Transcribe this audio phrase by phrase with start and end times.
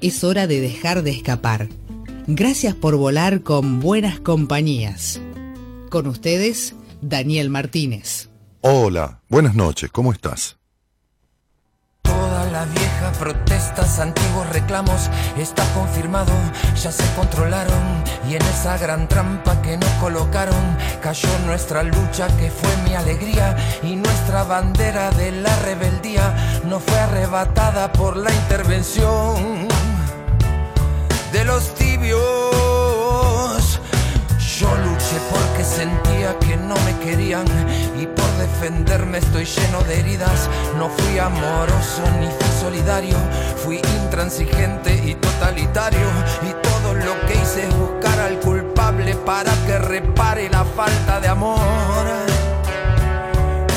[0.00, 1.68] es hora de dejar de escapar.
[2.26, 5.20] Gracias por volar con buenas compañías.
[5.90, 8.28] Con ustedes, Daniel Martínez.
[8.60, 10.58] Hola, buenas noches, ¿cómo estás?
[12.02, 15.08] Todas las viejas protestas, antiguos reclamos,
[15.38, 16.32] está confirmado,
[16.82, 22.50] ya se controlaron y en esa gran trampa que nos colocaron cayó nuestra lucha que
[22.50, 29.68] fue mi alegría y nuestra bandera de la rebeldía no fue arrebatada por la intervención
[31.32, 32.20] de los tibios.
[34.58, 37.46] Yo luché porque sentía que no me querían
[38.00, 40.48] y por defenderme estoy lleno de heridas.
[40.76, 43.16] No fui amoroso ni fui solidario,
[43.56, 46.06] fui intransigente y totalitario.
[46.42, 51.28] Y todo lo que hice es buscar al culpable para que repare la falta de
[51.28, 51.60] amor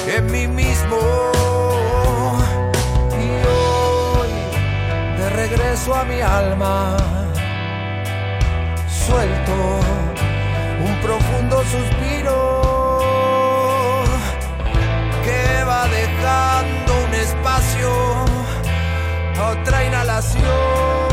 [0.08, 0.98] en mí mismo.
[3.20, 4.30] Y hoy
[5.18, 6.98] de regreso a mi alma
[10.84, 12.62] un profundo suspiro
[15.24, 17.90] que va dejando un espacio
[19.38, 21.11] a otra inhalación.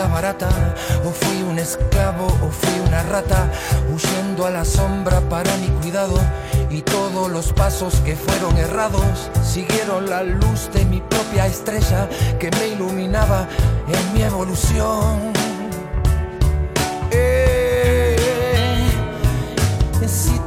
[0.00, 0.48] Barata,
[1.04, 3.50] o fui un esclavo o fui una rata,
[3.92, 6.18] huyendo a la sombra para mi cuidado.
[6.70, 12.08] Y todos los pasos que fueron errados siguieron la luz de mi propia estrella
[12.38, 13.46] que me iluminaba
[13.88, 15.32] en mi evolución.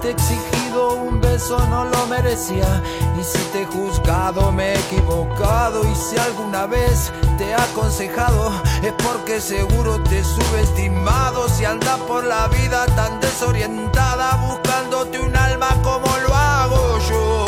[0.08, 2.82] he un beso no lo merecía.
[3.20, 5.82] Y si te he juzgado me he equivocado.
[5.90, 8.52] Y si alguna vez te he aconsejado
[8.84, 11.48] es porque seguro te he subestimado.
[11.50, 17.46] Si andas por la vida tan desorientada buscándote un alma como lo hago yo.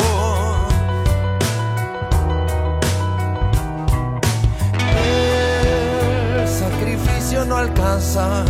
[6.40, 8.44] El sacrificio no alcanza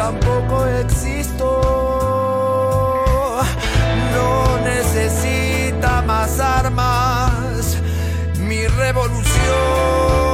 [0.00, 1.46] tampoco existo.
[4.14, 7.76] No necesita más armas
[8.38, 10.29] mi revolución.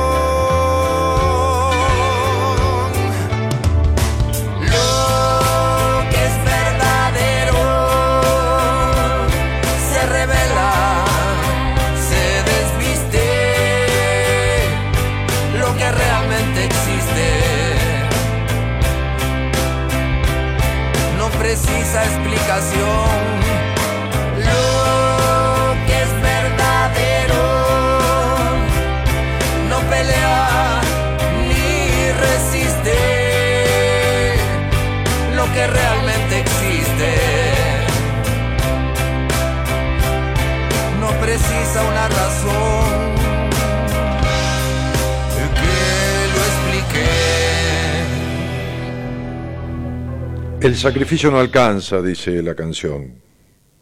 [50.66, 53.22] El sacrificio no alcanza, dice la canción.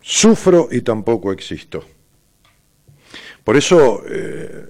[0.03, 1.82] Sufro y tampoco existo.
[3.43, 4.67] Por eso eh,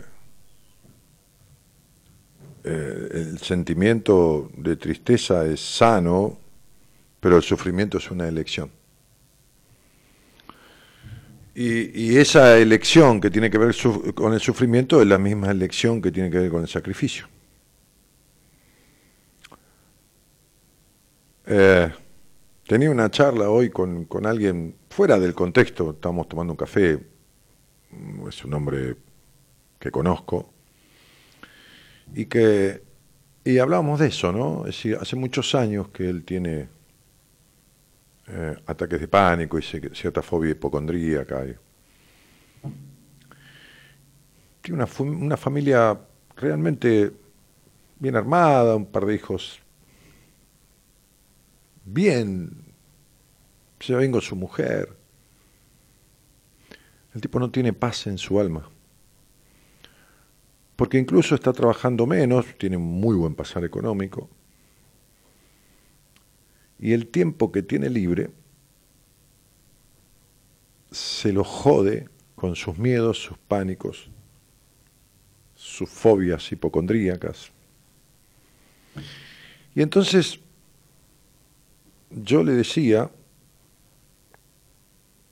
[2.62, 6.38] eh, el sentimiento de tristeza es sano,
[7.18, 8.70] pero el sufrimiento es una elección.
[11.52, 13.74] Y, esa elección que tiene que ver
[14.14, 17.26] con el sufrimiento es la misma elección que tiene que ver con el sacrificio.
[21.46, 21.92] Eh,
[22.66, 26.98] Tenía una charla hoy con, alguien fuera del contexto, estábamos tomando un café,
[27.90, 28.96] mm, es un hombre
[29.78, 30.50] que conozco,
[32.14, 32.82] y que
[33.44, 34.60] y hablábamos de eso, ¿no?
[34.60, 36.68] Es decir, hace muchos años que él tiene
[38.28, 41.44] eh, ataques de pánico y cierta fobia hipocondríaca.
[44.62, 46.00] Tiene una, una familia
[46.34, 47.12] realmente
[47.98, 49.60] bien armada, un par de hijos
[51.84, 52.64] bien,
[53.80, 54.96] se vengo su mujer.
[57.14, 58.68] El tipo no tiene paz en su alma.
[60.76, 64.28] Porque incluso está trabajando menos, tiene muy buen pasar económico.
[66.78, 68.30] Y el tiempo que tiene libre
[70.90, 74.10] se lo jode con sus miedos, sus pánicos,
[75.54, 77.52] sus fobias hipocondríacas.
[79.74, 80.40] Y entonces
[82.14, 83.10] yo le decía,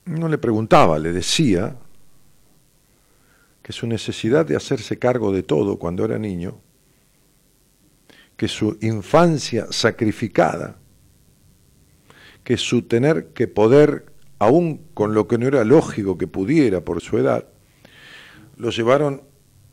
[0.05, 1.77] no le preguntaba, le decía
[3.61, 6.59] que su necesidad de hacerse cargo de todo cuando era niño,
[8.35, 10.77] que su infancia sacrificada,
[12.43, 14.05] que su tener que poder,
[14.39, 17.47] aún con lo que no era lógico que pudiera por su edad,
[18.57, 19.21] lo llevaron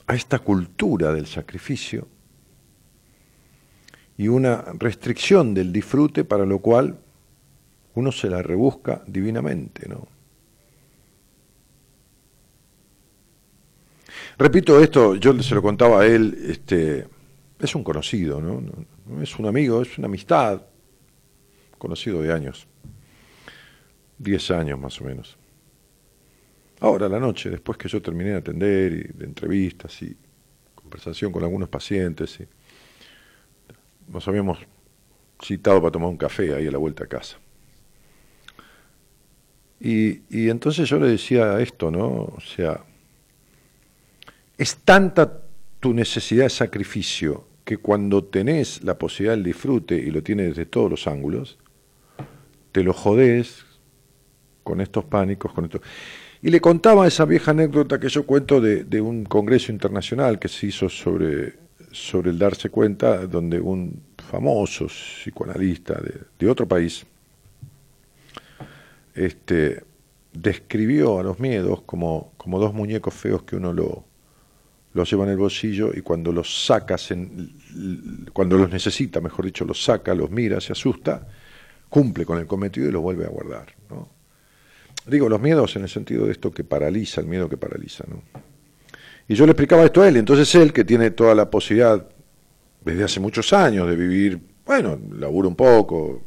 [0.06, 2.06] a esta cultura del sacrificio
[4.20, 6.98] y una restricción del disfrute para lo cual
[7.94, 10.06] uno se la rebusca divinamente, ¿no?
[14.36, 17.06] Repito esto, yo se lo contaba a él, este,
[17.58, 18.62] es un conocido, ¿no?
[19.06, 20.60] no es un amigo, es una amistad,
[21.78, 22.66] conocido de años,
[24.18, 25.38] diez años más o menos.
[26.80, 30.14] Ahora, la noche, después que yo terminé de atender y de entrevistas y
[30.74, 32.59] conversación con algunos pacientes, y
[34.10, 34.58] nos habíamos
[35.42, 37.38] citado para tomar un café ahí a la vuelta a casa.
[39.80, 42.06] Y, y, entonces yo le decía esto, ¿no?
[42.06, 42.84] O sea,
[44.58, 45.40] es tanta
[45.80, 50.66] tu necesidad de sacrificio que cuando tenés la posibilidad del disfrute y lo tienes desde
[50.66, 51.58] todos los ángulos,
[52.72, 53.64] te lo jodés
[54.62, 55.80] con estos pánicos, con esto.
[56.42, 60.48] Y le contaba esa vieja anécdota que yo cuento de, de un congreso internacional que
[60.48, 61.54] se hizo sobre
[61.90, 66.00] sobre el darse cuenta, donde un famoso psicoanalista
[66.38, 67.04] de, otro país
[69.14, 69.82] este,
[70.32, 74.04] describió a los miedos como, como dos muñecos feos que uno lo,
[75.04, 77.54] lleva en el bolsillo y cuando los sacas, en,
[78.32, 81.26] cuando los necesita, mejor dicho, los saca, los mira, se asusta,
[81.88, 83.74] cumple con el cometido y los vuelve a guardar.
[85.06, 88.04] Digo, los miedos en el sentido de esto que paraliza, el miedo que paraliza.
[88.08, 88.22] ¿no?
[89.30, 92.04] Y yo le explicaba esto a él, entonces él, que tiene toda la posibilidad
[92.84, 96.24] desde hace muchos años de vivir, bueno, labura un poco,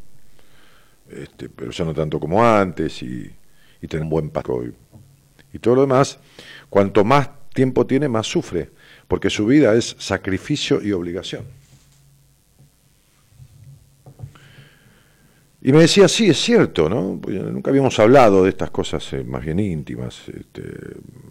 [1.09, 3.29] este, pero ya no tanto como antes, y,
[3.89, 4.73] tener un buen paco y,
[5.51, 6.17] y todo lo demás,
[6.69, 8.69] cuanto más tiempo tiene, más sufre,
[9.09, 11.43] porque su vida es sacrificio y obligación.
[15.65, 17.21] Y me decía, sí, es cierto, ¿no?
[17.25, 20.61] Nunca habíamos hablado de estas cosas eh, más bien íntimas, este,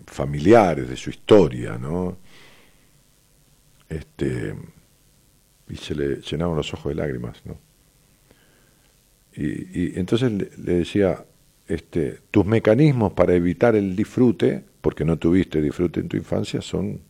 [0.06, 2.16] familiares, de su historia, ¿no?
[3.90, 4.54] Este,
[5.68, 7.58] y se le llenaban los ojos de lágrimas, ¿no?
[9.36, 11.26] Y, entonces le, decía,
[11.68, 17.02] este, tus mecanismos para evitar el disfrute, porque no tuviste disfrute en tu infancia, son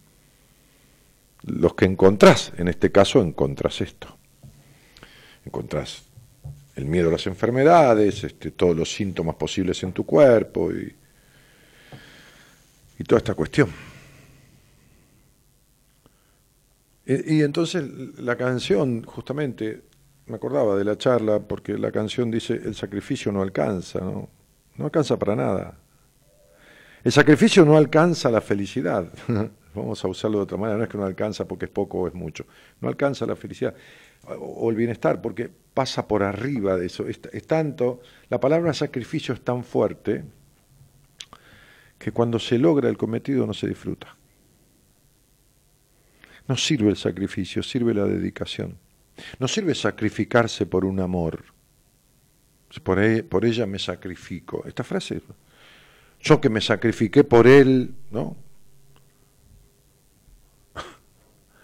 [1.44, 2.52] los que encontrás.
[2.56, 4.18] En este caso encontrás esto.
[5.44, 6.12] Encontrás
[6.74, 10.94] el miedo a las enfermedades, este, todos los síntomas posibles en tu cuerpo y,
[12.99, 13.68] y toda esta cuestión.
[17.04, 17.85] Y, entonces
[18.18, 19.82] la canción, justamente,
[20.26, 24.28] me acordaba de la charla, porque la canción dice, el sacrificio no alcanza, ¿no?
[24.76, 25.78] No alcanza para nada.
[27.02, 29.12] El sacrificio no alcanza la felicidad.
[29.75, 32.08] Vamos a usarlo de otra manera, no es que no alcanza porque es poco o
[32.08, 32.47] es mucho.
[32.80, 33.75] No alcanza la felicidad
[34.29, 37.07] o el bienestar, porque pasa por arriba de eso.
[37.07, 40.25] Es, tanto, la palabra sacrificio es tan fuerte
[41.99, 44.17] que cuando se logra el cometido no se disfruta.
[46.49, 48.76] No sirve el sacrificio, sirve la dedicación.
[49.38, 51.45] No sirve sacrificarse por un amor.
[52.83, 54.64] Por, e, por ella me sacrifico.
[54.67, 55.23] Esta frase,
[56.21, 58.37] yo que me sacrifiqué por él, ¿no?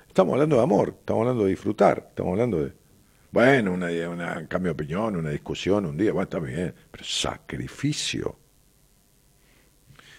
[0.09, 2.73] Estamos hablando de amor, estamos hablando de disfrutar, estamos hablando de,
[3.31, 8.37] bueno, una, una cambio de opinión, una discusión, un día, bueno, está bien, pero sacrificio.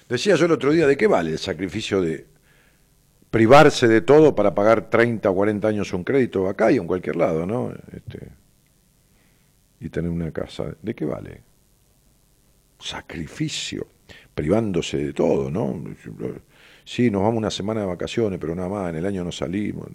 [0.08, 2.28] Decía yo el otro día, ¿de qué vale el sacrificio de
[3.30, 7.16] privarse de todo para pagar 30 o 40 años un crédito acá y en cualquier
[7.16, 7.74] lado, ¿no?
[7.92, 8.30] Este,
[9.80, 11.44] y tener una casa, ¿de qué vale?
[12.80, 13.88] Sacrificio,
[14.34, 15.84] privándose de todo, ¿no?
[16.90, 19.88] Sí, nos vamos una semana de vacaciones, pero nada más, en el año no salimos.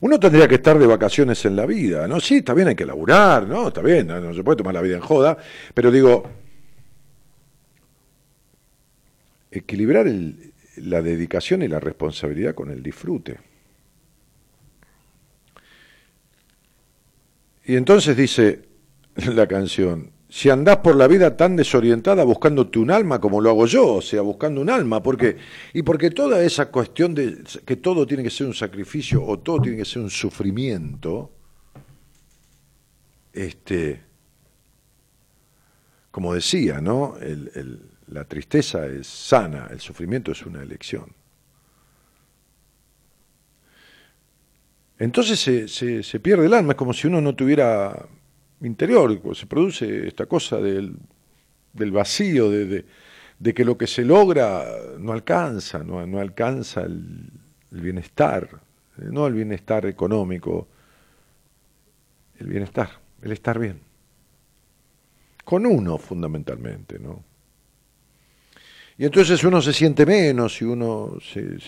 [0.00, 2.20] Uno tendría que estar de vacaciones en la vida, ¿no?
[2.20, 3.68] Sí, está bien, hay que laburar, ¿no?
[3.68, 5.36] Está bien, no, se puede tomar la vida en joda,
[5.74, 6.22] pero digo,
[9.50, 10.06] equilibrar
[10.76, 13.38] la dedicación y la responsabilidad con el disfrute.
[17.64, 18.62] Y entonces dice
[19.16, 23.66] la canción, si andás por la vida tan desorientada buscándote un alma como lo hago
[23.66, 25.36] yo, o sea, buscando un alma, porque
[25.74, 29.60] y porque toda esa cuestión de que todo tiene que ser un sacrificio o todo
[29.60, 31.32] tiene que ser un sufrimiento,
[33.30, 34.00] este,
[36.10, 37.18] como decía, ¿no?
[38.06, 41.12] la tristeza es sana, el sufrimiento es una elección.
[44.98, 48.08] Entonces se, se pierde el alma, es como si uno no tuviera
[48.66, 50.96] interior, se produce esta cosa del,
[51.72, 52.84] vacío, de,
[53.54, 54.64] que lo que se logra
[54.98, 57.30] no alcanza, no, alcanza el,
[57.70, 58.48] bienestar,
[58.96, 60.68] no el bienestar económico,
[62.38, 62.90] el bienestar,
[63.22, 63.80] el estar bien.
[65.44, 67.24] Con uno fundamentalmente, ¿no?
[68.98, 71.58] Y entonces uno se siente menos y uno se,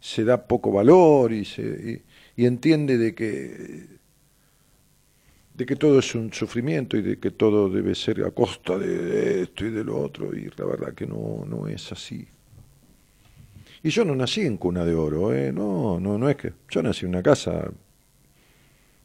[0.00, 2.02] se, da poco valor y, se,
[2.34, 3.99] y entiende de que
[5.54, 9.42] de que todo es un sufrimiento y de que todo debe ser a costa de
[9.42, 12.26] esto y de lo otro, y la verdad que no, no es así.
[13.82, 15.52] Y yo no nací en cuna de oro, ¿eh?
[15.52, 16.52] no, no, no es que.
[16.68, 17.70] Yo nací en una casa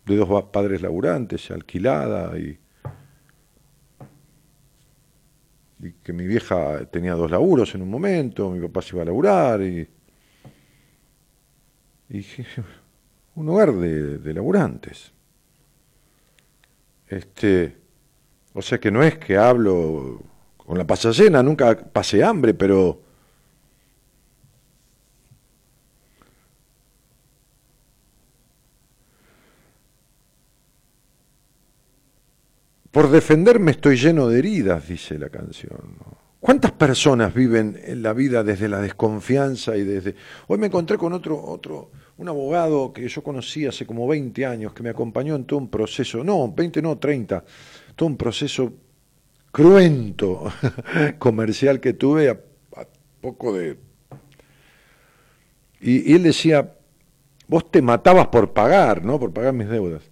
[0.05, 2.57] de dos padres laburantes, alquilada, y,
[5.79, 9.05] y que mi vieja tenía dos laburos en un momento, mi papá se iba a
[9.05, 9.87] laburar, y,
[12.09, 12.25] y
[13.35, 15.13] un hogar de, de laburantes.
[17.07, 17.77] Este,
[18.53, 20.21] o sea que no es que hablo
[20.57, 23.05] con la pasa llena, nunca pasé hambre, pero
[32.95, 35.97] Por defenderme estoy lleno de heridas, dice la canción.
[36.45, 40.13] ¿Cuántas personas viven en la vida desde la desconfianza y desde...
[40.45, 44.71] Hoy me encontré con otro, otro, un abogado que yo conocí hace como 20 años,
[44.71, 47.43] que me acompañó en todo un proceso, no, 20 no, 30,
[47.95, 48.71] todo un proceso
[49.51, 50.43] cruento
[51.17, 52.37] comercial que tuve a,
[53.21, 53.79] poco de...
[55.81, 56.75] Y, él decía,
[57.47, 59.19] vos te matabas por pagar, ¿no?
[59.19, 60.03] Por pagar mis deudas.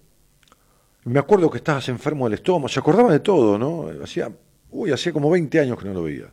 [1.04, 3.88] me acuerdo que estabas enfermo del estómago, se acordaba de todo, ¿no?
[4.02, 4.32] Hacía,
[4.74, 6.30] uy, hacía como 20 años que no lo veía.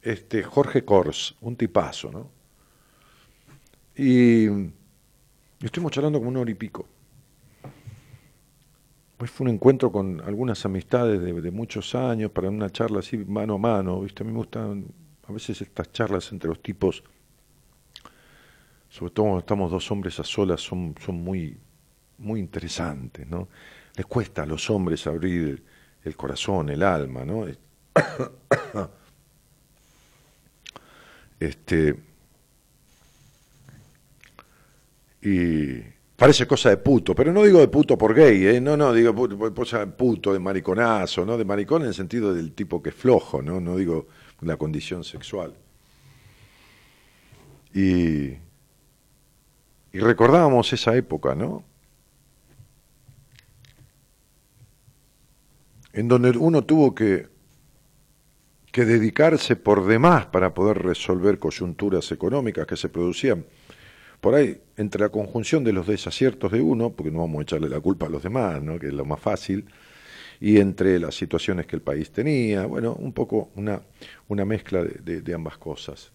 [0.00, 2.30] Este, Jorge Kors, un tipazo, ¿no?
[3.94, 4.46] Y
[5.62, 6.88] estuvimos charlando como una hora y pico.
[9.18, 13.54] Pues fue un encuentro con algunas amistades de, muchos años para una charla así mano
[13.54, 14.00] a mano.
[14.00, 14.22] ¿viste?
[14.22, 14.86] A mí me gustan
[15.28, 17.04] a veces estas charlas entre los tipos,
[18.88, 21.56] sobre todo cuando estamos dos hombres a solas, son, son muy,
[22.16, 23.28] muy interesantes.
[23.28, 23.48] ¿no?
[23.94, 25.62] Les cuesta a los hombres abrir
[26.04, 27.24] el corazón, el alma.
[27.24, 27.46] ¿no?
[31.38, 31.96] Este,
[35.20, 35.80] y
[36.16, 38.60] parece cosa de puto, pero no digo de puto por gay, ¿eh?
[38.60, 39.36] no, no, digo puto,
[39.96, 41.36] puto de mariconazo, ¿no?
[41.36, 43.60] De maricón en el sentido del tipo que es flojo, ¿no?
[43.60, 44.06] No digo
[44.40, 45.52] la condición sexual.
[47.74, 48.36] Y,
[49.92, 51.64] y recordábamos esa época, ¿no?
[55.92, 57.28] En donde uno tuvo que,
[58.70, 63.44] que dedicarse por demás para poder resolver coyunturas económicas que se producían
[64.22, 67.68] por ahí, entre la conjunción de los desaciertos de uno, porque no vamos a echarle
[67.68, 68.78] la culpa a los demás, ¿no?
[68.78, 69.64] que es lo más fácil,
[70.38, 73.82] y entre las situaciones que el país tenía, bueno, un poco una,
[74.28, 76.12] una mezcla de, ambas cosas.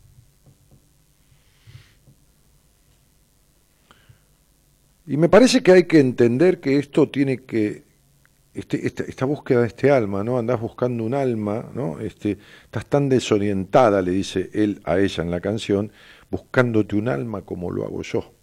[5.06, 7.84] Y me parece que hay que entender que esto tiene que,
[8.58, 10.40] este, esta, esta, búsqueda de este alma, ¿no?
[10.40, 12.00] Andás buscando un alma, ¿no?
[12.00, 15.92] Este, estás tan desorientada, le dice él a ella en la canción,
[16.32, 18.34] buscándote un alma como lo hago yo.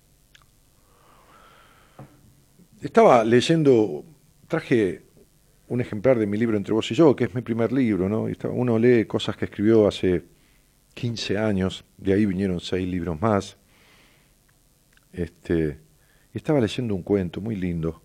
[2.81, 4.05] Estaba leyendo,
[4.47, 5.03] traje
[5.67, 8.29] un ejemplar de mi libro Entre vos y yo, que es mi primer libro, ¿no?
[8.53, 10.23] Uno lee cosas que escribió hace
[10.95, 13.57] 15 años, de ahí vinieron seis libros más.
[15.13, 15.81] Este,
[16.33, 18.04] estaba leyendo un cuento muy lindo.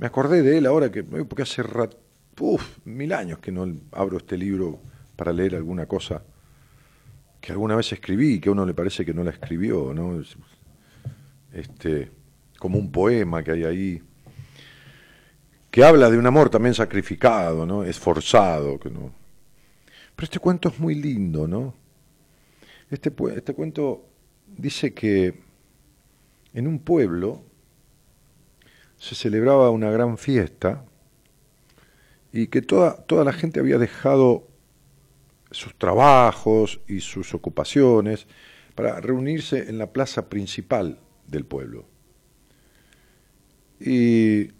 [0.00, 1.62] Me acordé de él ahora que, porque hace
[2.86, 4.80] mil años que no abro este libro
[5.14, 6.22] para leer alguna cosa
[7.38, 10.22] que alguna vez escribí y que a uno le parece que no la escribió, ¿no?
[11.52, 12.10] Este,
[12.58, 14.02] como un poema que hay ahí,
[15.70, 17.84] que habla de un amor también sacrificado, ¿no?
[17.84, 19.12] Esforzado, que no.
[20.16, 21.74] Pero este cuento es muy lindo, ¿no?
[22.90, 24.06] Este, este cuento
[24.46, 25.42] dice que
[26.54, 27.49] en un pueblo
[29.00, 30.84] se celebraba una gran fiesta
[32.32, 34.46] y que toda, toda la gente había dejado
[35.50, 38.26] sus trabajos y sus ocupaciones
[38.74, 41.86] para reunirse en la plaza principal del pueblo.
[43.80, 44.50] Y,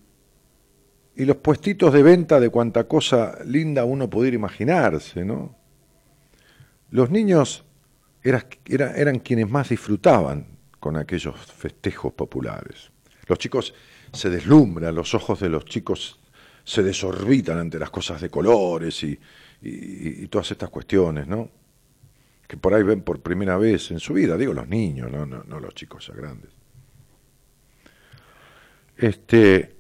[1.15, 5.55] y los puestitos de venta de cuanta cosa linda uno pudiera imaginarse, ¿no?
[6.89, 7.67] Los niños
[8.23, 10.47] eran quienes más disfrutaban
[10.81, 12.91] con aquellos festejos populares.
[13.27, 13.75] Los chicos
[14.13, 16.19] se deslumbran, los ojos de los chicos
[16.65, 19.19] se desorbitan ante las cosas de colores y,
[19.63, 21.49] y, todas estas cuestiones, ¿no?
[22.47, 25.45] Que por ahí ven por primera vez en su vida, digo los niños, no, no,
[25.45, 26.51] no los chicos ya grandes.
[28.97, 29.77] Este,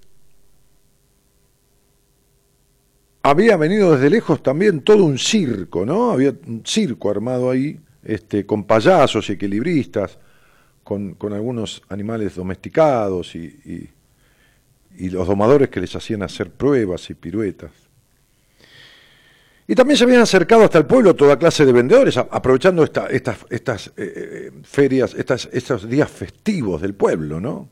[3.22, 6.12] había venido desde lejos también todo un circo, ¿no?
[6.12, 10.18] Había un circo armado ahí, este, con payasos y equilibristas,
[10.82, 13.90] con, con algunos animales domesticados y
[14.98, 17.70] los domadores que les hacían hacer pruebas y piruetas.
[19.70, 23.46] Y también se habían acercado hasta el pueblo toda clase de vendedores, aprovechando esta, estas,
[23.50, 27.68] estas eh, eh, ferias, estas, estos días festivos del pueblo, ¿no?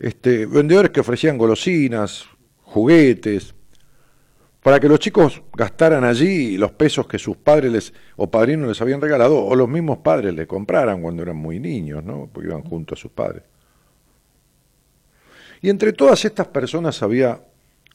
[0.00, 2.24] Este, vendedores que ofrecían golosinas,
[2.64, 3.54] juguetes,
[4.60, 8.80] para que los chicos gastaran allí los pesos que sus padres les, o padrinos les
[8.80, 12.28] habían regalado, o los mismos padres les compraran cuando eran muy niños, ¿no?
[12.32, 13.44] Porque iban junto a sus padres.
[15.62, 17.40] Y entre todas estas personas había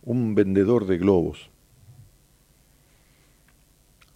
[0.04, 1.50] un vendedor de globos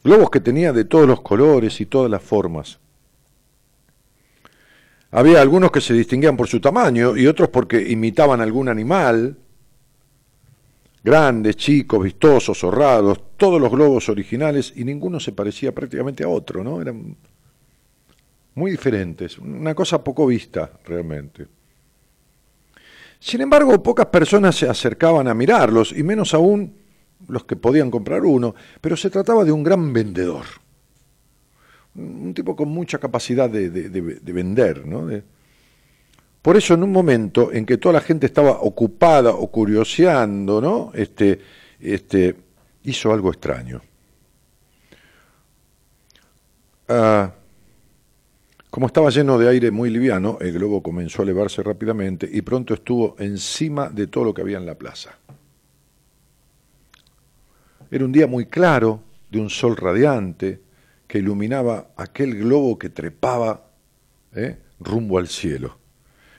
[0.03, 2.79] globos que tenía de todos los colores y todas las formas.
[5.12, 9.38] Había algunos que se distinguían por su tamaño y otros porque imitaban algún animal,
[11.03, 16.63] grandes, chicos, vistosos, zorrados, todos los globos originales y ninguno se parecía prácticamente a otro,
[16.63, 16.81] ¿no?
[16.81, 17.17] Eran
[18.55, 21.48] muy diferentes, una cosa poco vista realmente.
[23.21, 26.73] Sin embargo, pocas personas se acercaban a mirarlos y menos aún
[27.27, 30.46] los que podían comprar uno, pero se trataba de un gran vendedor,
[31.93, 33.69] un tipo con mucha capacidad de,
[34.24, 34.87] vender.
[34.87, 35.07] ¿no?
[36.41, 40.91] por eso en un momento en que toda la gente estaba ocupada o curioseando, ¿no?
[40.96, 41.39] este,
[41.79, 42.35] este,
[42.85, 43.83] hizo algo extraño.
[46.89, 47.31] Ah,
[48.72, 52.74] como estaba lleno de aire muy liviano, el globo comenzó a elevarse rápidamente y pronto
[52.74, 55.18] estuvo encima de todo lo que había en la plaza.
[57.92, 60.62] Era un día muy claro, de un sol radiante,
[61.05, 63.66] que iluminaba aquel globo que trepaba
[64.34, 64.57] ¿eh?
[64.79, 65.77] rumbo al cielo,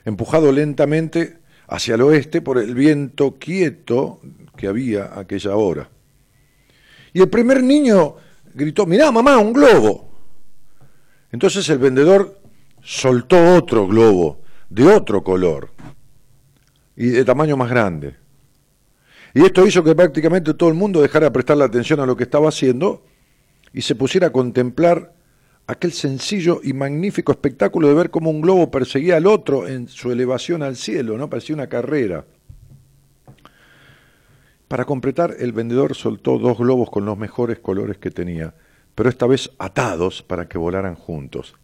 [0.06, 4.20] empujado lentamente hacia el oeste por el viento quieto
[4.56, 5.90] que había aquella hora.
[7.12, 8.16] Y el primer niño
[8.54, 10.11] gritó, mirá mamá, un globo.
[11.32, 12.38] Entonces el vendedor
[12.82, 15.70] soltó otro globo de otro color
[16.94, 18.16] y de tamaño más grande.
[19.34, 22.24] Y esto hizo que prácticamente todo el mundo dejara de prestarle atención a lo que
[22.24, 23.02] estaba haciendo
[23.72, 25.14] y se pusiera a contemplar
[25.66, 30.12] aquel sencillo y magnífico espectáculo de ver cómo un globo perseguía al otro en su
[30.12, 31.30] elevación al cielo, ¿no?
[31.30, 32.26] Parecía una carrera.
[34.68, 38.54] Para completar, el vendedor soltó dos globos con los mejores colores que tenía,
[38.94, 41.54] pero esta vez atados para que volaran juntos.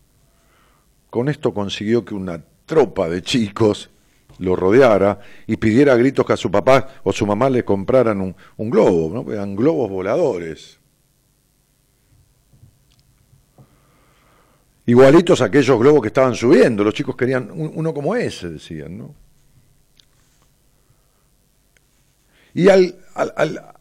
[1.11, 3.91] Con esto consiguió que una tropa de chicos
[4.39, 8.21] lo rodeara y pidiera a gritos que a su papá o su mamá le compraran
[8.21, 9.33] un, globo, ¿no?
[9.33, 10.79] eran globos voladores.
[14.87, 19.15] Igualitos a aquellos globos que estaban subiendo, los chicos querían uno como ese, decían, ¿no?
[22.55, 23.75] Y al, al,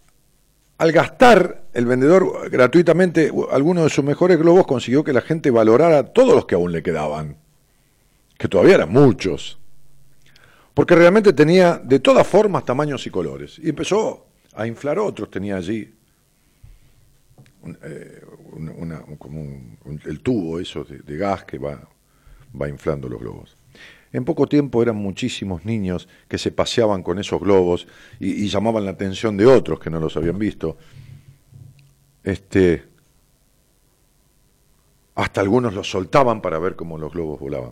[0.77, 6.03] al gastar el vendedor gratuitamente algunos de sus mejores globos, consiguió que la gente valorara
[6.03, 7.37] todos los que aún le quedaban,
[8.37, 9.59] que todavía eran muchos
[10.77, 13.57] porque realmente tenía de todas formas, tamaños y colores.
[13.57, 15.91] Y empezó a inflar otros, tenía allí
[17.83, 18.21] eh,
[19.17, 19.43] como
[20.05, 23.57] el tubo eso de, gas que va inflando los globos.
[24.13, 27.87] En poco tiempo eran muchísimos niños que se paseaban con esos globos
[28.19, 30.77] y, llamaban la atención de otros que no los habían visto.
[32.27, 32.83] Este,
[35.15, 37.71] hasta algunos los soltaban para ver cómo los globos volaban.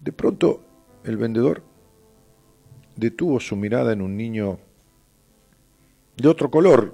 [0.00, 0.64] De pronto
[1.04, 1.62] el vendedor
[2.96, 4.58] detuvo su mirada en un niño
[6.16, 6.92] de otro color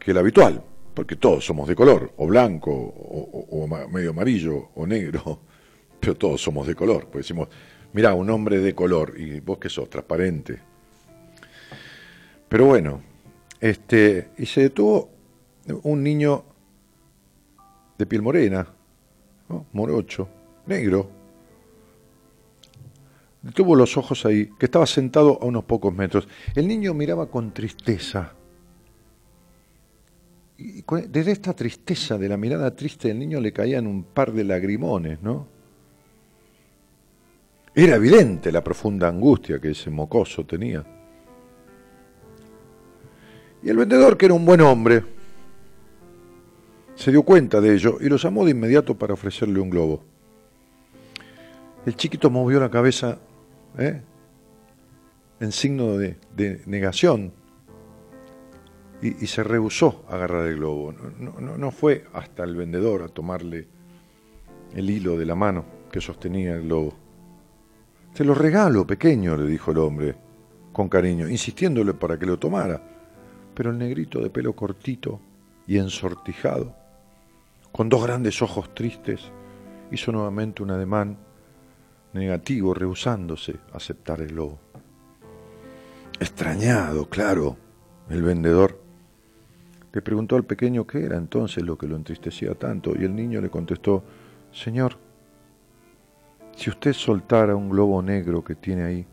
[0.00, 5.42] que el habitual, porque todos somos de color, o blanco, o, medio amarillo, o negro,
[6.00, 7.50] pero todos somos de color, pues decimos,
[7.92, 10.58] mira, un hombre de color, y vos que sos, transparente.
[12.48, 13.13] Pero bueno,
[13.60, 15.10] este, y se detuvo
[15.82, 16.44] un niño
[17.96, 18.66] de piel morena,
[19.72, 20.28] morocho,
[20.66, 21.10] negro,
[23.44, 26.26] Detuvo los ojos ahí, que estaba sentado a unos pocos metros.
[26.54, 28.32] El niño miraba con tristeza.
[30.56, 34.44] Y desde esta tristeza, de la mirada triste del niño, le caían un par de
[34.44, 35.46] lagrimones, ¿no?
[37.74, 40.82] Era evidente la profunda angustia que ese mocoso tenía.
[43.64, 45.02] Y el vendedor, que era un buen hombre,
[46.94, 50.02] se dio cuenta de ello y lo llamó de inmediato para ofrecerle un globo.
[51.86, 53.18] El chiquito movió la cabeza
[53.78, 54.02] ¿eh?
[55.40, 56.18] en signo de,
[56.66, 57.32] negación
[59.00, 60.92] y, se rehusó a agarrar el globo.
[61.18, 63.66] No, no fue hasta el vendedor a tomarle
[64.74, 66.94] el hilo de la mano que sostenía el globo.
[68.12, 70.14] Te lo regalo, pequeño, le dijo el hombre
[70.70, 72.93] con cariño, insistiéndole para que lo tomara.
[73.54, 75.20] Pero el negrito de pelo cortito
[75.66, 76.74] y ensortijado,
[77.72, 79.30] con dos grandes ojos tristes,
[79.90, 81.16] hizo nuevamente un ademán
[82.12, 84.58] negativo, rehusándose a aceptar el lobo.
[86.20, 87.56] Extrañado, claro,
[88.08, 88.80] el vendedor
[89.92, 93.40] le preguntó al pequeño qué era entonces lo que lo entristecía tanto, y el niño
[93.40, 94.02] le contestó,
[94.52, 94.96] Señor,
[96.56, 99.06] si usted soltara un globo negro que tiene ahí,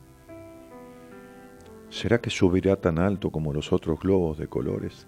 [1.91, 5.07] ¿será que subirá tan alto como los otros globos de colores?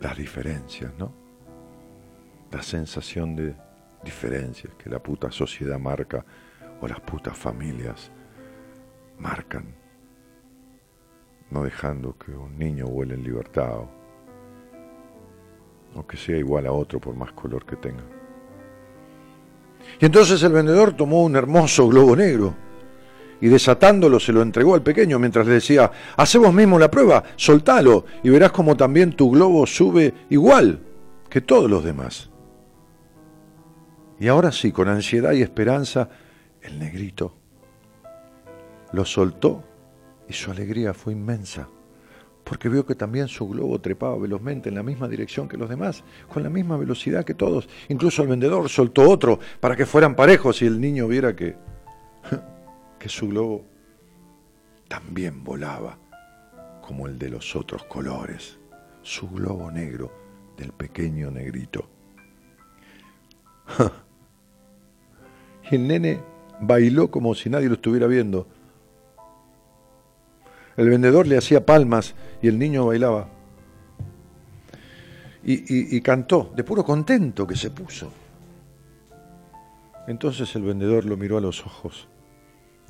[0.00, 1.12] Las diferencias, ¿no?
[2.50, 3.54] La sensación de
[4.04, 6.24] diferencias que la puta sociedad marca
[6.80, 8.10] o las putas familias
[9.18, 9.72] marcan,
[11.50, 13.84] no dejando que un niño vuele en libertad
[15.94, 18.02] o, que sea igual a otro por más color que tenga.
[20.00, 22.71] Y entonces el vendedor tomó un hermoso globo negro
[23.42, 28.06] y desatándolo se lo entregó al pequeño mientras le decía, hacemos mismo la prueba, soltalo
[28.22, 30.78] y verás como también tu globo sube igual
[31.28, 32.30] que todos los demás.
[34.20, 36.08] Y ahora sí, con ansiedad y esperanza,
[36.62, 37.34] el negrito
[38.92, 39.64] lo soltó
[40.28, 41.68] y su alegría fue inmensa,
[42.44, 46.04] porque vio que también su globo trepaba velozmente en la misma dirección que los demás,
[46.32, 47.68] con la misma velocidad que todos.
[47.88, 51.56] Incluso el vendedor soltó otro para que fueran parejos y el niño viera que,
[53.02, 53.64] que su globo
[54.86, 55.98] también volaba
[56.80, 58.60] como el de los otros colores,
[59.02, 60.12] su globo negro
[60.56, 61.84] del pequeño negrito.
[65.68, 66.20] Y el nene
[66.60, 68.46] bailó como si nadie lo estuviera viendo.
[70.76, 73.28] El vendedor le hacía palmas y el niño bailaba.
[75.42, 78.12] Y, cantó, de puro contento que se puso.
[80.06, 82.08] Entonces el vendedor lo miró a los ojos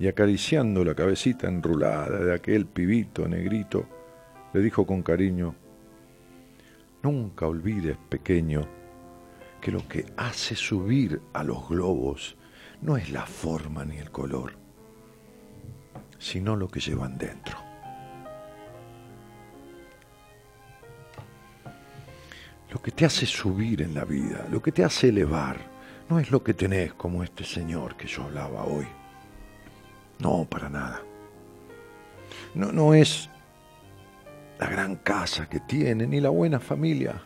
[0.03, 3.87] y acariciando la cabecita enrulada de aquel pibito negrito,
[4.53, 5.55] le dijo con cariño,
[7.05, 8.67] nunca olvides, pequeño,
[9.61, 12.37] que lo que hace subir a los globos
[12.81, 14.55] no es la forma ni el color,
[16.19, 17.57] sino lo que llevan dentro.
[22.73, 25.59] Lo que te hace subir en la vida, lo que te hace elevar,
[26.09, 28.89] no es lo que tenés como este señor que yo hablaba hoy.
[30.23, 31.03] No, para nada.
[32.55, 33.29] No, no es
[34.61, 37.21] la gran casa que tiene, ni la buena familia,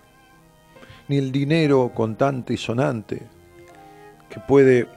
[1.08, 3.22] ni el dinero contante y sonante
[4.30, 4.88] que puede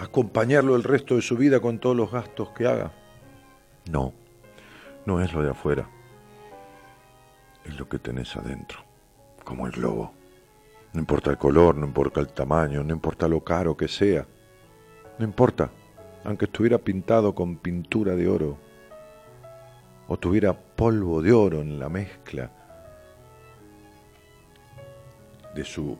[0.00, 2.90] acompañarlo el resto de su vida con todos los gastos que haga.
[3.88, 4.12] No,
[5.06, 5.88] no es lo de afuera,
[7.64, 8.80] es lo que tenés adentro,
[9.44, 10.12] como el globo.
[10.92, 14.26] No importa el color, no importa el tamaño, no importa lo caro que sea,
[15.16, 15.70] no importa,
[16.24, 18.58] aunque estuviera pintado con pintura de oro
[20.08, 22.50] o tuviera polvo de oro en la mezcla
[25.54, 25.98] de su,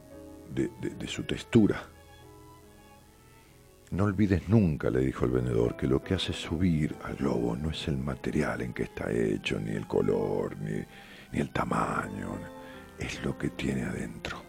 [0.54, 1.82] de, de su textura
[3.90, 7.70] no olvides nunca, le dijo el vendedor, que lo que hace subir al globo no
[7.70, 10.84] es el material en que está hecho, ni el color, ni,
[11.32, 12.38] el tamaño,
[12.98, 14.42] es lo que tiene adentro.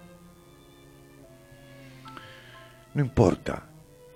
[2.94, 3.69] No importa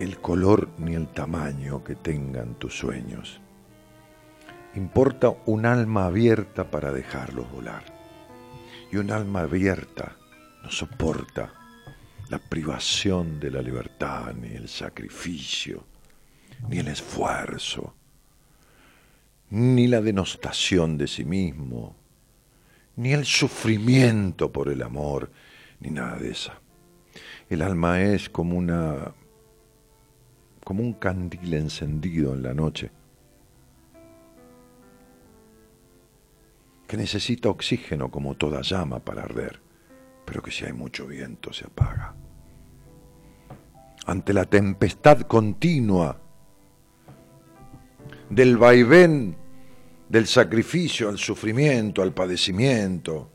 [0.03, 3.39] el color ni el tamaño que tengan tus sueños.
[4.75, 7.83] Importa un alma abierta para dejarlos volar.
[8.91, 10.17] Y un alma abierta
[10.61, 11.53] no soporta
[12.29, 15.85] la privación de la libertad, ni el sacrificio,
[16.67, 17.95] ni el esfuerzo,
[19.51, 21.95] ni la denostación de sí mismo,
[22.97, 25.31] ni el sufrimiento por el amor,
[25.79, 26.51] ni nada de eso.
[27.49, 29.13] El alma es como una
[30.63, 32.91] como un candil encendido en la noche
[36.87, 39.59] que necesita oxígeno como toda llama para arder,
[40.25, 42.15] pero que si hay mucho viento se apaga
[44.05, 46.19] ante la tempestad continua
[48.29, 49.37] del vaivén
[50.09, 53.29] del sacrificio al sufrimiento, al padecimiento.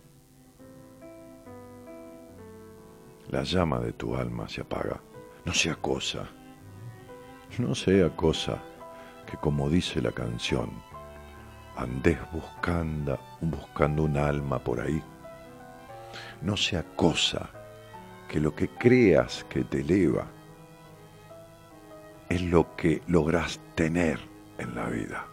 [3.30, 5.00] La llama de tu alma se apaga.
[5.44, 6.28] No sea cosa,
[7.58, 8.62] no sea cosa
[9.26, 10.70] que como dice la canción,
[11.76, 15.02] andes buscando, buscando un alma por ahí.
[16.40, 17.50] No sea cosa
[18.28, 20.26] que lo que creas que te eleva
[22.28, 24.20] es lo que logras tener
[24.58, 25.26] en la vida.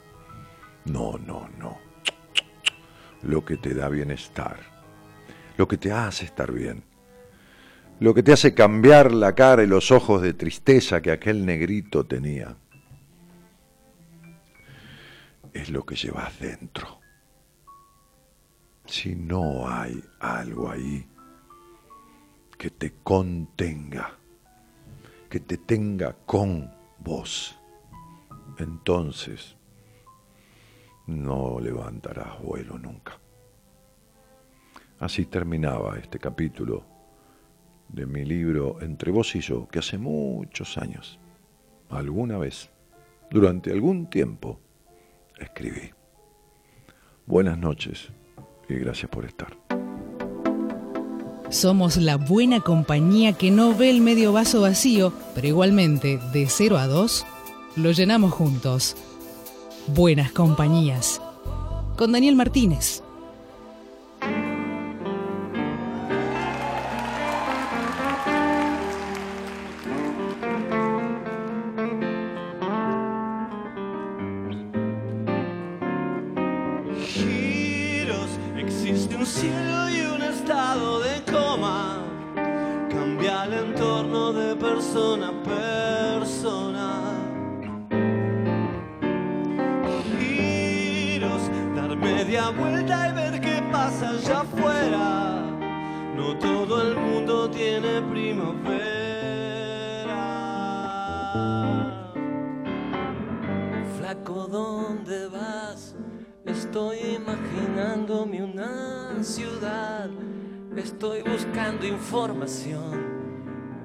[0.86, 1.78] No, no, no.
[3.22, 4.58] Lo que te da bienestar,
[5.58, 6.84] lo que te hace estar bien,
[7.99, 12.05] lo que te hace cambiar la cara y los ojos de tristeza que aquel negrito
[12.05, 12.58] tenía,
[15.53, 16.99] es lo que llevas dentro.
[18.86, 21.08] Si no hay algo ahí
[22.58, 24.17] que te contenga,
[25.29, 27.58] que te tenga con vos,
[28.60, 29.55] entonces
[31.08, 33.17] no levantarás vuelo nunca.
[34.99, 36.94] Así terminaba este capítulo
[37.89, 41.19] de mi libro Entre vos y yo, que hace muchos años,
[41.89, 42.69] alguna vez,
[43.32, 44.60] durante algún tiempo,
[45.38, 45.91] escribí.
[47.26, 48.10] Buenas noches
[48.69, 49.58] y gracias por estar.
[51.50, 56.78] Somos la buena compañía que no ve el medio vaso vacío, pero igualmente, de 0
[56.78, 57.26] a 2,
[57.78, 58.98] lo llenamos juntos.
[59.88, 61.21] Buenas compañías.
[61.95, 63.05] Con Daniel Martínez.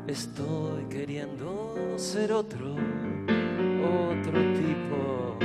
[0.06, 5.38] Estoy queriendo ser otro, otro tipo.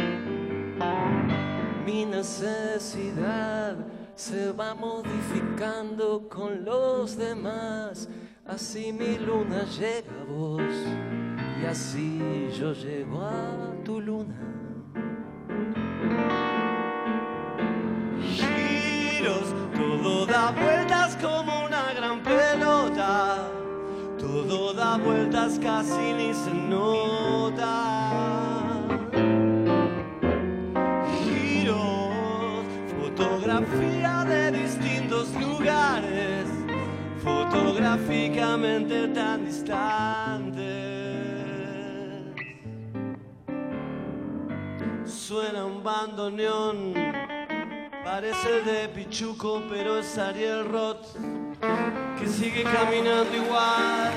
[1.85, 3.75] Mi necesidad
[4.15, 8.09] se va modificando con los demás.
[8.45, 10.61] Así mi luna llega a vos
[11.61, 14.35] y así yo llego a tu luna.
[19.25, 23.51] Todo da vueltas como una gran pelota
[24.25, 27.73] todo da vueltas, casi ni se nota.
[31.23, 32.65] Giros,
[32.99, 36.47] fotografía de distintos lugares,
[37.23, 40.65] fotográficamente tan distantes.
[45.05, 46.93] Suena un bandoneón,
[48.05, 51.07] parece de Pichuco, pero es Ariel Roth
[52.19, 54.11] que sigue caminando igual,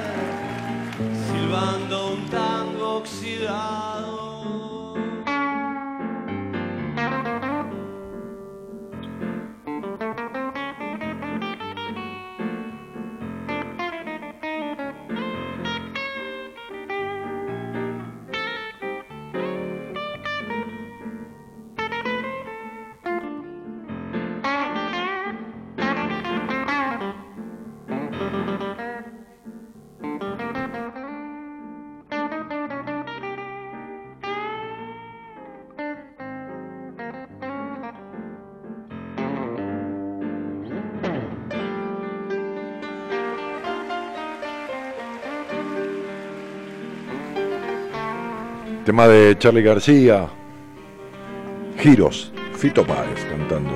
[1.26, 4.27] silbando un tango oxidado.
[48.88, 50.30] Tema de Charlie García,
[51.78, 53.74] Giros, Fito Páez cantando.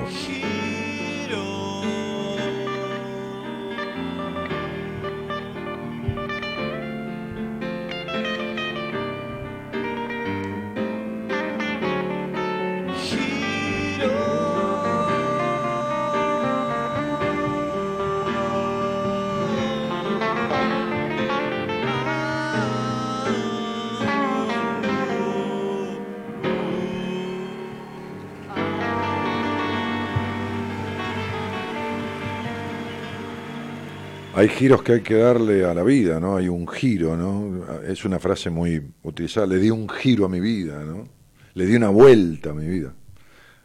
[34.43, 36.35] Hay giros que hay que darle a la vida, ¿no?
[36.35, 37.81] Hay un giro, ¿no?
[37.83, 41.07] Es una frase muy utilizada, le di un giro a mi vida, ¿no?
[41.53, 42.93] le di una vuelta a mi vida.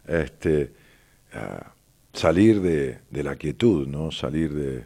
[0.06, 0.72] Este,
[2.12, 4.10] salir de, la quietud, ¿no?
[4.10, 4.84] Salir de,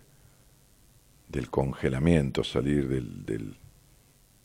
[1.29, 3.57] del congelamiento, salir del,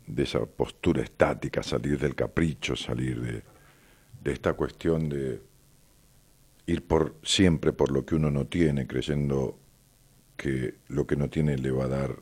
[0.06, 3.44] de esa postura estática, salir del capricho, salir de,
[4.24, 5.42] de esta cuestión de
[6.66, 9.58] ir por siempre por lo que uno no tiene, creyendo
[10.38, 12.16] que lo que no tiene le va a dar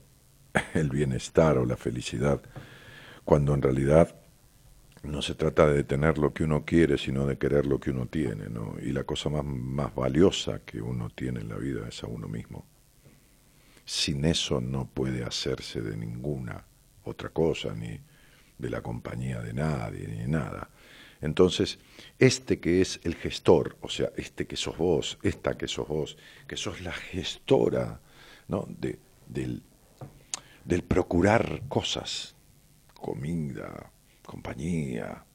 [0.73, 2.41] el bienestar o la felicidad,
[3.23, 4.15] cuando en realidad
[5.04, 8.08] no se trata de tener lo que uno quiere, sino de querer lo que uno
[8.08, 8.45] tiene.
[8.82, 12.28] Y la cosa más, más valiosa que uno tiene en la vida es a uno
[12.28, 12.65] mismo.
[13.86, 16.65] Sin eso no puede hacerse de ninguna
[17.04, 17.99] otra cosa, ni
[18.58, 20.69] de la compañía de nadie, ni nada.
[21.21, 21.80] Entonces,
[22.19, 26.17] este que es el gestor, o sea, este que sos vos, esta que sos vos,
[26.47, 27.99] que sos la gestora
[28.47, 28.65] ¿no?
[28.67, 29.63] de, del,
[30.63, 32.36] del procurar cosas,
[32.93, 33.91] comida,
[34.25, 35.25] compañía,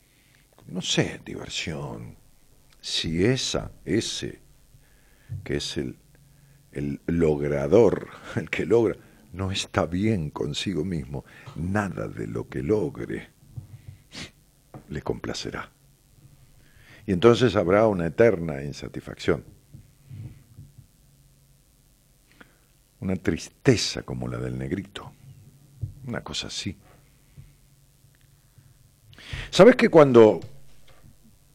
[0.67, 2.17] no sé, diversión.
[2.81, 4.41] Si esa, ese,
[5.45, 5.97] que es el,
[6.73, 8.97] el logrador, el que logra,
[9.33, 13.29] no está bien consigo mismo, nada de lo que logre
[14.89, 15.71] le complacerá.
[17.07, 19.45] Y entonces habrá una eterna insatisfacción.
[23.01, 25.13] Una tristeza como la del negrito.
[26.07, 26.77] Una cosa así.
[29.51, 30.41] ¿Sabes que cuando,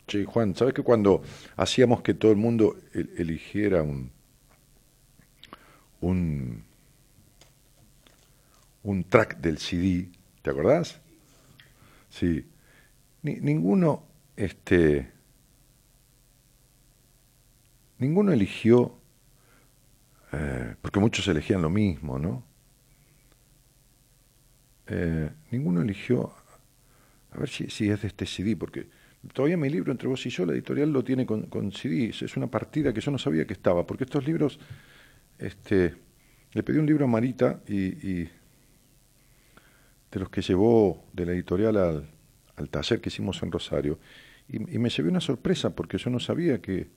[0.08, 1.22] che, Juan, ¿sabes que cuando
[1.56, 4.12] hacíamos que todo el mundo eligiera un,
[6.02, 6.64] un,
[8.84, 10.10] un track del CD,
[10.42, 11.00] ¿te acordás?
[12.10, 12.46] Sí.
[13.24, 14.04] ninguno,
[14.38, 15.12] este,
[17.98, 18.98] ninguno eligió,
[20.38, 22.44] eh, porque muchos elegían lo mismo, ¿no?
[24.88, 26.32] Eh, ninguno eligió
[27.32, 28.88] a ver si, es de este CD, porque
[29.34, 32.48] todavía mi libro Entre vos y yo, la editorial lo tiene con, CD, es una
[32.48, 34.60] partida que yo no sabía que estaba, porque estos libros,
[35.38, 35.96] este,
[36.54, 38.24] le pedí un libro a Marita y,
[40.12, 42.10] de los que llevó de la editorial al,
[42.56, 44.00] al taller que hicimos en Rosario,
[44.48, 46.88] y, me llevé una sorpresa porque yo no sabía que,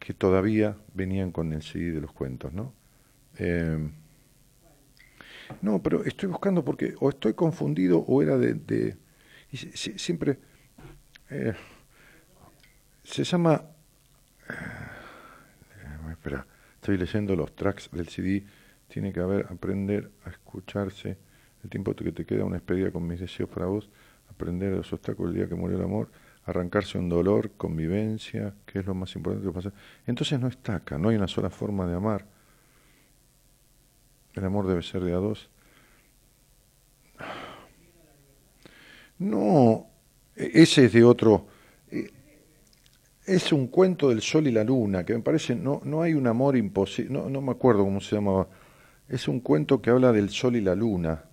[0.00, 2.74] que todavía venían con el CD de los cuentos, ¿no?
[3.38, 3.88] Eh,
[5.62, 8.96] no, pero estoy buscando porque o estoy confundido o era de
[9.52, 10.38] y siempre
[11.28, 11.54] eh,
[13.02, 13.64] se llama...
[14.48, 14.52] Eh,
[16.12, 18.44] espera, estoy leyendo los tracks del CD.
[18.88, 21.18] Tiene que haber, aprender a escucharse.
[21.62, 23.90] El tiempo que te queda una despedida con mis deseos para vos.
[24.28, 26.10] Aprender los obstáculos el día que murió el amor.
[26.50, 29.72] Arrancarse un dolor, convivencia, que es lo más importante que pasa.
[30.04, 32.26] Entonces no está acá, no hay una sola forma de amar.
[34.34, 35.48] El amor debe ser de a dos.
[39.20, 39.86] No,
[40.34, 41.46] e-, ese es de otro.
[41.88, 42.10] E-,
[43.26, 46.26] es un cuento del sol y la luna, que me parece, no, no hay un
[46.26, 48.48] amor imposible, no, no me acuerdo cómo se llamaba.
[49.08, 51.24] Es un cuento que habla del sol y la luna.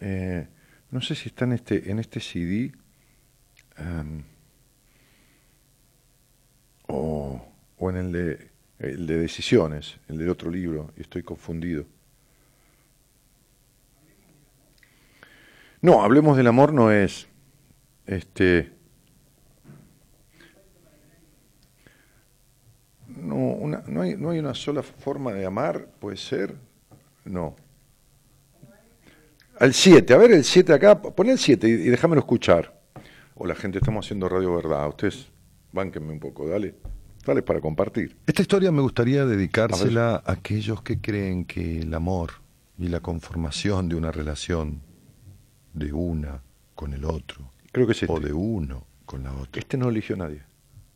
[0.00, 0.46] Eh,
[0.90, 2.72] no sé si está en este, en este CD
[3.78, 4.22] em,
[6.88, 7.40] o,
[7.78, 11.84] o en el de, el de decisiones, el del otro libro, y estoy confundido.
[15.80, 17.28] No, hablemos del amor no es
[18.06, 18.72] este
[23.06, 26.54] no, una, no, hay, no hay una sola forma de amar, puede ser,
[27.24, 27.54] no.
[29.58, 32.77] Al 7, a ver el 7 acá, pon el 7 y, y déjamelo escuchar.
[33.40, 35.28] Hola gente, estamos haciendo Radio Verdad, ustedes
[35.70, 36.74] bánquenme un poco, dale.
[37.24, 38.16] Dale para compartir.
[38.26, 42.32] Esta historia me gustaría dedicársela a aquellos que creen que el amor
[42.76, 44.82] y la conformación de una relación
[45.72, 46.42] de una
[46.74, 47.52] con el otro.
[47.70, 48.12] Creo que es este.
[48.12, 49.60] O de uno con la otra.
[49.60, 50.42] Este no eligió nadie.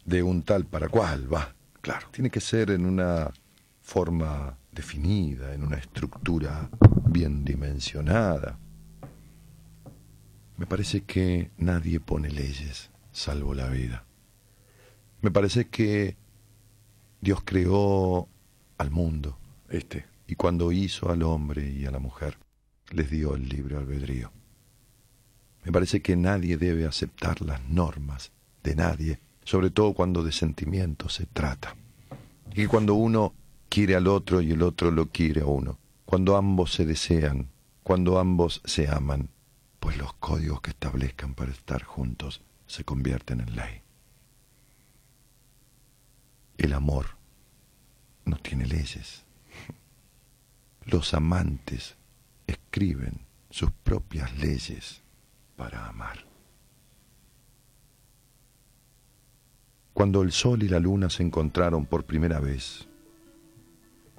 [0.05, 1.55] De un tal para cual, va.
[1.81, 2.09] Claro.
[2.11, 3.31] Tiene que ser en una
[3.83, 6.69] forma definida, en una estructura
[7.07, 8.59] bien dimensionada.
[10.57, 14.05] Me parece que nadie pone leyes salvo la vida.
[15.21, 16.17] Me parece que
[17.21, 18.29] Dios creó
[18.79, 19.39] al mundo.
[19.69, 20.07] Este.
[20.27, 22.39] Y cuando hizo al hombre y a la mujer,
[22.91, 24.33] les dio el libre albedrío.
[25.65, 28.33] Me parece que nadie debe aceptar las normas
[28.63, 31.77] de nadie, sobre todo cuando de sentimientos se trata.
[32.55, 33.35] Y cuando uno
[33.69, 37.51] quiere al otro y el otro lo quiere a uno, cuando ambos se desean,
[37.83, 39.29] cuando ambos se aman,
[39.83, 43.83] pues los códigos que establezcan para estar juntos se convierten en ley.
[46.57, 47.17] El amor
[48.25, 49.25] no tiene leyes.
[50.85, 51.97] Los amantes
[52.47, 55.03] escriben sus propias leyes
[55.57, 56.27] para amar.
[59.93, 62.89] cuando el sol y la luna se encontraron por primera vez.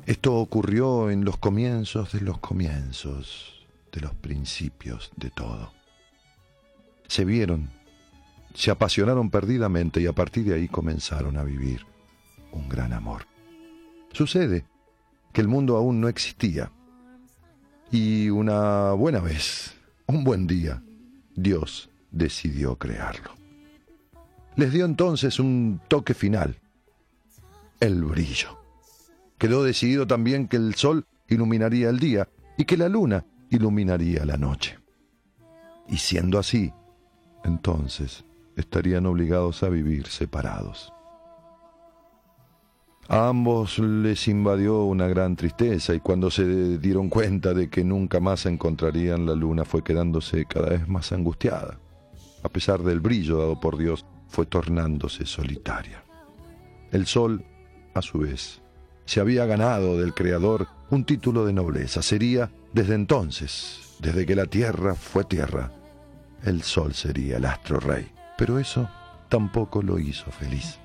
[0.06, 3.63] Esto ocurrió en los comienzos de los comienzos,
[3.94, 5.72] de los principios de todo.
[7.08, 7.70] Se vieron,
[8.54, 11.86] se apasionaron perdidamente y a partir de ahí comenzaron a vivir
[12.52, 13.28] un gran amor.
[14.12, 14.66] Sucede
[15.32, 16.72] que el mundo aún no existía
[17.92, 19.76] y una buena vez,
[20.08, 20.82] un buen día,
[21.36, 23.32] Dios decidió crearlo.
[24.56, 26.60] Les dio entonces un toque final,
[27.80, 28.60] el brillo.
[29.38, 33.26] Quedó decidido también que el sol iluminaría el día y que la luna
[33.56, 34.80] iluminaría la noche.
[35.88, 36.74] Y siendo así,
[37.44, 38.26] entonces
[38.56, 40.94] estarían obligados a vivir separados.
[43.10, 48.22] A ambos les invadió una gran tristeza y cuando se dieron cuenta de que nunca
[48.22, 51.80] más encontrarían la luna fue quedándose cada vez más angustiada.
[52.44, 56.04] A pesar del brillo dado por Dios, fue tornándose solitaria.
[56.92, 57.44] El sol,
[57.94, 58.62] a su vez,
[59.06, 62.02] se había ganado del Creador un título de nobleza.
[62.02, 65.72] Sería, desde entonces, desde que la tierra fue tierra,
[66.44, 68.12] el sol sería el astro rey.
[68.38, 68.90] Pero eso
[69.30, 70.80] tampoco lo hizo feliz.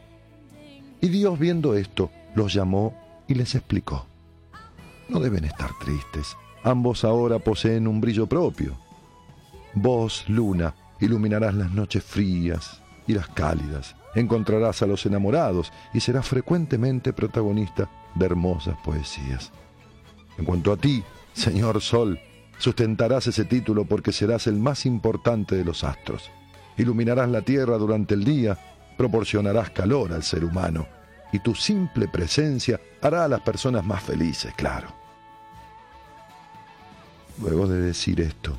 [1.01, 2.95] Y Dios viendo esto, los llamó
[3.27, 4.07] y les explicó.
[5.09, 6.37] No deben estar tristes.
[6.63, 8.77] Ambos ahora poseen un brillo propio.
[9.73, 13.97] Vos, luna, iluminarás las noches frías y las cálidas.
[14.15, 19.53] Encontrarás a los enamorados y serás frecuentemente protagonista de hermosas poesías.
[20.37, 21.03] En cuanto a ti,
[21.39, 22.21] señor Sol,
[22.59, 26.31] sustentarás ese título porque serás el más importante de los astros.
[26.77, 28.59] Iluminarás la tierra durante el día,
[28.97, 30.87] proporcionarás calor al ser humano
[31.33, 34.89] y tu simple presencia hará a las personas más felices, claro.
[37.41, 38.57] Luego de decir esto,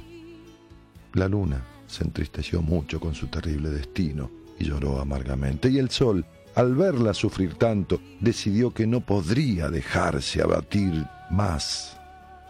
[1.14, 6.26] la luna se entristeció mucho con su terrible destino y lloró amargamente, y el sol,
[6.56, 11.99] al verla sufrir tanto, decidió que no podría dejarse abatir más,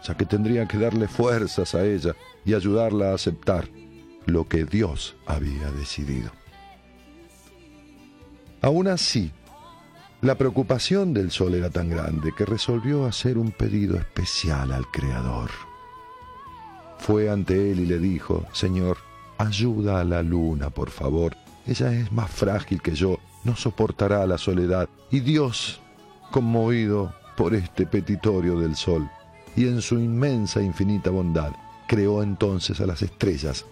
[0.02, 3.68] ya que tendría que darle fuerzas a ella y ayudarla a aceptar
[4.26, 6.30] lo que Dios había decidido.
[8.62, 9.32] Aún así,
[10.20, 15.50] la preocupación del sol era tan grande que resolvió hacer un pedido especial al Creador.
[16.98, 18.98] Fue ante él y le dijo, Señor,
[19.38, 21.34] ayuda a la luna, por favor.
[21.66, 24.88] Ella es más frágil que yo, no soportará la soledad.
[25.10, 25.80] Y Dios,
[26.30, 29.10] conmovido por este petitorio del sol,
[29.56, 31.52] y en su inmensa e infinita bondad,
[31.86, 33.64] creó entonces a las estrellas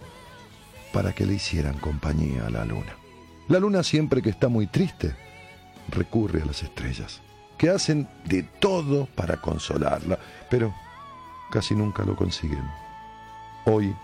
[0.91, 2.95] para que le hicieran compañía a la luna.
[3.47, 5.15] La luna siempre que está muy triste,
[5.89, 7.21] recurre a las estrellas,
[7.57, 10.19] que hacen de todo para consolarla,
[10.49, 10.73] pero
[11.51, 12.63] casi nunca lo consiguen.
[13.65, 13.95] Hoy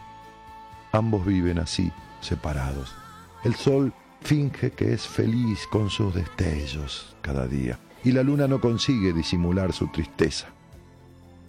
[0.92, 2.96] ambos viven así, separados.
[3.44, 8.60] El sol finge que es feliz con sus destellos cada día, y la luna no
[8.60, 10.55] consigue disimular su tristeza.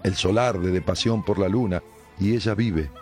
[0.06, 1.82] El sol arde de pasión por la luna,
[2.20, 2.92] y ella vive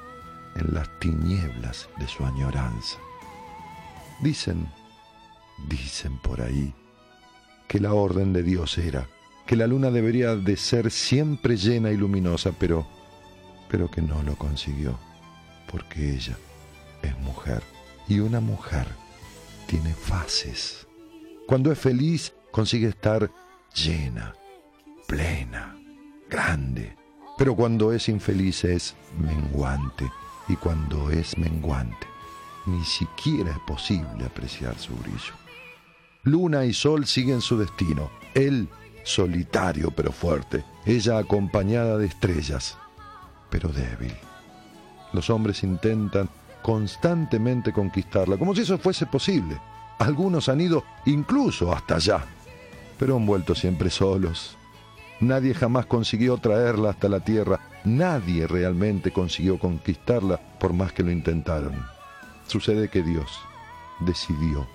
[0.56, 2.96] en las tinieblas de su añoranza.
[4.22, 4.66] Dicen,
[5.68, 6.72] dicen por ahí,
[7.68, 9.06] que la orden de Dios era,
[9.44, 12.86] que la luna debería de ser siempre llena y luminosa, pero,
[13.68, 14.98] pero que no lo consiguió,
[15.70, 16.38] porque ella
[17.02, 17.62] es mujer
[18.08, 18.86] y una mujer
[19.66, 20.86] tiene fases.
[21.46, 23.30] Cuando es feliz consigue estar
[23.74, 24.32] llena,
[25.06, 25.76] plena,
[26.34, 26.96] grande,
[27.38, 30.10] pero cuando es infeliz es menguante
[30.48, 32.08] y cuando es menguante
[32.66, 35.32] ni siquiera es posible apreciar su brillo.
[36.24, 38.10] Luna y Sol siguen su destino.
[38.34, 38.68] Él
[39.04, 42.76] solitario pero fuerte, ella acompañada de estrellas,
[43.48, 44.14] pero débil.
[45.12, 46.28] Los hombres intentan
[46.62, 49.60] constantemente conquistarla, como si eso fuese posible.
[50.00, 52.24] Algunos han ido incluso hasta allá,
[52.98, 54.56] pero han vuelto siempre solos.
[55.20, 61.10] Nadie jamás consiguió traerla hasta la tierra, nadie realmente consiguió conquistarla por más que lo
[61.10, 61.86] intentaron.
[62.46, 63.40] Sucede que Dios
[64.00, 64.66] decidió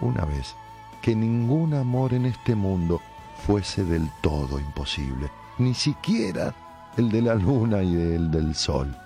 [0.00, 0.54] una vez
[1.02, 3.00] que ningún amor en este mundo
[3.46, 6.54] fuese del todo imposible, ni siquiera
[6.96, 8.96] el de la luna y el del sol.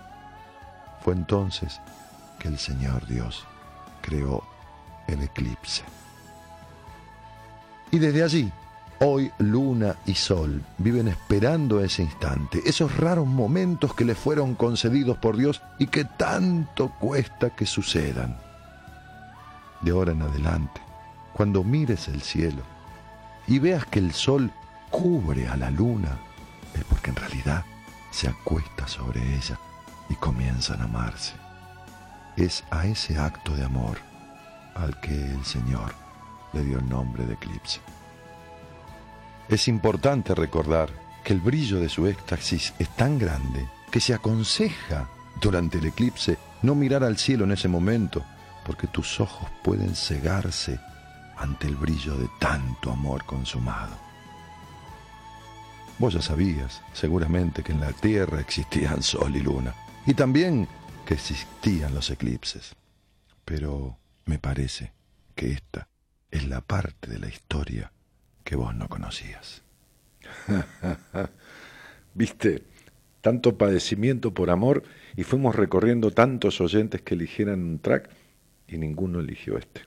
[1.01, 1.81] Fue entonces
[2.39, 3.45] que el Señor Dios
[4.01, 4.45] creó
[5.09, 5.83] el eclipse.
[7.91, 8.53] Y desde allí,
[9.01, 15.19] hoy luna y sol viven esperando ese instante, esos raros momentos que les fueron concedidos
[15.19, 18.37] por Dios y que tanto cuesta que sucedan.
[19.81, 20.81] De ahora en adelante,
[21.33, 22.63] cuando mires el cielo
[23.47, 24.51] y veas que el sol
[24.91, 26.19] cubre a la luna,
[26.75, 27.65] es porque en realidad
[28.11, 29.59] se acuesta sobre ella
[30.09, 31.35] y comienzan a amarse.
[32.37, 33.99] Es a ese acto de amor
[34.75, 35.95] al que el Señor
[36.53, 37.81] le dio el nombre de eclipse.
[39.49, 40.91] Es importante recordar
[41.25, 45.09] que el brillo de su éxtasis es tan grande que se aconseja
[45.41, 48.23] durante el eclipse no mirar al cielo en ese momento,
[48.67, 50.79] porque tus ojos pueden cegarse
[51.39, 53.97] ante el brillo de tanto amor consumado.
[55.99, 59.75] Vos ya sabías, seguramente, que en la Tierra existían sol y luna,
[60.05, 60.69] y también
[61.07, 62.77] que existían los eclipses.
[63.47, 64.93] Pero me parece
[65.35, 65.89] que esta
[66.31, 67.93] es la parte de la historia
[68.49, 69.63] que vos no conocías.
[72.15, 72.63] Viste,
[73.21, 74.85] tanto padecimiento por amor
[75.17, 78.09] y fuimos recorriendo tantos oyentes que eligieran un track
[78.67, 79.83] y ninguno eligió este.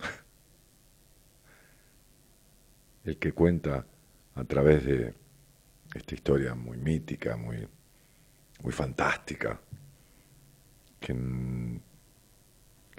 [3.04, 3.86] El que cuenta
[4.34, 5.14] a través de
[5.94, 7.68] esta historia muy mítica, muy,
[8.64, 9.60] muy fantástica,
[10.98, 11.14] que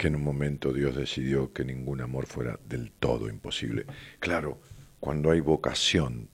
[0.01, 3.85] que en un momento Dios decidió que ningún amor fuera del todo imposible.
[4.19, 4.59] Claro,
[4.99, 6.27] cuando hay vocación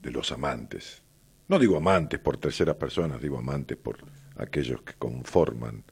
[0.00, 1.02] de los amantes,
[1.48, 3.98] no digo amantes por terceras personas, digo amantes por
[4.38, 5.84] aquellos que conforman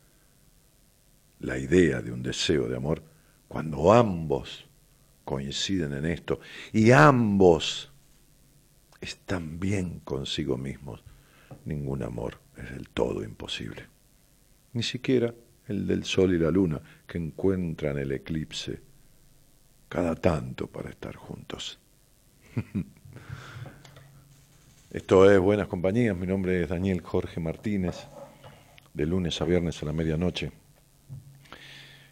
[1.40, 3.02] la idea de un deseo de amor,
[3.46, 4.66] cuando ambos
[5.26, 6.40] coinciden en esto
[6.72, 7.92] y ambos
[9.02, 11.04] están bien consigo mismos,
[11.66, 13.84] ningún amor es del todo imposible.
[14.72, 15.34] Ni siquiera
[15.68, 18.80] el del sol y la luna que encuentran el eclipse
[19.88, 21.78] cada tanto para estar juntos.
[24.90, 28.06] Esto es Buenas Compañías, mi nombre es Daniel Jorge Martínez,
[28.92, 30.52] de lunes a viernes a la medianoche.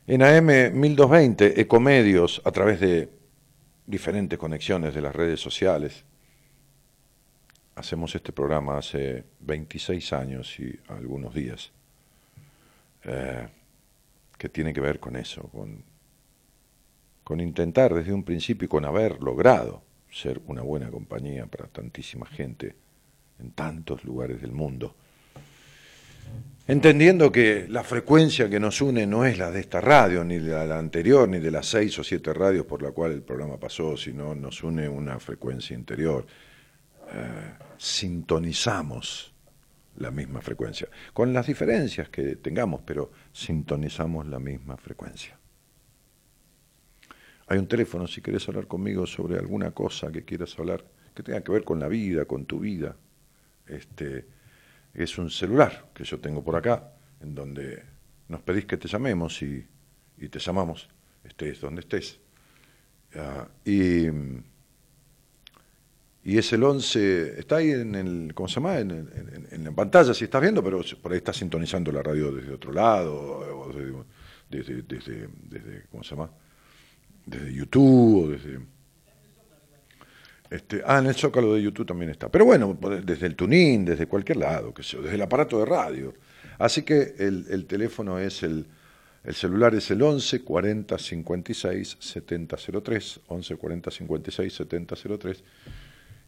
[0.07, 3.09] En AM 1220, Ecomedios, a través de
[3.87, 6.05] diferentes conexiones de las redes sociales,
[7.77, 11.73] hacemos este programa hace 26 años y algunos días,
[13.05, 13.49] eh,
[14.39, 15.91] que tiene que ver con eso, con,
[17.41, 22.77] intentar desde un principio y con haber logrado ser una buena compañía para tantísima gente
[23.39, 24.95] en tantos lugares del mundo
[26.67, 30.67] entendiendo que la frecuencia que nos une no es la de esta radio, ni de
[30.67, 33.97] la anterior, ni de las seis o siete radios por la cual el programa pasó,
[33.97, 36.27] sino nos une una frecuencia interior.
[37.13, 39.32] Eh, sintonizamos
[39.97, 45.39] la misma frecuencia, con las diferencias que tengamos, pero sintonizamos la misma frecuencia.
[47.47, 50.85] Hay un teléfono si quieres hablar conmigo sobre alguna cosa que quieras hablar,
[51.15, 52.97] que tenga que ver con la vida, con tu vida.
[53.67, 54.27] Este,
[54.95, 57.83] es un celular que yo tengo por acá, en donde
[58.29, 59.67] nos pedís que te llamemos y,
[60.31, 60.89] te llamamos,
[61.25, 62.21] estés donde estés.
[63.65, 64.07] y,
[66.25, 68.79] y es el 11, está ahí en el, ¿cómo se llama?
[68.79, 72.73] En, la pantalla si estás viendo, pero por ahí estás sintonizando la radio desde otro
[72.73, 73.73] lado, o
[74.49, 76.31] desde, ¿cómo se llama?
[77.27, 78.61] Desde YouTube o desde
[80.53, 82.29] este, ah, en el Zócalo de YouTube también está.
[82.29, 86.13] Pero bueno, desde el tuning, desde cualquier lado, que desde el aparato de radio.
[86.59, 88.67] Así que el, teléfono es el,
[89.25, 95.45] el celular es el 11 40 56 70 03, 11 40 56 70 03.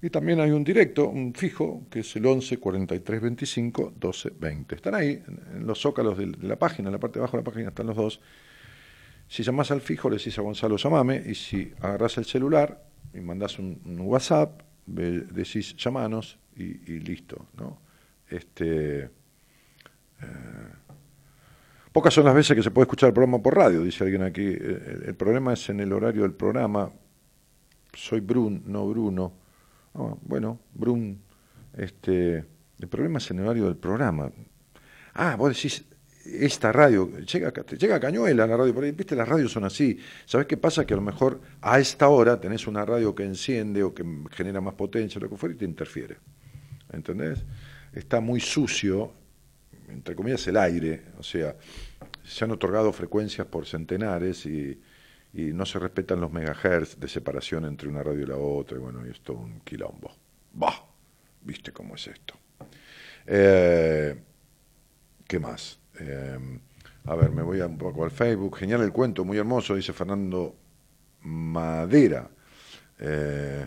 [0.04, 4.74] Y también hay un directo, un fijo, que es el 11 43 25 12 20.
[4.74, 7.50] Están ahí, en los zócalos de, la página, en la parte de abajo de la
[7.50, 8.20] página están los dos.
[9.26, 12.84] Si llamás al fijo, le decís a Gonzalo, llamame, y si agarrás el celular,
[13.14, 17.80] y mandás un, WhatsApp, decís llamanos y, listo, ¿no?
[18.28, 19.08] Este, eh,
[21.92, 24.44] pocas son las veces que se puede escuchar el programa por radio, dice alguien aquí.
[24.44, 26.92] El, problema es en el horario del programa.
[27.94, 29.43] Soy Brun, no Bruno.
[29.94, 31.20] Ah, bueno, Brun,
[31.76, 32.44] este,
[32.78, 34.30] el problema es el horario del programa.
[35.14, 35.84] Ah, vos decís,
[36.24, 39.98] esta radio, llega, llega a Cañuela la radio, por ahí, viste, las radios son así.
[40.24, 40.84] ¿Sabes qué pasa?
[40.84, 44.60] Que a lo mejor a esta hora tenés una radio que enciende o que genera
[44.60, 46.16] más potencia, lo que fuera, y te interfiere.
[46.92, 47.44] ¿Entendés?
[47.92, 49.12] Está muy sucio,
[49.88, 51.56] entre comillas, el aire, o sea,
[52.24, 54.80] se han otorgado frecuencias por centenares y,
[55.42, 59.04] no se respetan los megahertz de separación entre una radio y la otra, y bueno,
[59.04, 60.12] y es un quilombo.
[60.52, 60.86] Bah,
[61.42, 62.34] ¿viste cómo es esto?
[63.26, 64.16] Eh,
[65.26, 65.78] ¿Qué más?
[65.98, 66.60] Em,
[67.06, 68.56] a ver, me voy un poco al Facebook.
[68.58, 70.54] Genial el cuento, muy hermoso, dice Fernando
[71.22, 72.30] Madera.
[72.98, 73.66] Eh,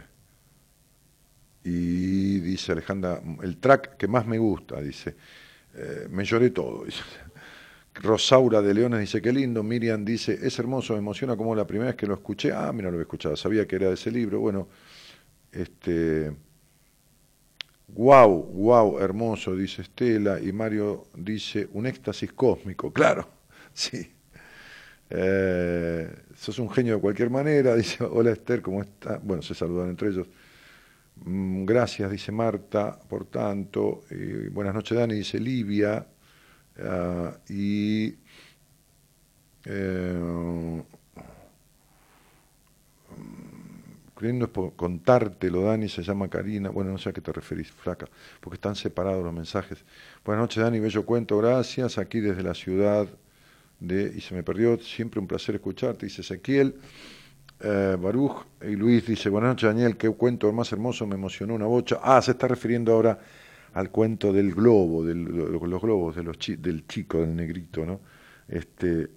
[1.63, 5.15] y dice Alejandra, el track que más me gusta, dice,
[5.75, 6.85] eh, me lloré todo.
[8.01, 9.63] Rosaura de Leones dice, qué lindo.
[9.63, 12.51] Miriam dice, es hermoso, me emociona como la primera vez que lo escuché.
[12.51, 14.39] Ah, mira, lo había escuchado, sabía que era de ese libro.
[14.39, 14.67] Bueno,
[15.51, 16.31] este
[17.89, 23.27] Wow, wow, hermoso, dice Estela, y Mario dice, un éxtasis cósmico, claro,
[23.73, 24.11] sí.
[25.09, 29.19] Eh, sos un genio de cualquier manera, dice, hola Esther, ¿cómo está?
[29.23, 30.27] Bueno, se saludan entre ellos.
[31.25, 34.03] Mm, gracias, dice Marta, por tanto.
[34.51, 36.05] buenas noches, Dani, dice Livia.
[36.79, 38.15] Ah, y
[39.65, 40.83] eh,
[44.51, 48.07] por contártelo, Dani, se llama Karina, bueno, no sé a qué te referís, flaca,
[48.41, 49.85] porque están separados los mensajes.
[50.25, 53.07] Buenas noches, Dani, bello cuento, gracias, aquí desde la ciudad
[53.79, 56.75] de, y se me perdió, siempre un placer escucharte, dice Ezequiel.
[57.59, 61.65] Eh, Baruch y Luis dice, buenas noches Daniel, qué cuento más hermoso, me emocionó una
[61.65, 61.99] bocha.
[62.01, 63.19] Ah, se está refiriendo ahora
[63.77, 67.99] al cuento del globo, del, los globos de los del chico, del negrito, ¿no?
[68.47, 69.07] Este,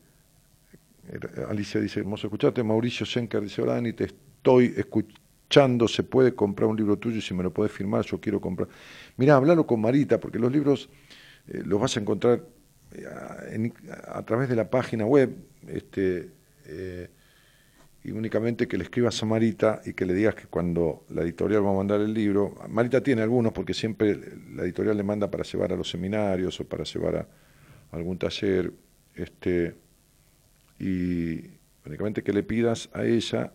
[1.48, 2.62] Alicia dice, hermoso escucharte.
[2.62, 7.32] Mauricio Schenker dice, hola Dani, te estoy escuchando, se puede comprar un libro tuyo, si
[7.32, 8.68] me lo puedes firmar, yo quiero comprar.
[9.16, 10.90] Mira, hablalo con Marita, porque los libros
[11.48, 12.44] eh, los vas a encontrar
[12.92, 13.72] eh,
[14.08, 15.34] a través de la página web,
[15.68, 16.32] este,
[16.66, 17.08] eh,
[18.03, 21.64] y únicamente que le escribas a Marita y que le digas que cuando la editorial
[21.64, 24.18] va a mandar el libro, Marita tiene algunos porque siempre
[24.55, 27.28] la editorial le manda para llevar a los seminarios o para llevar a
[27.92, 28.72] algún taller,
[29.14, 29.74] este,
[30.78, 31.42] y
[31.84, 33.53] únicamente que le pidas a ella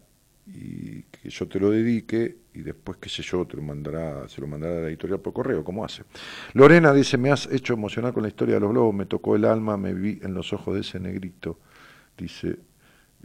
[0.48, 4.42] y que yo te lo dedique y después, qué sé yo, te lo mandará, se
[4.42, 6.04] lo mandará a la editorial por correo, como hace.
[6.54, 9.46] Lorena dice, me has hecho emocionar con la historia de los globos, me tocó el
[9.46, 11.60] alma, me vi en los ojos de ese negrito.
[12.16, 12.58] Dice,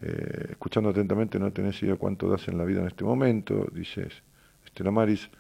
[0.03, 4.09] eh, escuchando atentamente, no tenés idea cuánto das en la vida en este momento, dice
[4.65, 5.31] Estela Maris.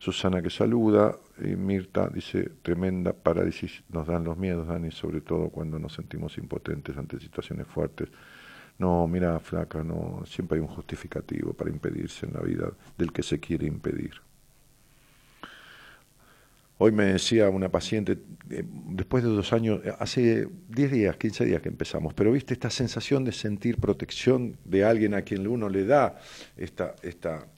[0.00, 5.48] Susana que saluda, y Mirta dice, tremenda parálisis nos dan los miedos, Dani, sobre todo
[5.48, 8.08] cuando nos sentimos impotentes ante situaciones fuertes.
[8.78, 13.24] No, mira, flaca, no, siempre hay un justificativo para impedirse en la vida del que
[13.24, 14.12] se quiere impedir.
[16.80, 18.18] Hoy me decía una paciente,
[18.50, 22.54] eh, después de dos años, eh, hace 10 días, 15 días que empezamos, pero viste
[22.54, 26.20] esta sensación de sentir protección de alguien a quien uno le da
[26.56, 27.48] esta, esta,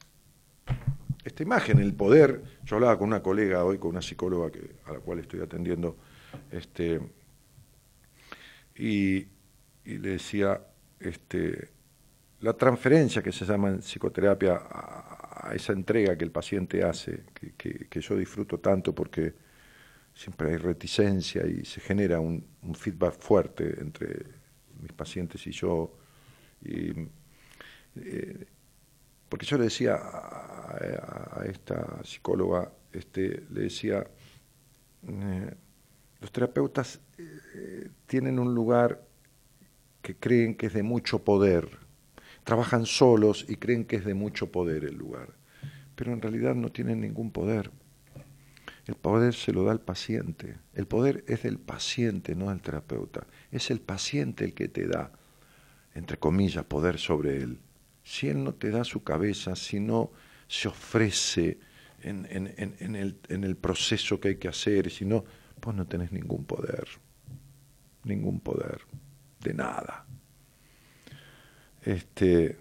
[1.23, 2.43] esta imagen, el poder.
[2.65, 4.51] Yo hablaba con una colega hoy, con una psicóloga
[4.87, 5.99] a la cual estoy atendiendo,
[6.51, 6.99] este,
[8.75, 9.27] y,
[9.85, 10.63] y le decía,
[10.99, 11.69] este,
[12.41, 15.20] la transferencia que se llama en psicoterapia a,
[15.55, 17.25] esa entrega que el paciente hace,
[17.57, 19.35] que, yo disfruto tanto porque
[20.15, 24.25] siempre hay reticencia y se genera un, feedback fuerte entre
[24.81, 25.97] mis pacientes y yo.
[26.65, 28.47] Eh,
[29.29, 34.05] porque yo le decía a, esta psicóloga, este, le decía,
[35.07, 35.55] eh,
[36.21, 39.01] los terapeutas eh, tienen un lugar
[40.03, 41.69] que creen que es de mucho poder.
[42.51, 45.37] Trabajan solos y creen que es de mucho poder el lugar.
[45.95, 47.71] Pero en realidad no tienen ningún poder.
[48.87, 50.57] El poder se lo da el paciente.
[50.75, 53.29] El poder es del paciente, no del terapeuta.
[53.53, 55.13] Es el paciente el que te da,
[55.95, 57.61] entre comillas, poder sobre él.
[58.03, 60.11] Si él no te da su cabeza, si no
[60.49, 61.61] se ofrece
[62.03, 65.25] en, el, proceso que hay que hacer, si no,
[65.61, 66.89] pues no tenés ningún poder.
[68.03, 68.81] Ningún poder
[69.39, 70.05] de nada.
[71.83, 72.59] Este,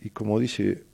[0.00, 0.84] y como dice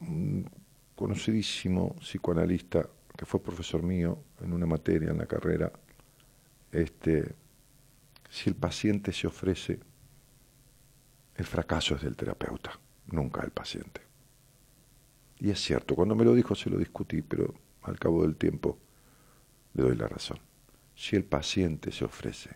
[0.00, 0.50] un
[0.94, 5.72] conocidísimo psicoanalista que fue profesor mío en una materia en la carrera,
[6.72, 7.34] este,
[8.28, 9.80] si el paciente se ofrece,
[11.36, 14.02] el fracaso es del terapeuta, nunca del paciente.
[15.38, 18.78] Y es cierto, cuando me lo dijo se lo discutí, pero al cabo del tiempo
[19.74, 20.47] le doy la razón.
[20.98, 22.50] Si el paciente se ofrece,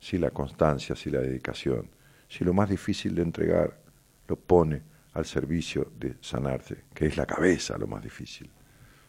[0.00, 1.88] si la constancia, si la dedicación,
[2.28, 3.80] si lo más difícil de entregar
[4.26, 4.82] lo pone
[5.12, 8.50] al servicio de sanarse, que es la cabeza lo más difícil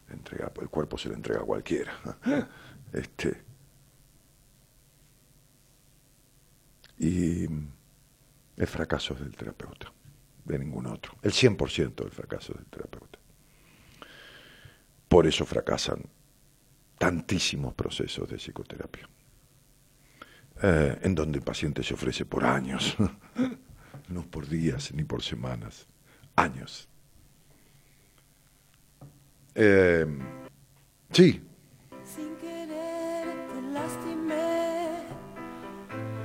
[0.07, 1.93] de entregar, el cuerpo se le entrega a cualquiera.
[2.93, 3.41] Este,
[6.99, 9.91] y el fracaso es del terapeuta,
[10.45, 11.13] de ningún otro.
[11.23, 13.17] El 100% del fracaso es del terapeuta.
[15.07, 16.03] Por eso fracasan
[17.03, 19.09] tantísimos procesos de psicoterapia,
[20.61, 22.95] eh, en donde el paciente se ofrece por años,
[24.07, 25.85] no por días ni por semanas,
[26.37, 26.87] años.
[29.53, 30.05] Eh,
[31.11, 31.43] sí.
[32.05, 35.03] Sin querer te lastimé,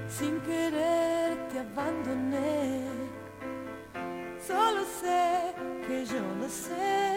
[0.09, 2.83] sin querer te abandoné,
[4.47, 5.55] solo sé
[5.89, 7.17] que yo no sé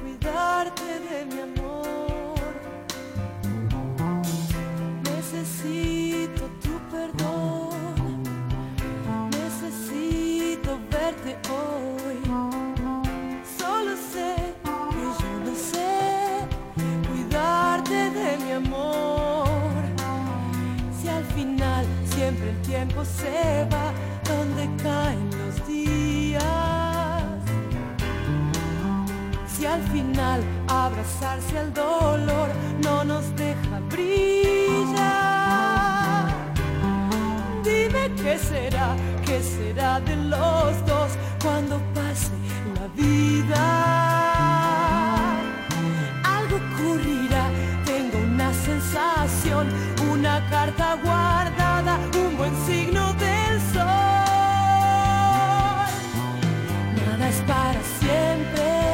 [0.00, 1.97] cuidarte de mi amor.
[5.48, 8.22] Necesito tu perdón,
[9.30, 12.20] necesito verte hoy.
[13.58, 14.36] Solo sé
[14.92, 16.46] que yo no sé
[17.08, 19.82] cuidarte de mi amor.
[21.00, 23.90] Si al final siempre el tiempo se va,
[24.28, 26.42] donde caen los días.
[29.48, 32.50] Si al final abrazarse al dolor
[32.82, 34.57] no nos deja abrir.
[38.38, 41.10] Qué será, qué será de los dos
[41.42, 42.30] cuando pase
[42.74, 43.62] la vida.
[46.24, 47.50] Algo ocurrirá,
[47.84, 49.68] tengo una sensación,
[50.12, 53.12] una carta guardada, un buen signo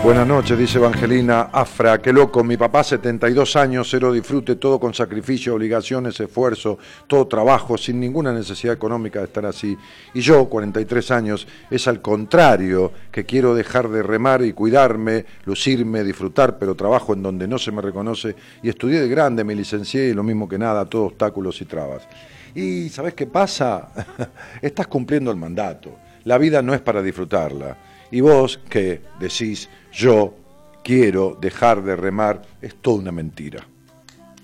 [0.05, 2.03] Buenas noches, dice Evangelina Afra.
[2.03, 6.77] Qué loco, mi papá 72 años, cero disfrute, todo con sacrificio, obligaciones, esfuerzo,
[7.07, 9.75] todo trabajo, sin ninguna necesidad económica de estar así.
[10.13, 16.05] Y yo, 43 años, es al contrario, que quiero dejar de remar y cuidarme, lucirme,
[16.05, 20.09] disfrutar, pero trabajo en donde no se me reconoce y estudié de grande, me licencié
[20.09, 22.07] y lo mismo que nada, todo obstáculos y trabas.
[22.55, 23.89] Y ¿sabes qué pasa?
[24.61, 25.97] Estás cumpliendo el mandato.
[26.25, 27.79] La vida no es para disfrutarla.
[28.11, 30.35] Y vos que decís, yo
[30.83, 33.67] quiero dejar de remar, es toda una mentira.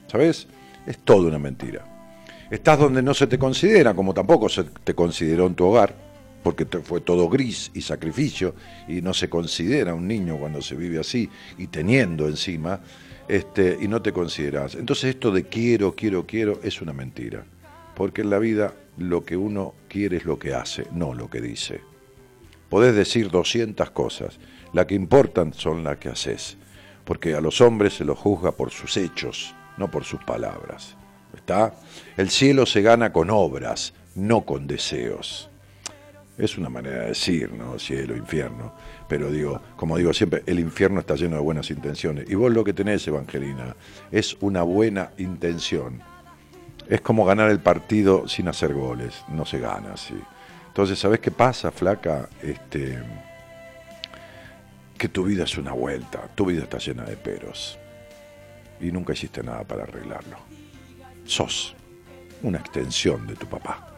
[0.06, 0.46] ¿Sabes?
[0.86, 1.84] Es toda una mentira.
[2.50, 5.94] Estás donde no se te considera, como tampoco se te consideró en tu hogar,
[6.42, 8.54] porque fue todo gris y sacrificio,
[8.88, 11.28] y no se considera un niño cuando se vive así,
[11.58, 12.80] y teniendo encima,
[13.28, 14.74] este, y no te consideras.
[14.74, 17.44] Entonces esto de quiero, quiero, quiero, es una mentira.
[17.94, 21.40] Porque en la vida lo que uno quiere es lo que hace, no lo que
[21.40, 21.80] dice.
[22.68, 24.38] Podés decir 200 cosas,
[24.72, 26.56] las que importan son las que haces,
[27.04, 30.96] porque a los hombres se los juzga por sus hechos, no por sus palabras.
[31.34, 31.74] ¿Está?
[32.16, 35.48] El cielo se gana con obras, no con deseos.
[36.38, 37.78] Es una manera de decir, ¿no?
[37.78, 38.72] Cielo, infierno.
[39.08, 42.30] Pero digo, como digo siempre, el infierno está lleno de buenas intenciones.
[42.30, 43.76] Y vos lo que tenés, Evangelina,
[44.10, 46.00] es una buena intención.
[46.88, 49.22] Es como ganar el partido sin hacer goles.
[49.28, 50.14] No se gana así.
[50.68, 52.28] Entonces, ¿sabés qué pasa, flaca?
[52.42, 52.98] Este,
[55.00, 56.28] que tu vida es una vuelta.
[56.34, 57.78] Tu vida está llena de peros.
[58.82, 60.36] Y nunca hiciste nada para arreglarlo.
[61.24, 61.74] Sos
[62.42, 63.88] una extensión de tu papá.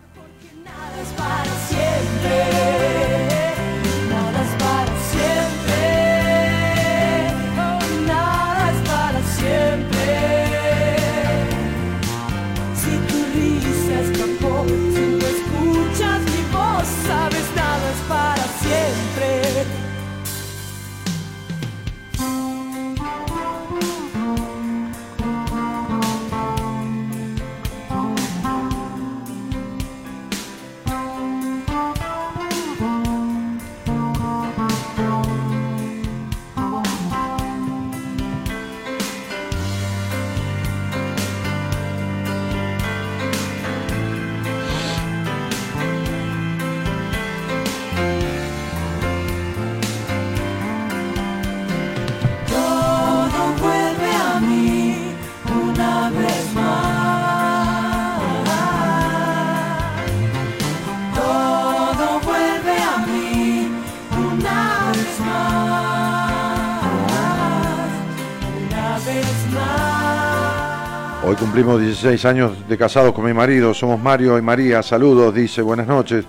[71.52, 73.74] Cumplimos 16 años de casados con mi marido.
[73.74, 74.82] Somos Mario y María.
[74.82, 75.60] Saludos, dice.
[75.60, 76.24] Buenas noches.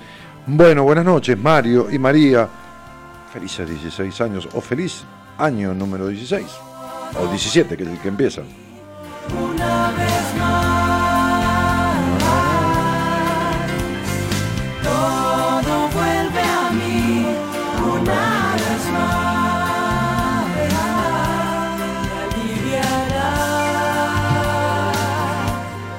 [0.45, 2.45] Bueno, buenas noches, Mario y María.
[3.32, 4.49] Felices 16 años.
[4.51, 5.05] O feliz
[5.38, 6.45] año número 16.
[7.21, 8.41] O 17, que es el que empieza.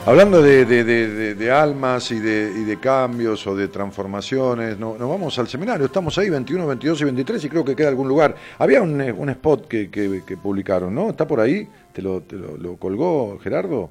[0.07, 4.99] Hablando de, de- de- de- almas y de, y de cambios o de transformaciones, no-
[4.99, 5.87] nos vamos al seminario.
[5.87, 8.35] Estamos ahí 21, 22 y 23 y creo que queda algún lugar.
[8.59, 11.09] Había un, eh, un spot que, que- publicaron, ¿no?
[11.09, 11.67] ¿Está por ahí?
[11.95, 13.91] ¿Te lo, te lo- colgó Gerardo?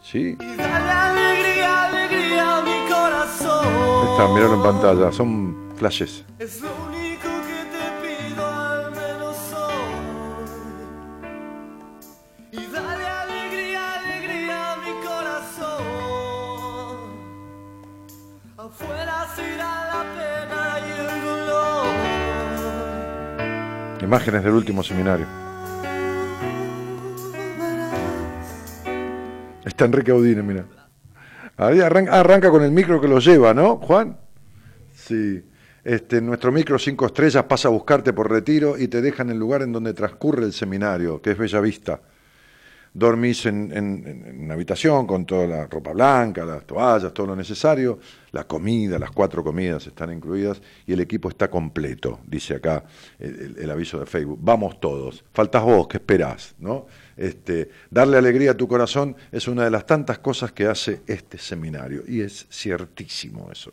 [0.00, 0.36] ¿Sí?
[0.40, 3.66] Alegría, alegría mi corazón.
[4.12, 5.10] Está, miralo en pantalla.
[5.12, 6.24] Son flashes.
[24.10, 25.24] Imágenes del último seminario.
[29.64, 30.64] Está Enrique Audine, mira.
[31.56, 34.18] Ahí arranca, arranca con el micro que lo lleva, ¿no, Juan?
[34.92, 35.44] Sí.
[35.84, 39.38] Este, nuestro micro cinco estrellas pasa a buscarte por retiro y te deja en el
[39.38, 42.00] lugar en donde transcurre el seminario, que es Bella Vista.
[42.92, 47.98] Dormís en, en, una habitación con toda la ropa blanca, las toallas, todo lo necesario,
[48.32, 52.84] la comida, las cuatro comidas están incluidas y el equipo está completo, dice acá
[53.18, 54.38] el, aviso de Facebook.
[54.42, 56.54] Vamos todos, faltas vos, ¿qué esperás?
[56.58, 56.86] ¿no?
[57.16, 61.38] Este, darle alegría a tu corazón es una de las tantas cosas que hace este
[61.38, 63.70] seminario y es ciertísimo eso.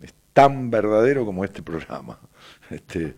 [0.00, 2.18] Es tan verdadero como este programa.
[2.70, 3.14] Este,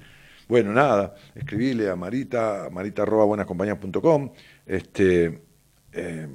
[0.49, 4.31] bueno, nada, escribile a Marita, marita.buenascompañías.com,
[4.67, 5.43] este,
[5.93, 6.29] eh,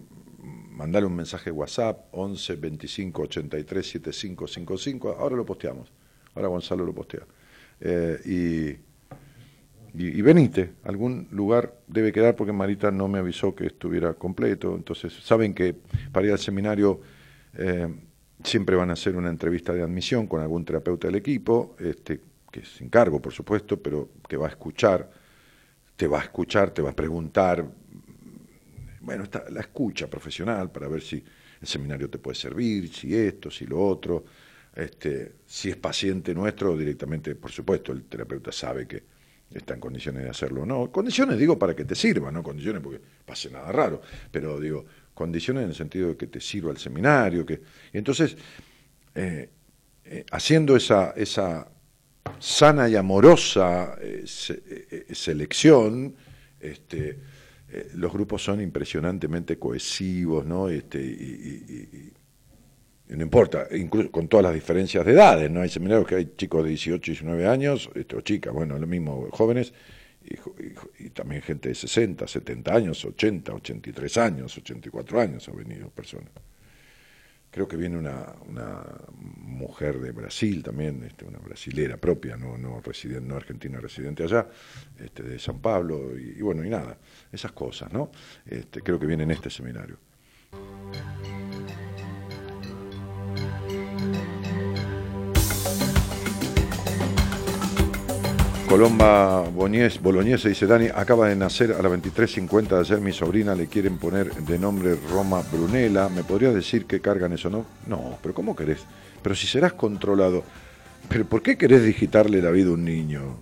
[0.71, 5.91] mandale un mensaje WhatsApp 11 25 83 75 55, ahora lo posteamos,
[6.33, 7.25] ahora Gonzalo lo postea.
[7.79, 8.91] Eh, y,
[9.93, 10.21] y,
[10.83, 15.75] algún lugar debe quedar porque Marita no me avisó que estuviera completo, entonces saben que
[16.11, 17.01] para ir al seminario
[17.57, 17.87] eh,
[18.43, 22.21] siempre van a hacer una entrevista de admisión con algún terapeuta del equipo, este,
[22.51, 25.09] que es encargo, por supuesto, pero que va a escuchar,
[25.95, 27.65] te va a escuchar, te va a preguntar,
[29.01, 31.23] bueno, está la escucha profesional para ver si
[31.61, 34.25] el seminario te puede servir, si esto, si lo otro,
[34.75, 39.03] este, si es paciente nuestro, directamente, por supuesto, el terapeuta sabe que
[39.53, 40.91] está en condiciones de hacerlo o no.
[40.91, 45.63] Condiciones, digo, para que te sirva, no condiciones porque pase nada raro, pero digo, condiciones
[45.63, 47.45] en el sentido de que te sirva el seminario.
[47.45, 47.61] Que...
[47.93, 48.37] Y entonces,
[49.13, 49.49] eh,
[50.05, 51.69] eh, haciendo esa, esa
[52.39, 56.15] sana y amorosa eh, selección,
[56.59, 57.19] este,
[57.95, 60.69] los grupos son impresionantemente cohesivos, ¿no?
[60.69, 62.13] Este, y,
[63.07, 65.61] no importa, incluso con todas las diferencias de edades, ¿no?
[65.61, 69.27] Hay seminarios que hay chicos de 18, 19 años, este, o chicas, bueno, lo mismo,
[69.31, 69.73] jóvenes,
[70.99, 76.31] y, también gente de 60, 70 años, 80, 83 años, 84 años han venido personas
[77.51, 78.33] creo que viene una,
[79.17, 84.47] mujer de Brasil también, este, una brasilera propia, no argentina residente allá,
[84.97, 86.97] este, de San Pablo, y, bueno, y nada,
[87.31, 88.09] esas cosas, ¿no?
[88.45, 89.99] Este, creo que viene en este seminario.
[98.71, 103.67] Colomba Boloñese dice, Dani, acaba de nacer a las 23.50 de ayer mi sobrina, le
[103.67, 106.07] quieren poner de nombre Roma Brunella.
[106.07, 107.65] ¿Me podrías decir qué cargan eso, no?
[107.85, 108.79] No, pero ¿cómo querés?
[109.21, 110.45] Pero si serás controlado.
[111.09, 113.35] ¿Pero por qué querés digitarle la vida a un niño?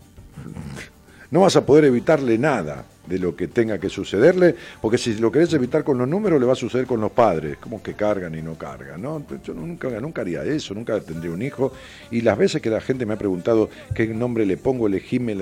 [1.30, 5.32] No vas a poder evitarle nada de lo que tenga que sucederle, porque si lo
[5.32, 8.36] querés evitar con los números, le va a suceder con los padres, como que cargan
[8.36, 9.26] y no cargan, ¿no?
[9.44, 11.74] Yo nunca, nunca haría eso, nunca tendría un hijo,
[12.12, 15.36] y las veces que la gente me ha preguntado qué nombre le pongo, elegíme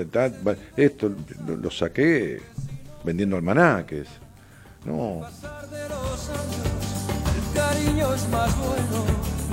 [0.76, 1.12] esto
[1.46, 2.40] lo, saqué
[3.04, 4.08] vendiendo almanaques,
[4.84, 5.22] no.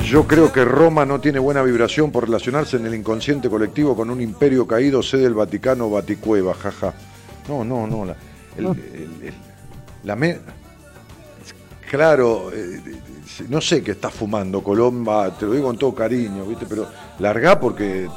[0.05, 4.09] Yo creo que Roma no tiene buena vibración por relacionarse en el inconsciente colectivo con
[4.09, 6.93] un imperio caído, sede del Vaticano, Vaticueva, jaja.
[7.47, 8.05] No, no, no.
[8.05, 8.15] La,
[10.03, 10.15] la
[11.89, 12.81] claro, eh,
[13.49, 16.65] no sé qué está fumando Colomba, te lo digo con todo cariño, ¿viste?
[16.67, 16.87] Pero
[17.19, 18.07] larga porque.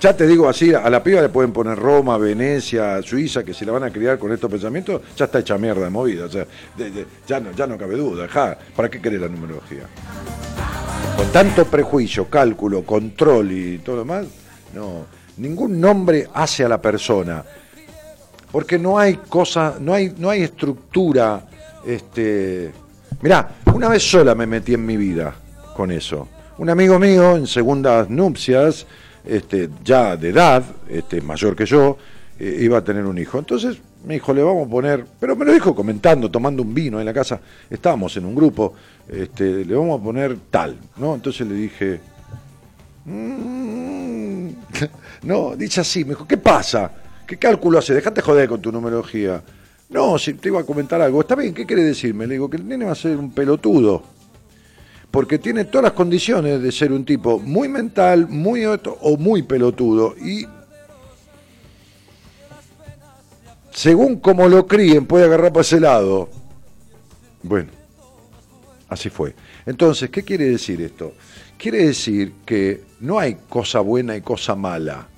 [0.00, 3.64] ya te digo así, a la piba le pueden poner Roma, Venecia, Suiza, que si
[3.64, 6.24] la van a criar con estos pensamientos, ya está hecha mierda de movida.
[6.26, 6.46] O sea,
[7.26, 8.28] ya, no, ya no cabe duda.
[8.74, 9.84] ¿Para qué querés la numerología?
[11.16, 14.26] Con tanto prejuicio, cálculo, control y todo lo demás,
[14.74, 15.18] no.
[15.36, 17.44] Ningún nombre hace a la persona
[18.50, 21.46] porque no hay cosa, no hay, no hay estructura.
[21.86, 22.72] Este...
[23.20, 25.34] Mirá, una vez sola me metí en mi vida
[25.74, 26.28] con eso.
[26.58, 28.86] Un amigo mío en segundas nupcias,
[29.24, 31.96] este, ya de edad, este, mayor que yo,
[32.38, 33.38] eh, iba a tener un hijo.
[33.38, 37.00] Entonces me dijo, le vamos a poner, pero me lo dijo comentando, tomando un vino
[37.00, 38.74] en la casa, estábamos en un grupo,
[39.08, 41.14] este, le vamos a poner tal, ¿no?
[41.14, 42.00] Entonces le dije,
[43.04, 44.48] mm,
[45.22, 46.90] no, dice así, me dijo, ¿qué pasa?
[47.28, 47.92] ¿Qué cálculo hace?
[47.92, 49.44] Dejate joder con tu numerología.
[49.90, 51.20] No, si te iba a comentar algo.
[51.20, 52.26] Está bien, ¿qué quiere decirme?
[52.26, 54.02] Le digo que el nene va a ser un pelotudo.
[55.10, 60.16] Porque tiene todas las condiciones de ser un tipo muy mental, muy o muy pelotudo.
[60.16, 60.46] Y
[63.74, 66.30] según como lo críen, puede agarrar para ese lado.
[67.42, 67.68] Bueno,
[68.88, 69.34] así fue.
[69.66, 71.12] Entonces, ¿qué quiere decir esto?
[71.58, 75.08] Quiere decir que no hay cosa buena y cosa mala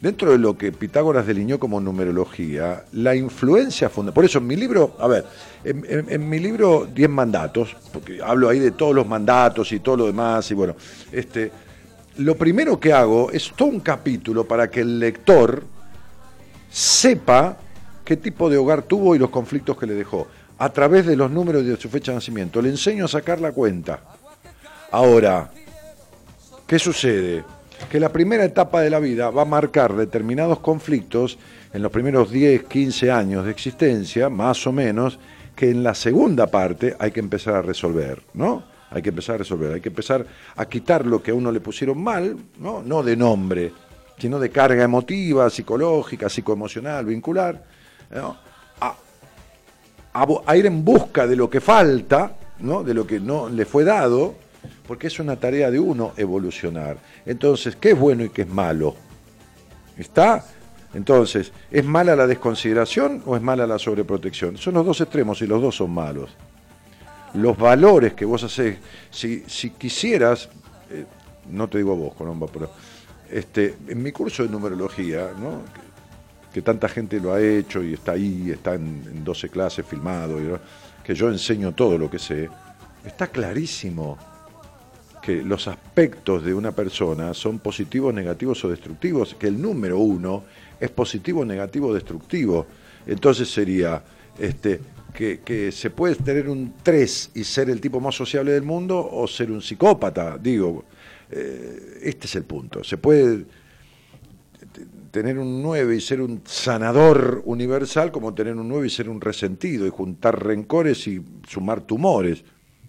[0.00, 4.14] dentro de lo que Pitágoras delineó como numerología, la influencia fundamental.
[4.14, 5.24] Por eso en mi libro, a ver,
[5.64, 10.06] en, mi libro Diez mandatos, porque hablo ahí de todos los mandatos y todo lo
[10.06, 10.76] demás, y bueno,
[11.10, 11.50] este,
[12.18, 15.64] lo primero que hago es todo un capítulo para que el lector
[16.70, 17.56] sepa
[18.04, 20.28] qué tipo de hogar tuvo y los conflictos que le dejó,
[20.58, 22.62] a través de los números de su fecha de nacimiento.
[22.62, 24.00] Le enseño a sacar la cuenta.
[24.90, 25.50] Ahora,
[26.66, 27.44] ¿qué sucede?
[27.90, 31.38] Que la primera etapa de la vida va a marcar determinados conflictos
[31.72, 35.18] en los primeros 10, 15 años de existencia, más o menos,
[35.54, 38.62] que en la segunda parte hay que empezar a resolver, ¿no?
[38.90, 40.24] Hay que empezar a resolver, hay que empezar
[40.56, 42.82] a quitar lo que a uno le pusieron mal, ¿no?
[42.82, 43.72] No de nombre,
[44.18, 47.62] sino de carga emotiva, psicológica, psicoemocional, vincular,
[48.80, 48.96] a,
[50.46, 52.82] a ir en busca de lo que falta, ¿no?
[52.82, 54.34] De lo que no le fue dado,
[54.86, 56.98] porque es una tarea de uno evolucionar.
[57.26, 58.94] Entonces, ¿qué es bueno y qué es malo?
[59.96, 60.44] ¿Está?
[60.94, 64.56] Entonces, ¿es mala la desconsideración o es mala la sobreprotección?
[64.56, 66.30] Son los dos extremos y los dos son malos.
[67.34, 68.78] Los valores que vos hacés,
[69.10, 70.48] si, si quisieras,
[70.90, 71.04] eh,
[71.50, 72.70] no te digo a vos, Colomba, pero
[73.30, 75.62] este, en mi curso de numerología, ¿no?
[76.52, 80.38] que, tanta gente lo ha hecho y está ahí, está en, en 12 clases filmado,
[81.04, 82.48] que yo enseño todo lo que sé,
[83.04, 84.18] está clarísimo
[85.20, 90.44] que los aspectos de una persona son positivos, negativos o destructivos, que el número uno
[90.80, 92.66] es positivo, negativo, destructivo.
[93.06, 94.02] Entonces sería
[94.38, 94.80] este,
[95.12, 99.26] que, se puede tener un 3 y ser el tipo más sociable del mundo o
[99.26, 100.84] ser un psicópata, digo.
[101.30, 102.82] Eh, este es el punto.
[102.84, 103.44] Se puede
[105.10, 109.20] tener un 9 y ser un sanador universal como tener un 9 y ser un
[109.20, 112.44] resentido y juntar rencores y sumar tumores.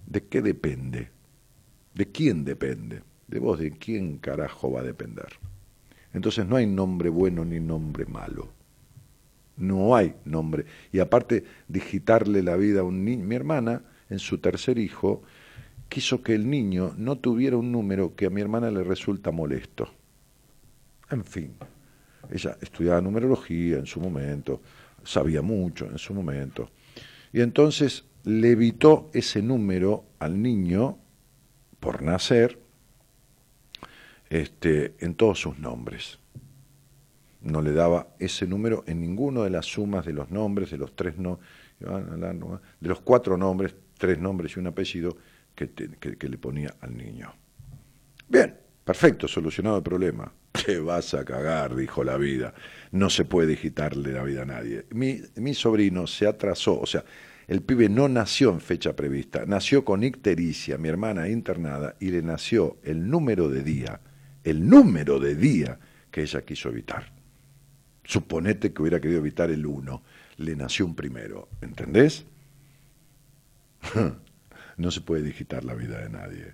[0.05, 1.18] ¿De qué depende?
[1.93, 3.03] ¿De quién depende?
[3.27, 5.27] De vos, ¿de quién carajo va a depender?
[6.13, 8.49] Entonces no hay nombre bueno ni nombre malo.
[9.57, 10.65] No hay nombre.
[10.91, 13.25] Y aparte, digitarle la vida a un niño.
[13.25, 15.21] Mi hermana, en su tercer hijo,
[15.89, 19.89] quiso que el niño no tuviera un número que a mi hermana le resulta molesto.
[21.11, 21.53] En fin,
[22.31, 24.61] ella estudiaba numerología en su momento,
[25.03, 26.69] sabía mucho en su momento.
[27.33, 30.97] Y entonces le evitó ese número al niño
[31.79, 32.59] por nacer
[34.29, 36.19] este, en todos sus nombres.
[37.41, 40.95] No le daba ese número en ninguno de las sumas de los nombres, de los
[40.95, 41.39] tres no,
[41.79, 45.15] de los cuatro nombres, tres nombres y un apellido
[45.55, 47.33] que, que, le ponía al niño.
[48.27, 50.31] Bien, perfecto, solucionado el problema.
[50.65, 52.53] Te vas a cagar, dijo la vida.
[52.91, 54.85] No se puede digitarle la vida a nadie.
[54.91, 57.03] Mi, mi sobrino se atrasó, o sea,
[57.49, 62.21] el pibe no nació en fecha prevista, nació con ictericia, mi hermana internada, y le
[62.21, 64.01] nació el número de día,
[64.43, 65.79] el número de día
[66.11, 67.11] que ella quiso evitar.
[68.03, 70.03] Suponete que hubiera querido evitar el uno,
[70.37, 72.23] le nació un primero, ¿entendés?
[74.77, 76.53] no se puede digitar la vida de nadie.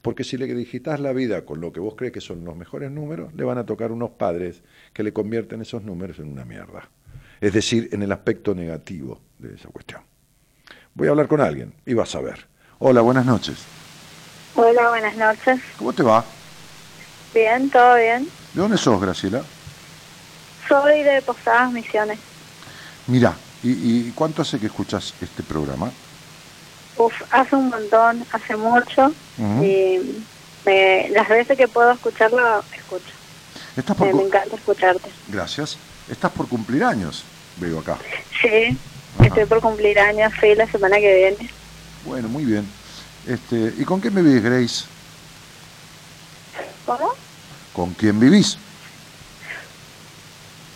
[0.00, 2.90] Porque si le digitas la vida con lo que vos crees que son los mejores
[2.90, 4.62] números, le van a tocar unos padres
[4.94, 6.88] que le convierten esos números en una mierda.
[7.42, 10.00] Es decir, en el aspecto negativo de esa cuestión.
[10.94, 12.46] Voy a hablar con alguien y vas a ver.
[12.78, 13.56] Hola, buenas noches.
[14.54, 15.60] Hola, buenas noches.
[15.76, 16.24] ¿Cómo te va?
[17.34, 18.28] Bien, todo bien.
[18.52, 19.42] ¿De dónde sos, Graciela?
[20.68, 22.20] Soy de Posadas Misiones.
[23.08, 23.34] Mira,
[23.64, 25.90] ¿y, ¿y, cuánto hace que escuchas este programa?
[26.96, 29.12] Uf, hace un montón, hace mucho.
[29.38, 29.64] Uh -huh.
[29.66, 30.24] Y
[30.64, 33.12] me, las veces que puedo escucharlo, escucho.
[33.76, 35.10] ¿Estás por me, me encanta escucharte.
[35.26, 35.76] Gracias.
[36.08, 37.24] ¿Estás por cumplir años?
[37.56, 37.98] Veo acá.
[38.40, 38.78] Sí,
[39.18, 39.26] Ajá.
[39.26, 41.50] estoy por cumplir años, sí, la semana que viene.
[42.04, 42.68] Bueno, muy bien.
[43.26, 44.84] Este, ¿Y con quién vivís, Grace?
[46.84, 47.12] ¿Cómo?
[47.72, 48.58] ¿Con quién vivís?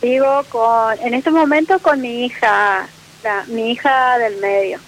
[0.00, 2.88] Vivo con, en este momento con mi hija,
[3.22, 4.78] la, mi hija del medio.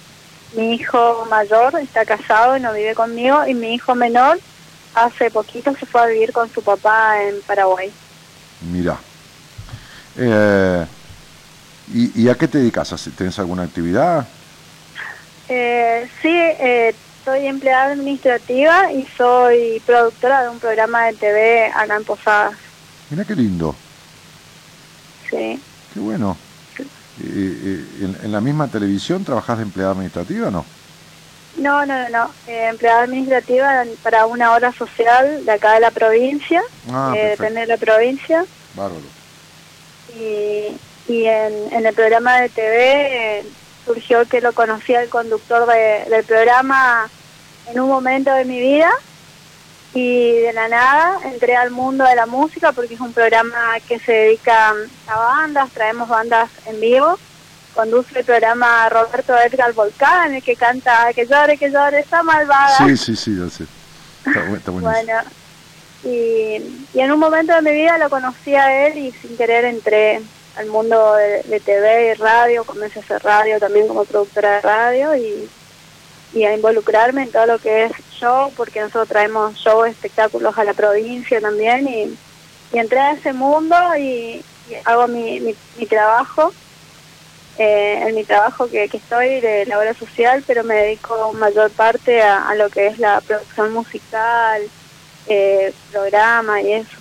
[0.55, 4.40] Mi hijo mayor está casado y no vive conmigo y mi hijo menor
[4.94, 7.92] hace poquito se fue a vivir con su papá en Paraguay.
[8.72, 8.98] Mira.
[10.16, 10.86] Eh,
[11.93, 12.95] ¿y, ¿y, a qué te dedicas?
[13.16, 14.26] ¿Tienes alguna actividad?
[15.49, 21.97] Eh, sí, eh, soy empleada administrativa y soy productora de un programa de TV acá
[21.97, 22.55] en Posadas.
[23.11, 23.74] Mira qué lindo.
[25.28, 25.61] Sí.
[25.93, 26.36] Qué bueno.
[27.22, 30.64] ¿En, ¿En, la misma televisión trabajas de empleada administrativa o no?
[31.57, 32.30] No, no, no, no.
[32.47, 37.61] Eh, empleada administrativa para una hora social de acá de la provincia, ah, eh, depende
[37.62, 38.45] de la provincia.
[38.74, 39.03] Bárbaro.
[40.16, 40.76] Y,
[41.09, 43.44] y en, en, el programa de TV eh,
[43.84, 47.09] surgió que lo conocía el conductor de, del programa
[47.66, 48.90] en un momento de mi vida
[49.92, 53.98] y de la nada entré al mundo de la música porque es un programa que
[53.98, 54.72] se dedica
[55.09, 57.18] a bandas, traemos bandas en vivo.
[57.74, 62.76] Conduce el programa Roberto Edgar Volcán, el que canta Que llore, que llore, está malvada.
[62.78, 63.64] Sí, sí, sí, ya sé.
[64.26, 64.90] Está, está bueno,
[66.03, 66.09] y,
[66.94, 70.20] y, en un momento de mi vida lo conocí a él y sin querer entré
[70.61, 75.16] al mundo de, TV y radio, comencé a hacer radio también como productora de radio
[75.16, 75.48] y,
[76.34, 80.64] y a involucrarme en todo lo que es show, porque nosotros traemos shows, espectáculos a
[80.64, 82.18] la provincia también, y,
[82.74, 86.52] y entré a ese mundo y, y hago mi, mi, mi trabajo,
[87.56, 91.70] eh, en mi trabajo que, que estoy de la obra social, pero me dedico mayor
[91.70, 94.62] parte a, a lo que es la producción musical,
[95.26, 96.96] eh, programa y eso.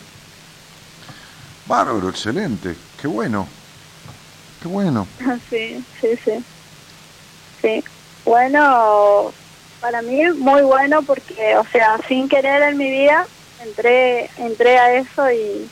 [1.65, 2.88] Bárbaro, excelente.
[3.01, 3.47] Qué bueno.
[4.61, 5.07] Qué bueno.
[5.49, 6.45] Sí, sí, sí.
[7.61, 7.83] Sí.
[8.25, 9.33] Bueno,
[9.79, 13.25] para mí muy bueno porque, o sea, sin querer en mi vida
[13.59, 15.69] entré entré a eso y,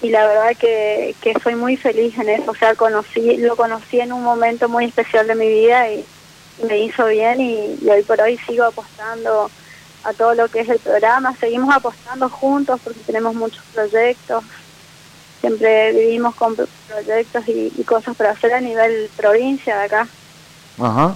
[0.00, 2.50] y la verdad que, que soy muy feliz en eso.
[2.50, 6.06] O sea, conocí lo conocí en un momento muy especial de mi vida y,
[6.62, 9.50] me hizo bien y hoy por hoy sigo apostando
[10.04, 11.36] a todo lo que es el programa.
[11.40, 14.44] Seguimos apostando juntos porque tenemos muchos proyectos
[15.44, 20.08] siempre vivimos con pro- proyectos y, cosas para hacer a nivel provincia de acá.
[20.80, 21.14] Ajá.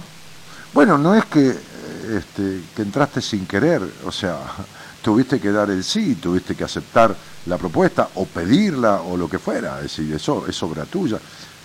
[0.71, 4.37] Bueno, no es que, este, que entraste sin querer, o sea,
[5.01, 7.15] tuviste que dar el sí, tuviste que aceptar
[7.47, 11.17] la propuesta o pedirla o lo que fuera, es decir, eso es obra tuya.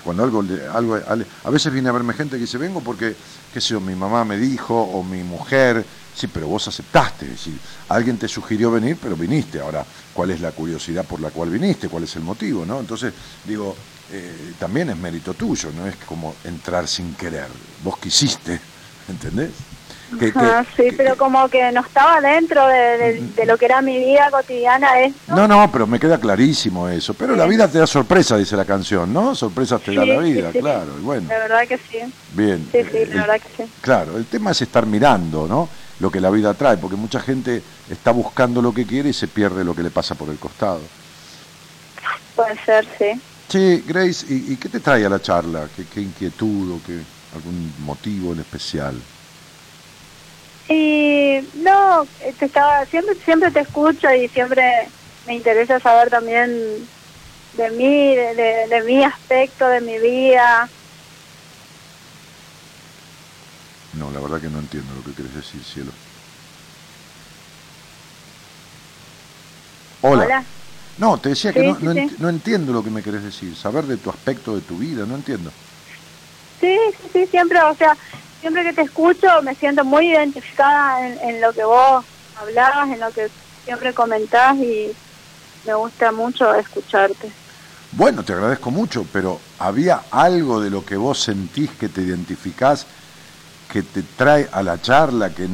[0.03, 0.45] Cuando algo,
[0.75, 0.99] algo,
[1.45, 3.15] a veces viene a verme gente que dice, vengo porque,
[3.53, 5.85] qué sé yo, mi mamá me dijo o mi mujer,
[6.15, 7.55] sí, pero vos aceptaste, es decir,
[7.89, 9.61] alguien te sugirió venir, pero viniste.
[9.61, 11.89] Ahora, ¿cuál es la curiosidad por la cual viniste?
[11.89, 12.65] ¿Cuál es el motivo?
[12.65, 12.81] ¿no?
[12.81, 13.13] Entonces,
[13.45, 13.75] digo,
[14.13, 17.49] eh, también es mérito tuyo, no es como entrar sin querer.
[17.83, 18.61] Vos quisiste,
[19.09, 19.51] ¿entendés?
[20.19, 23.57] Que- que- Ajá, sí, que- pero como que no estaba dentro de, de- de lo
[23.57, 25.35] que era mi vida cotidiana esto.
[25.35, 27.15] No, no, pero me queda clarísimo eso.
[27.15, 29.35] Pero la vida te da sorpresa, dice la canción, ¿no?
[29.35, 30.59] Sorpresas te da la vida, sí.
[30.61, 30.93] claro.
[30.99, 31.99] Y bueno, La verdad que sí.
[32.35, 32.69] bien.
[32.71, 33.71] Sí, sí, la verdad que sí.
[33.81, 35.69] Claro, el tema es estar mirando, ¿no?
[35.99, 39.29] Lo que la vida trae, porque mucha gente está buscando lo que quiere y se
[39.29, 40.81] pierde lo que le pasa por el costado.
[42.35, 43.23] Puede ser, sí.
[43.49, 45.71] Sí, Grace, ¿y, y qué te trae a la charla?
[45.75, 48.95] ¿Qué, qué inquietud o qué, algún motivo en especial?
[50.69, 54.63] Y no, te estaba, siempre, siempre te escucho y siempre
[55.27, 56.89] me interesa saber también
[57.53, 60.71] de mí, de, de, de mi aspecto, de mi vida.
[63.99, 65.91] No, la verdad que no entiendo lo que quieres decir, cielo.
[70.03, 70.25] Hola.
[70.25, 70.45] Hola.
[70.99, 72.17] No, te decía que no, sí, no, sí.
[72.19, 73.57] no entiendo lo que me querés decir.
[73.57, 75.51] Saber de tu aspecto de tu vida, no entiendo.
[76.61, 77.97] Sí, sí, sí, siempre, o sea,
[78.41, 83.01] siempre que te escucho me siento muy identificada en, en lo que vos hablabas, en
[83.01, 83.29] lo que
[83.65, 84.97] siempre comentás y
[85.65, 87.35] me gusta mucho escucharte.
[87.91, 92.89] Bueno, te agradezco mucho, pero ¿había algo de lo que vos sentís que te identificás
[93.75, 95.49] que te trae a la charla, que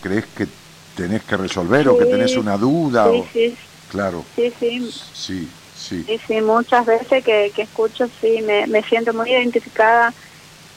[0.00, 0.46] crees que
[0.94, 3.10] tenés que resolver o que tenés una duda?
[3.10, 3.26] Sí, o...
[3.32, 4.80] sí, Claro, sí, sí,
[5.12, 5.38] sí,
[5.74, 6.06] sí.
[6.06, 10.14] sí, sí, muchas veces que, que escucho, sí, me, me siento muy identificada.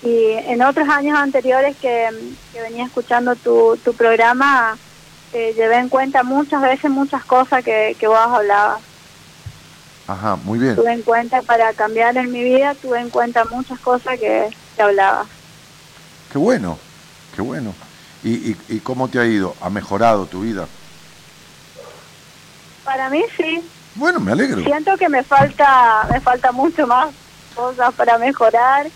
[0.02, 2.10] Y en otros años anteriores que,
[2.52, 4.78] que venía escuchando tu, tu programa,
[5.32, 8.82] eh, llevé en cuenta muchas veces muchas cosas que, que vos hablabas.
[10.08, 10.76] Ajá, muy bien.
[10.76, 14.82] tuve en cuenta para cambiar en mi vida, tuve en cuenta muchas cosas que, que
[14.84, 15.28] hablaba.
[16.30, 16.78] Qué bueno,
[17.40, 17.74] qué bueno.
[18.22, 19.56] ¿Y, y, y cómo te ha ido?
[19.62, 20.68] ¿Ha mejorado tu vida?
[22.84, 23.62] Para mí sí,
[23.96, 24.62] Bueno, me alegro.
[24.62, 27.08] siento que me falta, me falta mucho más
[27.56, 28.92] cosas para mejorar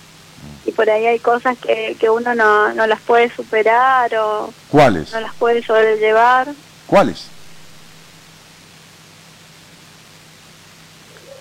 [0.66, 5.14] y por ahí hay cosas que, que uno no, no las puede superar o ¿Cuáles?
[5.14, 6.54] no las puede sobrellevar.
[6.88, 7.30] ¿Cuáles?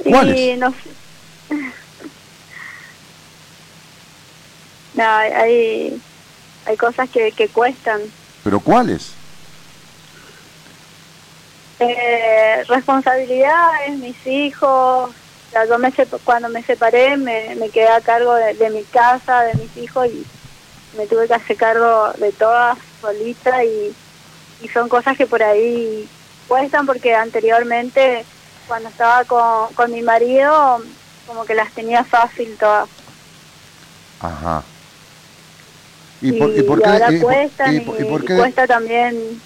[0.04, 0.58] Y ¿Cuáles?
[0.58, 0.72] no.
[4.94, 6.02] No, hay,
[6.64, 8.12] hay, cosas que, que cuestan.
[8.42, 9.18] ¿Pero cuáles?
[11.78, 15.10] Eh, responsabilidades, mis hijos.
[15.10, 15.14] O
[15.50, 18.86] sea, yo me sep- cuando me separé me, me quedé a cargo de, de mi
[18.86, 20.26] casa, de mis hijos y
[20.92, 23.96] me tuve que hacer cargo de todas solita y,
[24.60, 26.10] y son cosas que por ahí
[26.46, 28.28] cuestan porque anteriormente
[28.66, 30.84] cuando estaba con, con mi marido
[31.26, 32.88] como que las tenía fácil todas.
[34.20, 34.71] Ajá.
[36.24, 36.88] Y, por, y por qué?
[36.88, 38.36] ahora y cuestan y por- qué?
[38.36, 39.42] cuesta también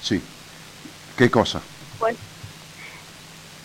[0.00, 0.22] Sí.
[1.16, 1.62] ¿Qué cosa?
[1.98, 2.16] pues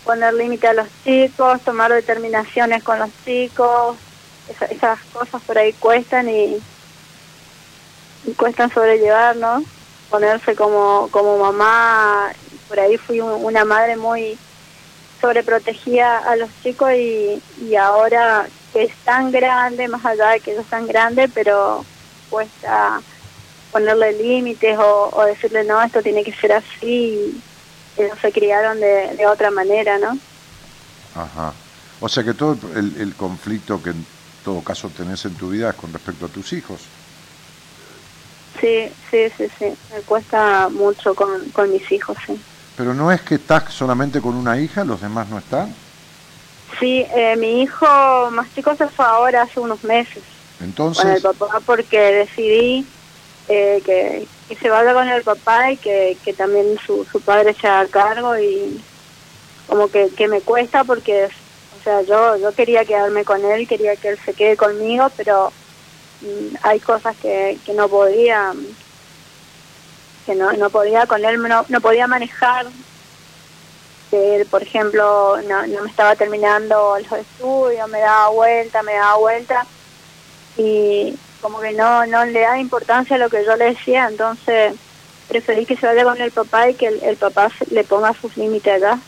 [0.04, 3.98] poner límite a los chicos, tomar determinaciones con los chicos,
[4.48, 6.64] esa- esas cosas por ahí cuestan y,
[8.24, 9.66] y cuestan sobrellevar, ¿no?
[10.10, 12.32] Ponerse como, como mamá,
[12.68, 14.40] por ahí fui un- una madre muy
[15.22, 20.52] sobreprotegida a los chicos y, y ahora que es tan grande, más allá de que
[20.52, 21.88] ellos tan grande, pero
[22.30, 23.02] cuesta
[23.72, 27.42] ponerle límites o, o decirle no, esto tiene que ser así.
[27.98, 30.18] Ellos se criaron de, de otra manera, ¿no?
[31.16, 31.54] Ajá.
[32.00, 34.06] O sea que todo el, el conflicto que en
[34.44, 36.82] todo caso tenés en tu vida es con respecto a tus hijos.
[38.60, 39.66] Sí, sí, sí, sí.
[39.94, 42.40] Me cuesta mucho con, con mis hijos, sí.
[42.78, 45.74] Pero no es que estás solamente con una hija, los demás no están.
[46.80, 47.86] Sí, eh, mi hijo
[48.32, 50.24] más chico se fue ahora hace unos meses
[50.62, 52.86] Entonces, con el papá porque decidí
[53.48, 57.54] eh, que, que se vaya con el papá y que, que también su, su padre
[57.54, 58.82] se haga cargo y
[59.68, 63.96] como que, que me cuesta porque, o sea, yo, yo quería quedarme con él, quería
[63.96, 65.52] que él se quede conmigo, pero
[66.22, 68.54] mm, hay cosas que, que no podía,
[70.26, 72.68] que no, no podía con él, no, no podía manejar.
[74.12, 79.18] Él, por ejemplo, no, no me estaba terminando los estudios, me daba vuelta, me daba
[79.18, 79.68] vuelta
[80.58, 84.74] y como que no, no le da importancia a lo que yo le decía, entonces
[85.28, 88.36] preferí que se vaya con el papá y que el, el papá le ponga sus
[88.38, 89.00] límites allá.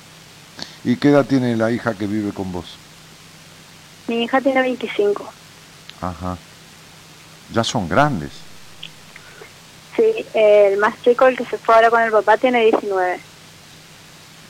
[0.83, 2.77] ¿y qué edad tiene la hija que vive con vos?
[4.07, 5.29] Mi hija tiene 25.
[6.01, 6.37] Ajá.
[7.53, 8.31] Ya son grandes.
[9.95, 13.19] Sí, el más chico, el que se fue ahora con el papá, tiene 19.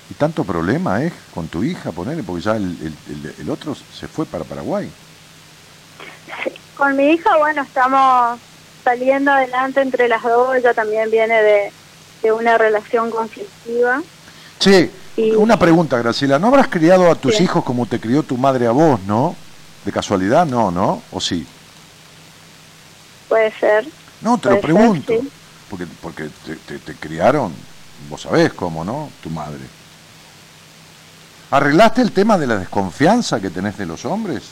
[0.09, 2.23] ¿Y tanto problema es con tu hija, ponele?
[2.23, 4.89] Porque ya el, el- el- el otro se fue para Paraguay.
[6.43, 6.51] Sí.
[6.77, 8.39] Con mi hija, bueno, estamos
[8.83, 10.55] saliendo adelante entre las dos.
[10.55, 11.71] Ella también viene de,
[12.21, 14.01] de una relación conflictiva.
[15.15, 16.37] Y- una pregunta, Graciela.
[16.37, 17.43] ¿No habrás criado a tus Sí.
[17.43, 19.35] hijos como te crió tu madre a vos, no?
[19.83, 20.45] ¿De casualidad?
[20.45, 21.01] No, ¿no?
[21.11, 21.45] ¿O sí?
[23.27, 23.87] Puede ser.
[24.21, 25.13] No, te lo ser, pregunto.
[25.19, 25.29] sí.
[25.69, 27.51] Porque, porque te, te- te criaron,
[28.09, 29.09] vos sabés cómo, ¿no?
[29.23, 29.59] Tu madre.
[31.51, 34.43] ¿Arreglaste el tema de la desconfianza que tenés de los hombres?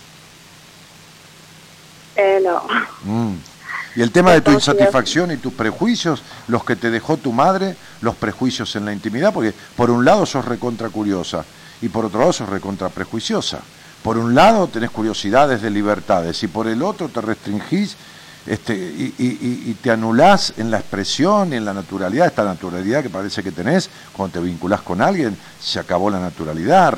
[2.15, 2.61] Eh, no.
[3.03, 3.35] Mm.
[3.97, 7.75] Y el tema de tu insatisfacción y tus prejuicios, los que te dejó tu madre,
[8.01, 11.45] los prejuicios en la intimidad, porque por un lado sos recontra curiosa
[11.81, 13.59] y por otro lado sos recontra prejuiciosa.
[14.03, 17.95] Por un lado tenés curiosidades de libertades y por el otro te restringís
[18.45, 23.01] este, y, y- y- te anulás en la expresión y en la naturalidad, esta naturalidad
[23.01, 26.95] que parece que tenés cuando te vinculás con alguien, se acabó la naturalidad,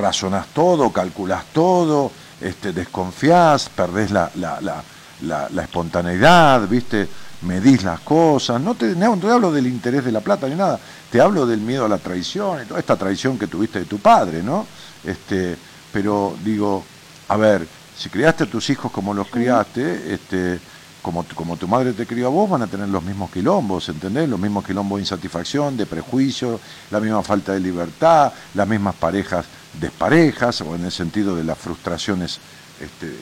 [0.00, 2.10] razonás todo, calculás todo,
[2.40, 4.82] este, desconfiás, perdés la, la, la,
[5.22, 7.08] la- la espontaneidad, ¿viste?
[7.42, 10.78] Medís las cosas, no te, no te hablo del interés de la plata ni nada,
[11.10, 13.98] te hablo del miedo a la traición y toda esta traición que tuviste de tu
[13.98, 14.66] padre, ¿no?
[15.04, 15.56] Este,
[15.92, 16.82] pero digo,
[17.28, 20.58] a ver, si criaste a tus hijos como los criaste, este,
[21.02, 23.88] como, tu- como tu madre te crió a vos, van a tener los mismos quilombos,
[23.90, 24.28] ¿entendés?
[24.28, 26.58] Los mismos quilombos de insatisfacción, de prejuicio,
[26.90, 29.44] la misma falta de libertad, las mismas parejas
[29.80, 32.38] desparejas, o en el sentido de las frustraciones
[32.80, 33.14] este,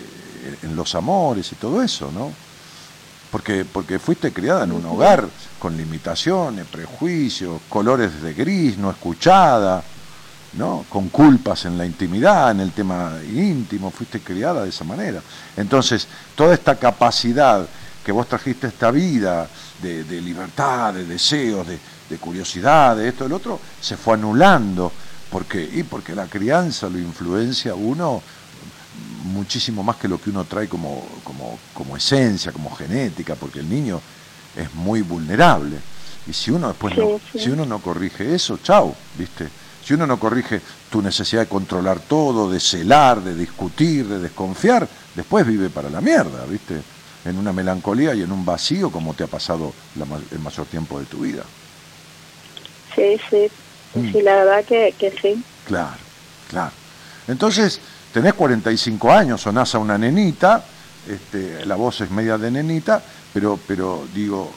[0.62, 2.32] en los amores y todo eso, ¿no?
[3.31, 5.28] Porque, porque fuiste criada en un hogar
[5.59, 9.82] con limitaciones, prejuicios, colores de gris, no escuchada,
[10.52, 10.85] ¿no?
[10.89, 15.20] con culpas en la intimidad, en el tema íntimo, fuiste criada de esa manera.
[15.56, 16.06] Entonces,
[16.36, 17.66] toda esta capacidad
[18.05, 19.48] que vos trajiste esta vida
[19.82, 21.78] de, de libertad, de deseos, de,
[22.09, 24.93] de curiosidad, de esto, del otro, se fue anulando.
[25.35, 28.23] Porque Y porque la crianza lo influencia a uno
[29.24, 33.69] muchísimo más que lo que uno trae como, como, como esencia, como genética, porque el
[33.69, 34.01] niño
[34.55, 35.77] es muy vulnerable.
[36.28, 39.48] Y si uno después no, Sí, si uno no corrige eso, chao, ¿viste?
[39.85, 44.89] Si uno no corrige tu necesidad de controlar todo, de celar, de discutir, de desconfiar,
[45.16, 46.81] después vive para la mierda, ¿viste?
[47.24, 51.01] En una melancolía y en un vacío como te ha pasado la el mayor tiempo
[51.01, 51.43] de tu vida.
[52.94, 53.51] Sí, sí.
[53.94, 54.12] Mm.
[54.12, 55.42] Sí, la verdad que, que sí.
[55.66, 55.98] Claro,
[56.48, 56.72] claro.
[57.28, 57.80] Entonces,
[58.12, 60.64] tenés 45 años, sonás a una nenita,
[61.08, 63.02] este, la voz es media de nenita,
[63.32, 64.50] pero, pero digo,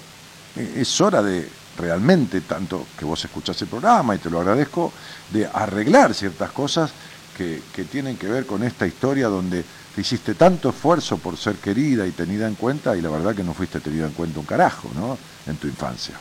[0.56, 1.48] eh, es hora de
[1.78, 4.92] realmente, tanto que vos escuchás el programa y te lo agradezco,
[5.32, 6.92] de arreglar ciertas cosas
[7.38, 9.64] que, que tienen que ver con esta historia donde
[9.98, 13.44] te hiciste tanto esfuerzo por ser querida y tenida en cuenta y la verdad que
[13.44, 15.18] no fuiste tenida en cuenta un carajo, ¿no?
[15.46, 16.16] En tu infancia.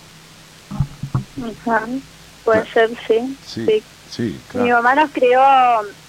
[2.47, 3.36] Puede ser, sí.
[3.43, 3.85] Sí, sí.
[4.09, 4.82] sí, Mi claro.
[4.82, 5.39] mamá nos crió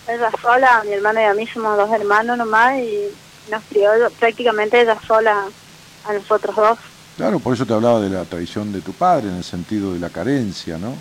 [0.08, 3.10] ella sola, mi hermano y a mí somos dos hermanos nomás y
[3.52, 3.90] nos crió
[4.20, 5.50] prácticamente ella sola
[6.06, 6.80] a nosotros dos.
[7.18, 10.00] Claro, por eso te hablaba de la tradición de tu padre, en el sentido de
[10.00, 10.94] la carencia, ¿no?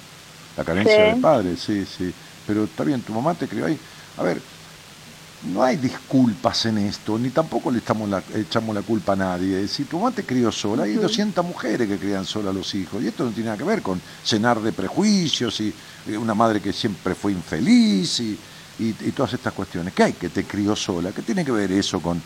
[0.57, 1.03] La carencia Sí.
[1.13, 2.13] del padre, sí, sí.
[2.47, 3.79] Pero está bien, tu mamá te crió ahí.
[4.17, 4.41] A ver,
[5.53, 9.67] no hay disculpas en esto, ni tampoco le estamos la- echamos la culpa a nadie.
[9.69, 13.03] Si tu mamá te crió sola, hay 200 mujeres que crían sola a los hijos.
[13.03, 14.01] Y esto no tiene nada que ver con
[14.31, 15.73] llenar de prejuicios y
[16.09, 18.39] eh, una madre que siempre fue infeliz y,
[18.79, 19.95] y- y todas estas cuestiones.
[19.95, 21.13] ¿Qué hay que te crió sola?
[21.13, 22.21] ¿Qué tiene que ver eso con,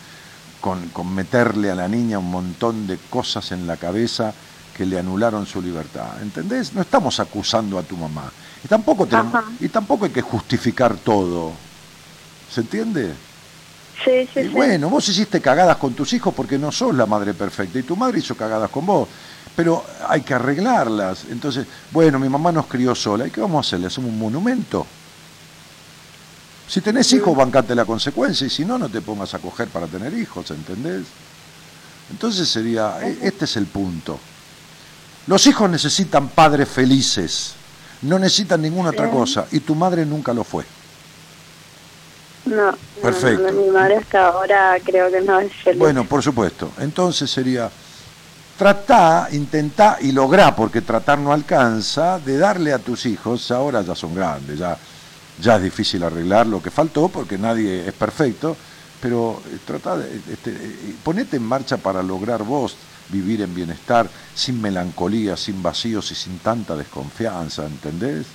[0.59, 4.33] con, con meterle a la niña un montón de cosas en la cabeza
[4.75, 6.21] que le anularon su libertad?
[6.21, 6.73] ¿Entendés?
[6.73, 8.31] No estamos acusando a tu mamá.
[8.63, 11.51] Y tampoco, tenemos- y tampoco hay que justificar todo.
[12.53, 13.13] ¿Se entiende?
[14.03, 14.49] Sí, sí, y sí.
[14.49, 17.95] bueno, vos hiciste cagadas con tus hijos porque no sos la madre perfecta y tu
[17.95, 19.07] madre hizo cagadas con vos.
[19.55, 21.25] Pero hay que arreglarlas.
[21.29, 23.27] Entonces, bueno, mi mamá nos crió sola.
[23.27, 23.79] ¿Y qué vamos a hacer?
[23.79, 24.87] ¿Le hacemos un monumento?
[26.67, 29.87] Si tenés hijos, bancate la consecuencia y si no, no te pongas a coger para
[29.87, 31.03] tener hijos, ¿entendés?
[32.09, 34.17] Entonces sería, e- este es el punto.
[35.27, 37.53] Los hijos necesitan padres felices,
[38.03, 40.65] no necesitan ninguna otra cosa y tu madre nunca lo fue.
[42.45, 43.51] No, no, Perfecto.
[43.51, 45.79] no, mi madre hasta ahora creo que no es feliz.
[45.79, 46.71] Bueno, por supuesto.
[46.79, 47.69] Entonces sería
[48.57, 53.95] tratá, intentá y lográ, porque tratar no alcanza, de darle a tus hijos, ahora ya
[53.95, 54.77] son grandes, ya,
[55.41, 58.55] ya es difícil arreglar lo que faltó, porque nadie es perfecto,
[59.01, 62.75] pero eh, tratá de, este, eh, ponete en marcha para lograr vos
[63.09, 68.27] vivir en bienestar, sin melancolía, sin vacíos y sin tanta desconfianza, ¿entendés?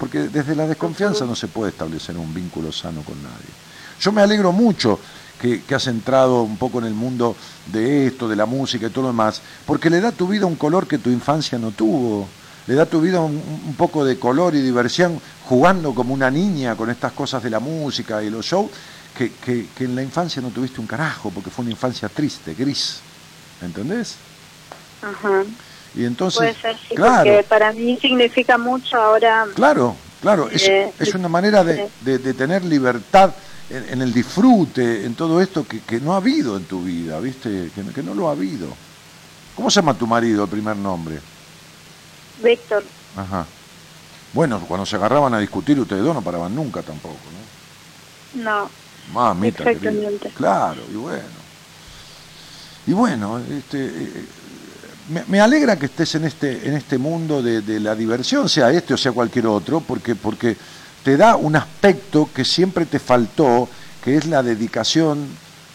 [0.00, 3.52] Porque desde la desconfianza no se puede establecer un vínculo sano con nadie.
[4.00, 4.98] Yo me alegro mucho
[5.38, 7.36] que, has entrado un poco en el mundo
[7.66, 10.46] de esto, de la música y todo lo demás, porque le da a tu vida
[10.46, 12.26] un color que tu infancia no tuvo.
[12.66, 16.76] Le da a tu vida un, poco de color y diversión jugando como una niña
[16.76, 18.70] con estas cosas de la música y los shows,
[19.14, 23.00] que en la infancia no tuviste un carajo, porque fue una infancia triste, gris.
[23.60, 24.16] ¿Entendés?
[25.02, 25.44] Ajá.
[25.94, 29.46] Y entonces, Puede ser, sí, claro, porque para mí significa mucho ahora.
[29.54, 33.34] Claro, claro, es, Eh, es una manera de, de- de tener libertad
[33.68, 37.18] en, en el disfrute, en todo esto que, que no ha habido en tu vida,
[37.18, 37.70] ¿viste?
[37.74, 38.68] Que, no- que no lo ha habido.
[39.56, 41.18] ¿Cómo se llama tu marido, el primer nombre?
[42.42, 42.84] Víctor,
[43.16, 43.46] Ajá.
[44.32, 47.18] Bueno, cuando se agarraban a discutir ustedes dos no paraban nunca tampoco,
[48.34, 48.44] ¿no?
[48.44, 48.70] no.
[49.12, 49.90] Mamita, querida.
[49.90, 50.30] Exactamente.
[50.36, 51.24] Claro, y bueno.
[52.86, 54.24] Y bueno, este, eh,
[55.28, 58.96] me, alegra que estés en este, en este mundo de, la diversión, sea este o
[58.96, 60.56] sea cualquier otro, porque, porque
[61.04, 63.68] te da un aspecto que siempre te faltó,
[64.02, 65.26] que es la dedicación,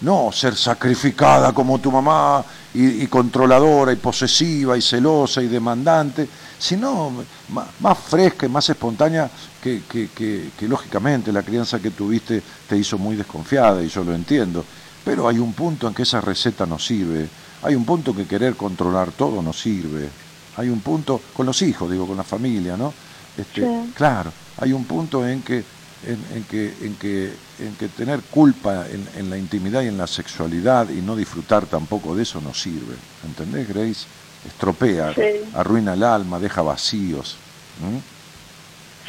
[0.02, 2.44] no ser sacrificada como tu mamá
[2.74, 6.28] y, y controladora y posesiva y celosa y demandante,
[6.60, 7.12] sino
[7.49, 9.30] ma- más, fresca y más espontánea
[9.62, 14.64] que- que, lógicamente la crianza que tuviste te hizo muy desconfiada y yo lo entiendo,
[15.03, 17.28] pero hay un punto en que esa receta no sirve,
[17.64, 20.10] hay un punto que querer controlar todo no sirve,
[20.57, 22.94] hay un punto con los hijos, digo, con la familia, ¿no?
[23.38, 23.94] Este, Sí.
[23.95, 25.64] Claro, hay un punto en que
[26.06, 29.98] en, en que, en, que, en que tener culpa en, en la intimidad y en
[29.98, 32.95] la sexualidad y no disfrutar tampoco de eso no sirve.
[33.26, 34.06] ¿Entendés, Grace?
[34.45, 35.22] Estropea, Sí.
[35.56, 37.38] arruina el alma, deja vacíos.
[37.84, 37.99] ¿m?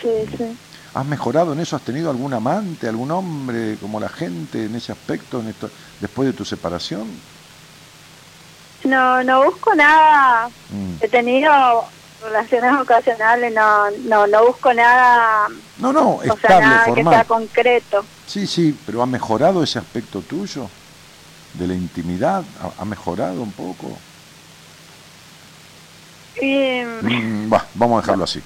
[0.00, 0.56] Sí, sí.
[0.94, 1.76] ¿Has mejorado en eso?
[1.76, 5.68] ¿Has tenido algún amante, algún hombre como la gente en ese aspecto en esto,
[6.00, 7.06] después de tu separación?
[8.86, 10.48] No, no busco nada.
[10.70, 10.94] Mm.
[11.00, 11.50] He tenido
[12.22, 15.46] relaciones ocasionales, no, no, no busco nada,
[15.78, 17.26] No, no, o sea, estable, nada que sea formal.
[17.26, 18.04] concreto.
[18.26, 20.68] Sí, sí, pero ¿ha mejorado ese aspecto tuyo?
[21.54, 22.42] ¿De la intimidad?
[22.62, 23.96] ¿Ha, ha mejorado un poco?
[26.40, 28.42] Y, Mm, bah, vamos a dejarlo así.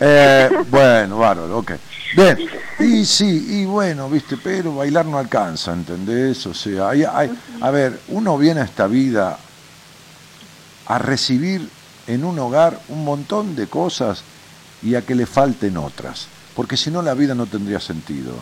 [0.00, 1.72] Eh, bueno, bárbaro, ok.
[2.16, 2.38] Bien,
[2.78, 6.46] y sí, y bueno, viste, pero bailar no alcanza, ¿entendés?
[6.46, 7.30] O sea, hay, hay-
[7.60, 9.36] a ver, uno viene a esta vida
[10.86, 11.68] a recibir
[12.06, 14.22] en un hogar un montón de cosas
[14.82, 18.34] y a que le falten otras, porque si no la vida no tendría sentido.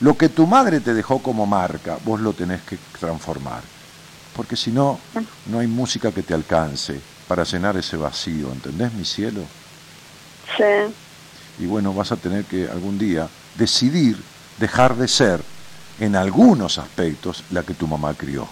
[0.00, 3.62] Lo que tu madre te dejó como marca, vos lo tenés que transformar,
[4.34, 5.00] porque si no,
[5.46, 9.48] no hay música que te alcance para llenar ese vacío, ¿entendés, mi cielo?
[10.56, 10.94] sí,
[11.58, 14.22] Y bueno, vas a tener que algún día decidir
[14.58, 15.44] dejar de ser,
[16.00, 18.48] en algunos aspectos, la que tu mamá crió.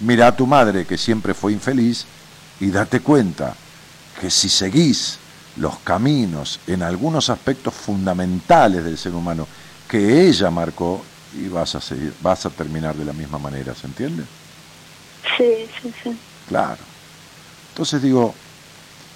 [0.00, 2.04] Mira a tu madre que siempre fue infeliz
[2.60, 3.54] y date cuenta
[4.20, 5.18] que si seguís
[5.56, 9.46] los caminos en algunos aspectos fundamentales del ser humano
[9.88, 11.04] que ella marcó
[11.34, 14.24] y vas a seguir, vas a terminar de la misma manera, ¿se entiende?
[15.36, 16.16] sí, sí, sí.
[16.48, 16.80] Claro.
[17.70, 18.34] Entonces digo,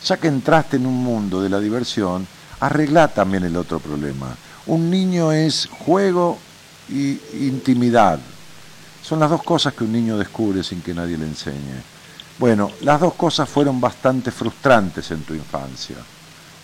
[0.04, 2.26] ya que entraste en un mundo de la diversión,
[2.60, 4.34] arregla también el otro problema.
[4.66, 6.38] Un niño es juego
[6.88, 8.18] y intimidad.
[9.06, 11.80] Son las dos cosas que un niño descubre sin que nadie le enseñe.
[12.38, 15.94] Bueno, las dos cosas fueron bastante frustrantes en tu infancia.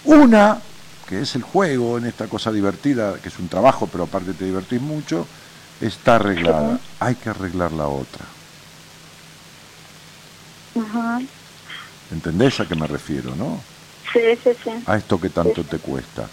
[0.07, 0.61] Una,
[1.09, 4.45] que es el juego en esta cosa divertida, que es un trabajo, pero aparte te
[4.45, 5.25] divertís mucho,
[5.81, 6.81] está arreglada.
[6.99, 8.25] Hay que arreglar la otra.
[10.81, 11.21] Ajá.
[12.11, 13.61] ¿Entendés a qué me refiero, no?
[14.13, 14.71] Sí, sí, sí.
[14.85, 16.27] A esto que tanto te cuesta.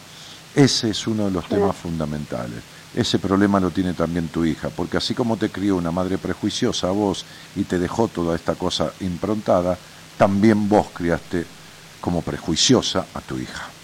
[0.56, 2.64] Ese es uno de los temas fundamentales.
[2.92, 6.88] Ese problema lo tiene también tu hija, porque así como te crió una madre prejuiciosa
[6.90, 9.80] a vos y te dejó toda esta cosa improntada,
[10.18, 11.52] también vos criaste
[12.00, 13.76] como prejuiciosa a tu hija.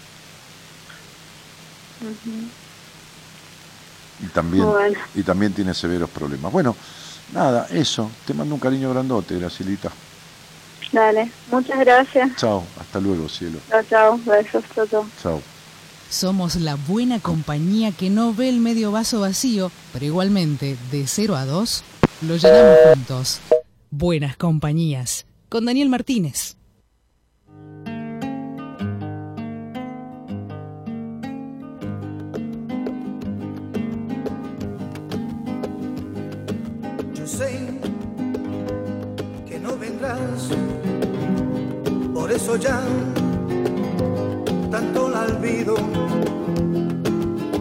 [4.18, 4.98] Y también, Bueno.
[5.12, 6.50] y también tiene severos problemas.
[6.52, 6.76] Bueno,
[7.28, 8.18] nada, eso.
[8.24, 9.96] Te mando un cariño grandote, Gracilita.
[10.92, 12.28] Dale, muchas gracias.
[12.36, 13.64] Chao, hasta luego, cielo.
[13.68, 15.46] Chao, chao, besos, chao, chao.
[16.08, 21.36] Somos la buena compañía que no ve el medio vaso vacío, pero igualmente, de 0
[21.36, 21.84] a 2,
[22.22, 23.40] lo llenamos juntos.
[23.90, 25.26] Buenas compañías.
[25.48, 26.56] Con Daniel Martínez.
[37.14, 37.60] Yo sé
[39.46, 40.48] que no vendrás,
[42.14, 42.80] por eso ya
[44.76, 45.74] tanto la olvido.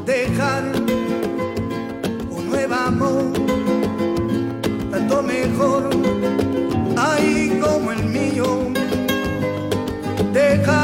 [0.06, 0.64] Dejar
[2.30, 3.32] un nuevo amor,
[4.92, 5.90] tanto mejor,
[6.98, 8.48] ahí como el mío.
[10.34, 10.75] Dejar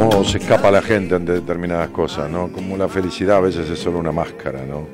[0.00, 2.50] Cómo se escapa la gente ante determinadas cosas, ¿no?
[2.50, 4.88] Como la felicidad a veces es solo una máscara, ¿no?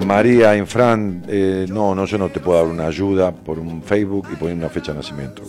[0.06, 4.28] María Infran, eh, no, no, yo no te puedo dar una ayuda por un Facebook
[4.32, 5.42] y poner una fecha de nacimiento.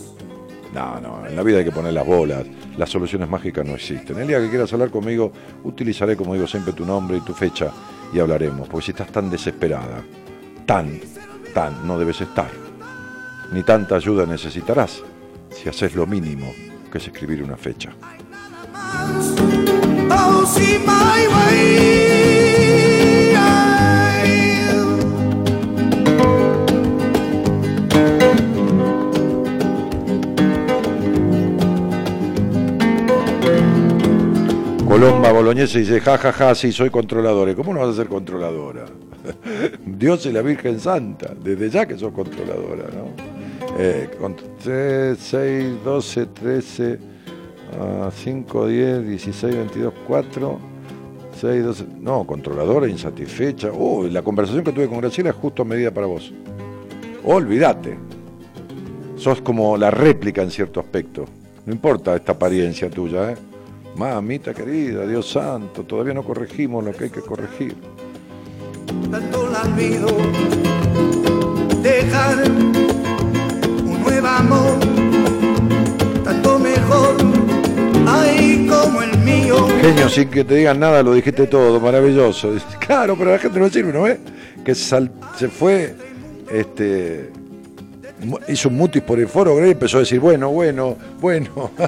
[0.74, 2.44] No, no, en la vida hay que poner las bolas,
[2.76, 4.18] las soluciones mágicas no existen.
[4.18, 5.32] El día que quieras hablar conmigo,
[5.64, 7.72] utilizaré, como digo siempre, tu nombre y tu fecha
[8.12, 10.04] y hablaremos, porque si estás tan desesperada,
[10.66, 11.00] tan,
[11.54, 12.50] tan, no debes estar,
[13.52, 15.02] ni tanta ayuda necesitarás
[15.48, 16.52] si haces lo mínimo,
[16.90, 17.92] que es escribir una fecha.
[34.86, 37.52] Colomba Boloñese dice, ja, ja, ja, sí, soy controladora.
[37.52, 38.84] ¿Y ¿Cómo no vas a ser controladora?
[39.86, 43.29] Dios y la Virgen Santa, desde ya que sos controladora, ¿no?
[43.82, 46.98] Eh, con 3, 6, 12, 13,
[47.80, 50.58] ah, 5, 10, 16, 22, 4,
[51.40, 51.86] 6, 12...
[51.98, 53.72] No, controladora, insatisfecha.
[53.72, 56.30] Uy, la conversación que tuve con Graciela es justo a medida para vos.
[57.24, 57.96] Olvídate.
[59.16, 61.24] Sos como la réplica en cierto aspecto.
[61.64, 63.36] No importa esta apariencia tuya, ¿eh?
[63.96, 67.74] Mamita querida, Dios santo, todavía no corregimos lo que hay que corregir.
[69.10, 70.08] tanto la olvido.
[71.82, 72.89] Dejar
[74.38, 74.78] amor,
[76.24, 77.16] tanto mejor,
[78.08, 79.66] ahí como el mío.
[79.80, 82.52] Genio, sin que te digan nada, lo dijiste todo, maravilloso.
[82.80, 84.18] Claro, pero la gente no sirve, ¿no ves?
[84.64, 85.94] Que sal- se fue,
[86.50, 87.30] este,
[88.48, 91.70] hizo un mutis por el foro Grey y empezó a decir, bueno, bueno, bueno.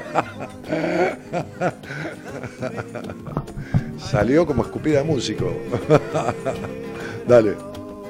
[4.10, 5.52] Salió como escupida músico.
[7.28, 7.52] Dale.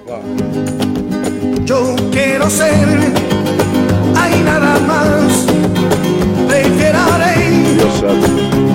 [0.09, 0.21] va.
[1.65, 2.75] Yo quiero ser,
[4.23, 5.47] hay nada más.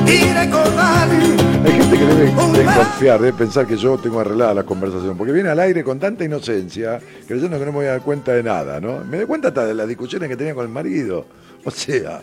[0.08, 1.10] Y recordar.
[1.66, 2.32] Hay gente que debe
[2.64, 6.24] desconfiar, debe pensar que yo tengo arreglada la conversación, porque viene al aire con tanta
[6.24, 9.04] inocencia, creyendo que no me voy a dar cuenta de nada, ¿no?
[9.04, 11.26] Me doy cuenta hasta de las discusiones que tenía con el marido.
[11.64, 12.22] O sea,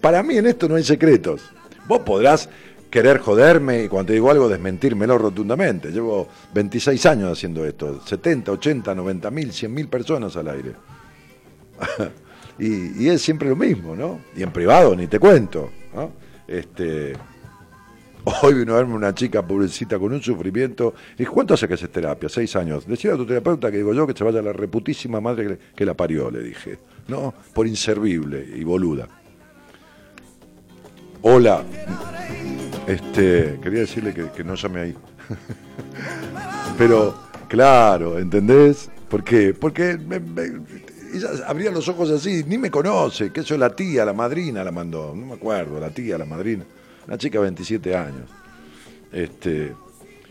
[0.00, 1.42] para mí en esto no hay secretos.
[1.86, 2.48] Vos podrás
[2.90, 5.90] querer joderme y cuando te digo algo desmentírmelo rotundamente.
[5.90, 10.72] Llevo 26 años haciendo esto, 70, 80, 90 mil, 100 mil personas al aire.
[12.58, 14.20] y, es siempre lo mismo, ¿no?
[14.36, 15.70] Y en privado ni te cuento.
[16.46, 17.14] Este,
[18.24, 20.94] Hoy vino a verme una chica pobrecita con un sufrimiento.
[21.18, 22.28] Y ¿cuánto hace que haces terapia?
[22.30, 22.86] Seis años.
[22.86, 25.92] Decía a tu terapeuta que digo yo que se vaya la reputísima madre que, la
[25.92, 26.78] parió, le dije.
[27.06, 29.08] No, por inservible y boluda.
[31.20, 31.62] Hola.
[32.86, 34.94] Este, quería decirle que, no llame ahí.
[36.78, 37.14] Pero,
[37.48, 38.90] claro, ¿entendés?
[39.10, 39.52] ¿Por qué?
[39.52, 40.20] Porque me-
[41.16, 44.70] ella abría los ojos así, ni me conoce, que eso la tía, la madrina la
[44.70, 46.64] mandó, no me acuerdo, la tía, la madrina,
[47.06, 48.30] una chica de 27 años.
[49.12, 49.72] Este,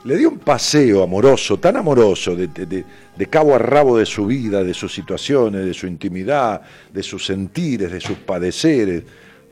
[0.03, 4.73] le dio un paseo amoroso, tan amoroso, de, cabo a rabo de su vida, de
[4.73, 6.61] sus situaciones, de su intimidad,
[6.91, 9.03] de sus sentires, de sus padeceres,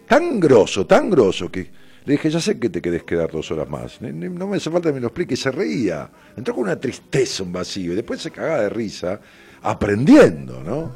[0.08, 1.70] tan grosso, tan grosso, que
[2.04, 4.90] le dije, ya sé que te querés quedar dos horas más, no me hace falta
[4.90, 8.22] que me lo explique, y se reía, entró con una tristeza, un vacío, y después
[8.22, 9.22] se cagaba de risa,
[9.62, 10.92] aprendiendo, ¿no?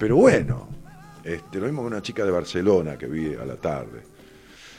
[0.00, 0.66] Pero bueno,
[1.22, 4.00] este, lo mismo que una chica de Barcelona que vi a la tarde.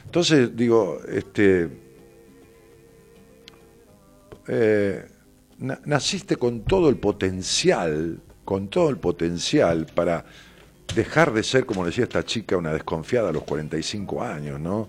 [0.03, 1.69] Entonces, digo, este,
[4.47, 5.05] eh,
[5.59, 10.25] na- naciste con todo el potencial, con todo el potencial para
[10.95, 14.87] dejar de ser, como decía esta chica, una desconfiada a los 45 años, ¿no?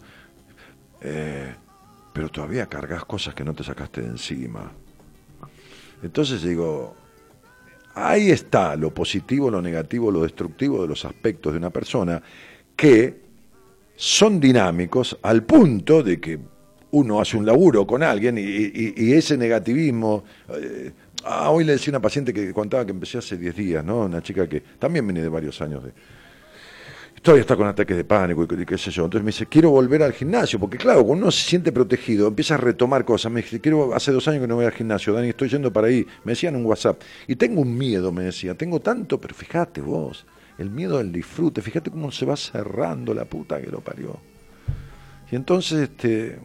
[1.02, 1.54] Eh,
[2.14, 4.72] pero todavía cargas cosas que no te sacaste de encima.
[6.02, 6.96] Entonces digo,
[7.94, 12.22] ahí está lo positivo, lo negativo, lo destructivo de los aspectos de una persona
[12.76, 13.20] que
[13.96, 16.38] son dinámicos al punto de que
[16.92, 20.24] uno hace un laburo con alguien y, ese negativismo...
[20.48, 20.92] Eh,
[21.24, 24.00] ah, hoy le decía a una paciente que contaba que empecé hace 10 días, ¿no?
[24.00, 25.92] Una chica que también viene de varios años de,
[27.22, 29.04] todavía está con ataques de pánico y qué sé yo.
[29.04, 32.54] Entonces me dice, quiero volver al gimnasio, porque claro, cuando uno se siente protegido, empieza
[32.54, 33.30] a retomar cosas.
[33.30, 35.86] Me dice, quiero, hace dos años que no voy al gimnasio, Dani, estoy yendo para
[35.86, 36.04] ahí.
[36.24, 37.00] Me decían un WhatsApp.
[37.28, 40.26] Y tengo un miedo, me decía, tengo tanto, pero fíjate vos,
[40.58, 44.18] el miedo del disfrute, fíjate cómo se va cerrando la puta que lo parió.
[45.30, 46.38] Y entonces, este,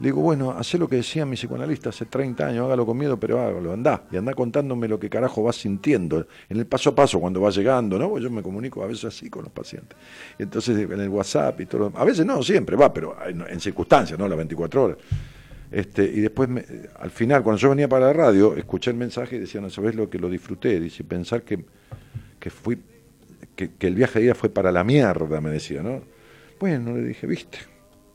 [0.00, 3.20] le digo, bueno, hacé lo que decía mi psicoanalista hace 30 años, hágalo con miedo,
[3.20, 4.04] pero hágalo, andá.
[4.10, 7.50] Y andá contándome lo que carajo vas sintiendo en el paso a paso, cuando va
[7.50, 8.16] llegando, ¿no?
[8.16, 9.98] Yo me comunico a veces así con los pacientes.
[10.38, 11.92] Entonces, en el WhatsApp y todo.
[11.94, 14.26] A veces no, siempre va, pero en, circunstancias, ¿no?
[14.26, 14.96] Las 24 horas.
[15.70, 16.48] Este, y después,
[16.98, 19.94] al final, cuando yo venía para la radio, escuché el mensaje y decía, no sabes
[19.94, 20.80] lo que lo disfruté.
[20.80, 21.62] Dice, pensar que,
[22.38, 22.78] que fui,
[23.54, 26.00] que, que el viaje de ida fue para la mierda, me decía, ¿no?
[26.58, 27.58] Bueno, le dije, viste,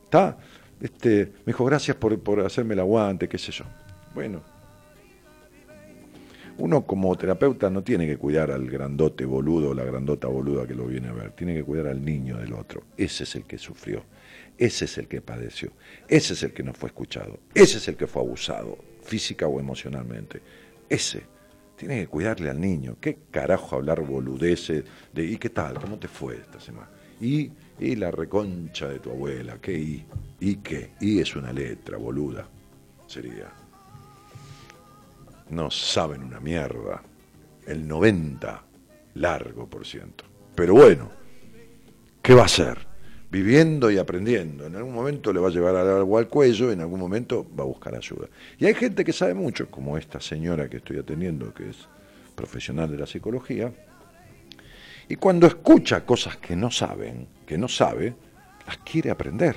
[0.05, 0.35] está
[0.81, 3.65] este, me dijo, gracias por, por hacerme el aguante, qué sé yo.
[4.13, 4.41] Bueno,
[6.57, 10.73] uno como terapeuta no tiene que cuidar al grandote boludo o la grandota boluda que
[10.73, 12.83] lo viene a ver, tiene que cuidar al niño del otro.
[12.97, 14.03] Ese es el que sufrió,
[14.57, 15.71] ese es el que padeció,
[16.07, 19.59] ese es el que no fue escuchado, ese es el que fue abusado, física o
[19.59, 20.41] emocionalmente.
[20.89, 21.35] Ese.
[21.75, 22.95] Tiene que cuidarle al niño.
[23.01, 25.77] ¿Qué carajo hablar boludeces de ¿y qué tal?
[25.77, 26.89] ¿Cómo te fue esta semana?
[27.19, 30.05] Y y la reconcha de tu abuela, ¿qué I?
[30.39, 30.91] ¿Y qué?
[30.99, 32.47] I es una letra, boluda.
[33.07, 33.51] Sería.
[35.49, 37.01] No saben una mierda.
[37.65, 38.63] El 90
[39.15, 40.23] largo por ciento.
[40.53, 41.09] Pero bueno,
[42.21, 42.77] ¿qué va a ser?
[43.31, 44.65] Viviendo y aprendiendo.
[44.65, 47.67] En algún momento le va a llevar algo al cuello, en algún momento va a
[47.67, 48.27] buscar ayuda.
[48.57, 51.87] Y hay gente que sabe mucho, como esta señora que estoy atendiendo, que es
[52.35, 53.73] profesional de la psicología,
[55.07, 58.15] y cuando escucha cosas que no saben, que no sabe,
[58.65, 59.55] las quiere aprender.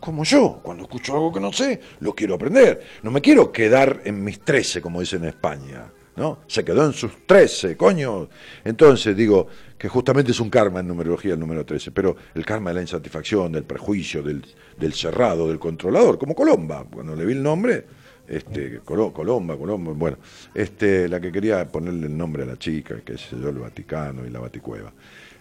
[0.00, 2.80] Como yo, cuando escucho algo que no sé, lo quiero aprender.
[3.02, 5.92] No me quiero quedar en mis trece, como dicen en España.
[6.16, 6.40] ¿no?
[6.46, 8.28] Se quedó en sus trece, coño.
[8.64, 9.46] Entonces digo
[9.78, 12.80] que justamente es un karma en numerología el número trece, pero el karma de la
[12.82, 16.84] insatisfacción, del prejuicio, del, cerrado, del controlador, como Colomba.
[16.84, 17.86] Cuando le vi el nombre,
[18.26, 20.18] este, Colomba, Colomba, bueno,
[20.54, 24.26] este, la que quería ponerle el nombre a la chica, que es yo, el Vaticano
[24.26, 24.92] y la Baticueva.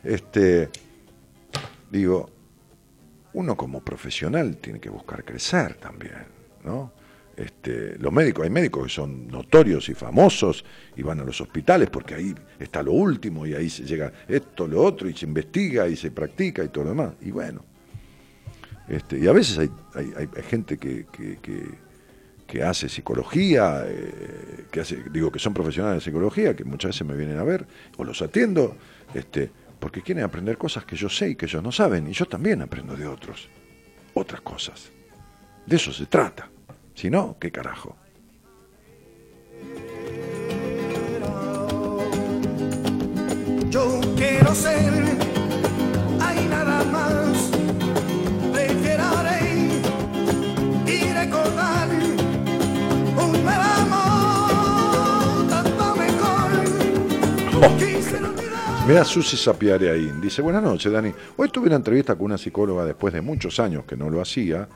[0.04, 0.70] Este,
[1.92, 2.30] digo,
[3.34, 6.26] uno como profesional tiene que buscar crecer también,
[6.64, 6.94] ¿no?
[7.36, 10.66] Este, los médicos, hay médicos que son notorios y famosos
[10.98, 14.68] y van a los hospitales porque ahí está lo último y ahí se llega esto,
[14.68, 17.14] lo otro y se investiga y se practica y todo lo demás.
[17.22, 17.64] Y bueno,
[18.90, 21.06] este, y a veces hay, hay, gente que
[22.50, 27.08] que hace psicología, eh, que hace, digo que son profesionales de psicología, que muchas veces
[27.08, 28.76] me vienen a ver, o los atiendo,
[29.14, 32.26] este, porque quieren aprender cosas que yo sé y que ellos no saben, y yo
[32.26, 33.50] también aprendo de otros,
[34.14, 34.92] otras cosas.
[35.66, 36.50] De eso se trata.
[36.94, 37.96] Si no, ¿qué carajo?
[43.70, 44.92] Yo quiero ser,
[46.20, 47.52] hay nada más,
[50.88, 51.90] y recordar
[58.88, 59.50] Mira Susi
[59.88, 60.12] ahí.
[60.20, 63.86] dice, buenas noches Dani, hoy tuve una entrevista con una psicóloga después de muchos años
[63.86, 64.68] que no lo hacía,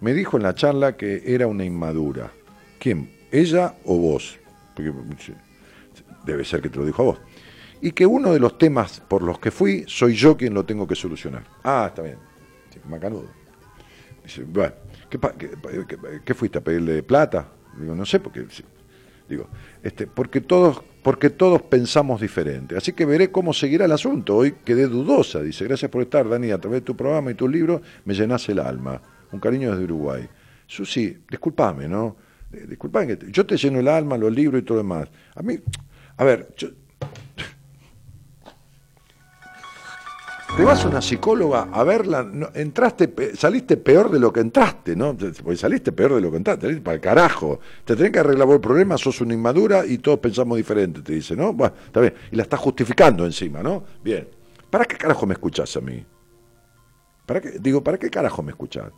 [0.00, 2.32] me dijo en la charla que era una inmadura.
[2.78, 3.10] ¿Quién?
[3.30, 4.38] ¿Ella o vos?
[4.74, 4.92] Porque
[6.24, 7.18] debe ser que te lo dijo a vos.
[7.80, 10.86] Y que uno de los temas por los que fui, soy yo quien lo tengo
[10.86, 11.44] que solucionar.
[11.62, 12.16] Ah, está bien.
[12.88, 13.26] macanudo.
[14.22, 14.72] Dice, bueno,
[16.24, 17.48] ¿qué, fuiste a pedirle plata?
[17.78, 18.46] Digo, no sé, porque
[19.28, 19.48] digo,
[19.82, 22.76] este, porque todos, porque todos pensamos diferente.
[22.76, 24.36] Así que veré cómo seguirá el asunto.
[24.36, 27.48] Hoy quedé dudosa, dice, gracias por estar, Dani, a través de tu programa y tu
[27.48, 29.00] libro me llenas el alma.
[29.32, 30.28] Un cariño desde Uruguay.
[30.66, 32.16] Susi, discúlpame, ¿no?
[32.52, 35.08] Eh, disculpame, yo te lleno el alma, los libros y todo lo demás.
[35.34, 35.58] A mí,
[36.16, 36.68] a ver, yo,
[40.56, 45.16] Te vas a una psicóloga a verla, entraste, saliste peor de lo que entraste, ¿no?
[45.16, 47.58] Porque saliste peor de lo que entraste, saliste para el carajo.
[47.86, 51.34] Te tenés que arreglar el problema, sos una inmadura y todos pensamos diferente, te dice,
[51.34, 51.54] ¿no?
[51.54, 52.12] Bueno, está bien.
[52.30, 53.82] Y la estás justificando encima, ¿no?
[54.04, 54.28] Bien.
[54.68, 56.04] ¿Para qué carajo me escuchás a mí?
[57.24, 57.52] ¿Para qué?
[57.58, 58.92] Digo, ¿para qué carajo me escuchás?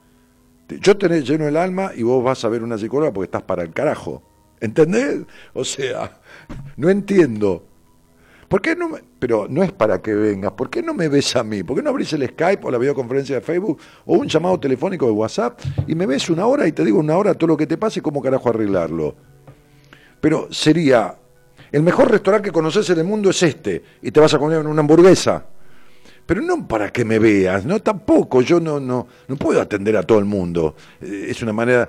[0.69, 3.63] Yo tenés lleno el alma y vos vas a ver una psicóloga porque estás para
[3.63, 4.25] el carajo.
[4.61, 5.21] ¿Entendés?
[5.53, 6.21] O sea,
[6.77, 7.65] no entiendo.
[8.55, 11.43] ¿Por qué no pero no es para que vengas, ¿por qué no me ves a
[11.43, 11.65] mí?
[11.65, 15.07] ¿Por qué no abrís el Skype o la videoconferencia de Facebook o un llamado telefónico
[15.07, 15.59] de WhatsApp
[15.89, 17.99] y me ves una hora y te digo una hora todo lo que te pase
[17.99, 19.17] y cómo carajo arreglarlo?
[20.21, 21.17] Pero sería,
[21.73, 24.65] el mejor restaurante que conoces en el mundo es este, y te vas a comer
[24.65, 25.45] una hamburguesa.
[26.25, 30.05] Pero no para que me veas, no tampoco, yo no, no, no puedo atender a
[30.05, 30.77] todo el mundo.
[31.01, 31.89] Eh, Es una manera.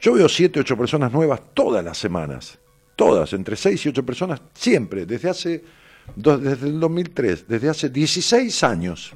[0.00, 2.56] yo- veo siete, ocho personas nuevas todas las semanas.
[2.94, 5.83] Todas, entre seis y ocho personas, siempre, desde hace
[6.16, 9.14] desde el 2003, desde hace 16 años,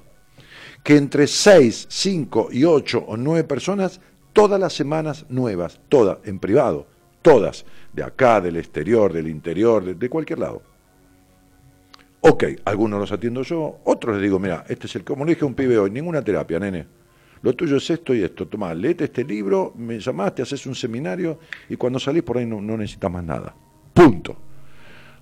[0.82, 4.00] que entre 6, 5 y 8 o 9 personas,
[4.32, 6.86] todas las semanas nuevas, todas, en privado,
[7.22, 10.62] todas, de acá, del exterior, del interior, de, cualquier lado.
[12.20, 15.44] Ok, algunos los atiendo yo, otros les digo, mira, este es el, como le dije
[15.44, 16.86] a un pibe hoy, ninguna terapia, nene.
[17.42, 18.48] Lo tuyo es esto y esto.
[18.48, 21.38] Tomá, léete este libro, me llamaste, haces un seminario
[21.68, 23.54] y cuando salís por ahí no necesitas más nada.
[23.94, 24.47] Punto.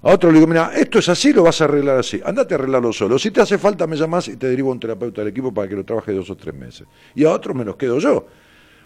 [0.07, 2.20] A otro le digo, mira, esto es así, lo vas a arreglar así.
[2.24, 3.19] Andate a arreglarlo solo.
[3.19, 5.66] Si te hace falta, me llamas y te derivo a un terapeuta del equipo para
[5.69, 6.87] que lo trabaje dos o tres meses.
[7.16, 8.24] Y a otros me los quedo yo.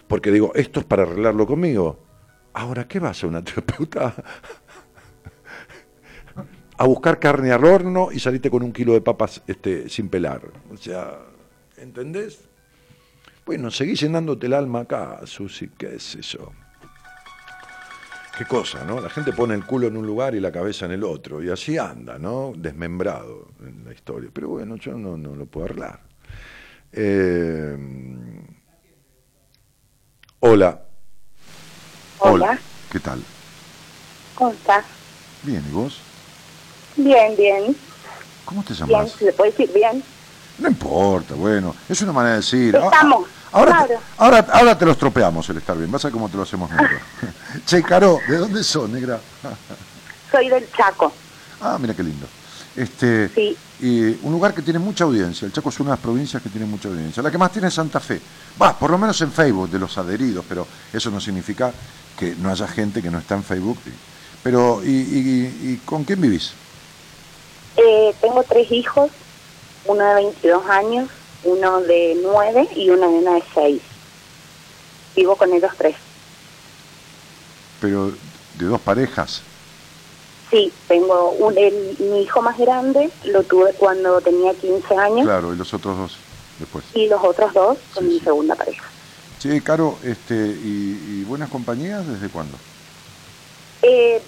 [0.07, 1.99] Porque digo, esto es para arreglarlo conmigo.
[2.53, 4.15] Ahora, ¿qué vas a una terapeuta?
[6.75, 10.41] a buscar carne al horno y salirte con un kilo de papas este, sin pelar.
[10.73, 11.19] O sea,
[11.77, 12.39] ¿entendés?
[13.45, 16.51] Bueno, seguís llenándote el alma acá, Susi, qué sé yo.
[18.37, 18.99] Qué cosa, ¿no?
[19.01, 21.49] La gente pone el culo en un lugar y la cabeza en el otro, y
[21.49, 22.53] así anda, ¿no?
[22.55, 24.29] Desmembrado en la historia.
[24.33, 25.99] Pero bueno, yo no, no lo puedo arreglar.
[26.93, 27.77] Eh,
[30.39, 30.81] hola.
[32.19, 32.59] Hola.
[32.91, 33.21] ¿Qué tal?
[34.35, 34.85] ¿Cómo estás?
[35.43, 35.99] Bien, ¿y vos?
[36.95, 37.75] Bien, bien.
[38.45, 39.11] ¿Cómo te Bien, llamas?
[39.11, 40.03] ¿se le puede decir bien?
[40.59, 42.75] No importa, bueno, es una manera de decir.
[42.77, 44.01] Ah, Estamos, ah, Ahora, claro.
[44.17, 46.69] ahora, ahora te los tropeamos el estar bien, vas a ver cómo te lo hacemos
[46.71, 47.01] nosotros.
[47.65, 49.19] che, Caro, ¿de dónde sos, negra?
[50.31, 51.11] Soy del Chaco.
[51.61, 52.25] Ah, mira qué lindo.
[52.75, 53.57] Este, Sí.
[53.81, 55.45] y un lugar que tiene mucha audiencia.
[55.45, 57.21] El Chaco es una de las provincias que tiene mucha audiencia.
[57.21, 58.21] La que más tiene es Santa Fe.
[58.61, 61.71] Va, por lo menos en Facebook, de los adheridos, pero eso no significa
[62.17, 63.77] que no haya gente que no está en Facebook.
[64.41, 66.53] Pero, ¿y, y- y con quién vivís?
[67.75, 69.11] Eh, tengo tres hijos,
[69.85, 71.09] uno de 22 años,
[71.43, 73.81] uno de 9 y una nena de 6.
[75.15, 75.95] Vivo con ellos tres.
[77.79, 78.11] Pero
[78.55, 79.41] de dos parejas.
[80.49, 85.53] Sí, tengo un, el, mi hijo más grande, lo tuve cuando tenía 15 años Claro,
[85.53, 86.17] y los otros dos
[86.59, 86.83] después.
[86.93, 88.25] y los otros dos con Sí, mi sí.
[88.25, 88.83] segunda pareja.
[89.39, 92.57] Sí, Caro, este, y, y buenas compañías desde cuándo?
[93.81, 94.21] Eh,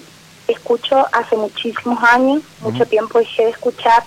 [0.48, 4.04] escucho hace muchísimos años, mucho tiempo dejé de escuchar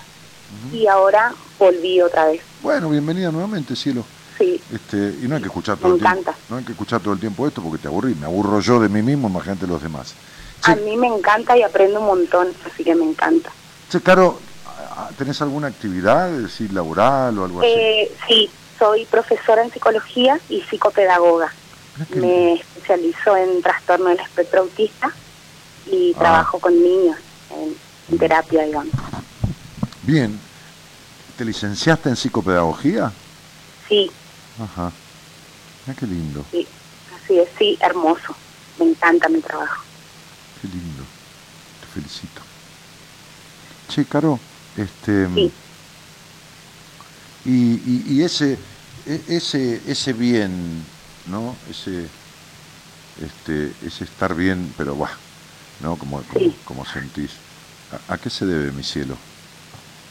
[0.73, 2.41] y ahora volví otra vez.
[2.61, 4.03] Bueno, bienvenida nuevamente, cielo.
[4.37, 6.19] Sí, Este, y no hay que escuchar todo Me el tiempo.
[6.19, 6.39] encanta.
[6.49, 8.13] No hay que escuchar todo el tiempo esto porque te aburrí.
[8.15, 10.13] Me aburro yo de mí mismo, imagínate los demás.
[10.63, 13.49] a mí me encanta y aprendo un montón, así que me encanta.
[13.95, 17.69] ¿a- a- ¿tenés alguna actividad, decir, laboral o algo así?
[17.69, 21.53] Eh, sí, soy profesora en psicología y psicopedagoga.
[22.11, 25.11] Qué Me especializo en trastorno del espectro autista
[25.89, 26.19] y Ah.
[26.19, 27.17] trabajo con niños
[27.51, 27.75] en,
[28.11, 28.93] en terapia, digamos.
[30.03, 30.39] Bien.
[31.37, 33.15] ¿Te licenciaste en psicopedagogía?
[33.87, 34.07] Sí,
[34.57, 34.97] Ajá.
[35.85, 36.67] Mira qué lindo, sí,
[37.15, 38.37] así es, sí, hermoso.
[38.77, 39.85] Me encanta mi trabajo.
[40.53, 41.09] qué lindo.
[41.79, 42.43] Te felicito.
[43.87, 44.41] Che, Caro,
[44.75, 45.27] este...
[45.35, 45.53] Sí.
[47.43, 47.75] Y,
[48.13, 48.59] y, y ese,
[49.05, 50.91] e- ese, ese bien,
[51.25, 51.61] ¿no?
[51.67, 52.11] Ese,
[53.15, 55.21] este, ese estar bien, pero bah,
[55.79, 55.97] ¿no?
[55.97, 56.61] Como, como, Sí.
[56.63, 57.43] como sentís.
[57.89, 59.21] ¿A, a qué se debe, mi cielo?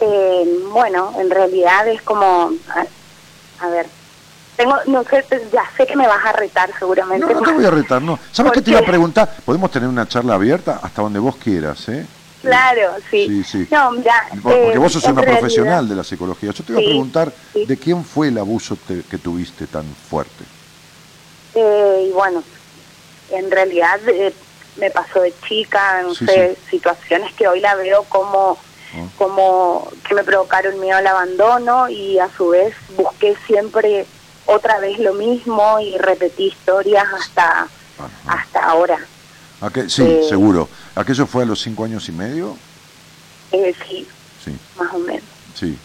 [0.01, 3.87] Eh, bueno, en realidad es como, a, a ver,
[4.57, 7.27] tengo, no sé, ya sé que me vas a retar seguramente.
[7.27, 8.19] No, no te voy a retar, no.
[8.31, 9.37] ¿Sabes qué te iba a preguntar?
[9.45, 12.07] Podemos tener una charla abierta hasta donde vos quieras, ¿eh?
[12.43, 13.27] Claro, sí.
[13.27, 13.69] Sí, sí.
[13.71, 16.51] No, mira, Porque eh, vos sos en una realidad- profesional de la psicología.
[16.53, 20.45] Yo te iba a preguntar de quién fue el abuso te- que tuviste tan fuerte.
[21.55, 22.43] Eh, y bueno,
[23.31, 24.33] en realidad eh,
[24.77, 28.59] me pasó de chica, no sé, situaciones que hoy la veo como.
[29.19, 34.07] Como que me provocaron miedo al abandono y a su vez busqué siempre
[34.47, 37.69] otra vez lo mismo y repetí historias hasta, Ajá.
[38.27, 38.99] hasta ahora.
[39.61, 39.89] ¿A qué?
[39.89, 40.69] Sí, Eh, seguro.
[40.95, 42.57] ¿Aquello fue a los cinco años y medio?
[43.53, 44.07] Eh, sí,
[44.45, 44.57] Sí.
[44.79, 45.25] más o menos.
[45.55, 45.77] Sí,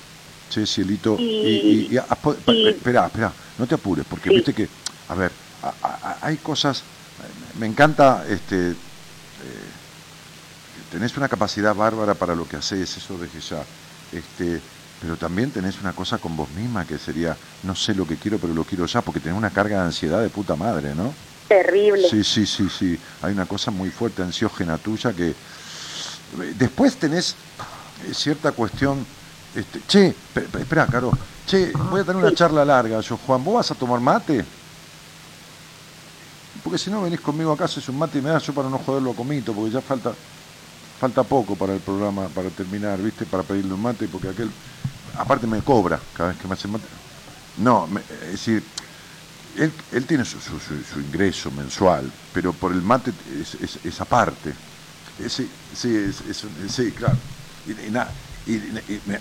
[0.50, 1.16] sí, cielito.
[1.18, 2.06] Y, Y- y- y- ah,
[2.68, 4.36] espera, espera, no te apures, porque Sí.
[4.36, 4.68] viste que,
[5.10, 5.32] a ver,
[5.64, 6.84] a- hay cosas,
[7.60, 8.74] me encanta, este,
[10.92, 13.66] tenés una capacidad bárbara para lo que haces, eso desde ya,
[14.12, 14.62] este,
[15.00, 18.40] pero también tenés una cosa con vos misma que sería, no sé lo que quiero,
[18.42, 21.16] pero lo quiero ya, porque tenés una carga de ansiedad de puta madre, ¿no?
[21.48, 22.04] Terrible.
[22.10, 23.00] Sí, sí, sí, sí.
[23.22, 25.38] Hay una cosa muy fuerte, ansiógena tuya, que
[26.56, 27.38] después tenés
[28.06, 29.08] eh, cierta cuestión.
[29.54, 31.12] Este, che, pe- pe- espera, Caro.
[31.46, 33.44] Che, voy a tener una charla larga, yo, Juan.
[33.44, 34.46] ¿Vos vas a tomar mate?
[36.64, 38.78] Porque si no venís conmigo acá, haces un mate y me das yo para no
[38.78, 40.18] joderlo a comito, porque ya falta.
[41.02, 43.26] Falta poco para el programa, para terminar, ¿viste?
[43.26, 44.52] Para pedirle un mate, porque aquel,
[45.16, 46.88] aparte me cobra cada vez que me hace mate.
[47.56, 48.70] No, me- es decir,
[49.56, 53.80] él, él tiene su, su- su- su ingreso mensual, pero por el mate es, es-
[53.84, 54.56] es aparte.
[55.28, 57.18] Sí, sí, es- es un- sí, claro.
[57.66, 58.14] Y, y na-
[58.46, 58.62] y-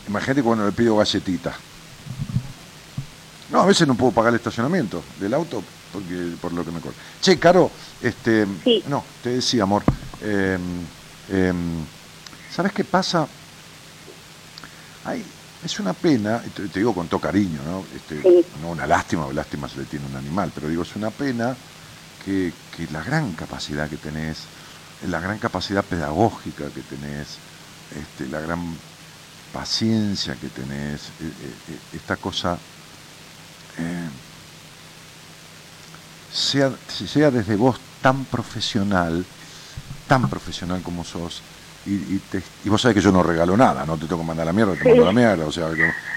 [0.07, 1.57] imagínate cuando le pido galletitas.
[3.48, 6.81] No, a veces no puedo pagar el estacionamiento del auto porque por lo que me
[6.82, 6.97] cobra.
[7.20, 8.82] Che, Caro, este, Sí.
[8.86, 9.82] no, te decía, amor,
[10.20, 10.59] eh,
[11.31, 11.85] em,
[12.51, 13.28] ¿sabes qué pasa?
[15.62, 17.85] Es una pena, te, te digo con todo cariño, ¿no?
[17.94, 18.47] Este, Sí.
[18.62, 21.11] No una lástima, porque lástima se le tiene a un animal, pero digo, es una
[21.11, 21.57] pena
[22.24, 24.39] que, que la gran capacidad que tenés,
[25.09, 27.39] la gran capacidad pedagógica que tenés,
[27.97, 28.61] este, la gran
[29.52, 32.59] paciencia que tenés, eh, eh, eh, esta cosa,
[33.78, 34.09] eh,
[36.32, 39.24] sea, sea desde vos tan profesional,
[40.11, 41.41] tan profesional como sos,
[41.87, 44.27] y, y, te- y vos sabés que yo no regalo nada, no te tengo que
[44.27, 45.69] mandar la mierda, te mando la mierda, o sea,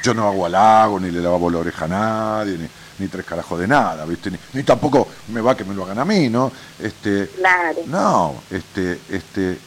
[0.01, 2.67] yo, no hago halago, ni le lavo la oreja a nadie, ni,
[2.97, 4.31] ni tres carajos de nada, ¿viste?
[4.31, 6.51] Ni, ni tampoco me va que me lo hagan a mí, ¿no?
[6.79, 7.81] Este, Claro.
[7.85, 9.59] no, este, este,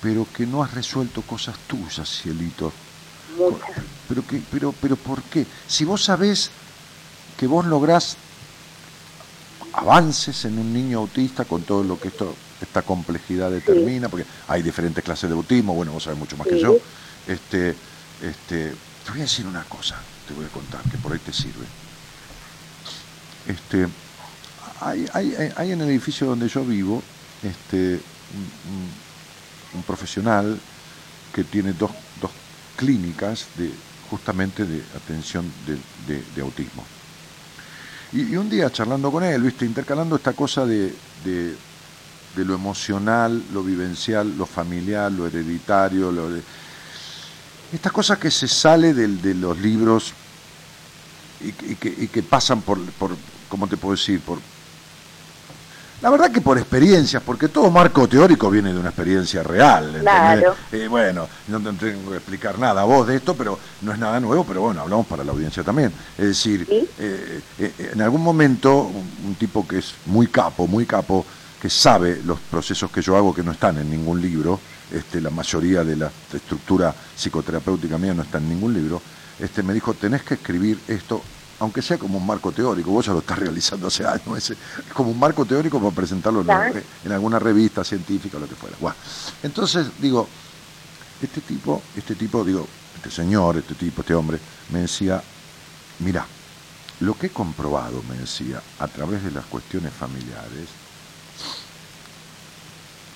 [0.00, 2.72] pero que no has resuelto cosas tuyas, cielito.
[3.36, 3.68] Muchas.
[4.08, 5.46] Pero, que, pero, pero ¿por qué?
[5.66, 6.50] Si vos sabés
[7.36, 8.16] que vos lográs
[9.74, 14.62] avances en un niño autista con todo lo que esto esta complejidad determina, porque hay
[14.62, 16.78] diferentes clases de autismo, bueno, vos sabés mucho más que yo.
[17.26, 17.74] Este,
[18.22, 18.74] este,
[19.04, 21.66] te voy a decir una cosa, te voy a contar, que por ahí te sirve.
[23.46, 23.88] Este,
[24.80, 27.02] hay, hay, hay- en el edificio donde yo vivo
[27.42, 28.00] este,
[28.34, 30.58] un, un- un profesional
[31.34, 31.90] que tiene dos,
[32.20, 32.30] dos
[32.76, 33.70] clínicas de
[34.10, 35.74] justamente de atención de,
[36.06, 36.84] de- de autismo.
[38.12, 40.94] Y, y un día charlando con él, viste, intercalando esta cosa de,
[41.24, 41.56] de-
[42.36, 46.42] de lo emocional, lo vivencial, lo familiar, lo hereditario, lo de,
[47.72, 50.12] esta cosa que se sale del- de los libros
[51.40, 53.16] y, que- y que, y que pasan por, por,
[53.48, 54.20] ¿cómo te puedo decir?
[54.20, 54.38] Por,
[56.00, 59.84] la verdad que por experiencias, porque todo marco teórico viene de una experiencia real.
[59.84, 60.02] ¿entendés?
[60.02, 60.54] Claro.
[60.72, 63.98] Eh, bueno, no te tengo que explicar nada a vos de esto, pero no es
[63.98, 65.92] nada nuevo, pero bueno, hablamos para la audiencia también.
[66.18, 66.88] Es decir, Sí.
[66.98, 71.24] eh, eh, en algún momento un, un tipo que es muy capo, muy capo,
[71.62, 74.58] que sabe los procesos que yo hago que no están en ningún libro,
[74.90, 79.00] este, la mayoría de la estructura psicoterapéutica mía no está en ningún libro,
[79.38, 81.22] este, me dijo, tenés que escribir esto,
[81.60, 84.56] aunque sea como un marco teórico, vos ya lo estás realizando hace años, es
[84.92, 88.76] como un marco teórico para presentarlo en, alguna revista científica o lo que fuera.
[88.80, 88.96] Bueno,
[89.44, 90.26] entonces digo,
[91.22, 92.66] este tipo, este tipo, digo,
[92.96, 94.40] este señor, este tipo, este hombre,
[94.72, 95.22] me decía,
[96.00, 96.26] mira,
[96.98, 100.81] lo que he comprobado, me decía, a través de las cuestiones familiares,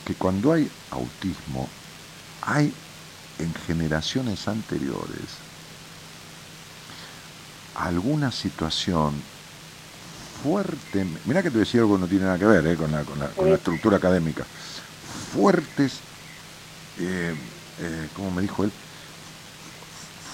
[0.06, 1.68] que cuando hay autismo,
[2.42, 2.72] hay
[3.38, 5.46] en generaciones anteriores
[7.74, 9.14] alguna situación
[10.42, 13.02] fuerte, mira que te decía algo que no tiene nada que ver eh, con, la,
[13.02, 14.44] con, la, con la estructura académica,
[15.34, 15.98] fuertes,
[16.98, 17.34] eh,
[17.80, 18.72] eh, como me dijo él,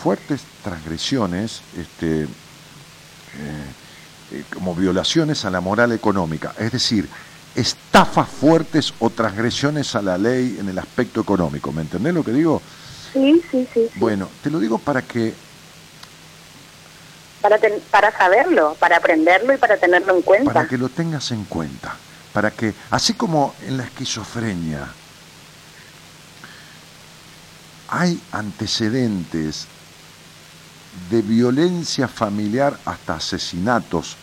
[0.03, 2.27] fuertes transgresiones, este,
[4.53, 7.09] como violaciones a la moral económica, es decir,
[7.55, 11.73] estafas fuertes o transgresiones a la ley en el aspecto económico.
[11.73, 12.63] ¿Me entendés lo que digo?
[13.13, 13.89] Sí, sí, sí.
[13.93, 13.99] sí.
[14.01, 15.35] Bueno, te lo digo para que
[17.43, 20.53] Para, ten- para saberlo, para aprenderlo y para tenerlo en cuenta.
[20.53, 21.95] para que lo tengas en cuenta,
[22.33, 24.87] para que, así como en la esquizofrenia
[27.89, 29.67] hay antecedentes
[31.11, 34.17] de violencia familiar hasta asesinatos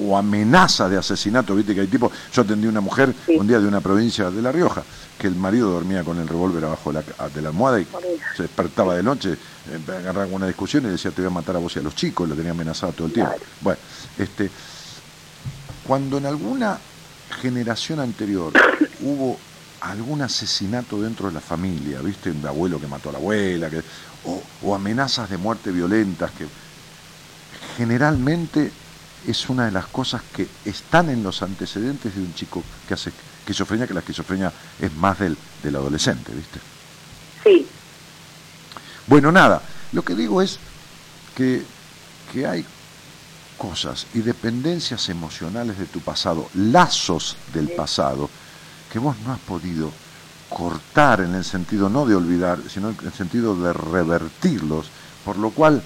[0.00, 3.36] o amenaza de asesinato, viste que hay tipo, yo atendí una mujer Sí.
[3.38, 4.82] un día de una provincia de La Rioja,
[5.18, 7.86] que el marido dormía con el revólver abajo de la, de la almohada y
[8.36, 11.58] se despertaba de noche, eh, agarraba una discusión y decía te voy a matar a
[11.60, 13.32] vos y a los chicos, lo tenía amenazado todo el tiempo.
[13.32, 13.46] Claro.
[13.60, 13.80] Bueno,
[14.18, 14.50] este,
[15.86, 16.78] cuando en alguna
[17.40, 18.52] generación anterior
[19.02, 19.38] hubo
[19.80, 22.30] algún asesinato dentro de la familia, ¿viste?
[22.30, 23.82] Un abuelo que mató a la abuela, que,
[24.24, 26.46] o, o amenazas de muerte violentas, que
[27.76, 28.72] generalmente
[29.26, 33.12] es una de las cosas que están en los antecedentes de un chico que hace
[33.40, 36.60] esquizofrenia, que la esquizofrenia es más del, del adolescente, ¿viste?
[37.42, 37.66] Sí,
[39.06, 39.60] Bueno, nada,
[39.92, 40.58] lo que digo es
[41.34, 41.62] que,
[42.32, 42.64] que hay
[43.58, 48.30] cosas y dependencias emocionales de tu pasado, lazos del pasado,
[48.90, 49.92] que vos no has podido
[50.48, 54.86] cortar en el sentido no de olvidar, sino en el sentido de revertirlos,
[55.24, 55.82] por lo cual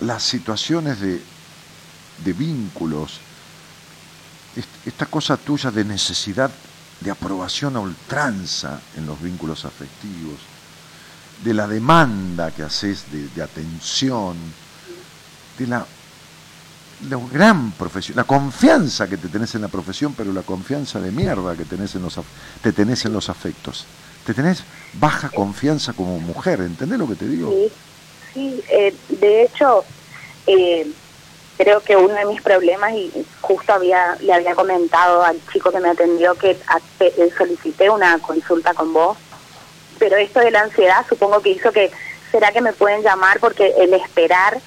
[0.00, 1.22] las situaciones de,
[2.18, 3.20] de vínculos,
[4.56, 6.50] est- esta cosa tuya de necesidad
[7.00, 10.38] de aprobación a ultranza en los vínculos afectivos,
[11.44, 14.36] de la demanda que haces de, atención,
[15.58, 15.84] de la,
[17.10, 21.10] la gran profesión, la confianza que te tenés en la profesión, pero la confianza de
[21.10, 22.18] mierda que tenés en los,
[22.62, 23.86] te tenés en los afectos.
[24.24, 24.62] Te tenés
[25.00, 27.52] baja confianza como mujer, ¿entendés lo que te digo?
[27.52, 27.72] Sí,
[28.32, 28.62] sí.
[28.70, 29.84] eh, de hecho,
[30.46, 30.86] eh,
[31.56, 33.10] creo que uno de mis problemas, y
[33.40, 36.56] justo había le había comentado al chico que me atendió que
[37.36, 39.18] solicité una consulta con vos,
[39.98, 41.90] pero esto de la ansiedad supongo que hizo que,
[42.30, 43.38] ¿será que me pueden llamar?
[43.40, 44.60] Porque el esperar,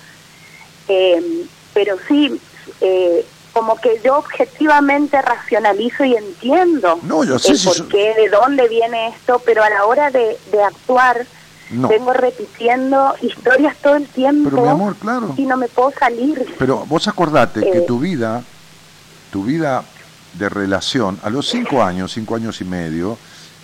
[0.87, 2.39] eh, pero sí,
[2.81, 8.13] eh, como que yo objetivamente racionalizo y entiendo No, yo sé el si por qué,
[8.13, 11.25] de dónde viene esto, pero a la hora de, de actuar
[11.77, 11.87] No.
[11.89, 15.33] vengo repitiendo historias todo el tiempo Pero mi amor, claro.
[15.37, 16.55] y no me puedo salir.
[16.57, 17.81] Pero vos acordate que Eh.
[17.81, 18.43] tu vida,
[19.31, 19.83] tu vida
[20.33, 23.17] de relación, a los cinco años, cinco años y medio,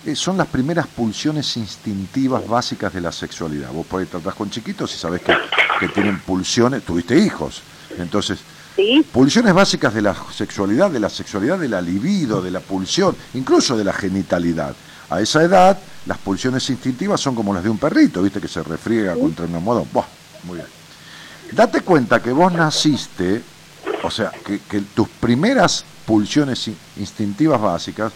[0.04, 3.70] eh, son las primeras pulsiones instintivas básicas de la sexualidad.
[3.72, 5.34] Vos por ahí tratás con chiquitos y sabés que,
[5.80, 7.62] que tienen pulsiones, tuviste hijos.
[7.98, 8.38] Entonces,
[8.74, 13.14] Sí, pulsiones básicas de la sexualidad, de la sexualidad, de la libido, de la pulsión,
[13.34, 14.74] incluso de la genitalidad.
[15.12, 18.40] A esa edad, las pulsiones instintivas son como las de un perrito, ¿viste?
[18.40, 19.86] Que se refriega contra un almohadón.
[19.92, 20.06] Buah,
[20.44, 20.68] muy bien.
[21.52, 23.42] Date cuenta que vos naciste,
[24.02, 28.12] o sea, que, que tus primeras pulsiones in- instintivas básicas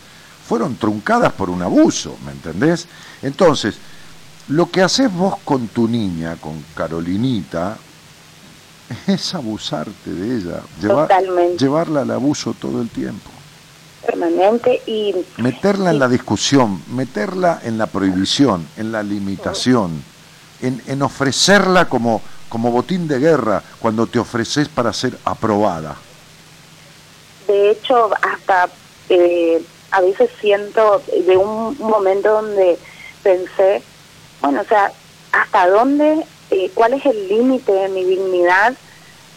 [0.48, 2.86] fueron truncadas por un abuso, ¿me entendés?
[3.22, 3.74] Entonces,
[4.48, 7.76] lo que haces vos con tu niña, con Carolinita,
[9.06, 11.08] es abusarte de ella, llevar-
[11.58, 13.28] llevarla al abuso todo el tiempo,
[14.06, 20.02] permanente y meterla en la discusión, meterla en la prohibición, en la limitación,
[20.62, 25.96] en, en ofrecerla como, como botín de guerra cuando te ofreces para ser aprobada.
[27.48, 28.68] de hecho hasta
[29.08, 32.78] eh, a veces siento de un, un momento donde
[33.22, 33.82] pensé,
[34.40, 34.92] bueno, o sea,
[35.32, 38.74] ¿hasta dónde, eh, cuál es el límite de mi dignidad?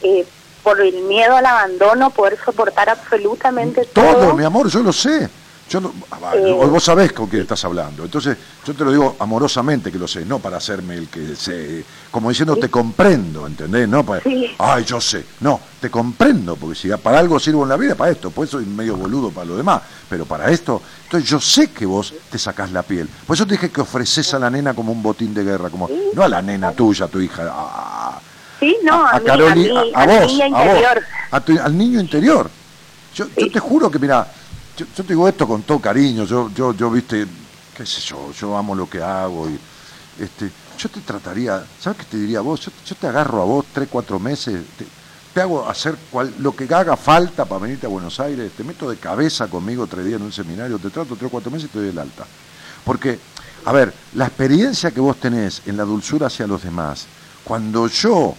[0.02, 0.26] Eh,
[0.64, 4.16] por el miedo al abandono, poder soportar absolutamente todo.
[4.16, 5.30] Todo, mi amor, yo lo sé.
[5.70, 6.52] Yo no- ah, Eh.
[6.52, 8.04] vos sabés con quién estás hablando.
[8.04, 11.86] Entonces, yo te lo digo amorosamente que lo sé, no para hacerme el que sé,
[12.10, 13.88] como diciendo te comprendo, ¿entendés?
[13.88, 14.48] No para, Sí.
[14.58, 15.24] ay, yo sé.
[15.42, 18.58] No, te comprendo, porque si para algo sirvo en la vida, para esto, por eso
[18.58, 22.40] soy medio boludo para lo demás, pero para esto, entonces yo sé que vos te
[22.40, 23.08] sacás la piel.
[23.28, 25.88] Por eso te dije que ofreces a la nena como un botín de guerra, como
[26.16, 28.20] no a la nena tuya, tu hija, a,
[28.60, 31.04] Sí, no, a, a, Caroli- mí, a- a a vos, niña a vos, interior.
[31.32, 32.50] a tu- al niño interior.
[33.16, 34.28] Yo, yo te juro que, mira,
[34.78, 37.26] yo, yo te digo esto con todo cariño, yo, yo, yo, viste,
[37.76, 39.58] qué sé yo, yo amo lo que hago y
[40.22, 42.60] este, yo te trataría, ¿sabes qué te diría vos?
[42.62, 44.86] Yo, yo te agarro a vos tres, cuatro meses, te,
[45.34, 48.90] te hago hacer cual, lo que haga falta para venirte a Buenos Aires, te meto
[48.90, 51.72] de cabeza conmigo tres días en un seminario, te trato tres o cuatro meses y
[51.74, 52.26] te doy el alta.
[52.84, 53.20] Porque,
[53.66, 57.06] a ver, la experiencia que vos tenés en la dulzura hacia los demás,
[57.44, 58.36] cuando yo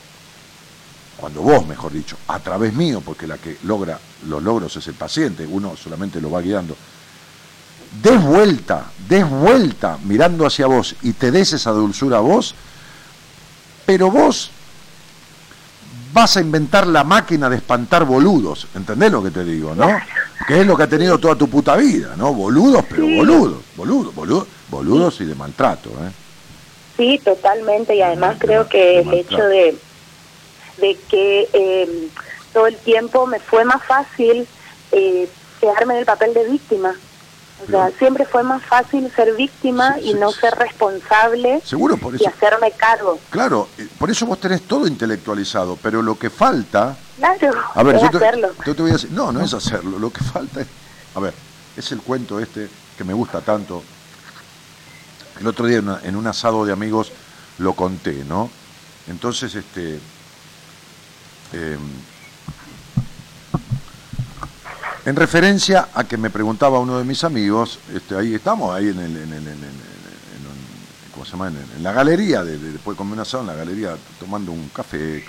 [1.21, 4.95] cuando vos, mejor dicho, a través mío, porque la que logra los logros es el
[4.95, 6.75] paciente, uno solamente lo va guiando,
[8.03, 12.55] des vuelta, des vuelta mirando hacia vos y te des esa dulzura a vos,
[13.85, 14.51] pero vos
[16.13, 19.89] vas a inventar la máquina de espantar boludos, ¿entendés lo que te digo, no?
[20.47, 22.33] Que es lo que ha tenido toda tu puta vida, ¿no?
[22.33, 26.11] Boludos, pero boludos, boludos, boludos, boludos y de maltrato, ¿eh?
[26.97, 27.95] Sí, totalmente.
[27.95, 29.77] Y además creo que el hecho de,
[30.81, 32.09] de que eh,
[32.52, 34.47] todo el tiempo me fue más fácil
[34.93, 35.28] eh,
[35.61, 36.94] quedarme en el papel de víctima.
[37.62, 41.98] O sea, siempre fue más fácil ser víctima Sí, y sí, no ser responsable Seguro,
[41.98, 42.31] por y eso.
[42.31, 43.20] hacerme cargo.
[43.28, 47.97] Claro, eh, por eso vos tenés todo intelectualizado, pero lo que falta, Claro, a ver,
[47.97, 48.55] es yo te, hacerlo.
[48.65, 50.69] yo te voy a decir, no, no es hacerlo, lo que falta es,
[51.15, 51.35] a ver,
[51.77, 52.66] es el cuento este
[52.97, 53.82] que me gusta tanto.
[55.39, 57.12] El otro día en, una- en un asado de amigos
[57.59, 58.51] lo conté, ¿no?
[59.07, 59.98] Entonces, este,
[61.52, 61.78] em,
[65.06, 68.98] en referencia a que me preguntaba uno de mis amigos, este, ahí estamos, ahí en,
[68.98, 69.90] el, en, el- en el-
[71.12, 71.48] ¿cómo se llama?
[71.48, 74.68] En, la galería, de, de- después de comer un asado en la galería, tomando un
[74.68, 75.24] café.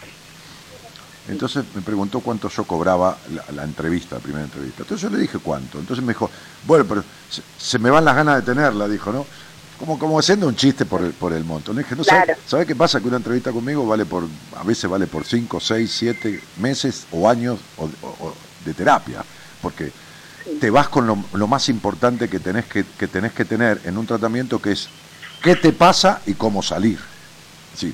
[1.30, 3.18] Entonces me preguntó cuánto yo cobraba
[3.54, 4.82] la, entrevista, la primera entrevista.
[4.82, 5.80] Entonces yo le dije cuánto.
[5.80, 6.30] Entonces me dijo,
[6.68, 7.04] bueno, pero
[7.58, 9.26] se me van las ganas de tenerla, dijo, ¿no?
[9.82, 11.74] Como, como haciendo un chiste por el, por el monto.
[11.74, 12.40] Le dije, no, ¿sabe, Claro.
[12.46, 13.02] ¿sabe qué pasa?
[13.02, 14.26] Que una entrevista conmigo vale por,
[14.56, 19.26] a veces vale por 5, 6, 7 meses o años o- o- o de terapia.
[19.60, 19.92] Porque
[20.60, 23.98] te vas con lo, lo más importante que tenés que, que tenés que tener en
[23.98, 24.88] un tratamiento que es
[25.42, 27.00] qué te pasa y cómo salir.
[27.76, 27.92] Sí.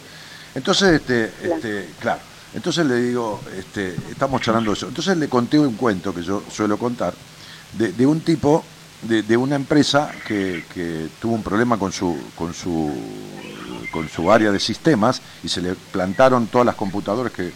[0.56, 2.20] Entonces, este, este, claro,
[2.54, 4.90] entonces le digo, este, estamos charlando de eso.
[4.90, 7.14] Entonces le conté un cuento que yo suelo contar
[7.78, 8.66] de, de un tipo
[9.02, 12.92] de, una empresa que, que tuvo un problema con su, con su
[13.92, 17.52] con su área de sistemas y se le plantaron todas las computadoras que,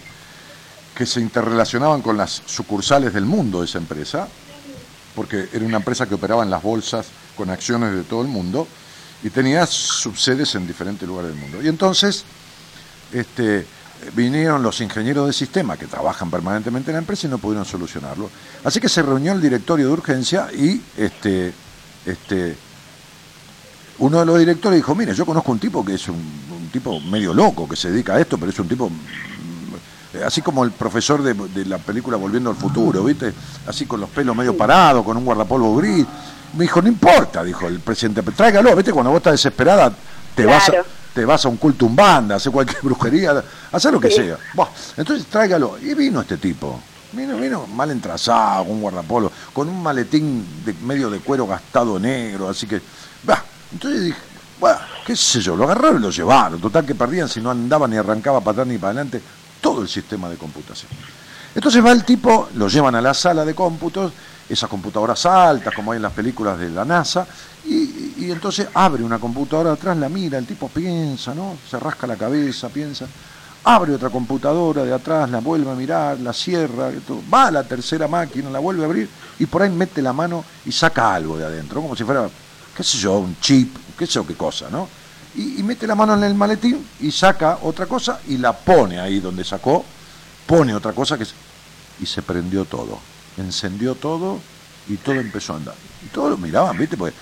[0.96, 4.28] que se interrelacionaban con las sucursales del mundo de esa empresa,
[5.16, 8.68] porque era una empresa que operaba en las bolsas con acciones de todo el mundo
[9.24, 11.62] y tenía subsedes en diferentes lugares del mundo.
[11.62, 12.24] Y entonces
[13.12, 13.66] este,
[14.14, 18.30] vinieron los ingenieros de sistema que trabajan permanentemente en la empresa y no pudieron solucionarlo.
[18.64, 21.54] Así que se reunió el directorio de urgencia y este,
[22.06, 22.56] este,
[24.00, 26.42] uno de los directores dijo, mire, yo conozco un tipo que es un,
[26.72, 30.64] tipo medio loco, que se dedica a esto, pero es un tipo mm, así como
[30.64, 33.34] el profesor de, la película Volviendo al Futuro, ¿viste?
[33.68, 36.06] Así con los pelos medio parados, con un guardapolvo gris.
[36.58, 38.92] Me dijo, no importa, dijo el presidente, tráigalo, ¿viste?
[38.92, 39.94] Cuando vos estás desesperada,
[40.36, 41.01] te vas a.
[41.14, 44.38] te vas a un culto umbanda, hacer cualquier brujería, hacer lo que sea.
[44.98, 45.78] Entonces tráigalo.
[45.82, 46.80] Y vino este tipo.
[47.14, 52.00] Vino, vino mal entrazado, con un guardapolvo, con un maletín de medio de cuero gastado
[52.00, 52.82] negro, así que.
[53.24, 53.44] Bah,
[53.74, 54.18] entonces dije,
[54.60, 56.62] bueno, qué sé yo, lo agarraron y lo llevaron.
[56.62, 59.22] Total que perdían si no andaba ni arrancaba para atrás ni para adelante
[59.60, 60.92] todo el sistema de computación.
[61.54, 64.14] Entonces va el tipo, lo llevan a la sala de cómputos,
[64.52, 67.26] esas computadoras altas, como hay en las películas de la NASA,
[67.66, 71.58] y, entonces abre una computadora atrás, la mira, el tipo piensa, ¿no?
[71.70, 73.08] Se rasca la cabeza, piensa,
[73.64, 76.92] abre otra computadora de atrás, la vuelve a mirar, la cierra,
[77.34, 79.10] va a la tercera máquina, la vuelve a abrir,
[79.40, 82.30] y por ahí mete la mano y saca algo de adentro, como si fuera,
[82.76, 84.88] qué sé yo, un chip, qué sé yo qué cosa, ¿no?
[85.36, 89.00] Y, y mete la mano en el maletín y saca otra cosa y la pone
[89.00, 89.86] ahí donde sacó,
[90.46, 91.26] pone otra cosa que
[92.02, 93.00] y se prendió todo,
[93.42, 94.40] encendió todo
[94.88, 95.76] y todo empezó a andar.
[96.06, 96.98] Y todos lo miraban, ¿viste?
[96.98, 97.16] Porque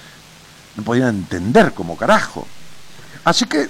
[0.75, 2.47] no podían entender como carajo.
[3.23, 3.67] Así que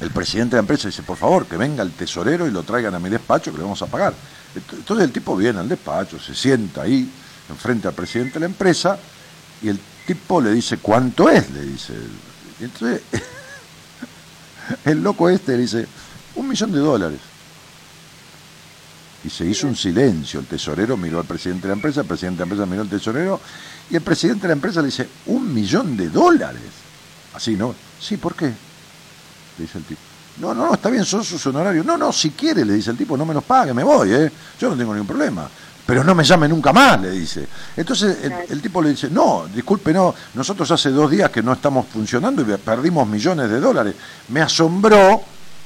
[0.00, 2.94] el presidente de la empresa dice, por favor, que venga el tesorero y lo traigan
[2.94, 4.12] a mi despacho que le vamos a pagar.
[4.54, 7.10] Ent- Entonces el tipo viene al despacho, se sienta ahí,
[7.48, 8.98] enfrente al presidente de la empresa,
[9.62, 11.50] y el tipo le dice, ¿cuánto es?
[11.50, 11.94] Le dice.
[12.60, 13.02] Entonces
[14.84, 15.86] el loco este le dice,
[16.36, 17.18] un millón de dólares.
[19.24, 20.40] Y se hizo un silencio.
[20.40, 22.88] El tesorero miró al presidente de la empresa, el presidente de la empresa miró al
[22.88, 23.40] tesorero,
[23.90, 26.62] y el presidente de la empresa le dice, un millón de dólares.
[27.34, 27.74] Así, ¿no?
[28.00, 28.46] Sí, ¿por qué?
[28.46, 28.54] Le
[29.58, 30.00] dice el tipo.
[30.40, 31.84] No, no, no, está bien, son sus honorarios.
[31.84, 34.30] No, no, si quiere, le dice el tipo, no me los pague, me voy, ¿eh?
[34.60, 35.48] Yo no tengo ningún problema.
[35.84, 37.48] Pero no me llame nunca más, le dice.
[37.76, 41.54] Entonces el, el tipo le dice, no, disculpe, no, nosotros hace dos días que no
[41.54, 43.94] estamos funcionando y perdimos millones de dólares.
[44.28, 45.22] Me asombró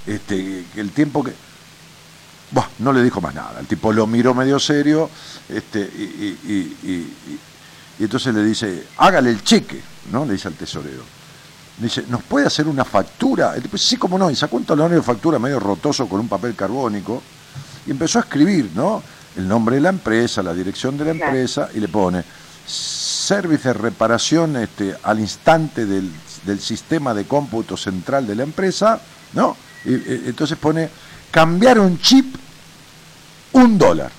[0.07, 1.33] este, el tiempo que...
[2.53, 3.59] Buah, no le dijo más nada.
[3.61, 5.09] El tipo lo miró medio serio
[5.49, 6.93] este, y, y- y- y-
[7.33, 7.41] y-
[7.99, 9.81] y entonces le dice, hágale el cheque,
[10.11, 10.25] ¿no?
[10.25, 11.03] Le dice al tesorero.
[11.79, 13.55] Dice, ¿nos puede hacer una factura?
[13.57, 16.29] El tipo, sí, como no, y sacó un talonario de factura medio rotoso con un
[16.29, 17.23] papel carbónico
[17.87, 19.03] y empezó a escribir, ¿no?
[19.37, 22.23] El nombre de la empresa, la dirección de la empresa y le pone
[22.67, 26.11] service de reparación este, al instante del,
[26.45, 29.01] del sistema de cómputo central de la empresa,
[29.33, 29.57] ¿no?
[29.85, 30.89] Y, eh, entonces pone
[31.31, 32.37] cambiar un chip,
[33.53, 34.11] un dólar.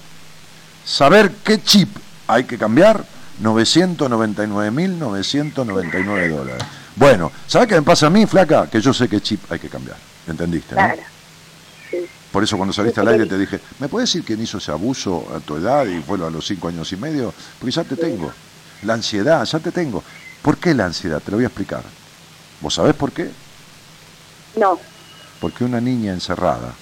[0.85, 1.89] Saber qué chip
[2.27, 3.05] hay que cambiar,
[3.41, 6.63] 999.999 dólares.
[6.95, 8.67] Bueno, ¿sabes qué me pasa a mí, flaca?
[8.69, 9.97] Que yo sé qué chip hay que cambiar.
[10.27, 10.75] ¿Entendiste?
[10.75, 10.81] no?
[10.81, 11.01] Claro.
[11.89, 12.05] Sí.
[12.31, 15.27] Por eso cuando saliste al aire te dije, ¿me puedes decir quién hizo ese abuso
[15.35, 17.33] a tu edad y fue a los cinco años y medio?
[17.59, 18.31] Porque ya te tengo.
[18.83, 20.03] La ansiedad, ya te tengo.
[20.41, 21.21] ¿Por qué la ansiedad?
[21.21, 21.83] Te lo voy a explicar.
[22.61, 23.29] ¿Vos sabés por qué?
[24.55, 24.79] No,
[25.39, 26.73] Porque una niña encerrada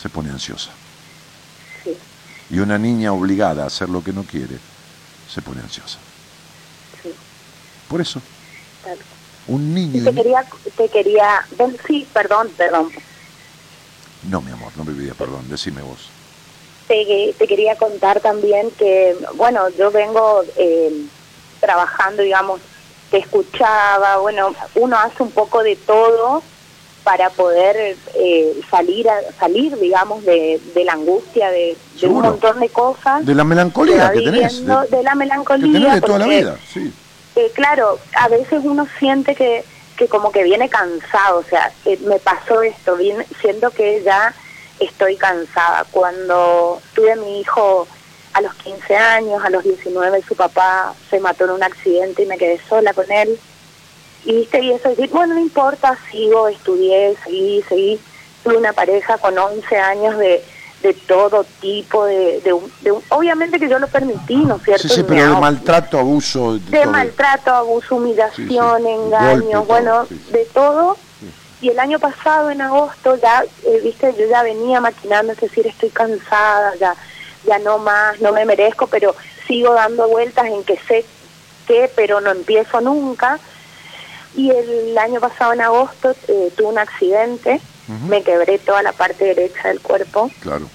[0.00, 0.70] se pone ansiosa.
[2.50, 4.56] Y una niña obligada a hacer lo que no quiere
[5.32, 5.98] se pone ansiosa.
[7.02, 7.12] sí.
[7.88, 8.20] Por eso,
[8.82, 9.00] claro.
[9.48, 10.04] un Y niño...
[10.04, 10.44] te quería,
[10.76, 11.46] te quería,
[11.86, 12.90] sí, perdón, perdón.
[14.28, 16.08] No, mi amor, no me pidas perdón, decime vos.
[16.88, 20.90] Te, te quería contar también que, bueno, yo vengo eh,
[21.60, 22.60] trabajando, digamos,
[23.10, 26.42] te escuchaba, bueno, uno hace un poco de todo
[27.08, 32.60] para poder eh, salir, a, salir, digamos, de, de la angustia, de, de un montón
[32.60, 33.24] de cosas.
[33.24, 34.66] De la melancolía que tenés.
[34.66, 35.72] De, de la que melancolía.
[35.72, 36.92] tenés de toda la vida, sí.
[37.36, 39.64] eh, claro, a veces uno siente que,
[39.96, 42.98] que como que viene cansado, o sea, eh, me pasó esto,
[43.40, 44.34] siento que ya
[44.78, 45.86] estoy cansada.
[45.90, 47.88] Cuando tuve a mi hijo
[48.34, 52.26] a los 15 años, a los 19, su papá se mató en un accidente y
[52.26, 53.40] me quedé sola con él.
[54.24, 58.00] Y viste, y eso, y bueno, no importa, sigo, estudié, seguí, seguí.
[58.42, 60.42] Tuve una pareja con 11 años de,
[60.82, 64.82] de todo tipo, de, de, un- de obviamente que yo lo permití, ¿no es cierto?
[64.88, 66.58] Sí, sí, pero de maltrato, abuso...
[66.58, 70.96] de maltrato, abuso, humillación, Sí, engaños, bueno, de todo.
[71.60, 75.66] Y el año pasado, en agosto, ya, eh, viste, yo ya venía maquinando, es decir,
[75.66, 76.94] estoy cansada, ya,
[77.44, 79.16] ya no más, no me merezco, pero
[79.48, 81.04] sigo dando vueltas en que sé
[81.66, 83.40] qué, pero no empiezo nunca.
[84.36, 87.60] Y el año pasado, en agosto, eh, tuve un accidente,
[88.08, 90.68] me quebré toda la parte derecha del cuerpo Claro.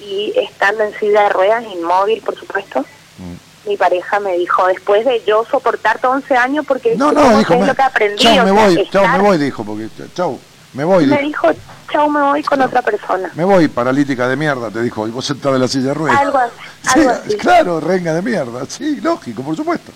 [0.00, 2.80] y estando en silla de ruedas, inmóvil, por supuesto,
[3.18, 3.68] Mm.
[3.70, 7.60] mi pareja me dijo, después de yo soportarte 11 años, porque No, no, dijo, es
[7.60, 8.22] me, lo que aprendí.
[8.22, 10.38] chau, me voy, chau, me estar- voy, dijo, porque, chau,
[10.74, 11.48] me voy, Me dijo.
[11.90, 13.30] chau, me voy con otra persona.
[13.34, 16.20] Me voy, paralítica de mierda, te dijo, y vos sentado en la silla de ruedas.
[16.20, 16.52] Algo así,
[16.82, 17.36] Sí, algo así.
[17.36, 19.92] claro, renga de mierda, sí, lógico, por supuesto.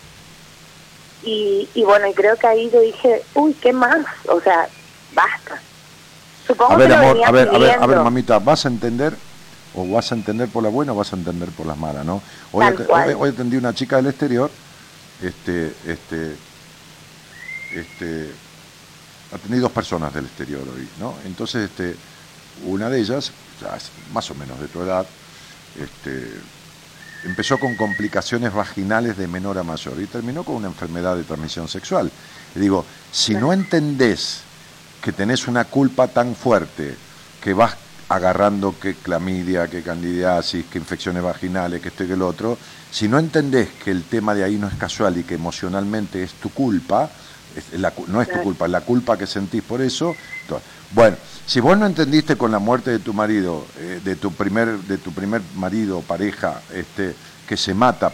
[1.22, 4.06] Y, y bueno, y creo que ahí yo dije, uy, ¿qué más?
[4.28, 4.68] O sea,
[5.14, 5.60] basta.
[6.46, 9.14] Supongo A ver, que amor, a ver, a ver, a ver, mamita, vas a entender,
[9.74, 12.22] o vas a entender por la buena o vas a entender por las malas, ¿no?
[12.52, 14.50] Hoy, hoy, hoy atendí una chica del exterior,
[15.22, 16.36] este, este,
[17.74, 18.30] este,
[19.32, 21.14] atendí dos personas del exterior hoy, ¿no?
[21.24, 21.94] Entonces, este,
[22.66, 25.06] una de ellas, ya es más o menos de tu edad,
[25.78, 26.32] este,
[27.24, 31.68] empezó con complicaciones vaginales de menor a mayor y terminó con una enfermedad de transmisión
[31.68, 32.10] sexual.
[32.54, 34.40] Y digo, si no entendés
[35.02, 36.96] que tenés una culpa tan fuerte
[37.42, 37.76] que vas
[38.08, 42.58] agarrando que clamidia, que candidiasis, que infecciones vaginales, que esto y que el otro,
[42.90, 46.32] si no entendés que el tema de ahí no es casual y que emocionalmente es
[46.32, 47.08] tu culpa,
[47.56, 50.14] es la cu- no es tu culpa, es la culpa que sentís por eso.
[50.92, 51.16] Bueno,
[51.46, 54.98] si vos no entendiste con la muerte de tu marido, eh, de tu primer, de
[54.98, 57.14] tu primer marido, pareja, este,
[57.46, 58.12] que se mata,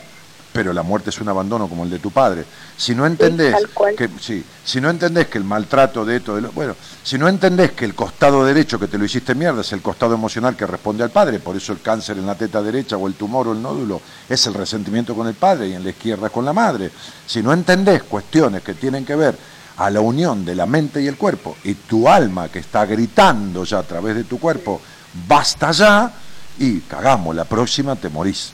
[0.53, 2.45] pero la muerte es un abandono como el de tu padre.
[2.79, 3.55] Si no entendés
[3.97, 7.29] que sí, si no entendés que el maltrato de esto, de lo- bueno, si no
[7.29, 10.67] entendés que el costado derecho que te lo hiciste mierda es el costado emocional que
[10.67, 13.53] responde al padre, por eso el cáncer en la teta derecha o el tumor o
[13.53, 16.53] el nódulo es el resentimiento con el padre y en la izquierda es con la
[16.55, 16.91] madre.
[17.27, 19.37] Si no entendés cuestiones que tienen que ver
[19.79, 23.63] a la unión de la mente y el cuerpo y tu alma que está gritando
[23.65, 24.81] ya a través de tu cuerpo,
[25.29, 26.11] basta ya
[26.59, 28.53] y cagamos, la próxima te morís.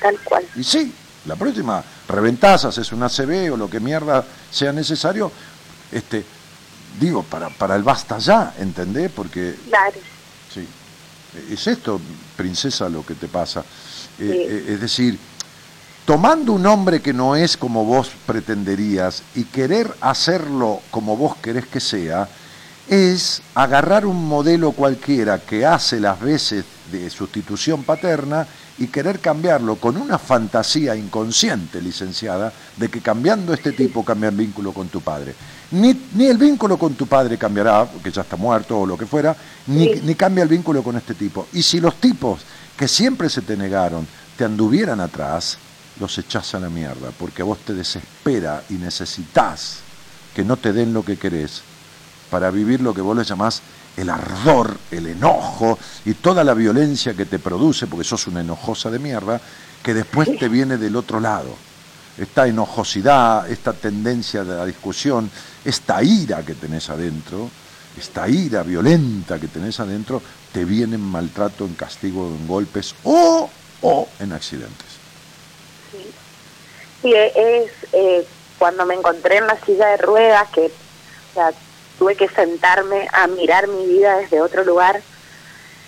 [0.00, 0.44] Tal cual.
[0.56, 0.92] Y sí,
[1.26, 5.30] la próxima reventás, haces una CB o lo que mierda sea necesario,
[5.92, 6.24] este,
[7.00, 9.10] digo, para, para el basta ya, ¿entendés?
[9.14, 9.94] Porque, Claro.
[10.52, 10.66] sí,
[11.50, 12.00] es esto,
[12.36, 13.60] princesa, lo que te pasa.
[13.60, 13.64] Eh,
[14.18, 14.28] Sí.
[14.32, 15.18] eh, es decir,
[16.04, 21.66] tomando un hombre que no es como vos pretenderías y querer hacerlo como vos querés
[21.66, 22.28] que sea,
[22.88, 28.46] es agarrar un modelo cualquiera que hace las veces de sustitución paterna
[28.78, 34.36] y querer cambiarlo con una fantasía inconsciente, licenciada, de que cambiando este tipo cambia el
[34.36, 35.34] vínculo con tu padre.
[35.70, 39.06] Ni, ni el vínculo con tu padre cambiará, porque ya está muerto o lo que
[39.06, 39.34] fuera,
[39.66, 40.00] ni, Sí.
[40.04, 41.48] ni cambia el vínculo con este tipo.
[41.54, 42.42] Y si los tipos
[42.76, 44.06] que siempre se te negaron
[44.36, 45.56] te anduvieran atrás,
[45.98, 49.78] los echás a la mierda, porque a vos te desespera y necesitas
[50.34, 51.62] que no te den lo que querés
[52.30, 53.62] para vivir lo que vos le llamás
[53.96, 58.90] el ardor, el enojo y toda la violencia que te produce, porque sos una enojosa
[58.90, 59.40] de mierda,
[59.82, 61.54] que después te viene del otro lado.
[62.18, 65.30] Esta enojosidad, esta tendencia de la discusión,
[65.64, 67.50] esta ira que tenés adentro,
[67.96, 70.22] esta ira violenta que tenés adentro,
[70.52, 73.48] te viene en maltrato, en castigo, en golpes o,
[73.82, 74.86] o en accidentes.
[77.02, 78.26] Sí, es eh,
[78.58, 80.70] cuando me encontré en la silla de ruedas que
[81.98, 85.00] tuve que sentarme a mirar mi vida desde otro lugar,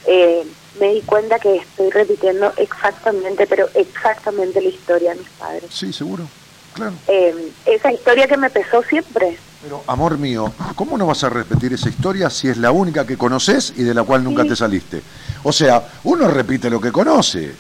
[0.07, 0.45] eh,
[0.81, 5.65] me di cuenta que estoy repitiendo exactamente, pero exactamente la historia de mis padres.
[5.71, 6.25] Sí, seguro,
[6.73, 6.93] claro.
[7.09, 9.37] Eh, esa historia que me pesó siempre.
[9.63, 13.19] Pero, amor mío, ¿cómo no vas a repetir esa historia si es la única que
[13.19, 14.51] conoces y de la cual nunca Sí.
[14.51, 15.03] te saliste?
[15.43, 17.53] O sea, uno repite lo que conoce.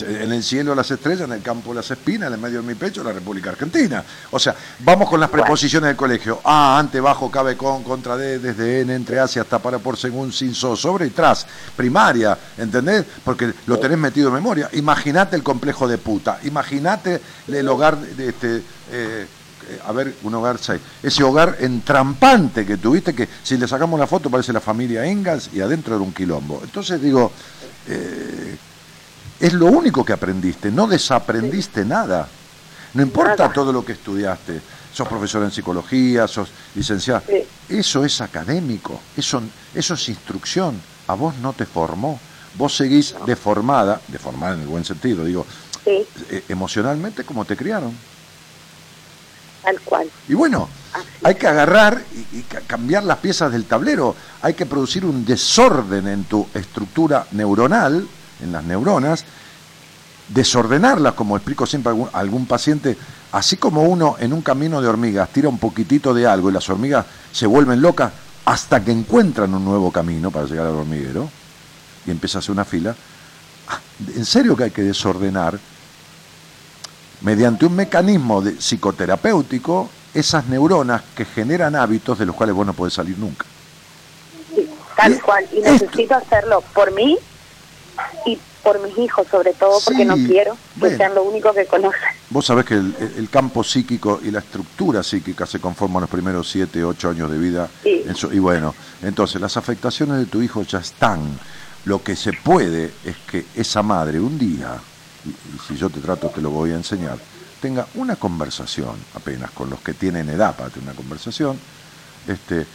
[0.00, 2.74] En el cielo las estrellas, en el campo las espinas, en el medio de mi
[2.74, 4.04] pecho la República Argentina.
[4.30, 5.42] O sea, vamos con las Bueno.
[5.42, 6.40] preposiciones del colegio.
[6.44, 10.32] A, ante, bajo, cabe, con, contra, de, desde, en, entre, hacia, hasta, para, por, según,
[10.32, 11.44] sin, so, sobre y tras.
[11.76, 13.04] Primaria, ¿entendés?
[13.24, 14.70] Porque lo tenés metido en memoria.
[14.74, 16.38] Imagínate el complejo de puta.
[16.44, 18.62] Imagínate el hogar de este...
[18.92, 19.26] eh,
[19.70, 20.80] eh, a ver, un hogar, seis.
[21.02, 25.50] ese hogar entrampante que tuviste, que si le sacamos la foto parece la familia Engels
[25.52, 26.60] y adentro era un quilombo.
[26.64, 27.32] Entonces digo,
[27.86, 28.56] eh,
[29.40, 32.28] es lo único que aprendiste, no desaprendiste nada.
[32.94, 33.52] No importa Nada.
[33.52, 34.60] todo lo que estudiaste,
[34.92, 37.44] sos profesor en psicología, sos licenciado, Sí.
[37.68, 39.42] eso es académico, eso,
[39.74, 42.18] eso es instrucción, a vos no te formó,
[42.54, 45.46] vos seguís deformada, deformada en el buen sentido, digo,
[45.84, 47.94] Sí, eh, emocionalmente como te criaron.
[49.62, 50.10] tal cual.
[50.28, 52.02] Y bueno, Así hay que agarrar
[52.32, 56.48] y, y ca- cambiar las piezas del tablero, hay que producir un desorden en tu
[56.54, 58.06] estructura neuronal,
[58.40, 59.24] en las neuronas,
[60.28, 62.96] desordenarlas, como explico siempre a algún, paciente,
[63.32, 66.68] así como uno en un camino de hormigas tira un poquitito de algo y las
[66.68, 68.12] hormigas se vuelven locas
[68.44, 71.28] hasta que encuentran un nuevo camino para llegar al hormiguero
[72.06, 72.94] y empieza a hacer una fila.
[73.68, 73.80] Ah,
[74.14, 75.58] En serio que hay que desordenar
[77.20, 82.72] mediante un mecanismo de- psicoterapéutico esas neuronas que generan hábitos de los cuales vos no
[82.72, 83.44] podés salir nunca.
[84.54, 85.44] Sí, tal Y cual.
[85.52, 87.18] Y esto- necesito hacerlo por mí
[88.26, 90.96] y por mis hijos, sobre todo, porque Sí, no quiero que bueno.
[90.96, 92.00] sean lo único que conocen.
[92.30, 96.50] Vos sabés que el, el campo psíquico y la estructura psíquica se conforman los primeros
[96.50, 97.68] 7, 8 años de vida.
[97.82, 98.04] Sí.
[98.14, 101.38] Su- y bueno, entonces las afectaciones de tu hijo ya están.
[101.84, 104.76] Lo que se puede es que esa madre un día,
[105.24, 107.16] y, y si yo te trato te lo voy a enseñar,
[107.62, 111.58] tenga una conversación apenas con los que tienen edad para tener una conversación,
[112.26, 112.66] este,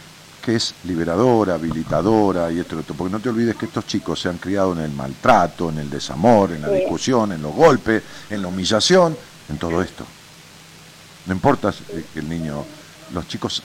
[0.44, 2.94] que es liberadora, habilitadora y esto, y otro.
[2.94, 5.88] porque no te olvides que estos chicos se han criado en el maltrato, en el
[5.88, 6.74] desamor, en la Sí.
[6.76, 9.16] discusión, en los golpes, en la humillación,
[9.48, 10.04] en todo esto.
[11.26, 12.62] No importa eh, que el niño,
[13.14, 13.62] los chicos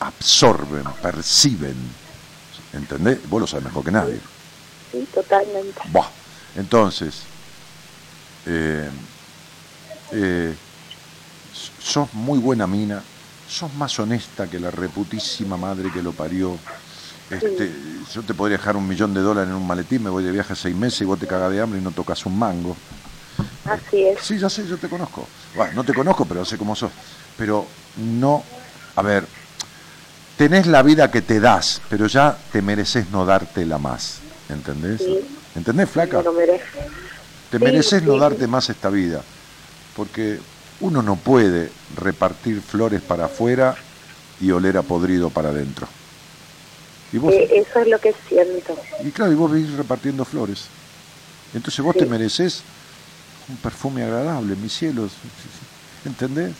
[0.00, 1.76] absorben, perciben,
[2.72, 3.18] ¿entendés?
[3.28, 4.20] Vos lo sabes mejor que nadie.
[4.92, 5.80] Sí, totalmente.
[6.56, 7.24] Entonces,
[8.46, 8.88] eh,
[10.12, 10.54] eh,
[11.78, 13.02] sos muy buena mina,
[13.56, 16.58] sos más honesta que la reputísima madre que lo parió.
[17.30, 17.72] Este,
[18.12, 20.54] yo te podría dejar un millón de dólares en un maletín, me voy de viaje
[20.54, 22.76] seis meses y vos te cagas de hambre y no tocas un mango.
[23.64, 24.20] Así es.
[24.20, 25.26] Sí, ya sé, yo te conozco.
[25.54, 26.92] Bueno, no te conozco, pero sé cómo sos.
[27.38, 27.66] Pero
[27.96, 28.44] no,
[28.94, 29.26] a ver,
[30.36, 34.18] tenés la vida que te das, pero ya te mereces no dártela más.
[34.50, 35.00] ¿Entendés?
[35.00, 35.18] Sí.
[35.54, 36.18] ¿Entendés, flaca?
[36.18, 36.78] Me lo merezco.
[37.50, 39.22] Te Sí, mereces no darte más esta vida,
[39.96, 40.40] porque
[40.80, 43.74] uno no puede repartir flores para afuera
[44.40, 45.88] y oler a podrido para adentro.
[47.12, 48.76] Y vos, Eh, eso es lo que siento.
[49.02, 50.66] y claro, y vos vivís repartiendo flores.
[51.54, 52.00] Entonces vos Sí.
[52.00, 52.62] te mereces
[53.48, 55.08] un perfume agradable, mi cielo.
[56.04, 56.52] ¿Entendés?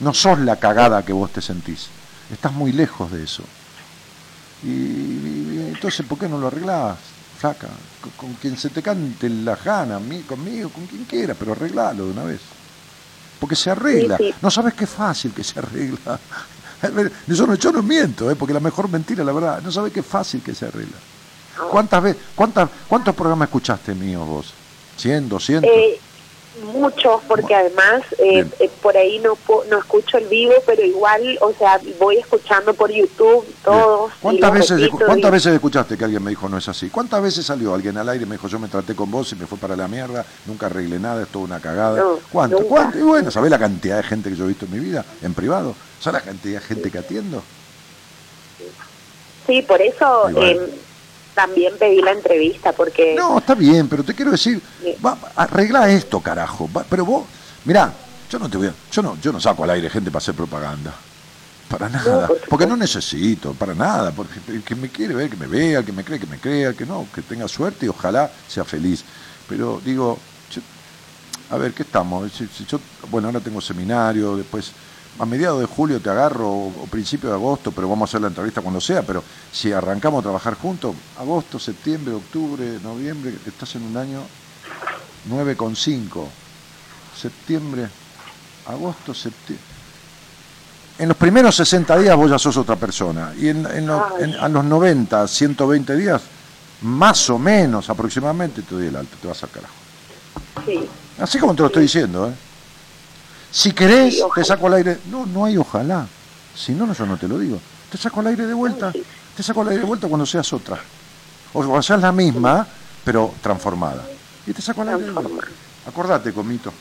[0.00, 1.88] No sos la cagada que vos te sentís.
[2.30, 3.44] Estás muy lejos de eso.
[4.62, 6.98] Y, entonces, ¿por qué no lo arreglás,
[7.38, 7.68] flaca?
[8.00, 12.06] Con, con quien se te cante la gana, mi- conmigo, con quien quiera, pero arreglalo
[12.06, 12.40] de una vez.
[13.38, 14.16] Porque se arregla.
[14.16, 14.34] Sí, sí.
[14.40, 16.18] No sabes qué fácil que se arregla.
[17.26, 18.36] Yo no, yo no miento, ¿eh?
[18.36, 19.62] porque la mejor mentira la verdad.
[19.62, 20.96] No sabes qué fácil que se arregla.
[21.70, 24.52] ¿Cuántas veces, cuántas, cuántos programas escuchaste míos vos?
[25.00, 25.70] ¿100, 200?
[25.70, 26.00] Eh,
[26.62, 29.36] muchos, porque además eh, eh, por ahí no
[29.68, 34.12] no escucho el vivo, pero igual, o sea, voy escuchando por YouTube todos.
[34.20, 36.90] ¿Cuántas veces, ¿Cuántas y- veces escuchaste que alguien me dijo no es así?
[36.90, 39.36] ¿Cuántas veces salió alguien al aire y me dijo yo me traté con vos y
[39.36, 41.98] me fue para la mierda, nunca arreglé nada, es toda una cagada?
[41.98, 42.58] No, ¿Cuánto?
[42.58, 42.68] nunca.
[42.68, 42.98] ¿Cuánto?
[42.98, 45.34] Y bueno, ¿sabés la cantidad de gente que yo he visto en mi vida, en
[45.34, 45.74] privado?
[46.00, 47.42] ¿Sabés la cantidad de gente que atiendo?
[49.46, 50.40] Sí, por eso bueno.
[50.42, 50.80] eh,
[51.34, 54.60] también pedí la entrevista, porque No, está bien, pero te quiero decir,
[55.04, 56.70] va, arregla esto, carajo.
[56.74, 57.24] va, pero vos,
[57.64, 57.92] mirá,
[58.30, 60.34] yo no te voy a, yo no, yo no saco al aire gente para hacer
[60.34, 60.94] propaganda.
[61.68, 65.46] Para nada, porque no necesito, para nada, porque el que me quiere ver, que me
[65.46, 67.88] vea, el que me cree, que me crea, el que no, que tenga suerte y
[67.88, 69.02] ojalá sea feliz.
[69.48, 70.18] Pero digo,
[70.52, 70.62] yo-
[71.50, 72.30] a ver, ¿qué estamos?
[72.68, 72.78] Yo,
[73.10, 74.72] bueno, ahora tengo seminario, después
[75.18, 78.28] a mediados de julio te agarro o, principio de agosto, pero vamos a hacer la
[78.28, 79.22] entrevista cuando sea, pero
[79.52, 84.20] si arrancamos a trabajar juntos, agosto, septiembre, octubre, noviembre, estás en un año
[85.30, 86.26] 9,5.
[87.20, 87.88] Septiembre,
[88.66, 89.64] agosto, septiembre.
[90.98, 93.32] En los primeros 60 días vos ya sos otra persona.
[93.38, 94.24] Y en, en los- Ay.
[94.24, 96.22] en- a los 90, 120 días,
[96.82, 99.74] más o menos aproximadamente, te doy el alto, te vas al carajo.
[100.66, 100.88] sí,
[101.18, 102.32] Así como te lo estoy diciendo, ¿eh?
[103.54, 104.98] Si querés, Sí, te saco al aire.
[105.12, 106.06] No, no hay ojalá.
[106.56, 107.60] Si no, no, yo no te lo digo.
[107.88, 108.90] Te saco al aire de vuelta.
[108.90, 109.04] Sí.
[109.36, 110.76] Te saco al aire de vuelta cuando seas otra.
[111.52, 112.66] O cuando seas la misma,
[113.04, 114.04] pero transformada.
[114.44, 115.46] Y te saco al aire de vuelta.
[115.86, 116.72] Acordate, Comito.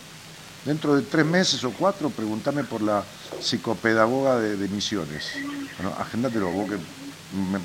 [0.65, 3.03] Dentro de tres meses o cuatro, pregúntame por la
[3.39, 5.27] psicopedagoga de, de misiones.
[5.77, 6.77] Bueno, agendátelo, vos que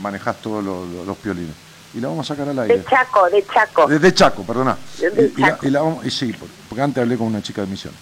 [0.02, 1.54] manejás todos los, piolines.
[1.94, 2.78] Y la vamos a sacar al aire.
[2.78, 3.86] de Chaco, de Chaco.
[3.86, 4.76] De, de Chaco, perdona.
[4.98, 7.62] De Y, y la, y la y sí, por- porque antes hablé con una chica
[7.62, 7.94] de misión.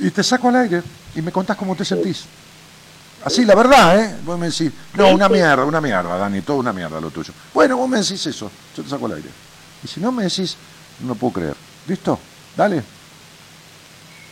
[0.00, 0.82] Y te saco al aire
[1.14, 2.24] y me contás cómo te sentís.
[3.24, 4.16] Así, la verdad, ¿eh?
[4.24, 7.32] Vos me decís, no, una mierda, una mierda, Dani, todo una mierda lo tuyo.
[7.54, 9.28] Bueno, vos me decís eso, yo te saco al aire.
[9.82, 10.56] Y si no me decís,
[11.00, 11.56] no lo puedo creer.
[11.86, 12.18] ¿Listo?
[12.56, 12.82] Dale.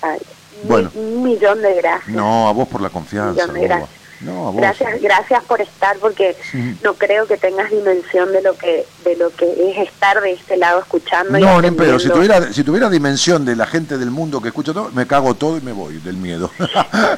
[0.03, 0.19] Ay,
[0.65, 0.91] Bueno.
[0.95, 2.09] un millón de gracias.
[2.15, 3.33] No, a vos por la confianza.
[3.47, 3.91] Millón de gracias.
[4.25, 4.53] No.
[4.53, 6.79] Gracias, gracias por estar, porque Sí.
[6.83, 10.57] no creo que tengas dimensión de lo que de lo que es estar de este
[10.57, 11.37] lado escuchando.
[11.37, 11.99] y No, ni en pedo.
[11.99, 15.35] Si tuviera, si tuviera dimensión de la gente del mundo que escucha todo, me cago
[15.35, 16.51] todo y me voy del miedo.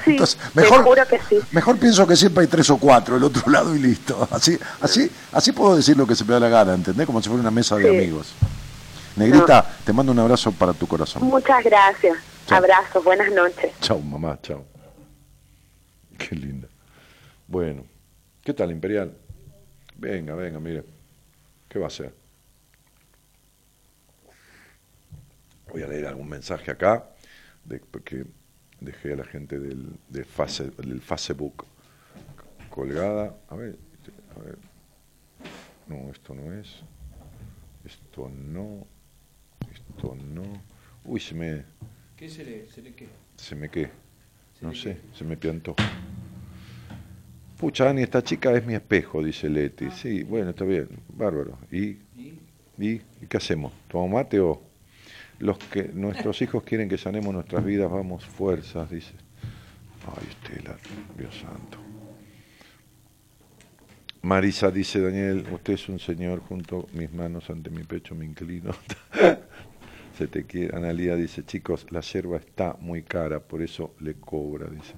[0.05, 0.17] Sí,
[0.55, 1.39] te juro que sí.
[1.53, 4.27] Mejor pienso que siempre hay tres o cuatro el otro lado y listo.
[4.31, 7.07] Así, así, así puedo decir lo que se me da la gana, ¿entendés?
[7.07, 7.89] Como si fuera una mesa de Sí.
[7.89, 8.33] amigos.
[9.17, 11.23] Negrita, te mando un abrazo para tu corazón.
[11.25, 12.17] Muchas gracias.
[12.47, 12.59] Chao.
[12.59, 13.71] Abrazos, buenas noches.
[13.81, 14.65] Chao, mamá, chao.
[16.19, 16.69] Qué linda.
[17.55, 17.85] Bueno,
[18.43, 19.17] ¿qué tal, Imperial?
[19.97, 20.83] Venga, venga, mire.
[21.69, 22.13] ¿Qué va a hacer?
[25.71, 27.09] Voy a leer algún mensaje acá,
[27.65, 28.25] de, porque
[28.81, 31.65] dejé a la gente del, face, del Facebook
[32.71, 33.37] colgada.
[33.49, 33.79] A ver,
[34.37, 34.59] a ver.
[35.87, 36.83] No, esto no es.
[37.85, 38.85] Esto no.
[39.73, 40.43] Esto no.
[41.05, 41.65] Uy, se me.
[42.17, 43.07] ¿Qué se le, se le qué?
[43.37, 43.91] Se me qué.
[44.59, 45.77] ¿Se No sé, se me piantó.
[47.65, 49.91] Pucha, Ani, esta chica es mi espejo, dice Leti.
[49.91, 51.57] Sí, bueno, está bien, bárbaro.
[51.73, 52.39] ¿Y, ¿Y?
[52.77, 52.89] y,
[53.23, 53.73] ¿y qué hacemos?
[53.89, 54.61] ¿Tomamos mate o
[55.39, 57.91] los que nuestros hijos quieren que sanemos nuestras vidas?
[57.91, 59.15] Vamos, fuerzas, dice.
[60.07, 60.77] Ay, Estela,
[61.16, 61.78] Dios santo.
[64.20, 68.73] Marisa dice, Daniel, usted es un señor, junto mis manos ante mi pecho me inclino.
[70.19, 70.77] Se te quiere.
[70.77, 74.97] Analía dice, chicos, la yerba está muy cara, por eso le cobra, dice.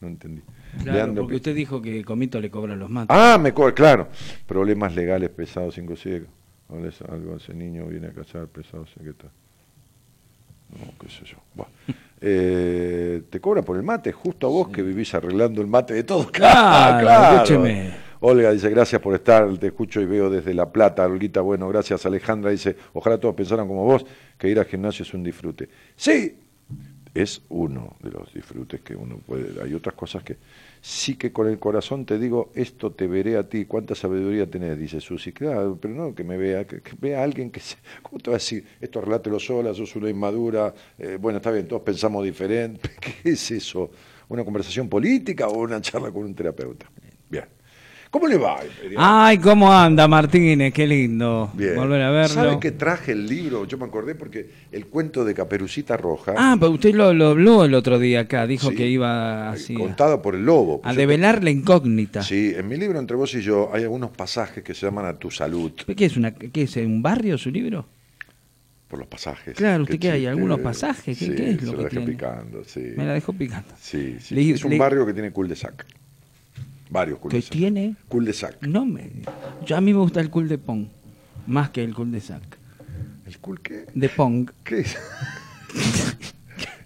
[0.00, 0.44] No entendí.
[0.82, 3.16] Claro, Leandro porque usted dijo que Comito le cobra los mates.
[3.16, 4.08] Ah, me cobra, claro.
[4.46, 9.30] Problemas legales pesados, es algo, ese niño viene a casar, pesado, sé qué tal.
[10.70, 11.36] No, qué sé yo.
[11.54, 11.66] Buah.
[12.18, 16.02] Eh, te cobra por el mate, justo a vos que vivís arreglando el mate de
[16.02, 16.30] todos.
[16.32, 17.92] Claro, escúcheme.
[18.20, 21.04] Olga dice, gracias por estar, te escucho y veo desde La Plata.
[21.04, 22.06] Olguita, bueno, gracias.
[22.06, 24.06] Alejandra dice, ojalá todos pensaran como vos,
[24.38, 25.68] que ir al gimnasio es un disfrute.
[25.94, 26.38] Sí,
[27.12, 29.62] es uno de los disfrutes que uno puede.
[29.62, 30.38] Hay otras cosas que
[30.80, 34.78] sí que con el corazón te digo, esto te veré a ti, cuánta sabiduría tenés,
[34.78, 35.32] dice Susi.
[35.32, 38.36] Claro, pero no que me vea, que, vea a alguien que se, ¿cómo te va
[38.36, 38.64] a decir?
[38.80, 42.90] Esto relátelo sola, sos una inmadura, eh, bueno, está bien, todos pensamos diferente.
[43.00, 43.90] ¿Qué es eso?
[44.28, 46.90] ¿Una conversación política o una charla con un terapeuta?
[47.28, 47.55] Bien.
[48.16, 48.58] ¿Cómo le va?
[48.96, 50.72] Ay, ¿cómo anda Martínez?
[50.72, 51.76] Qué lindo Bien.
[51.76, 52.34] volver a verlo.
[52.34, 53.66] ¿Sabe que traje el libro?
[53.66, 57.66] Yo me acordé porque el cuento de Caperucita Roja, Ah, pero usted lo, lo habló
[57.66, 58.74] el otro día acá, dijo Sí.
[58.74, 60.80] que iba así contado por el lobo.
[60.82, 62.22] a develar la incógnita.
[62.22, 65.18] Sí, en mi libro Entre vos y yo hay algunos pasajes que se llaman A
[65.18, 67.84] tu salud, ¿Qué es, una, qué es un barrio su libro?
[68.88, 69.54] por los pasajes.
[69.56, 70.24] Claro, ¿usted qué hay?
[70.24, 71.18] ¿Algunos pasajes?
[71.18, 72.06] ¿Qué- Sí, qué es lo se que dejé tiene?
[72.12, 72.80] picando, sí.
[72.96, 73.74] Me la dejó picando.
[73.78, 74.34] Sí, sí.
[74.34, 75.84] Le- es un le- barrio que tiene cul-de-sac.
[76.90, 77.50] Varios ¿Qué cul-de-sac.
[77.52, 77.96] tiene?
[78.08, 78.62] Cul-de-sac.
[78.62, 79.10] No me.
[79.64, 80.86] Yo a mí me gusta el cool de Pong,
[81.46, 82.42] más que el cool de sac.
[83.26, 83.86] ¿El cul qué?
[83.94, 84.50] De Pong.
[84.64, 84.96] ¿Qué es?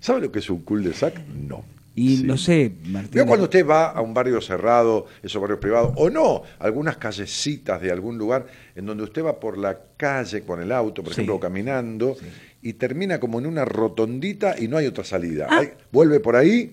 [0.00, 1.14] ¿Sabe lo que es un cul-de-sac?
[1.28, 1.62] No.
[1.94, 2.22] Y Sí.
[2.22, 3.10] no sé, Martín.
[3.12, 7.80] Veo cuando usted va a un barrio cerrado, esos barrios privados, o no, algunas callecitas
[7.82, 11.20] de algún lugar en donde usted va por la calle con el auto, por Sí.
[11.20, 12.16] ejemplo, caminando,
[12.62, 15.46] y termina como en una rotondita y no hay otra salida.
[15.50, 16.72] Hay- vuelve por ahí,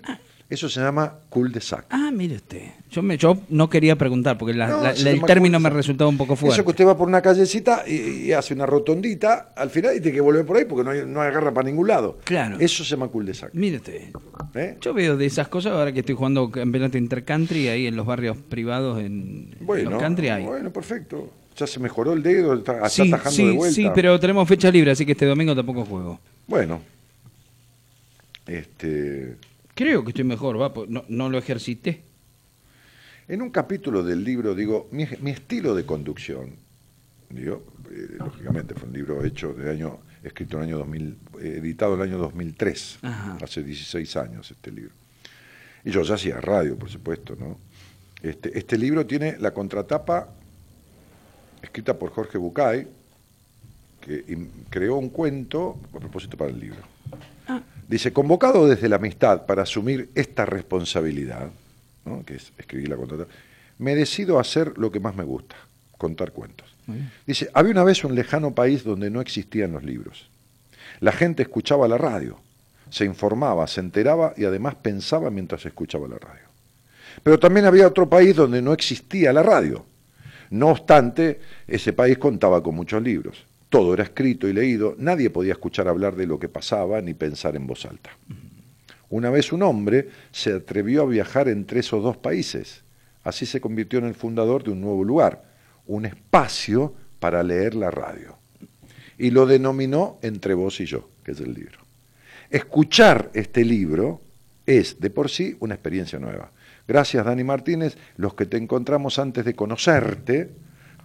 [0.50, 1.86] eso se llama cul-de-sac.
[1.90, 2.62] Ah, mire usted.
[2.90, 5.70] Yo, me, yo no quería preguntar porque la- No, la- se la- el término me
[5.70, 6.56] resultaba un poco fuerte.
[6.56, 10.00] Eso que usted va por una callecita y, y hace una rotondita al final y
[10.02, 12.18] tiene que volver por ahí porque no, hay, no agarra para ningún lado.
[12.24, 12.56] Claro.
[12.60, 13.50] Eso se llama cul-de-sac.
[13.54, 14.10] Mire usted.
[14.56, 14.78] ¿eh?
[14.80, 18.38] Yo veo de esas cosas ahora que estoy jugando campeonato intercountry ahí en los barrios
[18.38, 20.46] privados en Bueno, los country hay.
[20.46, 21.30] bueno, perfecto.
[21.58, 23.76] Ya se mejoró el dedo, está, está sí, atajando sí, de vuelta.
[23.76, 26.20] sí, pero tenemos fecha libre, así que este domingo tampoco juego.
[26.46, 26.80] Bueno,
[28.46, 29.36] este,
[29.78, 32.02] Creo que estoy mejor, va, pues no, no lo ejercité.
[33.28, 36.56] en un capítulo del libro digo, mi, mi estilo de conducción,
[37.30, 41.56] digo, eh, lógicamente fue un libro hecho de año, escrito en el año 2000, eh,
[41.60, 43.38] editado en el año 2003, Ajá.
[43.44, 44.96] hace 16 años este libro.
[45.86, 47.60] Y yo ya hacía radio, por supuesto, ¿no?
[48.24, 50.34] Este, este libro tiene la contratapa
[51.62, 52.88] escrita por Jorge Bucay,
[54.02, 56.82] que creó un cuento a propósito para el libro.
[57.88, 61.50] Dice, convocado desde la amistad para asumir esta responsabilidad,
[62.06, 62.24] ¿no?
[62.26, 63.32] que es escribir la contratapa,
[63.80, 65.56] me decido a hacer lo que más me gusta,
[65.98, 66.68] contar cuentos.
[67.26, 70.30] Dice, había una vez un lejano país donde no existían los libros.
[71.02, 72.40] La gente escuchaba la radio,
[72.90, 76.48] se informaba, se enteraba y además pensaba mientras escuchaba la radio.
[77.24, 79.86] Pero también había otro país donde no existía la radio.
[80.50, 83.44] No obstante, ese país contaba con muchos libros.
[83.70, 87.56] Todo era escrito y leído, nadie podía escuchar hablar de lo que pasaba ni pensar
[87.56, 88.12] en voz alta.
[89.10, 92.84] Una vez un hombre se atrevió a viajar entre esos dos países.
[93.24, 95.44] Así se convirtió en el fundador de un nuevo lugar,
[95.86, 98.38] un espacio para leer la radio.
[99.18, 101.80] Y lo denominó Entre vos y yo, que es el libro.
[102.50, 104.22] Escuchar este libro
[104.66, 106.52] es de por sí una experiencia nueva.
[106.88, 107.98] Gracias, Dani Martínez.
[108.16, 110.52] Los que te encontramos antes de conocerte,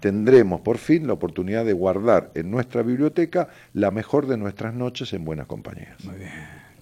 [0.03, 5.13] tendremos por fin la oportunidad de guardar en nuestra biblioteca la mejor de nuestras noches
[5.13, 6.05] en buenas compañías.
[6.05, 6.33] Muy bien.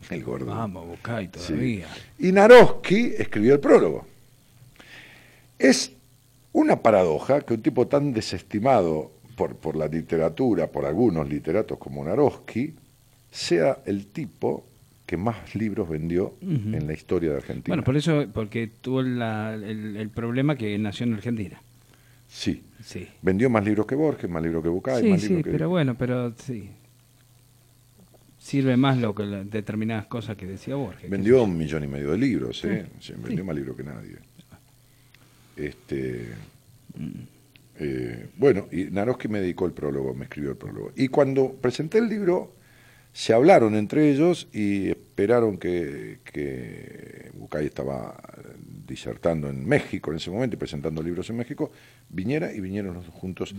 [0.08, 0.46] El gordo.
[0.46, 1.48] Vamos, Bucay, Sí.
[1.52, 1.86] todavía.
[2.18, 4.06] Y Naroski escribió el prólogo.
[5.58, 5.92] Es
[6.52, 12.02] una paradoja que un tipo tan desestimado por, por la literatura, por algunos literatos como
[12.04, 12.74] Naroski,
[13.30, 14.64] sea el tipo
[15.06, 17.68] que más libros vendió en la historia de Argentina.
[17.72, 21.60] Bueno, por eso, porque tuvo la- el, el problema que nació en Argentina.
[22.30, 22.62] Sí.
[22.82, 23.08] Sí.
[23.20, 25.50] Vendió más libros que Borges, más libros que Bucay, sí, más sí, libros que...
[25.50, 26.70] pero bueno, pero sí.
[28.38, 31.10] Sirve más lo que la- determinadas cosas que decía Borges.
[31.10, 32.86] Vendió un millón y medio de libros, ¿eh?
[33.00, 34.16] Sí, vendió más libros que nadie.
[35.56, 36.28] Este,
[37.78, 40.92] eh, bueno, y Naroski me dedicó el prólogo, me escribió el prólogo.
[40.96, 42.54] Y cuando presenté el libro,
[43.12, 48.16] se hablaron entre ellos y esperaron que, que Bucay estaba
[48.90, 51.70] disertando en México en ese momento y presentando libros en México,
[52.08, 53.54] viniera y vinieron los dos juntos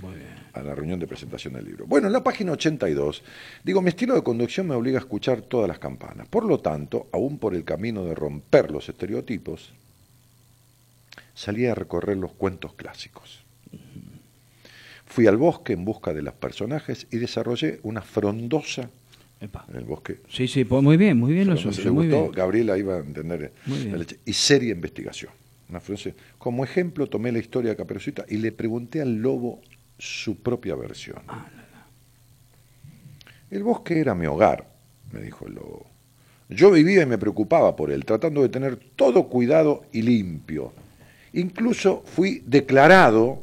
[0.54, 1.86] a la reunión de presentación del libro.
[1.88, 3.24] Bueno, en la página 82,
[3.64, 6.28] digo, mi estilo de conducción me obliga a escuchar todas las campanas.
[6.28, 9.72] Por lo tanto, aún por el camino de romper los estereotipos,
[11.34, 13.46] salí a recorrer los cuentos clásicos.
[15.06, 18.90] Fui al bosque en busca de los personajes y desarrollé una frondosa
[19.42, 19.66] Epa.
[19.70, 20.20] en el bosque.
[20.30, 22.22] Sí, sí, pues muy bien, muy bien lo suyo, ¿Le muy gustó?
[22.24, 22.32] bien.
[22.34, 24.20] Gabriela iba a entender la leche.
[24.26, 25.32] Y seria investigación.
[25.70, 29.62] Una frondosa- Como ejemplo tomé la historia de Caperucita y le pregunté al lobo
[29.98, 31.18] su propia versión.
[31.28, 31.48] Ah,
[33.50, 34.68] El bosque era mi hogar,
[35.12, 35.86] me dijo el lobo.
[36.50, 40.74] Yo vivía y me preocupaba por él, tratando de tener todo cuidado y limpio.
[41.34, 43.42] Incluso fui declarado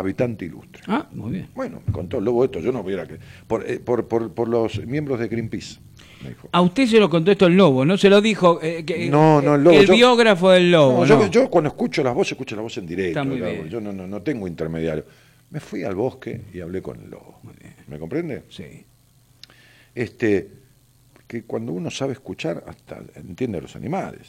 [0.00, 0.82] habitante ilustre.
[0.86, 1.48] Ah, muy bien.
[1.54, 3.18] Bueno, me contó el lobo esto, yo no hubiera que...
[3.46, 5.78] Por, eh, por, por, por los miembros de Greenpeace,
[6.22, 6.48] me dijo.
[6.52, 7.96] A usted se lo contó esto el lobo, ¿no?
[7.96, 11.48] Se lo dijo eh, que- No, no, el lobo, yo- biógrafo del lobo, No, yo,
[11.50, 13.22] cuando escucho las voces, escucho la voz en directo.
[13.66, 15.04] Yo no, no, no tengo intermediario.
[15.50, 17.40] Me fui al bosque y hablé con el lobo.
[17.88, 18.44] ¿Me comprende?
[18.50, 18.84] Sí.
[19.94, 20.48] Este,
[21.26, 24.28] que cuando uno sabe escuchar, hasta entiende a los animales.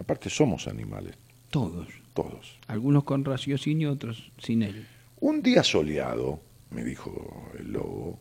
[0.00, 1.14] Aparte somos animales,
[1.50, 1.88] Todos.
[2.22, 2.58] Todos.
[2.66, 4.86] Algunos con raciocinio, otros sin él.
[5.20, 6.40] Un día soleado,
[6.70, 8.18] me dijo el lobo,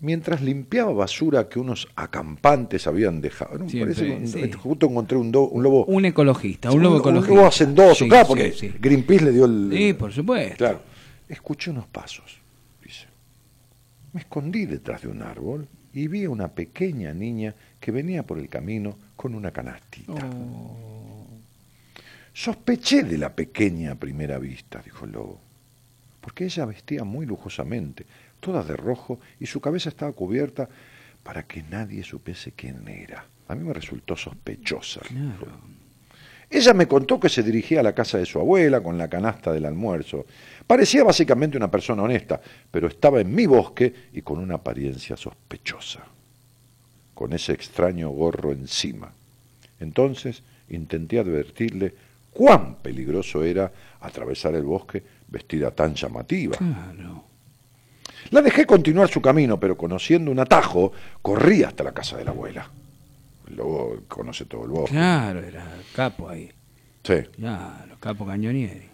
[0.00, 3.58] mientras limpiaba basura que unos acampantes habían dejado.
[3.58, 3.68] ¿no?
[3.68, 4.52] Siempre, Parece que- sí.
[4.52, 5.84] Justo encontré un, do- un lobo.
[5.86, 7.30] Un ecologista, un lobo ecologista.
[7.32, 8.72] Un lobo hacendoso, Sí, claro, porque sí.
[8.80, 9.70] Greenpeace le dio el.
[9.72, 10.56] Sí, por supuesto.
[10.56, 10.80] Claro.
[11.28, 12.38] Escuché unos pasos,
[12.84, 13.06] dice.
[14.12, 18.38] Me escondí detrás de un árbol y vi a una pequeña niña que venía por
[18.38, 20.12] el camino con una canastita.
[20.12, 20.91] Oh.
[22.34, 25.40] Sospeché de la pequeña a primera vista, dijo el lobo,
[26.20, 28.06] porque ella vestía muy lujosamente,
[28.40, 30.68] toda de rojo, y su cabeza estaba cubierta
[31.22, 33.26] para que nadie supiese quién era.
[33.48, 35.00] A mí me resultó sospechosa.
[35.00, 35.46] Claro.
[36.48, 39.52] Ella me contó que se dirigía a la casa de su abuela con la canasta
[39.52, 40.26] del almuerzo.
[40.66, 42.40] Parecía básicamente una persona honesta,
[42.70, 46.04] pero estaba en mi bosque y con una apariencia sospechosa,
[47.14, 49.12] con ese extraño gorro encima.
[49.80, 51.94] Entonces intenté advertirle
[52.32, 56.56] cuán peligroso era atravesar el bosque vestida tan llamativa.
[56.56, 57.24] Claro.
[58.30, 62.30] La dejé continuar su camino, pero conociendo un atajo, corrí hasta la casa de la
[62.30, 62.68] abuela.
[63.48, 64.92] Luego conoce todo el bosque.
[64.92, 66.50] Claro, era capo ahí.
[67.02, 67.16] Sí.
[67.36, 68.88] Claro, capo cañonieri.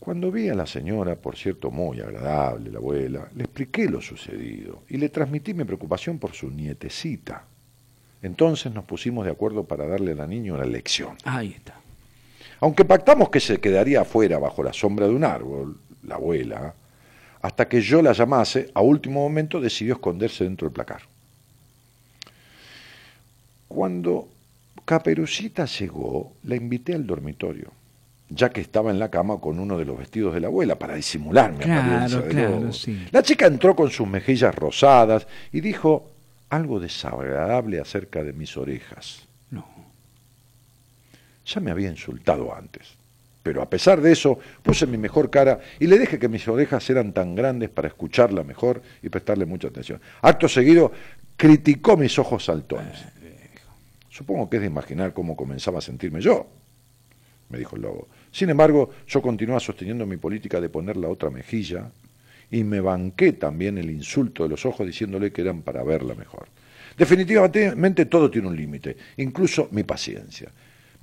[0.00, 4.82] Cuando vi a la señora, por cierto muy agradable, la abuela, le expliqué lo sucedido
[4.88, 7.44] y le transmití mi preocupación por su nietecita.
[8.20, 11.16] Entonces nos pusimos de acuerdo para darle a la niña una lección.
[11.24, 11.80] Ahí está.
[12.64, 16.72] Aunque pactamos que se quedaría afuera bajo la sombra de un árbol, la abuela,
[17.42, 21.02] hasta que yo la llamase, a último momento decidió esconderse dentro del placar.
[23.68, 24.28] Cuando
[24.82, 27.70] Caperucita llegó, la invité al dormitorio,
[28.30, 30.94] ya que estaba en la cama con uno de los vestidos de la abuela para
[30.94, 33.06] disimular mi Claro, apariencia de claro, sí.
[33.10, 36.08] La chica entró con sus mejillas rosadas y dijo
[36.48, 39.23] algo desagradable acerca de mis orejas.
[41.46, 42.96] Ya me había insultado antes.
[43.42, 46.88] Pero a pesar de eso, puse mi mejor cara y le dije que mis orejas
[46.88, 50.00] eran tan grandes para escucharla mejor y prestarle mucha atención.
[50.22, 50.90] Acto seguido,
[51.36, 53.04] criticó mis ojos saltones.
[54.08, 56.46] Supongo que es de imaginar cómo comenzaba a sentirme yo,
[57.50, 58.08] me dijo el lobo.
[58.32, 61.90] Sin embargo, yo continuaba sosteniendo mi política de poner la otra mejilla
[62.50, 66.46] y me banqué también el insulto de los ojos diciéndole que eran para verla mejor.
[66.96, 70.50] Definitivamente todo tiene un límite, incluso mi paciencia.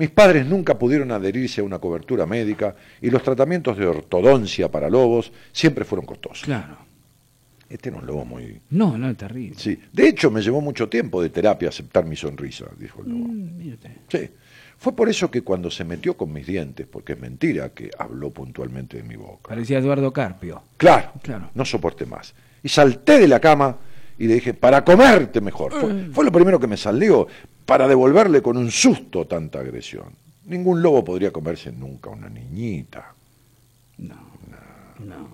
[0.01, 4.89] Mis padres nunca pudieron adherirse a una cobertura médica y los tratamientos de ortodoncia para
[4.89, 6.41] lobos siempre fueron costosos.
[6.43, 6.75] Claro.
[7.69, 8.59] Este era un lobo muy...
[8.71, 9.53] No, no, terrible.
[9.59, 9.79] Sí.
[9.93, 13.27] De hecho, me llevó mucho tiempo de terapia aceptar mi sonrisa, dijo el lobo.
[13.27, 13.71] Mm.
[14.09, 14.27] Sí.
[14.79, 18.31] Fue por eso que cuando se metió con mis dientes, porque es mentira que habló
[18.31, 19.49] puntualmente de mi boca.
[19.49, 20.63] Parecía Eduardo Carpio.
[20.77, 21.51] Claro, Claro.
[21.53, 22.33] no soporté más.
[22.63, 23.77] Y salté de la cama
[24.17, 25.71] y le dije, para comerte mejor.
[25.79, 27.27] Fue, fue lo primero que me salió,
[27.65, 30.13] para devolverle con un susto tanta agresión.
[30.45, 33.13] Ningún lobo podría comerse nunca una niñita.
[33.97, 34.15] No.
[34.99, 35.27] No.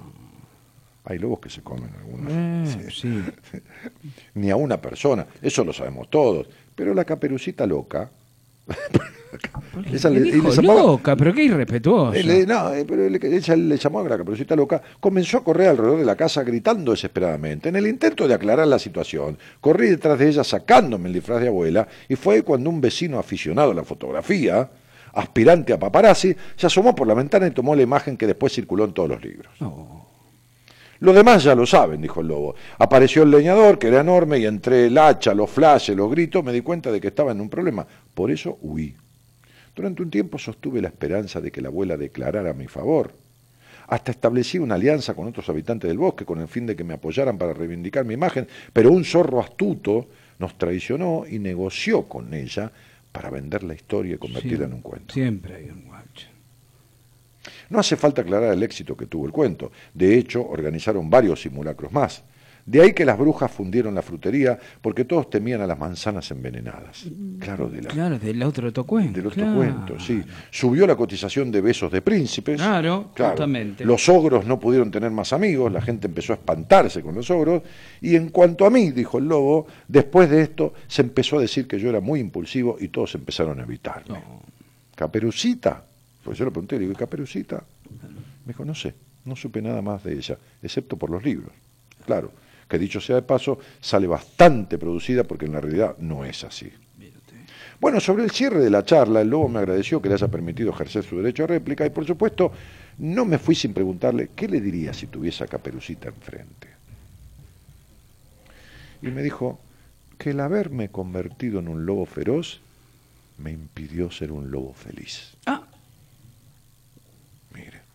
[1.06, 2.32] Hay lobos que se comen algunos.
[2.34, 3.24] Eh, sí.
[4.36, 6.48] Ni a una persona, eso lo sabemos todos.
[6.76, 8.10] Pero la caperucita loca
[9.92, 12.14] Ella Le dijo le llamaba- loca, pero qué irrespetuoso.
[12.14, 15.44] Eh, le- no, eh, pero le- ella le llamó a la caperucita loca, comenzó a
[15.44, 17.70] correr alrededor de la casa gritando desesperadamente.
[17.70, 21.48] En el intento de aclarar la situación, corrí detrás de ella sacándome el disfraz de
[21.50, 24.70] abuela y fue cuando un vecino aficionado a la fotografía,
[25.14, 28.86] aspirante a paparazzi, se asomó por la ventana y tomó la imagen que después circuló
[28.86, 29.52] en todos los libros.
[31.00, 32.56] Lo demás ya lo saben, dijo el lobo.
[32.80, 36.52] Apareció el leñador, que era enorme, y entre el hacha, los flashes, los gritos, me
[36.52, 37.86] di cuenta de que estaba en un problema.
[38.16, 38.96] Por eso huí.
[39.78, 43.14] Durante un tiempo sostuve la esperanza de que la abuela declarara a mi favor.
[43.86, 46.96] Hasta establecí una alianza con otros habitantes del bosque con el fin de que me
[46.96, 50.08] apoyaran para reivindicar mi imagen, pero un zorro astuto
[50.40, 52.72] nos traicionó y negoció con ella
[53.12, 55.14] para vender la historia y convertirla en un cuento.
[55.14, 56.28] Siempre hay un guacho.
[57.70, 59.72] No hace falta aclarar el éxito que tuvo el cuento.
[59.94, 62.24] De hecho, organizaron varios simulacros más.
[62.68, 67.06] De ahí que las brujas fundieron la frutería porque todos temían a las manzanas envenenadas.
[67.40, 69.14] Claro, de la, Claro, del otro cuento.
[69.14, 69.56] del otro claro.
[69.56, 70.22] cuento, sí.
[70.52, 72.58] Subió la cotización de besos de príncipes.
[72.62, 73.86] Claro, justamente.
[73.86, 77.64] Los ogros no pudieron tener más amigos, la gente empezó a espantarse con los ogros.
[78.02, 81.70] Y en cuanto a mí, dijo el lobo, después de esto se empezó a decir
[81.70, 84.20] que yo era muy impulsivo y todos empezaron a evitarme.
[84.94, 85.84] Caperucita.
[86.22, 87.64] Pues yo le pregunté, le digo, ¿y Caperucita?
[88.46, 91.52] Me dijo, no sé, no supe nada más de ella, excepto por los libros.
[92.06, 92.32] Claro,
[92.68, 96.72] que dicho sea de paso, sale bastante producida porque en la realidad no es así.
[97.80, 100.72] Bueno, sobre el cierre de la charla, el lobo me agradeció que le haya permitido
[100.72, 102.52] ejercer su derecho a réplica y, por supuesto,
[102.98, 106.68] no me fui sin preguntarle qué le diría si tuviese a Caperucita enfrente.
[109.04, 109.60] Y me dijo
[110.18, 112.62] que el haberme convertido en un lobo feroz
[113.38, 115.36] me impidió ser un lobo feliz.
[115.46, 115.62] Ah.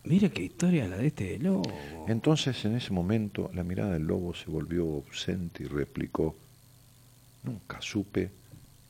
[0.04, 1.62] Mira qué historia la de este lobo.
[2.08, 6.34] Entonces, en ese momento, la mirada del lobo se volvió ausente y replicó,
[7.44, 8.30] nunca supe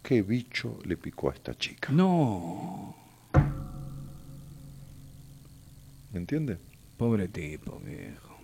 [0.02, 1.92] qué bicho le picó a esta chica.
[1.92, 2.94] No,
[6.12, 6.58] ¿Me entiende?
[6.96, 8.36] pobre tipo, viejo.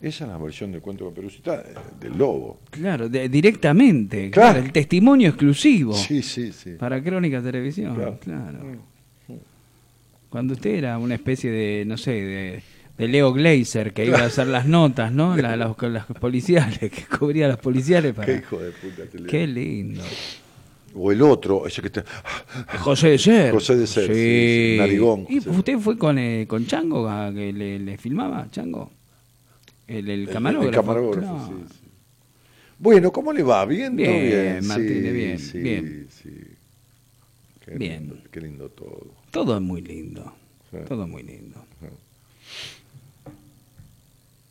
[0.00, 2.60] Esa es la versión del cuento de Caperucita eh, del lobo.
[2.70, 4.30] Claro, de- directamente.
[4.30, 4.52] Claro.
[4.52, 4.66] Claro.
[4.66, 5.94] el testimonio exclusivo.
[5.94, 6.72] Sí, sí, sí.
[6.78, 8.18] Para Crónica Televisión, Claro.
[8.20, 8.58] claro.
[10.34, 12.62] Cuando usted era una especie de, no sé, de,
[12.98, 15.36] de Leo Gleiser, que iba a hacer las notas, ¿no?
[15.36, 18.26] La- las, las policiales, que cubría las policiales para...
[18.26, 20.02] Qué hijo de puta Qué lindo.
[20.92, 22.04] O el otro, ese que está...
[22.80, 23.52] José de Ser.
[23.52, 27.52] José de Ser, sí, sí, narigón, ¿Y usted fue con, eh, con Chango a que
[27.52, 28.90] le, le filmaba, Chango?
[29.86, 30.68] El, el camarógrafo.
[30.68, 31.88] el camarógrafo, sí, sí.
[32.80, 33.64] Bueno, ¿cómo le va?
[33.66, 33.96] ¿Bien?
[33.96, 34.66] ¿Todo Bien, bien?
[34.66, 36.58] Martínez, Sí, bien, sí, bien.
[37.64, 38.08] Qué Bien.
[38.08, 39.23] Lindo, qué lindo todo.
[39.34, 40.32] Todo es muy lindo.
[40.70, 40.78] Sí.
[40.88, 41.62] Todo es muy lindo.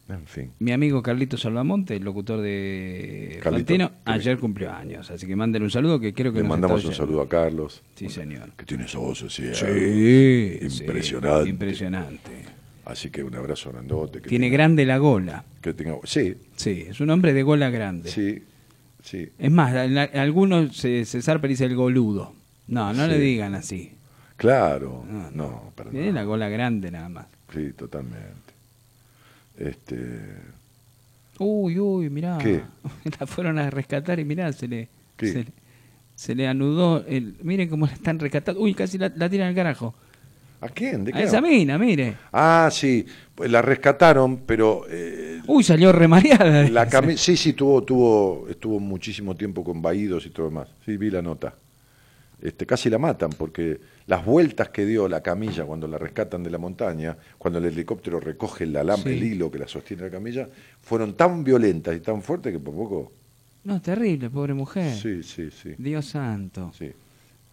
[0.10, 0.52] En fin.
[0.60, 5.10] Mi amigo Carlito Salvamonte, el locutor de Fantino, ayer cumplió años.
[5.10, 7.82] Así que mándenle un saludo que creo que Le nos mandamos un saludo a Carlos.
[7.96, 8.52] Sí, señor.
[8.58, 9.44] Que tiene esa voz así.
[9.54, 10.68] Sí, ¿eh?
[10.70, 11.50] sí, Impresionante.
[11.50, 12.32] impresionante.
[12.86, 14.22] Así que un abrazo grandote.
[14.22, 15.46] Que Tiene tenga- grande la gola.
[15.62, 18.12] Que tenga, sí, Sí, es un hombre de gola grande.
[18.12, 18.44] sí,
[19.02, 19.30] sí.
[19.40, 22.34] Es más, algunos se, y dice el goludo.
[22.68, 23.94] No, no le digan así.
[24.38, 25.04] Claro.
[25.08, 26.22] No, No, para Tiene nada.
[26.22, 27.26] la gola grande nada más.
[27.54, 28.54] Sí, totalmente.
[29.58, 30.10] Este,
[31.40, 32.38] Uy, uy, mirá.
[32.38, 32.62] ¿Qué?
[33.20, 34.88] La fueron a rescatar y mirá, se le,
[35.18, 35.28] ¿Qué?
[35.28, 35.52] se, le-
[36.16, 37.04] se le anudó.
[37.08, 38.62] El, miren cómo la están rescatando.
[38.62, 39.94] Uy, casi la, la tiran al carajo.
[40.62, 41.04] ¿A quién?
[41.04, 41.24] ¿De A qué?
[41.24, 41.50] esa habla?
[41.50, 42.16] mina, mire.
[42.32, 43.06] Ah, sí,
[43.36, 46.70] pues la rescataron, pero eh, Uy, salió remareada.
[46.70, 50.70] la cami- sí, sí, tuvo, tuvo, estuvo muchísimo tiempo con vaídos y todo demás.
[50.86, 51.54] Sí, vi la nota.
[52.42, 56.50] Este, casi la matan porque las vueltas que dio la camilla cuando la rescatan de
[56.50, 59.18] la montaña, cuando el helicóptero recoge el alambre, Sí.
[59.20, 60.50] el hilo que la sostiene la camilla,
[60.82, 63.12] fueron tan violentas y tan fuertes que por poco.
[63.64, 64.94] No, terrible, pobre mujer.
[64.96, 65.74] Sí, sí, sí.
[65.78, 66.72] Dios santo.
[66.78, 66.92] sí.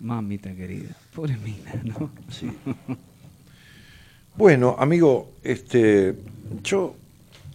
[0.00, 0.96] Mamita querida.
[1.14, 2.10] Pobre mina, ¿no?
[2.30, 2.50] Sí.
[4.36, 6.14] Bueno, amigo, este,
[6.62, 6.94] yo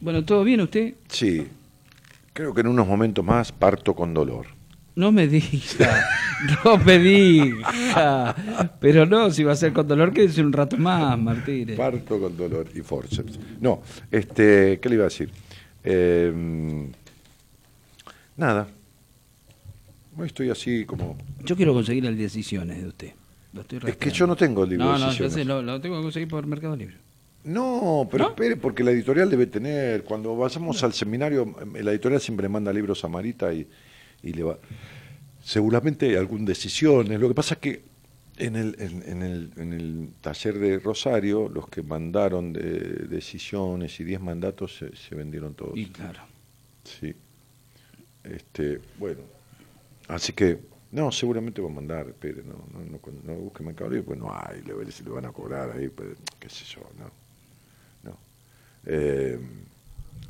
[0.01, 0.93] Bueno, ¿todo bien usted?
[1.07, 1.47] sí,
[2.33, 4.45] creo que en unos momentos más parto con dolor.
[4.95, 6.05] No me diga,
[6.63, 8.35] no me diga.
[8.79, 11.77] Pero no, si va a ser con dolor, quédese un rato más, Martínez.
[11.77, 13.37] Parto con dolor y forceps.
[13.59, 15.29] No, este, ¿qué le iba a decir?
[15.83, 16.87] Eh,
[18.37, 18.67] nada.
[20.23, 21.17] Estoy así como.
[21.43, 23.11] Yo quiero conseguir el Decisiones de usted.
[23.51, 25.33] Lo estoy Es que yo no tengo el libro No, de no, decisiones.
[25.33, 26.95] sé, lo, lo tengo que conseguir por Mercado Libre.
[27.43, 28.29] No, pero ¿No?
[28.31, 30.03] espere, porque la editorial debe tener.
[30.03, 33.67] Cuando vayamos al seminario, la editorial siempre manda libros a Marita y,
[34.23, 34.59] y le va.
[35.43, 37.19] Seguramente algún decisiones.
[37.19, 37.83] Lo que pasa es que
[38.37, 42.61] en el, en, en el, en el taller de Rosario, los que mandaron de
[43.07, 45.77] decisiones y 10 mandatos se, se vendieron todos.
[45.77, 46.21] Y claro.
[46.83, 47.15] Sí.
[48.23, 49.21] Este, bueno.
[50.07, 50.59] Así que
[50.91, 54.61] No, seguramente va a mandar, espere, no, no, no, no busque Mercado pues no hay,
[54.61, 57.11] le le van a cobrar ahí, pues, qué sé yo, no.
[58.03, 58.17] no.
[58.85, 59.39] Eh,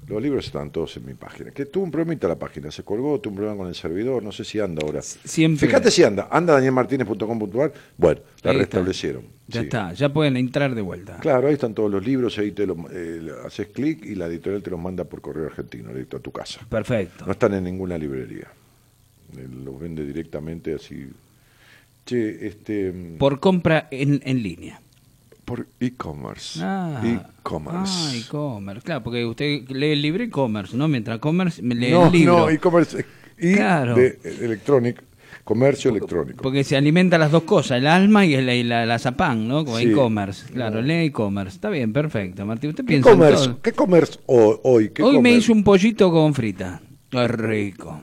[0.07, 1.49] los libros están todos en mi página.
[1.51, 4.31] Que tuvo un problemita la página, se colgó, tuvo un problema con el servidor, no
[4.31, 5.01] sé si anda ahora.
[5.01, 5.65] Siempre.
[5.67, 8.77] Fíjate si anda, anda danielmartinez.com.ar, bueno, la Ahí está.
[8.77, 9.23] restablecieron.
[9.47, 9.65] Ya sí.
[9.65, 11.17] está, ya pueden entrar de vuelta.
[11.21, 14.61] Claro, ahí están todos los libros, ahí te lo, eh, haces clic y la editorial
[14.61, 16.61] te los manda por correo argentino, directo a tu casa.
[16.69, 17.25] Perfecto.
[17.25, 18.47] No están en ninguna librería.
[19.37, 21.07] Eh, Los vende directamente así.
[22.05, 22.91] Che, este.
[22.91, 24.79] mm, Por compra en, en línea.
[25.45, 26.59] Por e-commerce.
[26.61, 27.93] Ah, e-commerce.
[27.95, 28.81] Ah, e-commerce.
[28.83, 30.87] Claro, porque usted lee el libro e-commerce, ¿no?
[30.87, 32.37] Mientras commerce me lee no, el libro.
[32.39, 33.05] no, e-commerce.
[33.37, 33.95] Y Claro.
[33.95, 35.03] de eh, electronic,
[35.43, 36.41] comercio electrónico.
[36.41, 39.63] Porque se alimenta las dos cosas, el alma y, el, y la, la zapán, ¿no?
[39.63, 39.89] Como Sí.
[39.91, 40.51] e-commerce.
[40.51, 41.55] Claro, lee e-commerce.
[41.55, 42.71] Está bien, perfecto, Martín.
[42.71, 43.45] Usted ¿Qué piensa en comercio?
[43.51, 43.61] todo.
[43.61, 44.89] ¿Qué comercio ho- hoy?
[44.89, 46.81] ¿Qué Hoy me hizo un pollito con frita.
[47.11, 48.01] Es rico.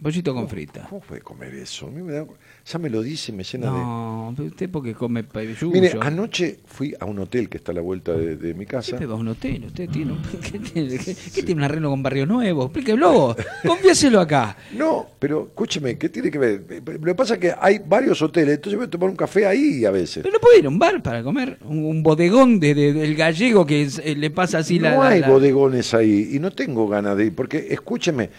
[0.00, 0.86] Pollito con frita.
[0.88, 1.86] ¿Cómo puede comer eso?
[1.86, 2.26] A mí me da-
[2.64, 3.72] Ya me lo dice, me llena de.
[3.72, 5.68] No, pero usted porque come payuyo.
[5.70, 8.94] Mire, anoche fui a un hotel que está a la vuelta de, de mi casa.
[8.94, 10.22] Usted va a un hotel, usted tiene, un-
[10.52, 12.64] ¿qué tiene, qué- qué tiene un arreglo con Barrio Nuevo?
[12.66, 13.34] Explíquelo,
[13.66, 14.56] confiéselo acá.
[14.76, 16.64] No, pero escúcheme, ¿qué tiene que ver?
[16.86, 19.84] Lo que pasa es que hay varios hoteles, entonces voy a tomar un café ahí
[19.84, 20.22] a veces.
[20.22, 23.16] Pero no puede ir a un bar para comer, un, un bodegón de, de- del
[23.16, 24.94] gallego que es- eh, le pasa así la...
[24.94, 28.30] no la- hay la- bodegones ahí y no tengo ganas de ir, porque escúcheme,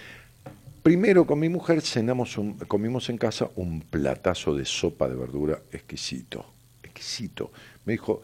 [0.83, 5.59] primero con mi mujer cenamos un- comimos en casa un platazo de sopa de verdura
[5.71, 6.45] exquisito,
[6.83, 7.51] exquisito.
[7.85, 8.21] Me dijo,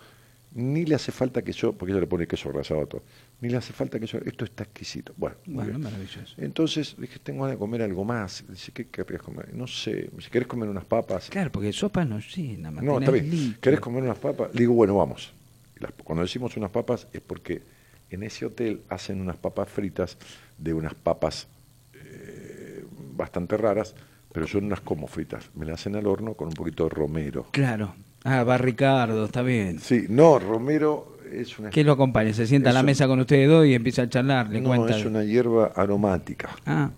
[0.56, 3.04] ni le hace falta que yo, porque ella le pone queso rallado a todo,
[3.42, 5.14] ni le hace falta que yo, esto está exquisito.
[5.16, 5.38] Bueno,
[5.80, 6.34] maravilloso.
[6.38, 8.44] Entonces dije, tengo ganas de comer algo más.
[8.50, 9.54] Dice, ¿qué querrías comer?
[9.54, 11.30] No sé, si querés comer unas papas.
[11.30, 13.32] Claro, porque sopa no llena, Martín, No, está es bien.
[13.32, 13.62] líquido.
[13.62, 14.50] ¿Querés comer unas papas?
[14.54, 15.32] Le digo, bueno, vamos.
[15.80, 17.62] Las- cuando decimos unas papas es porque
[18.10, 20.18] en ese hotel hacen unas papas fritas
[20.58, 21.48] de unas papas
[22.12, 22.84] eh,
[23.16, 23.96] bastante raras,
[24.32, 25.50] pero son unas como fritas.
[25.56, 27.48] Me las hacen al horno con un poquito de romero.
[27.52, 27.94] Claro.
[28.24, 29.80] Ah, va Ricardo, está bien.
[29.80, 31.70] Sí, no, romero es una...
[31.70, 32.34] ¿Qué lo acompaña?
[32.34, 34.98] Se sienta a la mesa con ustedes dos y empieza a charlar, le no, cuenta.
[34.98, 36.50] es una hierba aromática.
[36.66, 36.90] Ah.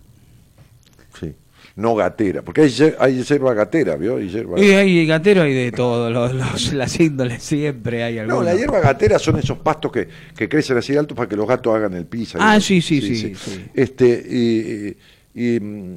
[1.75, 4.19] No gatera, porque hay, hier- hay hierba gatera, ¿vio?
[4.19, 4.59] Y hierba...
[4.59, 8.45] Y hay gatero hay de todos los, los- las índoles, siempre hay No, algunos.
[8.45, 11.73] la hierba gatera son esos pastos que, que crecen así altos para que los gatos
[11.75, 12.37] hagan el piso.
[12.41, 13.51] Ah, sí, sí, sí, sí.
[13.73, 14.97] Este, y,
[15.55, 15.95] y, mm,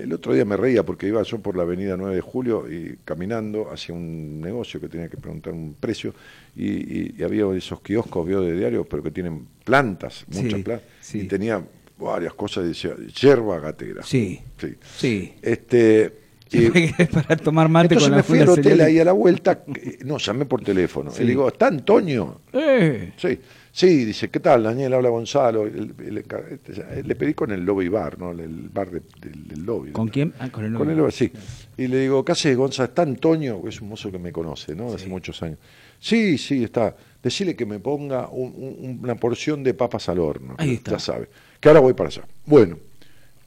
[0.00, 2.96] el otro día me reía porque iba yo por la avenida 9 de Julio y
[3.04, 6.12] caminando hacia un negocio que tenía que preguntar un precio
[6.56, 10.62] y, y- y había esos kioscos vio de diario, pero que tienen plantas, muchas Sí,
[10.64, 11.62] plantas, y tenía
[11.98, 14.02] varias cosas y decía hierba gatera.
[14.02, 14.74] Sí, Sí.
[14.96, 15.32] sí.
[15.42, 16.12] Este,
[17.12, 19.98] para tomar mate entonces con la me fui al hotel ahí a la vuelta, que-
[20.04, 21.10] no, llamé por teléfono.
[21.10, 21.22] Sí.
[21.22, 22.40] Y le digo, ¿está Antonio?
[22.54, 23.38] Eh, Sí,
[23.70, 24.94] sí, dice, ¿qué tal, Daniel?
[24.94, 25.66] Habla Gonzalo.
[25.66, 28.30] El- el encar- este, le pedí con el lobby bar, ¿no?
[28.30, 29.90] El, bar de- del, del lobby.
[29.92, 30.32] ¿Con quién?
[30.38, 31.30] Ah, con el Con el lobby, sí.
[31.76, 32.88] Y le digo, ¿qué haces, Gonzalo?
[32.88, 33.62] ¿Está Antonio?
[33.68, 34.88] Es un mozo que me conoce, ¿no?
[34.88, 35.58] De Hace muchos años.
[36.00, 36.96] Sí, sí, está.
[37.22, 40.54] Decirle que me ponga un- un- una porción de papas al horno.
[40.56, 40.92] Ahí está.
[40.92, 41.28] Ya sabe.
[41.60, 42.22] Que ahora voy para allá.
[42.46, 42.78] Bueno.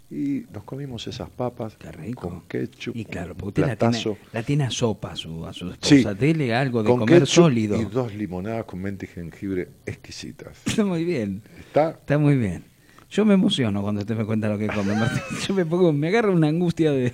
[0.10, 2.28] Y nos comimos esas papas Qué rico.
[2.28, 2.94] con ketchup.
[2.98, 5.70] Y claro, un porque usted la tiene, la tiene a sopa a su, a su
[5.70, 5.88] esposa.
[6.14, 6.20] Sí.
[6.20, 7.80] Dele algo de con comer sólido.
[7.82, 10.58] Y dos limonadas con menta y jengibre exquisitas.
[10.66, 11.42] Está muy bien.
[11.60, 11.92] ¿Está?
[11.92, 12.66] Está muy bien.
[13.10, 15.22] Yo me emociono cuando usted me cuenta lo que come, Martín.
[15.48, 17.14] Yo me pongo, me agarra una angustia de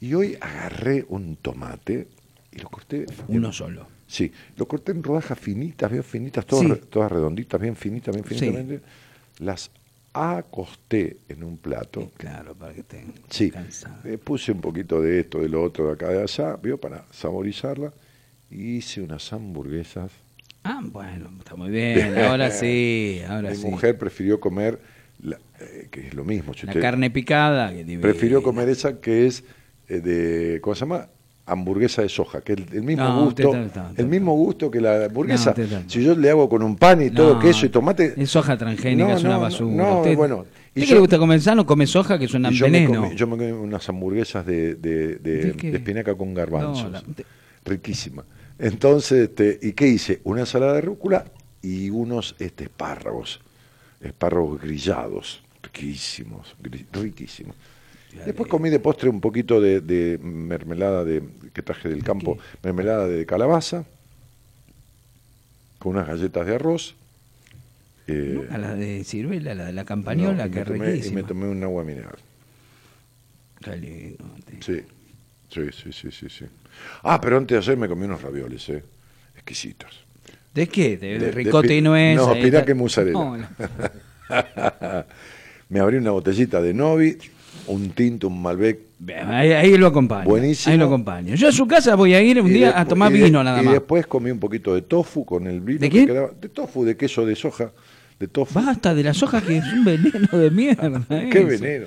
[0.00, 2.06] Y hoy agarré un tomate
[2.52, 3.06] y lo corté.
[3.26, 3.88] uno solo.
[4.06, 6.84] Sí, lo corté en rodajas finitas, bien finitas, todas, Sí.
[6.88, 8.36] todas redonditas, bien finitas, bien Sí.
[8.38, 8.82] finitas.
[9.40, 9.70] Las
[10.16, 12.10] acosté en un plato.
[12.16, 13.52] Claro, para que estén Sí,
[14.24, 16.78] puse un poquito de esto, de lo otro, de acá, de allá, ¿vio?
[16.78, 17.92] Para saborizarla.
[18.50, 20.10] Y hice unas hamburguesas.
[20.64, 22.16] Ah, bueno, está muy bien.
[22.18, 23.66] Ahora sí, ahora Mi sí.
[23.66, 24.80] mujer prefirió comer,
[25.22, 26.54] la- eh, que es lo mismo.
[26.54, 27.72] si La usted- carne picada.
[27.72, 29.44] que prefirió comer esa que es
[29.88, 31.08] eh, de, ¿cómo se llama?
[31.48, 33.54] Hamburguesa de soja, que es el, el mismo No, gusto,
[33.96, 35.54] el mismo gusto que la hamburguesa.
[35.86, 38.56] si yo le hago con un pan y todo No, queso y tomate, Es soja
[38.58, 39.72] transgénica, No, es una basura.
[39.76, 40.44] no, usted, bueno,
[40.74, 41.64] y ¿usted que yo- le gusta comer sano?
[41.64, 43.02] Come soja, que y yo, me veneno.
[43.02, 47.02] comí, yo me comí unas hamburguesas de, de, de- espinaca con garbanzos, la-
[47.64, 48.24] riquísima.
[48.58, 50.20] Entonces, este, ¿y qué hice?
[50.24, 51.26] Una ensalada de rúcula
[51.62, 53.40] y unos este, espárragos,
[54.00, 56.56] espárragos grillados, riquísimos,
[56.92, 57.54] riquísimos.
[58.24, 61.22] Después comí de postre un poquito de, de mermelada de,
[61.52, 63.84] que traje del campo, mermelada de calabaza,
[65.78, 66.94] con unas galletas de arroz.
[68.08, 71.20] eh, A la de ciruela, la de la campañola, no, y que tomé- Y riquísima.
[71.22, 72.16] me tomé un agua mineral.
[74.60, 74.80] Sí,
[75.50, 76.44] sí, sí, sí, sí, sí.
[77.02, 78.82] Ah, pero antes de ayer me comí unos ravioles, ¿eh?
[79.34, 80.04] Exquisitos.
[80.54, 80.96] ¿De qué?
[80.96, 82.16] ¿De, de pi- y nuez?
[82.16, 82.70] no, está.
[82.70, 83.12] y mozzarella.
[83.18, 83.48] No, no.
[85.68, 87.18] me abrí una botellita de Novi
[87.66, 88.78] un tinto, un Malbec.
[89.26, 90.24] Ahí, ahí lo acompaño.
[90.24, 90.72] Buenísimo.
[90.72, 91.34] Ahí lo acompaño.
[91.34, 93.42] Yo a su casa voy a ir un Y día a tomar y de- vino
[93.44, 93.74] nada Y más.
[93.74, 96.06] después comí un poquito de tofu con el vino ¿De que qué?
[96.06, 96.30] quedaba.
[96.40, 97.70] De tofu, de queso de soja,
[98.18, 98.54] de tofu.
[98.58, 101.02] Basta de las hojas que es un veneno de mierda.
[101.30, 101.46] Qué eso.
[101.46, 101.86] veneno.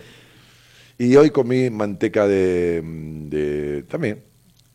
[0.98, 4.19] Y hoy comí manteca de, de también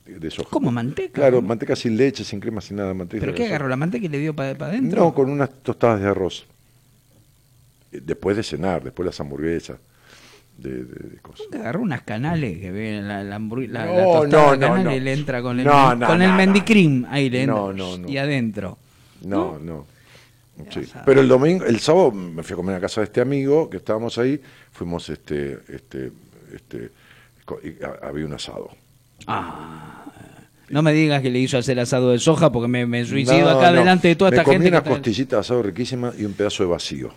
[0.06, 0.48] de soja.
[0.50, 1.12] ¿Cómo manteca?
[1.12, 3.20] Claro, manteca sin leche, sin crema, sin nada, manteca.
[3.20, 3.50] ¿Pero qué soja.
[3.56, 3.68] agarró?
[3.68, 5.00] ¿La manteca y le dio para adentro?
[5.04, 6.46] No, con unas tostadas de arroz.
[7.92, 9.76] Después de cenar, después las hamburguesas,
[10.58, 11.46] de, de- de cosas.
[11.52, 14.94] Agarró unas canales que ve la, la, No, tostada no, no, no.
[14.96, 17.04] y le entra con el, No, no, con el mendicrim.
[17.10, 17.74] Ahí le entra.
[18.06, 18.78] Y adentro.
[19.22, 19.86] No, no.
[20.70, 20.82] Sí.
[21.04, 23.78] Pero el domingo, el sábado me fui a comer a casa de este amigo que
[23.78, 24.40] estábamos ahí,
[24.72, 26.12] fuimos este, este,
[26.54, 26.90] este,
[27.64, 27.74] y
[28.04, 28.70] había un asado.
[29.26, 30.04] Ah.
[30.70, 33.72] No me digas que le hizo hacer asado de soja porque me, me suicido acá
[33.72, 34.70] delante de toda me esta comí gente.
[34.70, 37.12] que una costillita de asado riquísima y un pedazo de vacío.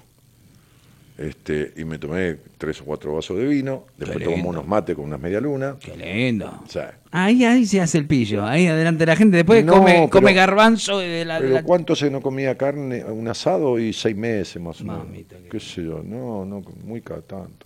[1.18, 5.06] Este, y me tomé tres o cuatro vasos de vino, después tomamos unos mates con
[5.06, 5.78] unas medialunas.
[5.78, 6.62] Qué lindo.
[6.64, 9.38] O sea, Ahí, ahí se hace el pillo, ahí adelante de la gente.
[9.38, 12.56] Después No, come, pero- come garbanzo de la, de pero la- ¿cuánto se no comía
[12.56, 13.04] carne?
[13.04, 15.06] Un asado y seis meses más o menos.
[15.08, 17.66] Mamita, qué qué sé yo, no, no, muy cada tanto.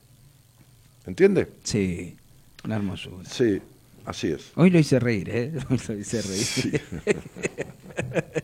[1.06, 1.48] ¿Entiende?
[1.64, 2.16] Sí,
[2.64, 3.28] una hermosura.
[3.30, 3.60] Sí,
[4.06, 4.52] así es.
[4.56, 5.52] Hoy lo hice reír, ¿eh?
[5.70, 6.44] Hoy lo hice reír.
[6.44, 6.72] Sí.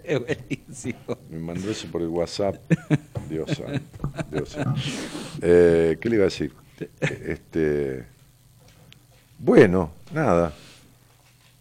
[0.28, 1.18] Buenísimo.
[1.30, 2.56] Me mandó eso por el WhatsApp.
[3.30, 4.80] Dios santo, Dios santo.
[5.42, 6.54] Eh, ¿Qué le iba a decir?
[7.00, 8.06] Este,
[9.40, 10.54] bueno, nada.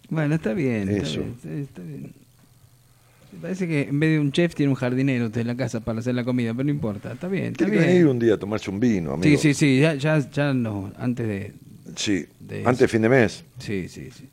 [0.08, 0.88] Bueno, está bien.
[0.88, 1.20] Está Eso.
[1.20, 2.12] bien, está bien.
[3.40, 6.14] Parece que en vez de un chef tiene un jardinero en la casa para hacer
[6.14, 8.70] la comida, pero no importa, está bien, está Tiene que venir un día a tomarse
[8.70, 9.24] un vino, amigo.
[9.24, 11.52] Sí, sí, sí, ya, ya, ya no, antes de...
[11.96, 13.44] Sí, De antes de fin de mes.
[13.58, 14.28] Sí, sí, sí.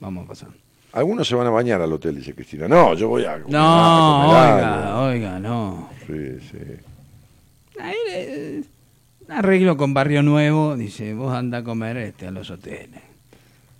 [0.00, 0.48] Vamos a pasar.
[0.92, 2.66] Algunos se van a bañar al hotel, dice Cristina.
[2.68, 5.90] No, yo voy a No, a comer oiga, oiga, no.
[6.06, 6.58] Sí, sí.
[7.80, 8.62] Ahí, eh,
[9.28, 13.00] arreglo con Barrio Nuevo, dice, vos anda a comer este a los hoteles.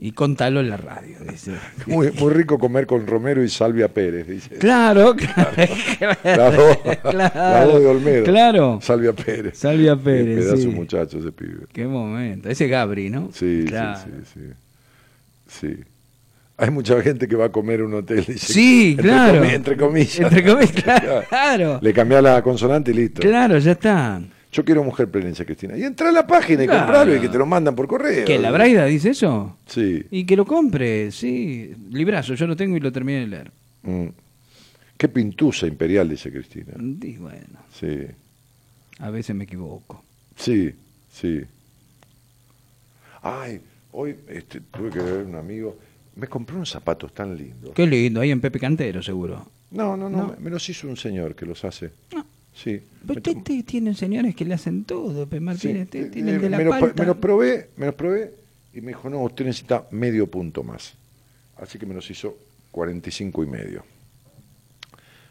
[0.01, 1.55] Y contalo en la radio, dice.
[1.87, 4.51] Muy, muy rico comer con Romero y Salvia Pérez, dice.
[4.57, 5.51] Claro, claro.
[6.23, 6.79] Las dos,
[7.11, 8.25] claro, de Olmedo.
[8.25, 8.79] Claro.
[8.81, 9.59] Salvia Pérez.
[9.59, 10.67] Salvia Qué Pérez, pedazo sí.
[10.69, 11.67] muchacho ese pibe.
[11.73, 12.49] Qué momento.
[12.49, 13.31] Ese Gabri, ¿no?
[13.33, 13.99] Sí, Claro.
[14.05, 15.67] sí, sí, sí.
[15.75, 15.77] Sí.
[16.59, 18.25] Hay mucha gente que va a comer a un hotel.
[18.25, 19.45] Dice, Sí, entre claro.
[19.45, 20.21] entre comillas.
[20.21, 21.79] Entre comillas, claro.
[21.83, 23.21] Le cambia la consonante y listo.
[23.21, 24.21] Claro, ya está.
[24.51, 25.77] Yo quiero mujer plena, dice Cristina.
[25.77, 26.87] Y entra a la página y Claro.
[26.87, 28.25] compralo y que te lo mandan por correo.
[28.25, 29.59] ¿Que la Braida dice eso?
[29.67, 30.05] Sí.
[30.11, 31.75] Y que lo compre, sí.
[31.91, 33.51] Librazo, yo lo tengo y lo terminé de leer.
[33.83, 34.07] Mm.
[34.97, 36.73] Qué pintusa imperial, dice Cristina.
[37.03, 37.99] Y bueno, Sí,
[38.99, 40.03] a veces me equivoco.
[40.37, 40.73] sí,
[41.13, 41.43] sí.
[43.23, 43.61] Ay,
[43.93, 45.77] hoy este, tuve que ver un amigo.
[46.17, 47.73] Me compré unos zapatos tan lindos.
[47.75, 49.47] Qué lindo, ahí en Pepe Cantero, seguro.
[49.71, 50.27] No, no, no, No.
[50.29, 51.91] Me, me los hizo un señor que los hace.
[52.15, 52.25] No.
[52.63, 52.81] Sí.
[53.07, 55.85] Pero Me usted to- te- tienen señores que le hacen todo, sí, Martínez.
[55.85, 57.03] Usted eh, tiene el de la me, palta.
[57.03, 58.35] me los probé, me probé
[58.75, 60.95] y me dijo, no, usted necesita medio punto más.
[61.57, 62.37] Así que me los hizo
[62.73, 63.85] 45 y medio.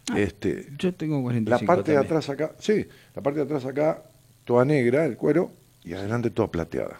[0.10, 3.66] Ah, este, Yo tengo 45 la parte de atrás acá, sí, la parte de atrás
[3.66, 4.02] acá,
[4.46, 5.52] toda negra, el cuero,
[5.84, 6.98] y adelante toda plateada.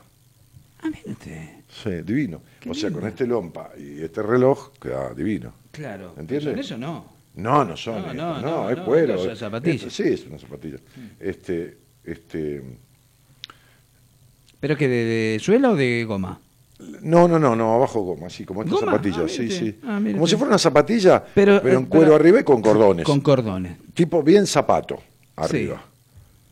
[0.82, 1.50] Ah, usted.
[1.84, 2.42] Sí, divino.
[2.60, 3.00] Qué o sea, lindo.
[3.00, 5.54] con este lompa y este reloj queda divino.
[5.72, 6.14] Claro.
[6.18, 6.50] ¿Entiende?
[6.52, 7.17] Pero Eso no.
[7.38, 7.96] No, no son.
[7.96, 9.16] No, estos, no, no, no, es cuero.
[9.16, 9.84] no es- zapatillas.
[9.84, 10.78] esto- sí, es una zapatilla.
[11.20, 12.64] Este, este,
[14.60, 16.40] ¿Pero que de, de suela o de goma?
[17.02, 19.76] no, no, no, no, abajo goma, así como estas zapatillas, Ah, sí, sí.
[19.84, 22.62] Ah, como si fuera una zapatilla, Pero, pero, eh, en cuero pero- arriba y con
[22.62, 23.06] cordones.
[23.06, 23.78] Con cordones.
[23.94, 25.00] tipo bien zapato
[25.36, 25.84] arriba.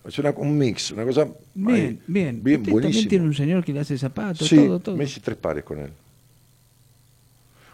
[0.07, 1.27] Es una, un mix, una cosa.
[1.55, 2.43] Bien, ahí, bien.
[2.43, 2.81] Bien, Usted buenísimo.
[2.81, 4.95] también tiene un señor que le hace zapatos, Sí, todo, todo.
[4.95, 5.89] me hice tres pares con él.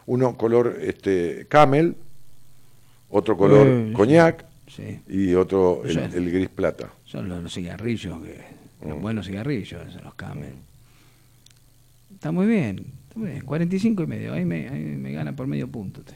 [0.06, 1.96] Uno color este camel,
[3.12, 5.00] otro color Eh, coñac Sí.
[5.10, 6.90] y otro el, gris plata.
[7.06, 8.38] Son los, los cigarrillos, que,
[8.88, 9.02] los Mm.
[9.02, 10.54] buenos cigarrillos, los Camel.
[12.14, 13.42] Está muy bien, está muy bien.
[13.44, 16.00] 45 y medio, ahí me, ahí me gana por medio punto.
[16.02, 16.16] usted.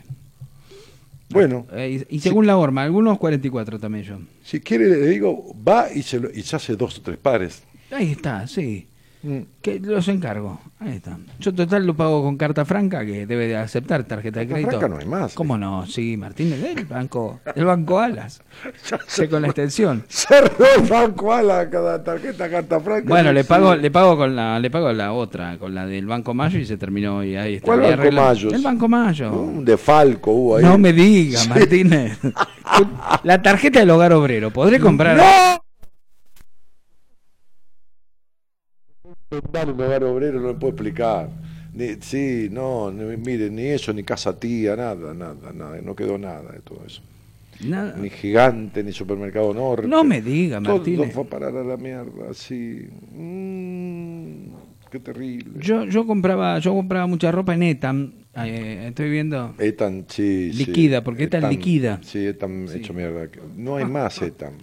[1.30, 4.20] Bueno, Eh, y, y según la horma, algunos 44 también yo.
[4.44, 7.64] si quiere le digo, va y se, lo- y se hace dos o tres pares.
[7.92, 8.88] Ahí está, sí.
[9.26, 9.40] Mm.
[9.62, 10.60] Que los encargo.
[10.80, 11.18] Ahí está.
[11.40, 14.80] Yo total lo pago con carta franca, que debe de aceptar tarjeta de Carta crédito.
[14.80, 15.34] franca no hay más.
[15.34, 15.88] ¿Cómo no?
[15.88, 18.42] Sí, Martínez del banco, el banco Alas.
[19.30, 20.04] Con la extensión.
[20.08, 23.10] Cerró el banco a la cada tarjeta carta franca.
[23.10, 26.06] Bueno, no le pago, le pago con la, le pago la otra, con la del
[26.06, 27.66] Banco Mayo y se terminó y ahí está.
[27.66, 28.12] ¿Cuál Banco.
[28.12, 28.52] Mayo?
[28.54, 29.32] El Banco Mayo.
[29.34, 30.64] Un defalco hubo ahí.
[30.64, 31.50] No me diga, Sí.
[31.50, 32.20] Martínez.
[33.24, 35.18] la tarjeta del hogar obrero, ¿podré comprar?
[35.18, 35.65] ¡No!
[39.52, 41.30] Dale, un hogar obrero no le puedo explicar.
[41.74, 46.18] Ni, sí, no, ni- mire, ni eso, ni casa tía, nada, nada, nada, no quedó
[46.18, 47.02] nada de todo eso.
[47.64, 47.96] Nada.
[47.98, 49.88] ni gigante, ni supermercado norte.
[49.88, 51.14] No me diga, Todo Martínez.
[51.14, 52.86] fue a parar a la mierda, sí.
[53.14, 54.48] Mm,
[54.92, 55.60] qué terrible.
[55.62, 58.12] Yo, yo compraba, yo compraba mucha ropa en Etam.
[58.38, 59.56] eh, estoy viendo.
[59.58, 60.66] Etan, sí, sí.
[60.66, 62.00] Liquida, porque Etan liquida.
[62.04, 62.80] Sí, Etan Sí.
[62.80, 63.28] hecho mierda.
[63.56, 64.54] No hay más Etan.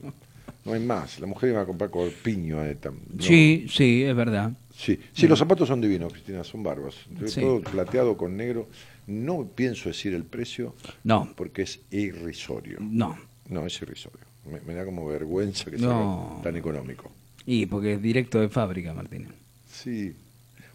[0.67, 1.19] No hay más.
[1.19, 2.95] La mujer iba a comprar corpiño a Etan.
[3.15, 3.23] No.
[3.23, 4.53] Sí, sí, es verdad.
[4.85, 6.97] Sí, sí, los zapatos son divinos, Cristina, son barbas.
[7.27, 7.41] Sí.
[7.41, 8.67] Todo plateado con negro.
[9.07, 12.79] No pienso decir el precio No, porque es irrisorio.
[12.81, 13.17] no.
[13.49, 14.21] No, es irrisorio.
[14.51, 16.33] Me, me da como vergüenza que No.
[16.35, 17.11] sea tan económico.
[17.47, 19.31] Y porque es directo de fábrica, Martínez.
[19.71, 20.15] Sí,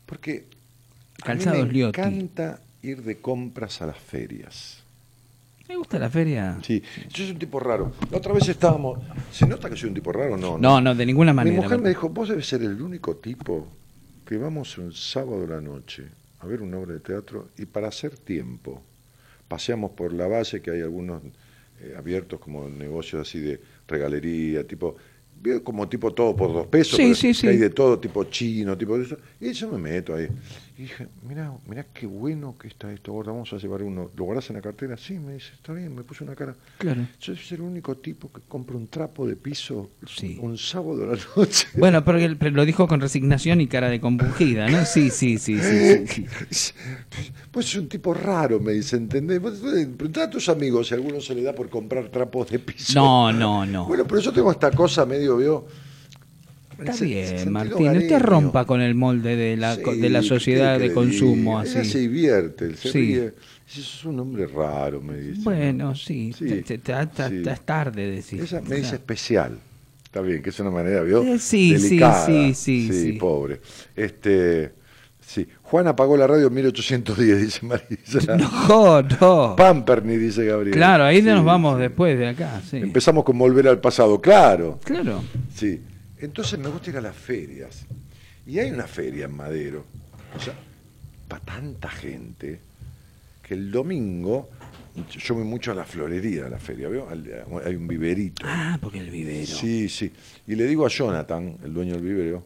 [0.05, 0.45] porque
[1.23, 1.99] a mí Calzados me Liotti.
[1.99, 4.83] encanta ir de compras a las ferias.
[5.67, 6.57] ¿Me gusta la feria?
[6.63, 7.91] Sí, yo soy un tipo raro.
[8.11, 8.99] La otra vez estábamos.
[9.31, 10.57] ¿Se nota que soy un tipo raro no?
[10.57, 11.61] No, no, de ninguna Mi manera.
[11.61, 13.67] mujer me dijo: Vos debes ser el único tipo
[14.27, 16.03] que vamos un sábado a la noche
[16.39, 18.83] a ver una obra de teatro y para hacer tiempo
[19.47, 21.23] paseamos por la valle, que hay algunos
[21.81, 24.95] eh, abiertos como negocios así de regalería, tipo.
[25.63, 27.47] Como tipo todo por dos pesos, sí.
[27.47, 29.17] hay de todo, tipo chino, tipo de eso.
[29.39, 30.27] Y yo me meto ahí.
[30.77, 34.11] Y dije, mirá, mirá qué bueno que está esto, gorda, vamos a llevar uno.
[34.15, 34.95] ¿Lo guardás en la cartera?
[34.95, 36.55] Sí, me dice, está bien, me puse una cara.
[36.77, 37.01] Claro.
[37.19, 40.37] Yo soy el único tipo que compra un trapo de piso Sí.
[40.39, 41.67] un sábado a la noche.
[41.77, 44.85] Bueno, pero, él- pero lo dijo con resignación y cara de compungida, ¿no?
[44.85, 46.05] Sí, sí, sí, sí.
[46.07, 46.73] sí, sí.
[47.51, 49.41] Pues es un tipo raro, me dice, ¿entendés?
[49.41, 52.51] Vos, eh, Preguntá a tus amigos si a alguno se le da por comprar trapos
[52.51, 52.93] de piso.
[52.99, 53.85] No, no, no.
[53.85, 55.65] Bueno, pero yo tengo esta cosa medio, veo.
[56.79, 57.73] Está se- bien, Martín.
[57.73, 58.19] Usted hogareño.
[58.19, 61.61] rompa con el molde de la, Sí, de la ¿qué sociedad de consumo?
[61.61, 61.99] Ella se así.
[61.99, 62.99] divierte, se Sí.
[63.15, 63.33] ríe.
[63.65, 65.41] Sos un hombre raro, me dice.
[65.43, 66.31] Bueno, sí.
[66.37, 67.43] Sí, te- te- te- te- sí.
[67.43, 68.17] te- Es tarde.
[68.31, 69.57] Ella me dice especial.
[70.05, 71.21] Está bien, que es una manera, ¿vio?
[71.21, 72.25] Eh, sí, sí, Delicada.
[72.25, 73.11] sí, sí, sí.
[73.13, 73.59] pobre.
[73.95, 74.71] Este,
[75.19, 75.45] sí.
[75.63, 78.37] Juan apagó la radio en 1810, dice Marisa.
[78.69, 79.55] No, no.
[79.57, 80.73] Pamperni, dice Gabriel.
[80.75, 81.81] Claro, ahí Sí, nos vamos sí.
[81.81, 82.77] después de acá, sí.
[82.77, 84.79] Empezamos con volver al pasado, claro.
[84.85, 85.21] Claro.
[85.53, 85.81] Sí.
[86.19, 87.85] Entonces me gusta ir a las ferias.
[88.45, 89.85] Y hay una feria en Madero.
[90.35, 90.53] O sea,
[91.27, 92.59] para tanta gente
[93.43, 94.49] que el domingo
[95.11, 97.07] yo voy mucho a la florería, a la feria, ¿veo?
[97.63, 98.43] Hay un viverito.
[98.45, 99.45] Ah, porque el vivero.
[99.45, 100.11] Sí, sí.
[100.47, 102.43] Y le digo a Jonathan, el dueño del vivero,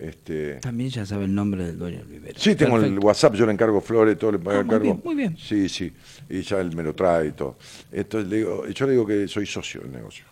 [0.00, 2.34] este, También ya sabe el nombre del dueño del vivero.
[2.36, 2.98] Sí, tengo el.
[2.98, 4.82] WhatsApp, yo le encargo flores, todo le pago Ah, el muy cargo.
[4.84, 5.36] bien, muy bien.
[5.38, 5.92] Sí, sí,
[6.28, 7.56] y ya él me lo trae y todo.
[7.92, 10.24] Entonces le digo, yo le digo que soy socio del negocio.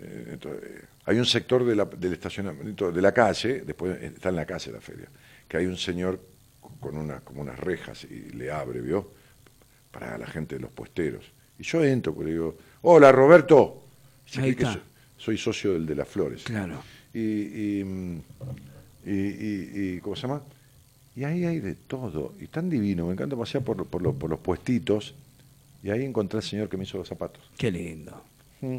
[0.00, 0.62] Eh, entonces,
[1.06, 4.72] hay un sector de la- del estacionamiento de la calle, después está en la calle
[4.72, 5.08] la feria,
[5.48, 6.20] que hay un señor
[6.80, 9.10] con una, como unas rejas y le abre, ¿vio?
[9.90, 11.24] Para la gente de los puesteros.
[11.58, 13.82] Y yo entro, le digo, hola Roberto.
[14.36, 14.80] Ahí que soy,
[15.18, 16.44] soy socio del de las flores.
[16.44, 16.82] Claro.
[17.12, 18.22] Y, y,
[19.04, 20.42] y, y- y- ¿cómo se llama?
[21.16, 24.30] Y ahí hay de todo, y tan divino, me encanta pasear por, por, los- por
[24.30, 25.14] los puestitos,
[25.82, 27.42] y ahí encontré al señor que me hizo los zapatos.
[27.58, 28.22] Qué lindo.
[28.60, 28.78] Mm.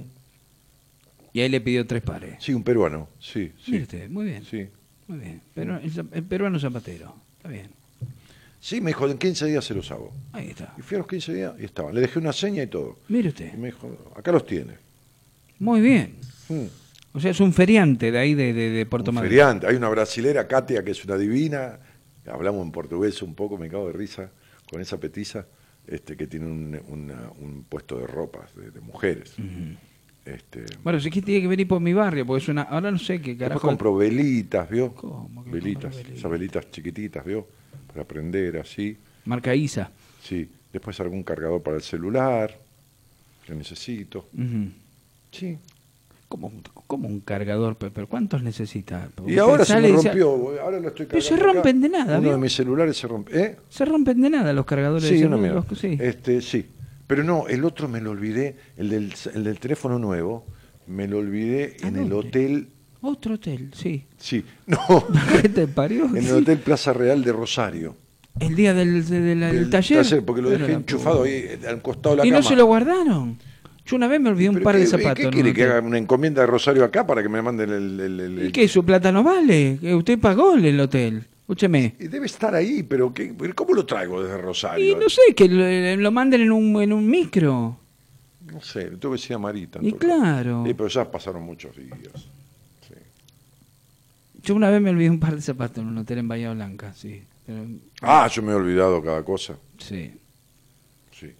[1.33, 2.35] Y ahí le pidió tres pares.
[2.39, 3.71] Sí, un peruano, sí, sí.
[3.71, 4.43] Mire usted, muy bien.
[4.43, 4.67] Sí.
[5.07, 5.41] Muy bien.
[5.53, 7.15] Pero el, peruano zapatero.
[7.37, 7.69] Está bien.
[8.59, 10.13] Sí, me dijo, en 15 días se los hago.
[10.33, 10.73] Ahí está.
[10.77, 11.95] Y fui a los 15 días y estaban.
[11.95, 12.99] Le dejé una seña y todo.
[13.07, 13.53] Mire Y usted.
[13.53, 14.73] me dijo, acá los tiene.
[15.59, 16.15] Muy bien.
[16.49, 16.65] Mm.
[17.13, 19.67] O sea, es un feriante de ahí de, de, de Puerto Un feriante.
[19.67, 21.79] Hay una brasilera, Katia, que es una divina.
[22.27, 24.29] Hablamos en portugués un poco, me cago de risa
[24.69, 25.45] con esa petiza,
[25.87, 29.33] este, que tiene un, una- un puesto de ropas de, de mujeres.
[30.25, 32.63] Este, Bueno, si es que tiene que venir por mi barrio, porque es una.
[32.63, 33.67] Ahora no sé qué Después carajo.
[33.67, 34.93] compro velitas, ¿vio?
[34.93, 37.47] ¿Cómo Velitas, esas velitas chiquititas, ¿vio?
[37.91, 38.97] Para prender así.
[39.25, 39.89] Marca ISA.
[40.23, 40.47] Sí.
[40.71, 42.57] Después algún cargador para el celular
[43.45, 44.27] que necesito.
[44.33, 44.69] Ujú.
[45.31, 45.57] Sí.
[46.29, 46.49] ¿Cómo,
[46.87, 47.75] cómo un cargador?
[47.75, 49.09] Pe- ¿Pero cuántos necesita?
[49.27, 51.53] Y ahora se me rompió, ahora lo estoy Pero se cargando acá.
[51.69, 52.31] rompen de nada, Uno ¿vio?
[52.31, 53.37] de mis celulares se rompe.
[53.43, 53.57] ¿Eh?
[53.69, 55.65] Se rompen de nada los cargadores Sí, de una mierda.
[55.69, 55.97] los- sí.
[55.99, 56.65] Este, sí.
[57.11, 60.45] Pero no, el otro me lo olvidé, el del, el del teléfono nuevo,
[60.87, 62.27] me lo olvidé ¿A en el dónde?
[62.29, 62.67] hotel.
[63.01, 64.05] Otro hotel, sí.
[64.17, 64.79] Sí, no.
[65.41, 66.05] ¿Qué te parió?
[66.05, 66.31] en el.
[66.35, 67.97] Hotel Plaza Real de Rosario.
[68.39, 70.23] El día del, de- del- del Del taller.
[70.23, 72.41] porque lo dejé la enchufado ahí eh, al costado de la ¿Y cama.
[72.41, 73.37] no se lo guardaron?
[73.85, 75.15] Yo una vez me olvidé un ¿Pero par de qué- zapatos.
[75.25, 75.49] ¿Qué quiere?
[75.49, 77.99] un ¿Que haga una encomienda de Rosario acá para que me manden el...
[77.99, 78.69] el- el- el- ¿Y qué?
[78.69, 79.79] ¿Su plata no vale?
[79.95, 81.25] Usted pagó el hotel.
[81.55, 81.95] Escúcheme.
[81.99, 84.89] Debe estar ahí, pero ¿qué- ¿cómo lo traigo desde Rosario?
[84.89, 87.77] Y no sé, que lo, lo manden en un, en un micro.
[88.45, 89.79] No sé, le tengo que decir a Marita.
[89.81, 90.63] Y claro.
[90.65, 91.89] Sí, pero ya pasaron muchos días.
[92.87, 92.93] Sí.
[94.43, 96.93] Yo una vez me olvidé un par de zapatos en un hotel en Bahía Blanca,
[96.93, 97.21] sí.
[97.45, 97.65] Pero-
[98.01, 99.57] Ah, yo me he olvidado cada cosa.
[99.77, 100.09] sí.
[101.11, 101.33] Sí.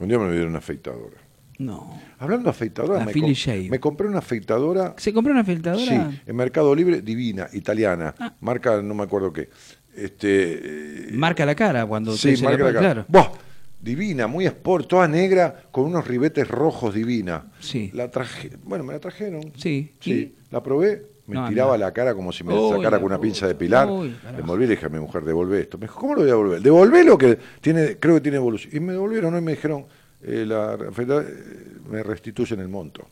[0.00, 1.16] Un día me olvidé una afeitadora.
[1.60, 2.00] No.
[2.18, 4.94] Hablando de afeitadora, La me, com- me compré una afeitadora.
[4.96, 6.10] ¿Se compró una filtradora?
[6.10, 8.14] Sí, en Mercado Libre, divina, italiana.
[8.18, 8.32] Ah.
[8.40, 9.50] Marca, no me acuerdo qué.
[9.94, 12.80] Este, eh, Marca la cara cuando Sí, se marca la cara.
[12.80, 13.04] claro.
[13.08, 13.30] Buah,
[13.80, 17.44] divina, muy sport, toda negra, con unos ribetes rojos divina.
[17.60, 17.90] Sí.
[17.92, 19.52] La traje, bueno, me la trajeron.
[19.56, 20.34] Sí, Sí, ¿y?
[20.50, 21.78] la probé, me No, tiraba no.
[21.84, 23.88] la cara como si me Uy, sacara con una pinza de pilar.
[23.90, 25.76] uy, le envolví y le dije a mi mujer, devolvé esto.
[25.76, 26.62] Me dijo, ¿cómo lo voy a devolver?
[26.62, 28.74] Devolvé lo que tiene, creo que tiene evolución.
[28.74, 29.38] Y me devolvieron, ¿no?
[29.38, 29.84] y me dijeron,
[30.22, 33.06] eh, la, afeita- eh, me restituyen el monto.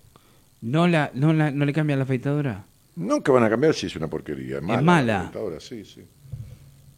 [0.63, 2.65] ¿No, la, no, la, ¿No le cambian la afeitadora?
[2.97, 4.57] No que van a cambiar si es una porquería.
[4.57, 4.83] Es mala.
[4.83, 5.13] mala.
[5.13, 6.03] la afeitadora, sí, sí.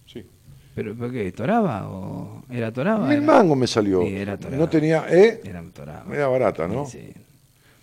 [0.06, 0.24] Sí.
[0.74, 1.30] ¿Pero por qué?
[1.32, 1.88] ¿Toraba?
[1.88, 3.06] ¿O ¿Era toraba?
[3.06, 4.02] Mil mangos me salió.
[4.02, 4.56] Sí, era toraba.
[4.56, 5.40] no tenía, ¿eh?
[5.44, 6.14] Era toraba.
[6.14, 6.86] Era barata, ¿no?
[6.86, 7.12] Sí.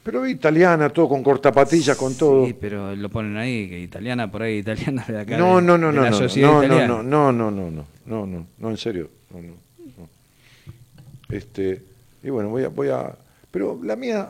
[0.08, 2.46] Pero italiana, todo con cortapatillas, con todo.
[2.46, 5.38] Sí, pero lo ponen ahí, que italiana por ahí, italiana de acá.
[5.38, 8.48] No, no, no, de no, no, no, no, no, no, no, no, no, no, no,
[8.58, 9.54] no, en serio, no, no,
[9.98, 10.10] no.
[11.30, 11.82] Este,
[12.28, 13.16] y bueno, voy a, voy a,
[13.50, 14.30] pero la mía,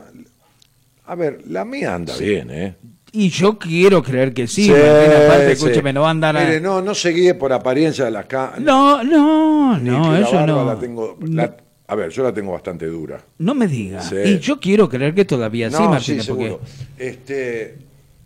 [1.06, 2.76] a ver, la mía anda bien, ¿eh?
[3.10, 5.52] Y yo quiero creer que sí, Martín, aparte, sí.
[5.52, 6.44] escúcheme, no va a andar a...
[6.44, 8.54] Mire, no, no se guíe por apariencia de la ca...
[8.58, 10.64] No, no, ni no, eso no.
[10.64, 11.56] la tengo, la-
[11.88, 13.18] a ver, yo la tengo bastante dura.
[13.38, 14.02] No me diga.
[14.02, 14.16] Sí.
[14.16, 16.58] Y yo quiero creer que todavía sí, no, Martín, sí, porque.
[16.98, 17.78] Este,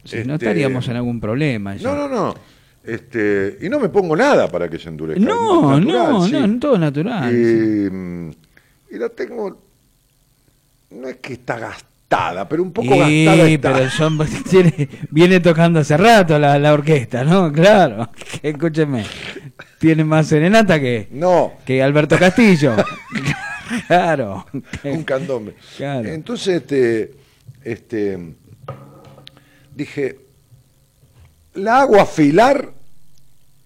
[0.03, 1.77] si no este, estaríamos en algún problema.
[1.77, 1.89] ya.
[1.89, 2.35] No, no, no.
[2.83, 5.25] Este, y no me pongo nada para que se endurezca.
[5.25, 6.33] No, natural, no, sí.
[6.33, 7.33] no, todo natural.
[7.33, 8.31] Y, mm,
[8.93, 9.59] y la tengo,
[10.91, 13.73] no es que está gastada, pero un poco Y, gastada está.
[13.73, 17.51] pero tiene- viene tocando hace rato la, la orquesta, ¿no?
[17.51, 18.11] Claro.
[18.43, 19.05] Que, escúcheme.
[19.79, 22.77] Tiene más serenata que, No, que Alberto Castillo.
[23.89, 24.47] claro.
[24.85, 25.55] un candombe.
[25.77, 26.09] Claro.
[26.09, 27.15] Entonces, este,
[27.65, 28.19] este,
[29.75, 30.19] dije,
[31.55, 32.71] la hago afilar,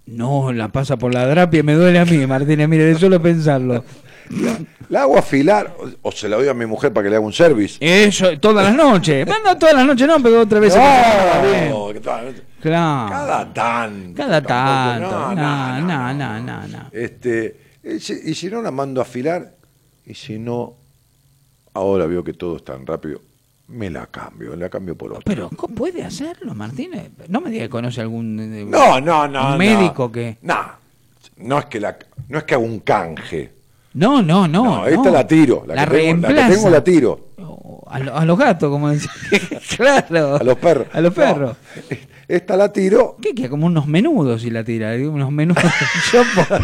[0.06, 2.68] No, la pasa por la drapia y me duele a mí, Martínez.
[2.68, 3.84] Mire, de solo pensarlo.
[4.88, 7.24] La hago afilar, o, o se la doy a mi mujer para que le haga
[7.26, 7.76] un service.
[7.80, 9.26] Eso, todas las noches.
[9.26, 10.74] Bueno, no todas las noches no, pero otra vez.
[10.74, 12.22] No, toda-
[12.60, 13.10] Claro.
[13.10, 14.16] cada tanto.
[14.16, 15.34] Cada tanto.
[15.34, 16.78] No, no, no, no, no.
[16.92, 19.52] Este, y si, y si no la mando a afilar,
[20.04, 20.74] y si no,
[21.74, 23.20] ahora veo que todo es tan rápido,
[23.68, 25.22] me la cambio, la cambio por otra.
[25.24, 27.10] Pero, ¿cómo puede hacerlo, Martínez?
[27.28, 29.50] No me diga que conoce algún eh, no, no, no.
[29.50, 29.56] no.
[29.58, 30.38] médico que.
[30.42, 30.56] No,
[31.38, 31.96] no es que la,
[32.28, 33.52] no es que haga un canje.
[33.96, 34.64] No, no, no.
[34.64, 35.10] No, esta no.
[35.10, 35.64] la tiro.
[35.66, 36.54] La, La que tengo, la que reemplaza.
[36.54, 37.20] tengo la tiro.
[37.38, 39.10] Oh, A, lo- a los gatos, como decía.
[39.76, 40.36] claro.
[40.36, 40.86] A los perros.
[40.92, 41.56] A los No, perros.
[42.28, 43.16] esta la tiro.
[43.22, 43.48] ¿Qué queda?
[43.48, 44.92] Como unos menudos si la tira.
[44.96, 45.64] Unos menudos.
[46.12, 46.60] Yo por-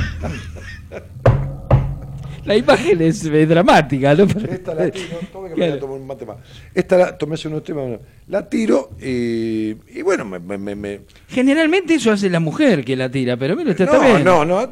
[2.45, 4.25] La imagen es eh, dramática, ¿no?
[4.25, 5.17] Esta la tiro.
[5.33, 5.95] Tome que me voy a Claro.
[5.95, 6.37] un mate más.
[6.75, 8.01] Esta la tomé hace unos temas.
[8.29, 12.97] La tiro y, y bueno, me, me- me- me, Generalmente eso hace la mujer que
[12.97, 14.25] la tira, pero usted está no, bien.
[14.25, 14.71] no, no,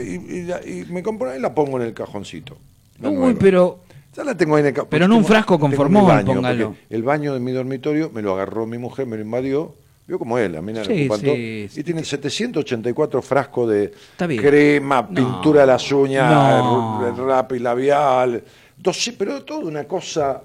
[0.00, 2.56] y, y- y me compro y la pongo en el cajoncito.
[3.02, 3.34] Uy, nueva.
[3.38, 3.80] pero.
[4.14, 6.74] Ya la tengo ahí en el Pero porque un frasco con formol, póngalo.
[6.90, 9.74] El baño de mi dormitorio me lo agarró mi mujer, me lo invadió.
[10.06, 11.80] Vio como él, a mí me Sí, sí, sí.
[11.80, 15.14] Y tiene 784 frascos de crema, No.
[15.14, 16.30] pintura de las uñas,
[16.62, 17.14] No.
[17.26, 18.42] rap y labial.
[18.82, 20.42] Doce- pero todo una cosa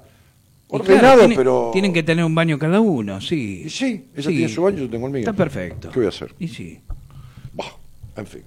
[0.86, 1.70] claro, tiene- pero.
[1.74, 3.64] Tienen que tener un baño cada uno, sí.
[3.66, 5.20] Y sí, ella tiene su baño, yo tengo el mío.
[5.22, 5.90] Está perfecto.
[5.90, 6.34] ¿Qué voy a hacer?
[6.38, 6.80] Y sí.
[7.54, 7.66] Bah,
[8.16, 8.42] en fin.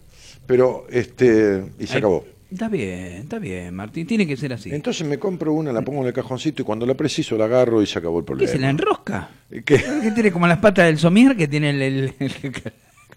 [0.46, 1.64] Pero, este.
[1.78, 2.24] Y se Ay, acabó.
[2.50, 4.06] Está bien, está bien, Martín.
[4.06, 4.70] Tiene que ser así.
[4.72, 7.80] Entonces me compro una, la pongo en el cajoncito y cuando la preciso la agarro
[7.82, 8.50] y se acabó el ¿Qué problema.
[8.52, 9.30] se la enrosca?
[9.50, 9.62] ¿Qué?
[10.02, 12.52] Que tiene como las patas del somier que tiene el, el- el-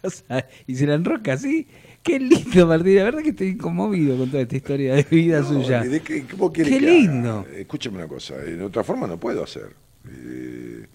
[0.02, 1.66] cosa, y se la enrosca así.
[2.04, 2.96] Qué lindo, Martín.
[2.98, 5.86] La verdad que estoy conmovido con toda esta historia de vida No, suya.
[5.86, 7.40] ¿y de qué, cómo Qué lindo.
[7.48, 7.58] haga?
[7.58, 9.70] Escúcheme una cosa, de otra forma no puedo hacer.
[10.10, 10.86] Eh,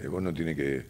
[0.00, 0.82] eh, uno tiene que,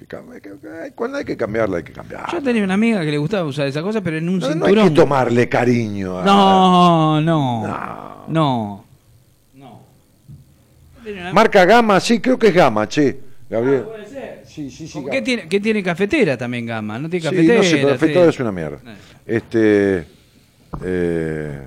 [0.00, 0.40] que cambiar.
[0.40, 2.24] que- que- cuando hay que cambiarla, hay que cambiar.
[2.32, 4.66] Yo tenía una amiga que le gustaba usar esa cosa, pero en un no, no
[4.66, 6.18] hay que tomarle cariño.
[6.18, 8.24] a- no, no, No.
[8.28, 8.84] no,
[9.54, 9.80] no.
[11.32, 13.18] Marca Gama, sí, creo que es Gama, che.
[13.48, 13.82] Gabriel.
[13.82, 14.42] Puede ser.
[14.46, 14.92] Sí, sí, sí.
[14.92, 15.12] ¿Con Gama.
[15.12, 16.98] ¿Qué tiene, qué tiene cafetera también, Gama?
[16.98, 17.58] ¿No tiene Sí, cafetera?
[17.58, 17.86] no sé, sí.
[17.86, 18.78] afeitada es una mierda.
[18.86, 18.96] Eh.
[19.26, 20.06] Este,
[20.84, 21.60] eh,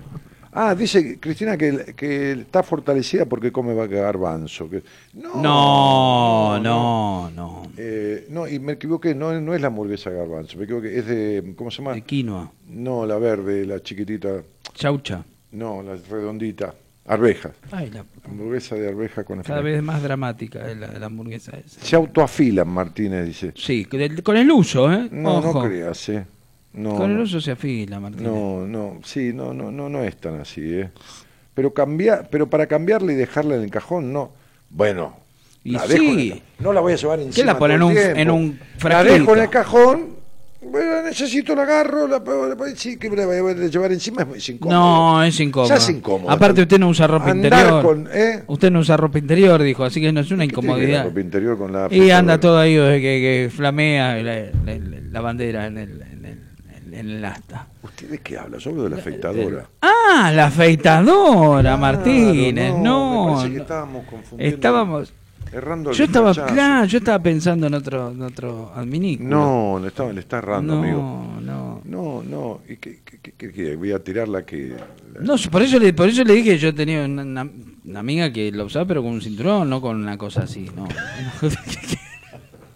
[0.54, 4.70] ah, dice Cristina que, que está fortalecida porque come garbanzo.
[4.70, 4.84] Que,
[5.14, 7.64] no, No, no, no.
[7.78, 11.54] Eh, no, y me equivoqué, no, no es la hamburguesa garbanzo, me equivoqué, es de,
[11.56, 11.94] ¿cómo se llama?
[11.94, 12.52] De quinoa.
[12.70, 14.42] No, la verde, la chiquitita,
[14.74, 15.24] Chaucha.
[15.52, 16.74] no, la redondita,
[17.06, 17.52] arveja.
[17.72, 21.82] Ay, la- Hamburguesa de arveja con cada vez más dramática es la, la hamburguesa esa.
[21.82, 23.52] Se autoafilan, Martínez dice.
[23.56, 25.10] Sí, con el, con el uso, ¿eh?
[25.12, 25.62] No, Ojo.
[25.62, 26.26] no creas, eh.
[26.74, 27.24] No, Con el no.
[27.24, 28.24] uso se afila, Martín.
[28.24, 30.90] No, no, sí, no, no, no, no es tan así, ¿eh?
[31.54, 34.32] Pero cambiar, pero para cambiarla y dejarla en el cajón, no.
[34.72, 35.16] Bueno,
[35.64, 37.46] Y la dejo en el no la voy a llevar encima.
[37.46, 40.24] la pone todo en un- en un La dejo en el cajón.
[40.66, 44.26] Bueno, necesito, la agarro, la, la- la- sí, que me la voy a llevar encima
[44.34, 44.80] es incómodo.
[44.80, 45.70] No, es incómodo.
[45.70, 46.32] Ya es incómodo.
[46.32, 47.84] Aparte usted no usa ropa Andar interior.
[47.84, 48.44] con, ¿eh?
[48.48, 51.04] Usted no usa ropa interior, dijo, así que no es una ¿Qué la incomodidad.
[51.04, 54.80] ropa interior con la Y anda todo ahí que, que flamea la, la-
[55.12, 56.02] la bandera en el,
[57.00, 57.68] en el, asta.
[57.82, 58.58] ¿Usted de qué habla?
[58.58, 59.66] Yo hablo de la afeitadora.
[59.82, 62.74] Ah, la afeitadora, Martínez.
[62.74, 63.62] me No, parece que no.
[63.64, 64.56] estábamos confundiendo.
[64.56, 65.14] estábamos.
[65.52, 69.30] Errando Yo estaba, claro, yo estaba pensando en otro, en otro adminículo.
[69.30, 71.30] No, le está, le está errando, no, amigo.
[71.42, 71.82] no.
[71.86, 72.62] No, no.
[72.68, 73.76] ¿Y qué, qué- qué- qué-?
[73.76, 74.76] Voy a tirar la que.
[75.20, 77.48] No, por eso le, por eso le dije que yo tenía una
[78.00, 80.88] amiga que lo usaba pero con un cinturón, no con una cosa así, no.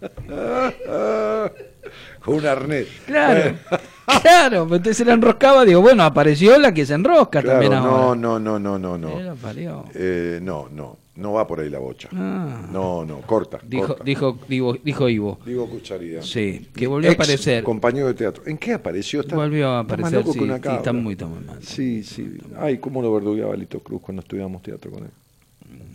[2.24, 2.86] Con un arnés.
[3.06, 3.54] claro,
[4.22, 7.72] claro, pero entonces se la enroscaba, digo, bueno, apareció la que se enrosca Claro, también
[7.72, 8.20] no, ahora.
[8.20, 9.20] no, no, no, no, no.
[9.20, 9.84] Eh, parió.
[9.94, 10.96] Eh, no, no.
[11.18, 12.08] No va por ahí la bocha.
[12.14, 12.68] Ah.
[12.72, 13.58] No, no, corta.
[13.66, 14.04] Dijo, corta.
[14.04, 15.40] dijo, digo, dijo Ivo.
[15.44, 16.22] Digo Cucharida.
[16.22, 17.64] Sí, que volvió a Ex aparecer.
[17.64, 18.44] Compañero de teatro.
[18.46, 19.22] ¿En qué apareció?
[19.22, 21.58] Está, Volvió a está aparecer, loco sí, sí, está muy, está muy mal.
[21.60, 22.38] Sí, sí.
[22.56, 25.10] Ay, cómo lo verdugueaba Lito Cruz cuando estudiamos teatro con él.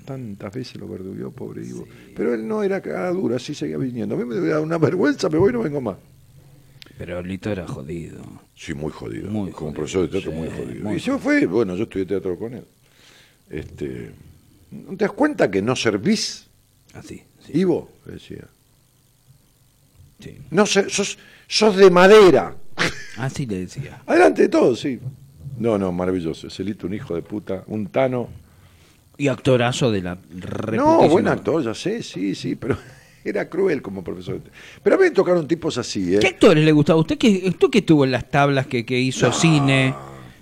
[0.04, 1.86] Tantas veces lo verdugueó, pobre Ivo.
[2.14, 4.16] Pero él no era cara dura, así seguía viniendo.
[4.16, 5.96] A mí me da una vergüenza, me voy y no vengo más.
[6.98, 8.22] Pero Lito era jodido.
[8.56, 9.30] Sí, muy jodido.
[9.30, 10.84] Muy Como jodido, profesor de teatro, sí, muy jodido.
[10.84, 12.66] muy y se fue, bueno, yo estudié teatro con él.
[13.50, 14.12] Este,
[14.72, 16.48] ¿No te das cuenta que no servís,
[16.94, 17.52] Así, sí.
[17.60, 17.90] Ivo?
[18.06, 18.46] Decía.
[20.20, 20.38] sí.
[20.52, 22.56] No sé, sos, sos de madera.
[23.18, 24.02] Así le decía.
[24.08, 25.00] Adelante de todo, sí.
[25.58, 26.48] No, no, maravilloso.
[26.48, 28.30] Es Elito, un hijo de puta, un tano.
[29.18, 30.18] Y actorazo de la
[30.72, 32.78] No, buen actor, ya sé, sí, sí, pero
[33.24, 34.42] era cruel como profesor.
[34.82, 36.20] Pero a mí me tocaron tipos así, ¿eh?
[36.20, 37.00] ¿Qué actores le gustaba?
[37.00, 39.94] ¿Usted que, usted que estuvo en las tablas que, que hizo cine?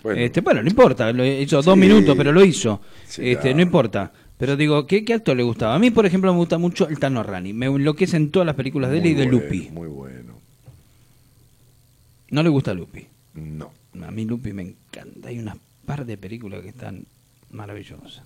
[0.04, 0.22] bueno.
[0.22, 2.82] Este, bueno, no importa, lo hizo dos minutos, pero lo hizo.
[3.06, 3.56] Sí, este, claro.
[3.58, 4.12] No importa.
[4.38, 5.76] Pero digo, ¿qué, ¿qué actor le gustaba?
[5.76, 7.54] A mí, por ejemplo, me gusta mucho el Tano Rani.
[7.54, 9.70] Me enloquecen todas las películas de él Muy y de bueno, Lupi.
[9.72, 10.34] Muy bueno.
[12.32, 13.06] No le gusta Lupi.
[13.36, 13.72] No.
[14.02, 15.28] A mí Lupi me encanta.
[15.28, 17.06] Hay unas par de películas que están
[17.52, 18.24] maravillosas.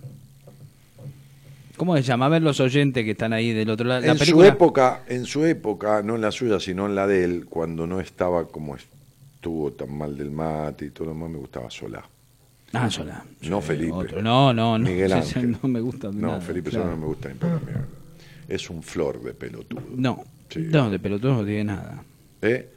[1.78, 2.26] ¿Cómo se llama?
[2.28, 4.02] A ver los oyentes que están ahí del otro lado.
[4.02, 4.48] La en película...
[4.48, 7.86] su época, en su época, no en la suya, sino en la de él, cuando
[7.88, 12.04] no estaba como estuvo tan mal del mate y todo lo demás, me gustaba Solá.
[12.74, 13.24] Ah, Solá.
[13.44, 13.92] No Sí, Felipe.
[13.94, 14.22] otro.
[14.22, 14.86] No, no, no.
[14.90, 15.58] Miguel Ángel.
[15.62, 16.10] No me gusta.
[16.12, 16.86] No, nada, Felipe claro.
[16.86, 17.60] Solá no me gusta ni para.
[18.48, 19.82] Es un flor de pelotudo.
[19.96, 20.60] No, Sí.
[20.72, 22.04] no, de pelotudo no tiene nada.
[22.42, 22.70] ¿Eh?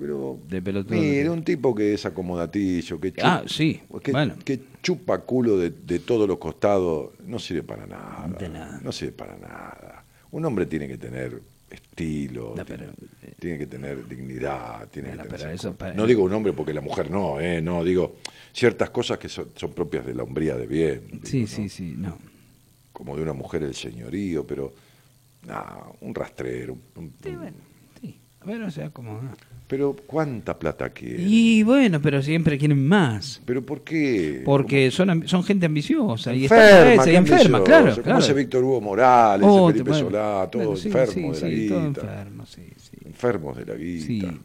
[0.00, 1.30] Pero, De pelotudo no mire, tiene.
[1.30, 4.34] un tipo que es acomodatillo, que chupa, Ah, sí, que, bueno.
[4.44, 8.26] que chupa culo de, de todos los costados, no sirve para nada.
[8.38, 8.80] De nada.
[8.82, 10.02] No sirve para nada.
[10.30, 11.38] Un hombre tiene que tener
[11.70, 12.86] estilo, No, pero,
[13.22, 15.54] eh, tiene que tener dignidad, tiene Bueno, que tener...
[15.54, 17.60] eso para- No digo un hombre porque la mujer no, ¿eh?
[17.60, 18.16] No, digo
[18.52, 21.02] ciertas cosas que son, son propias de la hombría de bien.
[21.12, 21.46] digo, Sí, ¿no?
[21.46, 22.16] sí, sí, no.
[22.92, 24.72] Como de una mujer el señorío, pero...
[25.46, 26.76] nah, un rastrero.
[26.96, 27.56] un- Sí, bueno,
[28.00, 28.16] sí.
[28.40, 29.20] A ver, o sea, como...
[29.70, 31.22] Pero ¿cuánta plata quiere?
[31.22, 33.40] Y bueno, pero siempre quieren más.
[33.44, 34.42] ¿Pero por qué?
[34.44, 37.92] Porque son, son gente ambiciosa y enferma, está qué y enferma, claro.
[37.92, 38.34] Como claro.
[38.34, 41.86] Víctor Hugo Morales, Oh, Felipe bueno, Solá, todo bueno, sí, de la sí, guita.
[41.86, 42.96] enfermo, sí, sí.
[43.06, 44.06] Enfermos de la guita.
[44.06, 44.40] Sí.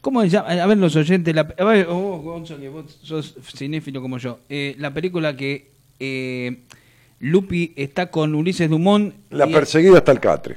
[0.00, 0.48] ¿Cómo se llama?
[0.48, 1.32] A ver, los oyentes.
[1.32, 4.40] La, a ver, oh, Gonzo, que vos sos cinéfilo como yo.
[4.48, 6.62] Eh, la película que eh,
[7.20, 9.14] Lupi está con Ulises Dumont.
[9.30, 10.56] La perseguida hasta el catre.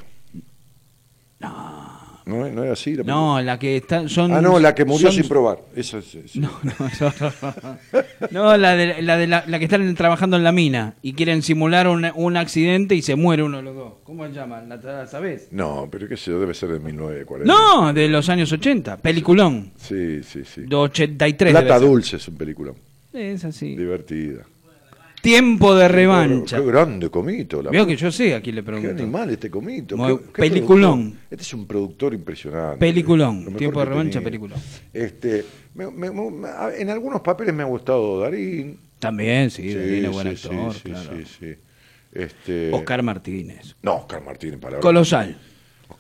[1.39, 1.82] No.
[2.25, 2.91] ¿No, era así?
[2.91, 3.13] La película?
[3.15, 4.31] No, la que está, son.
[4.33, 5.59] ah, no, la que murió son- sin probar.
[5.75, 6.35] Eso es.
[6.35, 7.77] No, no, no, no.
[8.31, 11.41] No, la, de, la, de la, la que están trabajando en la mina y quieren
[11.41, 13.93] simular un, un accidente y se muere uno de los dos.
[14.03, 14.61] ¿Cómo se llama?
[14.61, 15.47] ¿La sabes?
[15.51, 17.51] No, pero qué sé yo, debe ser de 1940.
[17.53, 18.97] No, de los años 80.
[18.97, 19.71] Peliculón.
[19.77, 20.61] Sí, sí, sí.
[20.61, 21.51] De 83.
[21.51, 21.79] Plata.
[21.79, 22.71] Dulce es un película.
[23.11, 23.75] Es así.
[23.75, 24.43] Divertida.
[25.23, 26.57] Tiempo de revancha.
[26.57, 27.63] Qué grande comito.
[27.63, 29.01] La Veo que yo sé, aquí le Qué pregunto.
[29.03, 29.95] animal este comito.
[29.95, 31.17] Qué- qué peliculón.
[31.31, 32.77] Este es un productor impresionante.
[32.77, 33.55] Peliculón.
[33.55, 34.25] Tiempo de revancha, tenía.
[34.25, 34.59] peliculón.
[34.91, 35.45] Este,
[35.75, 38.77] me- me- me- en algunos papeles me ha gustado Darín.
[38.99, 40.73] También, sí, Sí, Darín es buen actor.
[40.73, 41.09] sí, claro.
[41.17, 41.55] sí, sí.
[42.11, 43.75] Este, Oscar Martínez.
[43.81, 44.81] No, Oscar Martínez, palabra.
[44.81, 45.37] Colosal.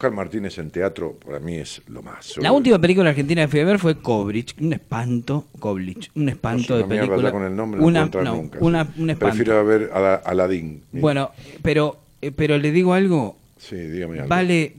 [0.03, 2.35] Oscar Martínez en teatro para mí es lo más.
[2.37, 6.73] La última película argentina que fui a ver fue Kobrich, un espanto, Kobrich, un espanto
[6.77, 7.31] No, de película.
[7.31, 9.33] con el nombre no una, entrar no, nunca, una, un espanto.
[9.33, 10.81] Prefiero ver a la- Aladín.
[10.91, 14.27] Bueno, pero, eh, pero le digo algo, Sí, dígame algo.
[14.27, 14.73] vale,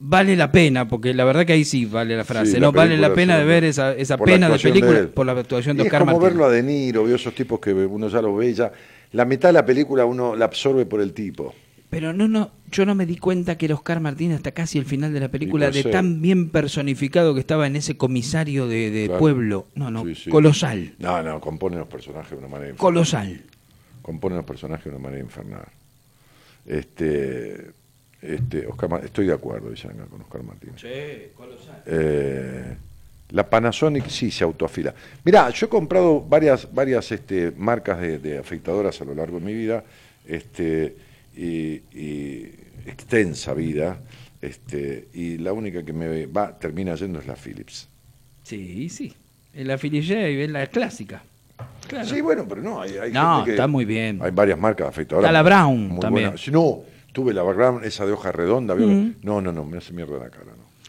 [0.00, 2.98] vale la pena, porque la verdad que ahí sí vale la frase, Sí, no vale
[2.98, 5.08] la pena sí, de ver esa, esa la pena de película él.
[5.08, 7.60] por la actuación de Y Oscar es como verlo a De Niro, veo esos tipos
[7.60, 8.70] que uno ya los ve y ya.
[9.12, 11.54] La mitad de la película uno la absorbe por el tipo.
[11.94, 14.84] Pero no, no, yo no me di cuenta que era Oscar Martínez hasta casi el
[14.84, 19.04] final de la película, de tan bien personificado que estaba en ese comisario de, de
[19.06, 19.20] Claro.
[19.20, 19.66] pueblo.
[19.76, 20.30] No, no, Sí, sí.
[20.30, 22.78] colosal, No, no, compone los personajes de una manera infernal.
[22.94, 23.42] colosal.
[24.02, 25.66] Compone los personajes de una manera infernal.
[26.66, 27.70] Este,
[28.22, 30.80] este, Oscar, estoy de acuerdo, acá, con Oscar Martínez.
[30.80, 31.82] Sí, colosal.
[31.86, 32.76] Eh,
[33.30, 34.94] la Panasonic sí se autoafila.
[35.24, 39.46] Mirá, yo he comprado varias, varias este, marcas de, de afeitadoras a lo largo de
[39.46, 39.84] mi vida,
[40.26, 40.96] este,
[41.36, 42.50] y, y
[42.86, 43.98] extensa vida,
[44.40, 47.88] este, y la única que me va, termina yendo es la Philips.
[48.42, 49.14] Sí, sí.
[49.54, 51.22] La Philips es la clásica.
[52.04, 54.18] Sí, bueno, pero no, hay, hay No, gente que- está muy bien.
[54.22, 55.28] Hay varias marcas de afeitadoras.
[55.28, 56.36] Está la Brown muy también.
[56.36, 56.80] Sí, no,
[57.12, 58.74] tuve la Brown, esa de hoja redonda.
[58.74, 59.16] Mm.
[59.22, 60.46] No, no, no, me hace mierda la cara.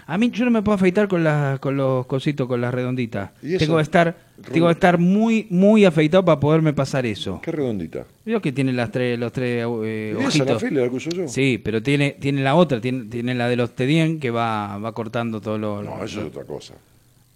[0.08, 3.32] A mí yo no me puedo afeitar con las con los cositos, con las redonditas.
[3.58, 4.16] Tengo que estar
[4.51, 7.40] tengo que estar muy muy afeitado para poderme pasar eso.
[7.42, 8.06] Qué redondita.
[8.24, 10.48] Veo que tiene las tres los tres eh, ¿Y esa ojitos.
[10.61, 11.27] la fila la que uso yo?
[11.27, 14.92] Sí, pero tiene tiene la otra, tiene, tiene la de los Tedien que va va
[14.93, 16.75] cortando todo lo, No, eso es otra cosa.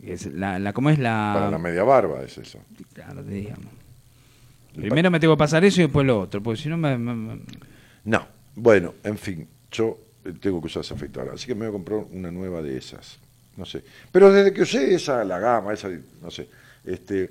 [0.03, 2.59] es la, la cómo es la Para la media barba es eso.
[2.93, 3.65] Claro, digamos.
[4.75, 7.15] Primero me tengo que pasar eso y después lo otro, porque si no me, me-
[7.15, 7.39] me-
[8.05, 8.25] No,
[8.55, 9.97] bueno, en fin, yo
[10.33, 13.17] tengo que usar esa afeitadora, así que me voy a comprar una nueva de esas.
[13.57, 13.83] No sé.
[14.11, 15.89] Pero desde que usé esa, la gama, esa,
[16.21, 16.47] no sé,
[16.85, 17.29] este,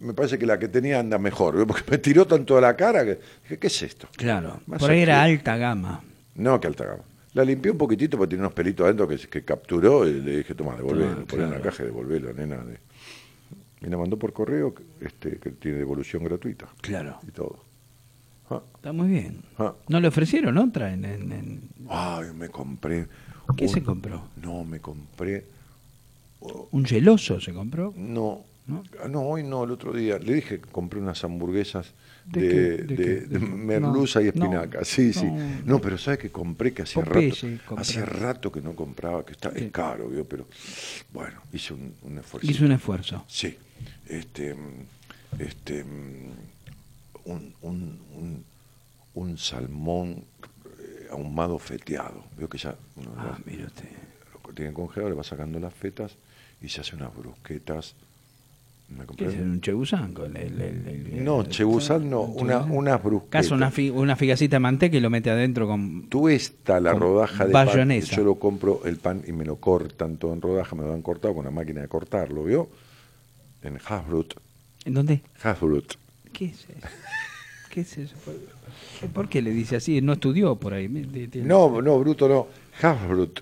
[0.00, 1.66] me parece que la que tenía anda mejor, ¿ve?
[1.66, 4.08] porque me tiró tanto a la cara que dije, ¿qué es esto?
[4.16, 6.02] claro, Más por ahí era alta gama.
[6.34, 7.02] No, que alta gama.
[7.34, 10.54] La limpié un poquitito porque tiene unos pelitos adentro que, que capturó y le dije,
[10.56, 11.70] toma, devolvelo, Ah, poné en la claro.
[11.70, 12.56] caja y devolvelo, nena.
[12.56, 12.78] de-
[13.82, 17.20] Y la mandó por correo este, que tiene devolución gratuita Claro.
[17.26, 17.64] y todo.
[18.50, 19.42] Ah, Está muy bien.
[19.58, 19.74] ah.
[19.88, 23.06] ¿No le ofrecieron otra en, en- en- Ay, me compré.
[23.56, 24.22] ¿Qué un- se compró?
[24.42, 25.44] No, me compré.
[26.72, 27.92] un geloso se compró?
[27.96, 28.82] No, ¿No?
[29.02, 30.18] Ah, no, hoy no, el otro día.
[30.18, 31.92] Le dije que compré unas hamburguesas
[32.26, 34.84] ¿De merluza y espinaca.
[34.84, 35.26] sí, sí.
[35.64, 35.80] no.
[35.80, 36.72] Pero ¿sabes que compré?
[36.72, 37.76] Que hacía Popeye rato.
[37.76, 39.64] Hacía rato que no compraba, que está, Sí.
[39.64, 40.24] es caro, ¿vio?
[40.24, 40.46] pero
[41.12, 42.48] bueno, hice un, un esfuerzo.
[42.50, 43.24] Hizo un esfuerzo.
[43.26, 43.56] Sí.
[44.08, 46.49] Este, mm, este, mm,
[47.30, 48.44] un, un, un,
[49.14, 50.24] un salmón
[50.78, 52.24] eh, ahumado feteado.
[52.36, 53.88] Veo que ya uno Ah, lo- usted.
[54.46, 56.16] lo tiene congelado, le va sacando las fetas
[56.62, 57.94] y se hace unas brusquetas.
[58.88, 60.12] ¿Me ¿Qué es un chebusán?
[60.12, 63.42] con el- el- el- No, chebusán no, una, unas brusquetas.
[63.44, 66.08] Caso una, fi- una figacita de manteca y lo mete adentro con...
[66.08, 67.66] Tuesta la con rodaja de pan.
[67.66, 68.16] bayonesa.
[68.16, 71.02] Yo lo compro el pan y me lo cortan todo en rodaja, me lo han
[71.02, 72.68] cortado con una máquina de cortarlo, ¿vio?
[73.62, 74.34] En Hasbrut.
[74.84, 75.22] ¿En dónde?
[75.40, 75.94] Hasbrut.
[76.32, 76.88] ¿Qué es eso?
[77.70, 78.14] ¿Qué es eso?
[78.24, 80.00] ¿Por- ¿Por qué le dice así?
[80.02, 80.88] No estudió por ahí.
[81.42, 82.46] No, no, bruto no.
[82.82, 83.40] Hasbrut.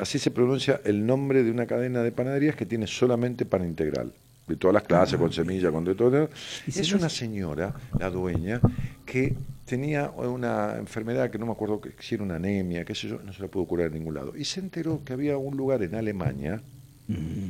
[0.00, 4.12] Así se pronuncia el nombre de una cadena de panaderías que tiene solamente pan integral.
[4.46, 6.24] De todas las clases, con semilla, con de todo.
[6.24, 6.36] Ah.
[6.66, 8.60] ¿Y se Es una señora, la dueña,
[9.06, 9.34] que
[9.64, 13.20] tenía una enfermedad que no me acuerdo que si era una anemia, qué sé yo,
[13.24, 14.36] no se la pudo curar en ningún lado.
[14.36, 16.60] Y se enteró que había un lugar en Alemania,
[17.08, 17.48] Mm,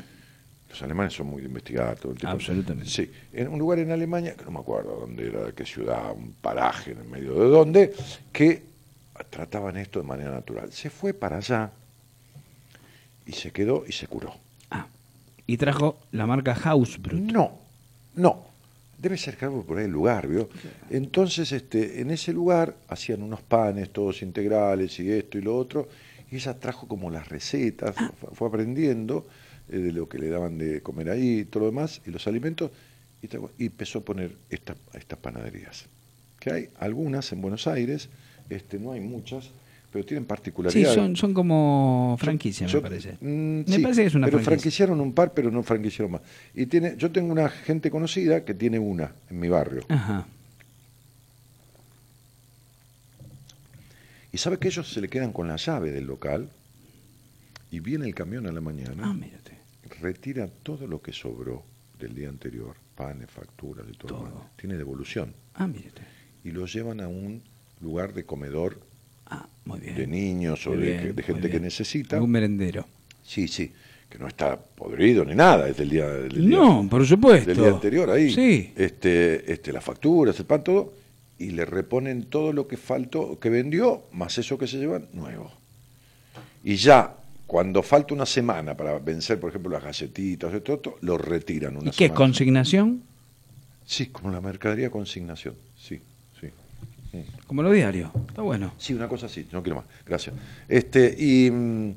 [0.70, 2.36] los alemanes son muy de investigar todo el tiempo.
[2.36, 2.89] Absolutamente.
[2.89, 6.32] Sí, en un lugar en Alemania, que no me acuerdo dónde era, qué ciudad, un
[6.40, 7.92] paraje en el medio de dónde,
[8.32, 8.62] que
[9.28, 10.73] trataban esto de manera natural.
[10.73, 11.73] Se fue para allá
[13.26, 14.34] y se quedó y se curó.
[14.70, 14.86] Ah,
[15.47, 17.20] y trajo la marca Hausbrut.
[17.20, 17.58] No,
[18.15, 18.49] no.
[18.97, 20.50] Debe ser que algo por ahí el lugar, ¿vio?
[20.90, 25.89] Entonces, este, en ese lugar hacían unos panes todos integrales y esto y lo otro,
[26.31, 29.26] y ella trajo como las recetas, fue, fue aprendiendo
[29.78, 32.70] de lo que le daban de comer ahí y todo lo demás, y los alimentos,
[33.23, 35.84] y, empezó a poner esta- estas panaderías.
[36.39, 38.08] Que hay algunas en Buenos Aires,
[38.49, 39.50] este, no hay muchas,
[39.92, 40.94] pero tienen Sí, particularidades.
[40.94, 43.12] son, son como franquicia, Yo- me parece.
[43.20, 44.60] mm, me sí, parece que es una pero franquicia.
[44.62, 46.23] franquiciaron un par, pero no franquiciaron más.
[46.55, 49.82] Y tiene, yo tengo una gente conocida que tiene una en mi barrio.
[49.89, 50.26] Ajá.
[54.32, 56.49] Y sabe que ellos se le quedan con la llave del local
[57.70, 59.58] y viene el camión a la Ah, mañana, mírate.
[60.01, 61.62] Retira todo lo que sobró
[61.99, 64.47] del día anterior, panes, facturas y todo.
[64.57, 65.35] Tiene devolución.
[65.55, 66.02] Ah, mírate.
[66.44, 67.43] Y lo llevan a un
[67.81, 68.81] lugar de comedor
[69.27, 69.94] Ah, muy bien.
[69.97, 72.20] de niños o Muy de, bien, de muy gente que necesita.
[72.20, 72.86] Un merendero.
[73.23, 73.70] Sí, sí,
[74.09, 77.47] que no está podrido ni nada, es del día del día- No, por supuesto.
[77.51, 78.33] del día anterior ahí.
[78.33, 78.73] Sí.
[78.77, 80.94] Este, este, las facturas, el pan, todo,
[81.39, 85.52] y le reponen todo lo que faltó, que vendió, más eso que se llevan nuevo.
[86.65, 87.15] Y ya,
[87.51, 91.89] cuando falta una semana para vencer, por ejemplo, las galletitas, esto, esto, lo retiran una
[91.89, 92.05] ¿Y qué?
[92.05, 92.15] semana.
[92.15, 93.03] ¿Consignación?
[93.85, 96.01] Sí, como la mercadería consignación, sí,
[96.41, 96.47] sí.
[97.12, 97.23] Mm.
[97.49, 98.12] Como lo diario.
[98.29, 98.73] Está bueno.
[98.79, 100.37] Sí, una cosa así, no quiero más, gracias.
[100.69, 101.95] Este, y mm,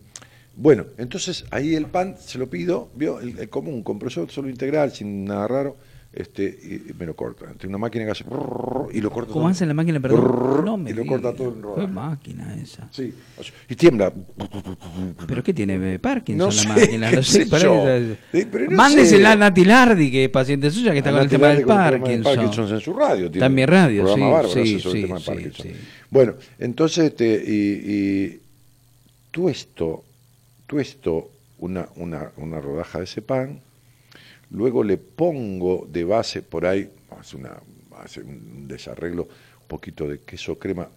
[0.56, 4.50] bueno, entonces ahí el pan se lo pido, vio, el, el común, compro yo solo
[4.50, 5.78] integral, sin nada raro,
[6.14, 7.48] este, y, me lo corta.
[7.58, 9.52] Tiene una máquina que hace brrr, y lo corta ¿Cómo todo.
[9.52, 10.22] hace la máquina, perdón?
[10.24, 11.14] Brrr, No me y lo diga.
[11.20, 11.90] corta todo en ¿Qué rodajas.
[11.92, 12.88] máquina esa?
[12.92, 13.14] Sí,
[13.70, 14.14] y tiembla.
[15.28, 15.98] ¿Pero qué tiene?
[16.00, 17.12] ¿Parkinson No la máquina?
[17.12, 21.12] No qué sé, Sí, no Mándesela a Nati Lardi, que es paciente suya, que está
[21.12, 22.36] con el tema del con el tema del Parkinson.
[22.36, 23.32] Parkinson en su radio.
[23.32, 25.22] tiene Está en mi un radio, programa sí, bárbaro, sí, sobre sí, el tema de
[25.22, 25.66] sí, Parkinson.
[25.66, 25.72] sí.
[26.12, 28.42] Bueno, entonces, este, y, y
[29.32, 30.04] tú esto,
[30.68, 33.60] tú esto, una, una, una rodaja de ese pan,
[34.54, 37.52] luego le pongo de base por ahí, hace, una,
[38.02, 40.88] hace un desarreglo, un poquito de queso crema,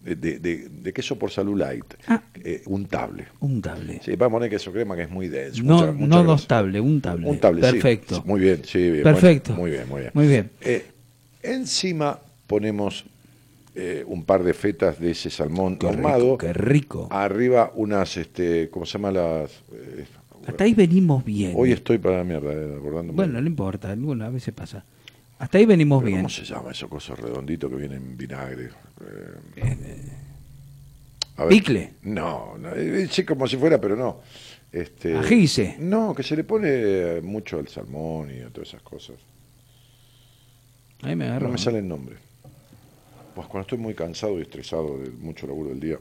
[0.00, 2.20] de, de- de- queso por salud light, Ah.
[2.42, 3.26] eh, untable.
[3.40, 4.00] Untable.
[4.04, 5.62] Sí, vamos a poner queso crema que es muy denso.
[5.62, 7.28] No, mucha- mucha no dos table, untable.
[7.28, 7.60] Untable.
[7.60, 8.16] Perfecto.
[8.16, 9.04] Sí, Muy bien, sí, bien.
[9.04, 9.52] Perfecto.
[9.54, 10.10] bueno, muy bien, muy bien.
[10.14, 10.50] Muy bien.
[10.60, 10.86] Eh,
[11.42, 13.04] encima ponemos
[13.74, 16.18] eh, un par de fetas de ese salmón Qué ahumado.
[16.24, 17.08] rico, qué rico.
[17.10, 19.50] Arriba unas, este, ¿cómo se llama las?
[20.42, 21.52] Eh, Hasta ahí venimos bien.
[21.56, 23.12] hoy estoy para la mierda, eh, acordándome.
[23.16, 24.84] Bueno, no importa, alguna vez se pasa.
[25.38, 26.18] Hasta ahí venimos Pero bien.
[26.20, 28.70] ¿Cómo se llama esos cosos redonditos que vienen en vinagre?
[29.56, 30.08] Eh,
[31.36, 31.48] a ver.
[31.48, 31.92] Picle.
[32.02, 34.20] No, no, eh, sí, como si fuera, pero no.
[34.70, 35.76] Este, Ajice.
[35.78, 39.16] No, que se le pone mucho al salmón y a todas esas cosas.
[41.02, 41.46] Ahí me agarró.
[41.46, 42.16] No me sale el nombre.
[43.34, 45.98] Pues cuando estoy muy cansado y estresado de mucho laburo del día.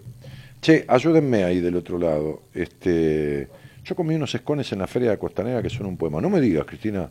[0.61, 2.43] Che, ayúdenme ahí del otro lado.
[2.53, 3.47] Este,
[3.83, 6.21] yo comí unos escones en la Feria de Costanera que son un poema.
[6.21, 7.09] No me digas, Cristina,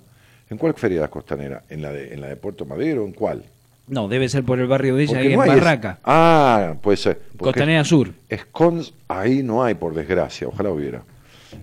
[0.49, 1.63] ¿en cuál Feria de Costanera?
[1.69, 3.05] ¿En la de, en la de Puerto Madero?
[3.05, 3.45] ¿En cuál?
[3.89, 5.99] No, debe ser por el barrio de ella, ahí no en es- Barraca.
[6.05, 7.21] Ah, puede ser.
[7.37, 8.13] Costanera Sur.
[8.33, 10.47] Scones ahí no hay, por desgracia.
[10.47, 11.03] Ojalá hubiera.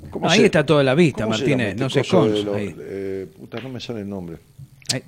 [0.10, 2.46] ¿Cómo No, ahí está toda la vista, Martínez, llama no este sé, coso de scones
[2.46, 2.76] los- ahí.
[2.78, 4.38] eh, puta, no me sale el nombre.
[4.94, 5.04] Ahí-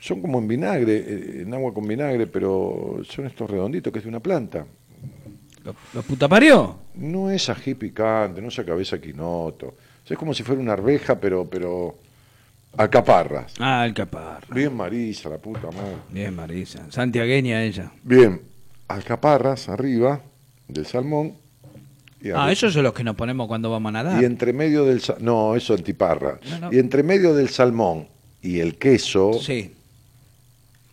[0.00, 4.04] Son como en vinagre, eh, en agua con vinagre, pero son estos redonditos que es
[4.04, 4.64] de una planta.
[5.66, 6.78] ¿Lo, lo puta parió?
[6.94, 9.66] No es ají picante, no es a cabeza quinoto.
[9.66, 11.98] O sea, es como si fuera una arveja, pero, pero
[12.76, 13.54] alcaparras.
[13.58, 14.46] Ah, el caparra.
[14.54, 15.96] Bien Marisa, la puta madre.
[16.10, 16.86] Bien, Marisa.
[16.90, 17.90] Santiagueña ella.
[18.02, 18.40] Bien,
[18.88, 20.20] alcaparras arriba
[20.68, 21.34] del salmón.
[22.20, 24.22] Y, Ah, esos son los que nos ponemos cuando vamos a nadar.
[24.22, 26.38] y entre medio del no, eso antiparra.
[26.50, 26.72] No, no.
[26.72, 28.08] Y entre medio del salmón
[28.42, 29.74] y el queso, Sí.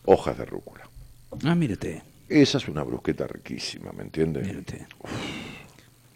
[0.04, 0.88] hojas de rúcula.
[1.44, 4.40] Ah, usted, Esa es una brusqueta riquísima, ¿me entiende?
[4.42, 4.80] mire usted.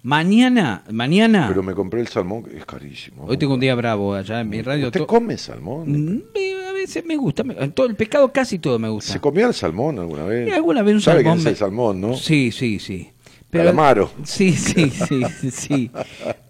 [0.03, 3.25] Mañana, mañana, Pero me compré el salmón, que es carísimo.
[3.27, 4.87] hoy tengo un día bravo allá en mi radio.
[4.87, 5.91] ¿Usted to- come salmón?
[5.91, 9.13] Mm, me- a veces me gusta, me- todo el pescado casi todo me gusta.
[9.13, 10.49] ¿Se comía el salmón alguna vez?
[10.49, 12.15] Y alguna vez un ¿Sabe salmón es el salmón, no?
[12.17, 13.11] Sí, sí, sí.
[13.51, 14.11] Calamaro.
[14.25, 15.91] Sí, sí, sí, sí.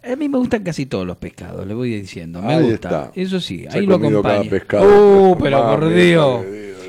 [0.03, 2.43] A mí me gustan casi todos los pescados, le voy diciendo.
[2.43, 3.07] Me Ahí gusta.
[3.07, 3.13] está.
[3.21, 5.31] Eso sí, Se ahí lo comido cada pescado.
[5.33, 6.45] Uh, pero por Mami, Dios.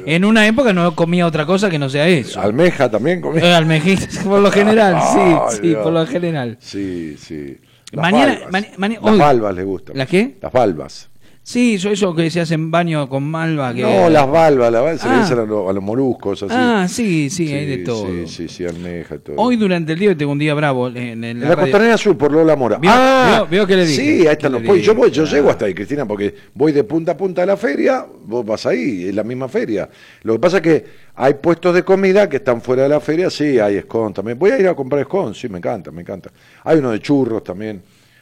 [0.05, 2.39] En una época no comía otra cosa que no sea eso.
[2.41, 3.59] Almeja también comía.
[3.59, 6.57] Eh, por lo general, Ay, sí, por lo general.
[6.59, 7.57] Sí, sí.
[7.91, 8.39] Las Mañana-
[8.77, 9.97] mani- Las hoy- valvas le gustan.
[9.97, 10.37] ¿Las qué?
[10.41, 11.08] Las valvas.
[11.51, 13.73] Sí, eso, eso que se hacen baño con malva.
[13.73, 13.81] Que...
[13.81, 15.19] No, las valvas, se le Ah.
[15.21, 16.53] dicen a, los- a los moluscos, así.
[16.55, 18.05] Ah, sí, sí, hay de todo.
[18.05, 19.35] Sí, sí, sí, almeja todo.
[19.37, 21.55] Hoy durante el día tengo un día bravo en, en En la, la.
[21.55, 22.77] Costanera Sur, por Lola Mora.
[22.77, 23.99] ¿Vio- ah, vio- vio que le dije?
[23.99, 24.85] Sí, ahí están ¿Qué los pollos.
[24.85, 25.35] Yo, voy, yo dije?
[25.37, 25.51] llego Ah.
[25.53, 29.07] hasta ahí, Cristina, porque voy de punta a punta de la feria, vos vas ahí,
[29.07, 29.89] es la misma feria.
[30.21, 33.31] Lo que pasa es que hay puestos de comida que están fuera de la feria,
[33.31, 34.37] sí, hay escon también.
[34.37, 36.29] Voy a ir a comprar escon, sí, me encanta, me encanta.
[36.63, 37.81] Hay uno de churros también.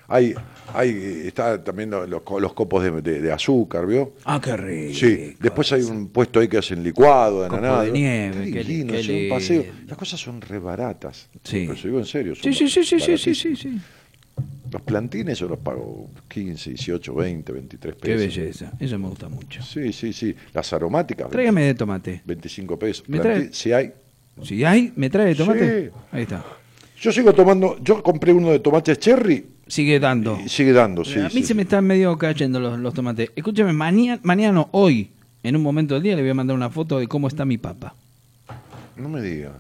[0.10, 0.34] Hay,
[0.74, 4.14] hay está también los, los co- los copos de, de- de azúcar, ¿vio?
[4.26, 4.94] Ah, qué rico.
[4.94, 8.64] Sí, después hay un puesto ahí que hacen licuado de Copo de nieve, Qué qué
[8.64, 9.66] li- lindo, qué un paseo.
[9.88, 11.28] Las cosas son re baratas.
[11.44, 11.66] Sí.
[11.68, 12.36] Pero se digo en serio.
[12.36, 13.78] son Sí, sí, sí, sí, sí, sí, sí, sí.
[14.72, 18.06] Los plantines yo los pago 15, 18, 20, 23 pesos.
[18.06, 19.64] Qué belleza, eso me gusta mucho.
[19.64, 20.36] Sí, sí, sí.
[20.54, 22.22] Las aromáticas, Tráigame de tomate.
[22.26, 23.08] 25 pesos.
[23.08, 23.54] ¿Me trae?
[23.54, 23.92] Si hay.
[24.44, 25.86] Si hay, ¿me trae de tomate?
[25.86, 25.92] Sí.
[26.12, 26.46] Ahí está.
[27.00, 30.40] Yo sigo tomando, yo compré uno de tomates cherry Sigue dando.
[30.44, 31.20] y sigue dando, sí.
[31.20, 31.54] a mí sí, se sí.
[31.54, 33.32] me están medio cayendo los, los tomates.
[33.36, 35.10] Escúchame, mañana, mañana, hoy,
[35.44, 37.58] en un momento del día, le voy a mandar una foto de cómo está mi
[37.58, 37.94] papa.
[38.96, 39.52] No me diga.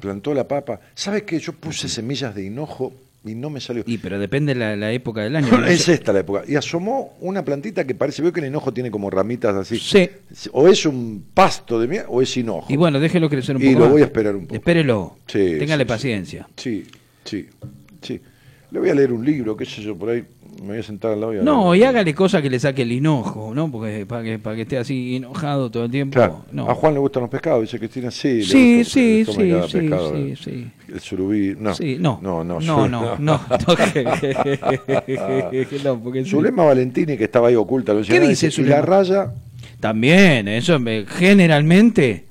[0.00, 0.80] Plantó la papa.
[0.94, 1.38] ¿Sabes qué?
[1.40, 2.92] Yo puse semillas de hinojo
[3.24, 3.82] y no me salió.
[3.86, 5.48] Y pero depende la, la época del año.
[5.58, 5.66] ¿no?
[5.66, 6.44] Es esta la época.
[6.46, 9.78] Y asomó una plantita que parece, veo que el hinojo tiene como ramitas así.
[9.78, 10.08] Sí.
[10.52, 12.72] O es un pasto de mierda o es hinojo.
[12.72, 13.92] Y bueno, déjelo crecer un Y poco lo más.
[13.92, 14.54] voy a esperar un poco.
[14.54, 15.16] Espérelo.
[15.26, 15.88] Sí, Téngale sí.
[15.88, 16.48] paciencia.
[16.56, 16.86] Sí,
[17.24, 17.48] sí,
[18.00, 18.20] sí.
[18.70, 20.22] Le voy a leer un libro, qué sé yo, por ahí.
[20.60, 21.84] Me voy a sentar al lado y a No, leer.
[21.84, 23.70] y hágale cosas que le saque el hinojo, ¿no?
[23.70, 26.14] Porque para que, para que esté así enojado todo el tiempo.
[26.14, 26.44] Claro.
[26.52, 26.68] No.
[26.68, 28.38] A Juan le gustan los pescados, dice Cristina, sí.
[28.38, 30.34] le Sí, sí, sí, sí, pescado, sí, eh.
[30.42, 30.70] sí.
[30.92, 31.74] El surubí, no.
[31.74, 32.18] Sí, no.
[32.22, 33.40] No, no, no, no, no, no,
[36.02, 36.30] porque sí.
[36.30, 37.92] Zulema Valentini, que estaba ahí oculta.
[37.94, 38.82] lo ¿Qué dice dice, Y la Zulema?
[38.96, 39.32] raya,
[39.80, 42.24] También, eso me- generalmente,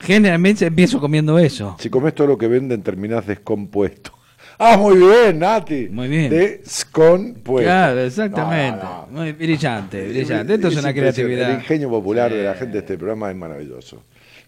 [0.00, 1.76] generalmente empiezo comiendo eso.
[1.80, 4.12] si comes todo lo que venden, terminás descompuesto.
[4.58, 5.88] Ah, muy bien, Nati.
[5.88, 6.30] Muy bien.
[6.30, 7.62] Descompuesto.
[7.68, 8.82] Claro, exactamente.
[8.84, 9.18] No, no.
[9.18, 10.54] Muy brillante, brillante.
[10.54, 11.50] Esto es, una creatividad.
[11.50, 14.02] El ingenio popular de la gente de este programa es maravilloso.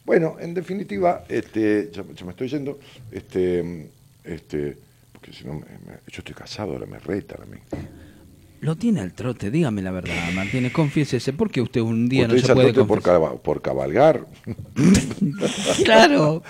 [0.04, 2.78] Bueno, en definitiva, este, ya me estoy yendo,
[3.12, 3.88] este,
[4.24, 4.76] este,
[5.12, 7.58] porque si no, me- me- yo estoy casado, ahora me retan a mí.
[8.62, 11.32] Lo tiene al trote, dígame la verdad, Martínez, confiésese.
[11.34, 14.26] ¿Por qué usted un día Usted no se al puede trote por, caba- por cabalgar.
[15.84, 16.42] Claro.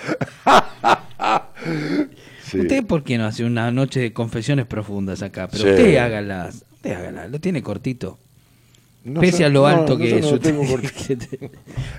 [2.51, 2.59] Sí.
[2.59, 5.47] ¿Usted por qué no hace una noche de confesiones profundas acá?
[5.49, 5.69] Pero Sí.
[5.69, 8.17] usted hágalas, usted hágalas, lo tiene cortito.
[9.03, 10.25] No Pese sé, a lo alto no, que es.
[10.25, 10.63] no lo tengo
[11.07, 11.49] te-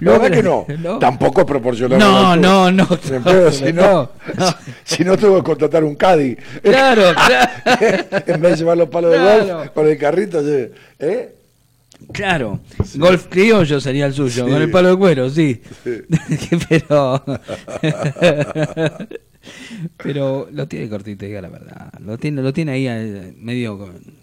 [0.00, 0.42] La verdad que
[0.78, 0.98] no.
[1.00, 2.00] Tampoco proporcional.
[2.00, 2.86] a la No, no, no.
[3.50, 4.10] Si, no,
[4.84, 6.36] si no tengo que contratar un caddy.
[6.62, 7.50] Claro, claro.
[8.26, 9.56] en vez de llevar los palos de Claro.
[9.58, 10.40] golf con el carrito,
[11.00, 11.34] ¿eh?
[12.12, 12.60] Claro,
[12.97, 14.50] golf criollo sería el suyo, Sí.
[14.50, 15.60] con el palo de cuero, sí.
[16.68, 17.22] pero.
[20.02, 21.92] pero lo tiene cortito, diga la verdad.
[22.00, 23.78] Lo tiene, lo tiene ahí eh, medio.
[23.78, 24.22] con-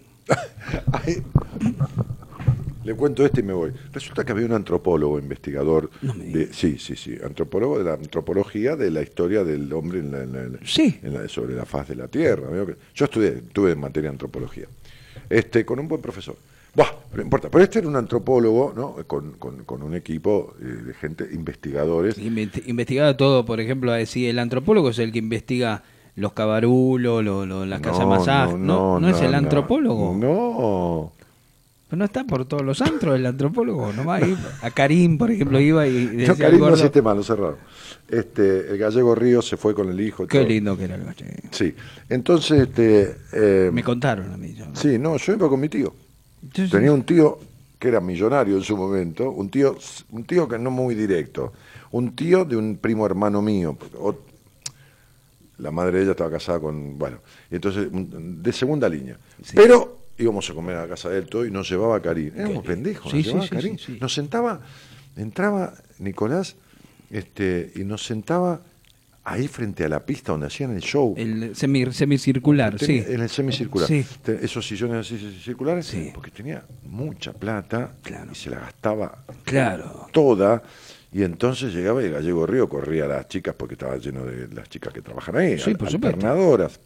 [2.84, 3.72] Le cuento este y me voy.
[3.92, 8.90] Resulta que había un antropólogo, investigador, de, sí, sí, sí, antropólogo de la antropología de
[8.90, 10.98] la historia del hombre en la- en la- Sí.
[11.02, 12.46] en la- sobre la faz de la Tierra.
[12.94, 14.64] Yo estudié, tuve en materia de antropología,
[15.28, 16.36] este, con un buen profesor.
[16.74, 17.48] Buah, no importa.
[17.50, 18.96] Pero este era un antropólogo, ¿no?
[19.06, 22.16] Con, con- con un equipo eh, de gente, investigadores.
[22.18, 25.82] Investi- Investigaba todo, por ejemplo, a decir, el antropólogo es el que investiga
[26.16, 28.54] los cabarulos, lo- lo- las casas masaje.
[28.58, 30.16] No, no, es el no, antropólogo.
[30.16, 31.12] No.
[31.88, 35.58] Pero no está por todos los antros el antropólogo, nomás iba- a Karim, por ejemplo,
[35.60, 37.56] iba y decía No, al Karim no existe más, lo cerraron.
[38.08, 40.24] Este, el gallego Río se fue con el hijo.
[40.28, 40.48] Qué todo.
[40.48, 41.32] lindo que era el gallego.
[41.50, 41.74] Sí.
[42.08, 43.16] Entonces, este.
[43.32, 44.54] eh, Me contaron a mí.
[44.54, 44.76] yo, ¿no?
[44.76, 45.92] Sí, no, yo iba con mi tío.
[46.70, 47.38] Tenía un tío
[47.78, 49.76] que era millonario en su momento, un tío,
[50.10, 51.52] un tío que no muy directo,
[51.92, 53.76] un tío de un primo hermano mío.
[53.98, 54.18] ot-
[55.58, 57.18] la madre de ella estaba casada con, bueno,
[57.50, 59.18] y entonces de segunda línea.
[59.54, 62.32] Pero íbamos a comer a la casa de él todo y nos llevaba a Karim.
[62.34, 63.98] Éramos pendejos, Sí, nos sí, llevaba sí, Karim.
[64.00, 64.60] Nos sentaba,
[65.16, 66.56] entraba Nicolás,
[67.10, 68.60] este, y nos sentaba
[69.32, 71.14] ahí frente a la pista donde hacían el show.
[71.16, 73.12] El semi- semicircular, Tenía- sí.
[73.12, 73.86] En el semicircular.
[73.88, 74.04] Sí.
[74.42, 76.10] Esos sillones así circulares, Sí.
[76.14, 78.30] porque tenía mucha plata Claro.
[78.32, 80.08] y se la gastaba Claro.
[80.12, 80.62] toda.
[81.12, 84.48] Y entonces llegaba y el gallego Río corría a las chicas porque estaba lleno de
[84.54, 86.06] las chicas que trabajan ahí, Sí, por supuesto.
[86.18, 86.78] alternadoras.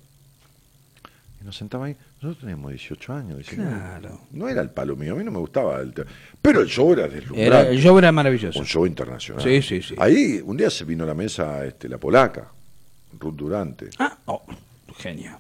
[1.43, 1.97] Y nos sentaba ahí.
[2.25, 3.37] Nosotros teníamos 18 años.
[3.37, 3.71] 19.
[3.71, 4.21] Claro.
[4.33, 5.93] No era el palo mío, a mí no me gustaba el
[6.41, 7.71] Pero el show era Era, deslumbrante.
[7.71, 8.59] el show era maravilloso.
[8.59, 9.43] Un show internacional.
[9.45, 9.95] Sí, sí, sí.
[9.99, 12.49] Ahí un día se vino a la mesa este, la polaca,
[13.21, 13.91] Ruth Durante.
[13.99, 14.43] Ah, oh,
[14.97, 15.39] genio.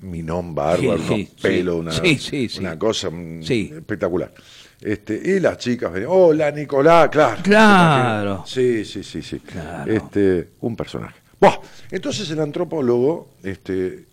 [0.00, 2.48] minón bárbaro, Sí, unos sí, pelos, sí.
[2.60, 3.72] una, una cosa mm, Sí.
[3.74, 4.30] espectacular.
[4.78, 7.40] Este, y las chicas venían, hola Nicolás, claro.
[7.42, 8.44] Claro.
[8.46, 9.40] Sí, sí, sí, sí.
[9.40, 9.90] Claro.
[9.90, 11.14] Este, un personaje.
[11.40, 14.04] Buah, entonces el antropólogo este,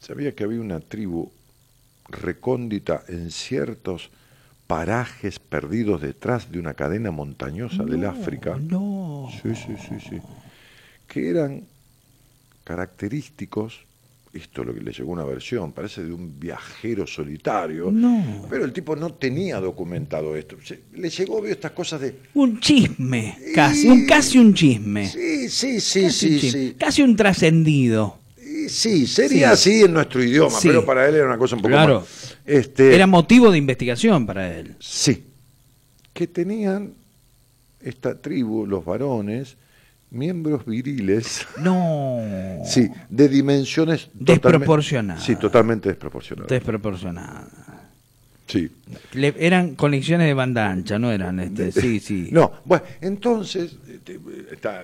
[0.00, 1.30] sabía que había una tribu
[2.08, 4.10] recóndita en ciertos
[4.66, 8.56] parajes perdidos detrás de una cadena montañosa del África.
[8.60, 9.28] No.
[9.42, 10.18] Sí, sí, sí, sí.
[11.08, 11.64] Que eran
[12.64, 13.80] característicos,
[14.32, 18.46] esto es lo que le llegó una versión, parece de un viajero solitario, No.
[18.48, 20.56] pero el tipo no tenía documentado esto.
[20.94, 22.14] Le llegó, vio estas cosas de...
[22.34, 25.08] Un chisme, casi, un, casi un chisme.
[25.08, 26.76] Sí, sí, sí, Casi sí, sí.
[26.78, 28.19] Casi un trascendido.
[28.68, 29.70] Sí, sería Sí.
[29.70, 30.68] así en nuestro idioma, Sí.
[30.68, 32.00] pero para él era una cosa un poco Claro.
[32.00, 32.36] más.
[32.46, 34.74] Este, Era motivo de investigación para él.
[34.80, 35.24] Sí,
[36.12, 36.92] que tenían
[37.82, 39.56] esta tribu, los varones,
[40.10, 42.18] miembros viriles, No.
[42.66, 45.24] sí, de dimensiones totalmente- Desproporcionadas.
[45.24, 46.48] Sí, totalmente desproporcionadas.
[46.50, 47.48] Desproporcionada.
[48.48, 48.68] sí.
[49.12, 51.70] Le- eran conexiones de banda ancha, no eran este.
[51.70, 52.30] Sí, sí.
[52.32, 54.18] No, bueno, entonces este,
[54.50, 54.82] está,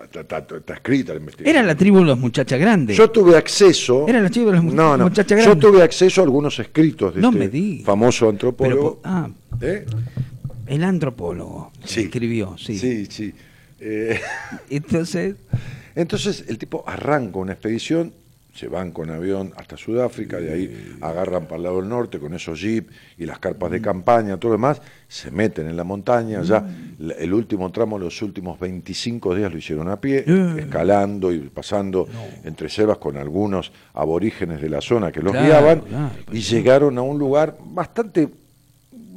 [0.00, 1.56] está, está- está- está escrita la investigación.
[1.56, 2.96] Era la tribu de los muchachas grandes.
[2.96, 4.06] Yo tuve acceso.
[4.08, 5.70] Era la tribu de los no, no, muchachas Yo grandes.
[5.70, 9.00] tuve acceso a algunos escritos de No este me famoso antropólogo.
[9.02, 9.28] Pero, ah,
[9.60, 9.84] ¿Eh?
[10.66, 12.02] el antropólogo Sí.
[12.02, 12.78] escribió, sí.
[12.78, 13.32] Sí, sí.
[13.80, 14.20] Eh,
[14.70, 15.36] Entonces,
[15.94, 18.12] Entonces el tipo arranca una expedición,
[18.54, 22.34] se van con avión hasta Sudáfrica, de ahí agarran para el lado del norte con
[22.34, 23.72] esos jeeps y las carpas Mm.
[23.72, 26.62] de campaña, todo lo demás, se meten en la montaña, ya
[26.98, 30.56] la- el último tramo, los últimos 25 días lo hicieron a pie, Eh.
[30.60, 32.06] escalando y pasando
[32.44, 36.98] entre selvas con algunos aborígenes de la zona que los Claro, guiaban claro, y llegaron
[36.98, 38.28] a un lugar bastante,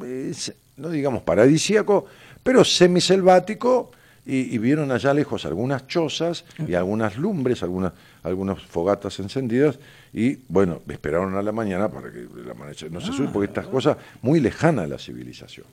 [0.04, 0.32] eh,
[0.78, 2.06] no digamos paradisíaco,
[2.42, 3.92] pero semiselvático
[4.26, 9.78] y, y vieron allá lejos algunas chozas y algunas lumbres, algunas, algunas fogatas encendidas
[10.14, 13.68] y bueno, esperaron a la mañana para que el amanecer no se sube, porque estas
[13.68, 15.66] cosas muy lejanas a la civilización.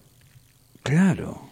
[0.83, 1.49] claro.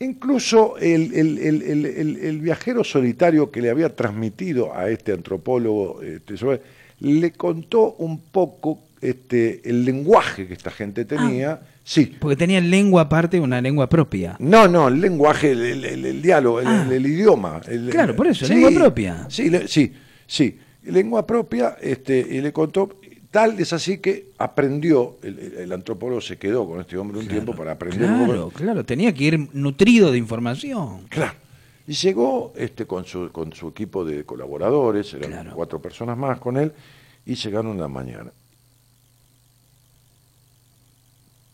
[0.00, 6.34] Incluso el, el- el- el- viajero solitario que le había transmitido a este antropólogo, este,
[7.00, 11.60] le contó un poco este, el lenguaje que esta gente tenía.
[11.86, 12.16] Sí.
[12.18, 14.36] Porque tenía lengua aparte, una lengua propia.
[14.38, 16.88] No, no, el lenguaje, el, el- el- el diálogo, el, Ah.
[16.90, 17.60] el- idioma.
[17.90, 19.26] Claro, por eso, Sí, lengua propia.
[19.28, 19.92] Sí, le- sí,
[20.26, 22.88] sí, lengua propia, este, y le contó,
[23.30, 27.72] tal es así que aprendió, el, antropólogo se quedó con este hombre un tiempo para
[27.72, 31.00] aprender Claro, claro, tenía que ir nutrido de información.
[31.10, 31.34] Claro.
[31.86, 35.50] Y llegó este, con, su, con su equipo de colaboradores, eran Claro.
[35.54, 36.72] cuatro personas más con él,
[37.26, 38.30] y llegaron en la mañana.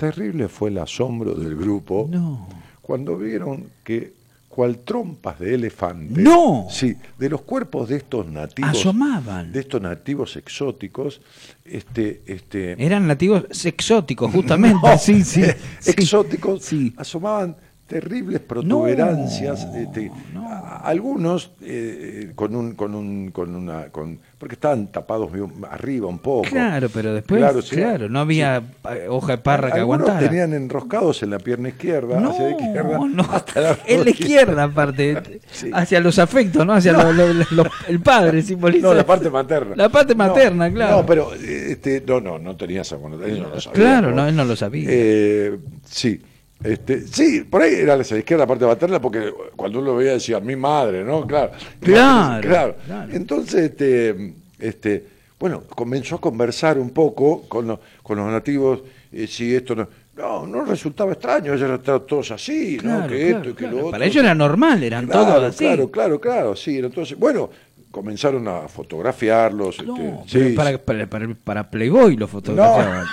[0.01, 2.49] Terrible fue el asombro del grupo No.
[2.81, 6.21] cuando vieron que cual trompas de elefante.
[6.21, 6.67] ¡No!
[6.71, 8.71] Sí, de los cuerpos de estos nativos.
[8.73, 9.53] Asomaban.
[9.53, 11.21] De estos nativos exóticos,
[11.65, 14.79] este, este, Eran nativos exóticos, justamente.
[14.83, 15.43] No, sí, sí.
[15.43, 15.91] eh, sí.
[15.93, 16.93] exóticos, Sí.
[16.97, 17.57] asomaban
[17.91, 20.49] terribles protuberancias, No, este, no.
[20.85, 25.29] algunos eh, con un, con un, con una, con, porque estaban tapados
[25.69, 26.49] arriba un poco.
[26.49, 30.29] Claro, pero después, Claro, claro, no había eh, hoja de parra que Algunos aguantara.
[30.31, 32.99] tenían enroscados en la pierna izquierda, no, hacia la izquierda,
[33.33, 35.71] hasta la en la izquierda aparte, Sí.
[35.75, 36.73] hacia los afectos, ¿no?
[36.73, 38.87] Hacia lo- lo- lo- el padre simboliza.
[38.87, 39.75] No, la parte materna.
[39.77, 40.99] La parte materna, claro.
[40.99, 44.13] No, pero eh, este, no, no, no tenía esa connotación, él no lo sabía, Claro,
[44.13, 44.87] no, él no lo sabía.
[44.91, 46.21] Eh, sí.
[46.63, 50.13] Este, sí, por ahí era la izquierda la parte materna porque cuando uno lo veía
[50.13, 51.27] decía mi madre, ¿no?
[51.27, 51.53] Claro.
[51.81, 52.77] Claro, claro.
[52.87, 53.13] claro.
[53.13, 55.05] Entonces, este, este,
[55.39, 58.81] bueno, comenzó a conversar un poco con, los- con los nativos
[59.13, 63.07] eh, si esto no, no, no resultaba extraño, ellos eran todos así, ¿no?
[63.09, 63.91] Que esto y que lo otro.
[63.93, 65.65] Para ellos era normal, eran todos así.
[65.65, 66.79] Claro, claro, claro, sí.
[66.79, 67.49] Entonces, bueno,
[67.91, 69.85] comenzaron a fotografiarlos.
[69.85, 73.07] No, este, sí, para, para, para, para Playboy lo fotografiaban.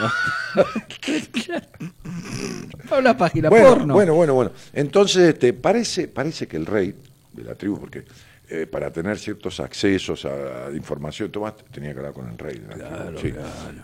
[0.56, 0.64] ¿no?
[3.00, 3.94] una página bueno, porno.
[3.94, 4.52] bueno, bueno, bueno.
[4.74, 6.94] Entonces, este, parece, parece que el rey
[7.34, 8.04] de la tribu, porque
[8.50, 12.56] eh, para tener ciertos accesos a, a información, Tomás tenía que hablar con el rey
[12.60, 13.18] tribu.
[13.22, 13.28] sí.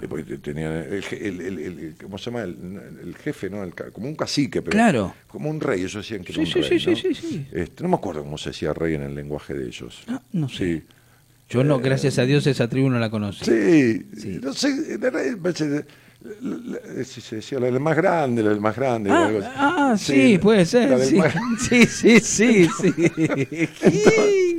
[0.01, 1.03] Eh, porque te- tenía el,
[1.42, 2.43] el- ¿cómo se llama?
[2.43, 3.64] El, jefe, ¿no?
[3.92, 5.14] Como un cacique, pero Claro.
[5.27, 6.95] como un rey, ellos decían que Sí, era un sí, rey, sí, ¿no?
[6.95, 7.48] sí, sí, sí.
[7.51, 10.03] Este, no me acuerdo cómo se decía rey en el lenguaje de ellos.
[10.08, 10.58] Ah, no sé.
[10.58, 10.83] Sí.
[11.50, 13.43] Yo no, gracias a Dios, esa tribu no la conocí.
[13.45, 14.40] Sí, Sí.
[14.42, 14.98] no sé,
[16.42, 19.09] la- si se decía la del más grande, la del más grande.
[19.11, 19.50] Ah, algo así.
[19.56, 20.98] ah, sí, puede ser.
[21.06, 22.67] Sí, más- sí, sí, sí.
[22.82, 22.93] sí.
[23.82, 24.52] Entonces,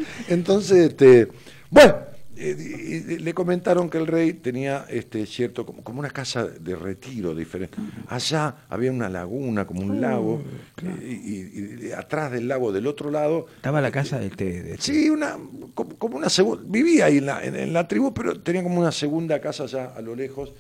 [0.71, 1.29] este,
[1.71, 1.97] bueno,
[2.37, 6.45] eh, y- y le comentaron que el rey tenía este cierto, como, como una casa
[6.47, 7.77] de retiro diferente.
[8.09, 10.43] Allá había una laguna, como un lago,
[10.83, 14.63] eh, y, y- y atrás del lago, del otro lado, Estaba la casa de este.
[14.63, 15.37] de este- Sí, una,
[15.75, 16.63] como, como una segunda.
[16.67, 19.93] Vivía ahí en la, en, en la tribu, pero tenía como una segunda casa allá
[19.97, 20.53] a lo lejos.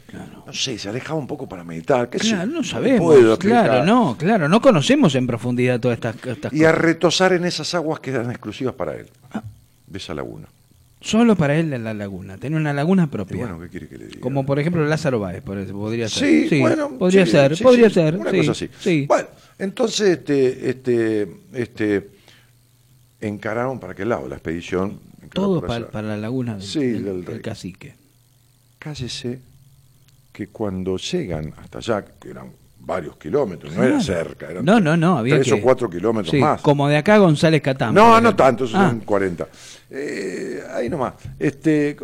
[0.46, 2.08] No sé, se alejaba un poco para meditar.
[2.08, 3.38] qué sé Claro, no le sabemos.
[3.38, 6.82] Claro, no, claro, no conocemos en profundidad todas estas, estas Y a cosas.
[6.84, 9.06] retosar en esas aguas que eran exclusivas para él,
[9.86, 10.46] de esa laguna.
[11.04, 12.38] Solo para él en la laguna.
[12.38, 13.36] Tiene una laguna Y propia.
[13.36, 14.20] bueno, ¿qué quiere que le diga?
[14.20, 16.48] Como por ejemplo Lázaro Báez, podría ser.
[16.48, 18.16] Sí, bueno, podría sí, ser, sí, podría ser.
[18.16, 18.70] Una cosa así.
[18.80, 19.04] sí.
[19.06, 22.08] Bueno, entonces este, este, este,
[23.20, 24.98] encararon para qué lado la expedición.
[25.32, 27.94] Todo para la laguna del, del- del del cacique.
[28.78, 29.40] cállese
[30.32, 32.50] que cuando llegan hasta allá, que eran
[32.86, 36.30] varios kilómetros, no era cerca, eran No, no, no, había tres que- o cuatro kilómetros
[36.30, 36.60] Sí, más.
[36.60, 37.94] Como de acá a González Catán.
[37.94, 39.48] no, no tanto, esos Ah, son 40.
[39.90, 41.96] Eh, ahí nomás, este,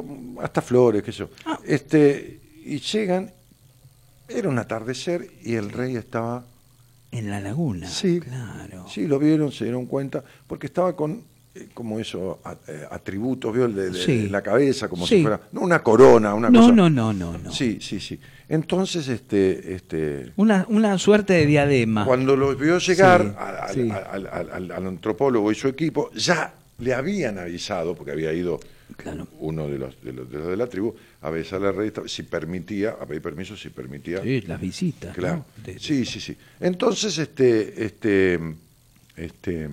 [0.43, 1.31] hasta Flores, qué sé yo.
[1.45, 1.59] Ah.
[1.67, 3.31] Este, y llegan,
[4.29, 6.45] era un atardecer y el rey estaba,
[7.13, 7.89] En la laguna.
[7.89, 8.87] sí, Claro.
[8.89, 11.23] sí, lo vieron, se dieron cuenta, porque estaba con,
[11.55, 14.29] eh, como eso, eh, atributos, vio, el de, Sí.
[14.29, 15.17] la cabeza, como Sí.
[15.17, 16.73] si fuera, no una corona, una No, cosa.
[16.73, 17.51] no, no, no, no.
[17.53, 18.19] Sí, sí, sí.
[18.55, 22.05] Entonces, este, este, Una, una suerte de diadema.
[22.05, 23.91] cuando los vio llegar Sí, al, al- sí.
[23.91, 28.59] al- al- al- al antropólogo y su equipo, ya le habían avisado, porque había ido
[28.97, 29.29] Claro.
[29.39, 32.25] uno de los, de los de, los de la tribu, a avisarle al rey si
[32.25, 34.21] permitía, a pedir permiso si permitía.
[34.21, 35.15] Sí, las visitas.
[35.15, 35.37] Claro.
[35.57, 35.63] ¿no?
[35.65, 36.37] De- Sí, sí, sí.
[36.59, 38.41] Entonces, este, este,
[39.17, 39.69] este,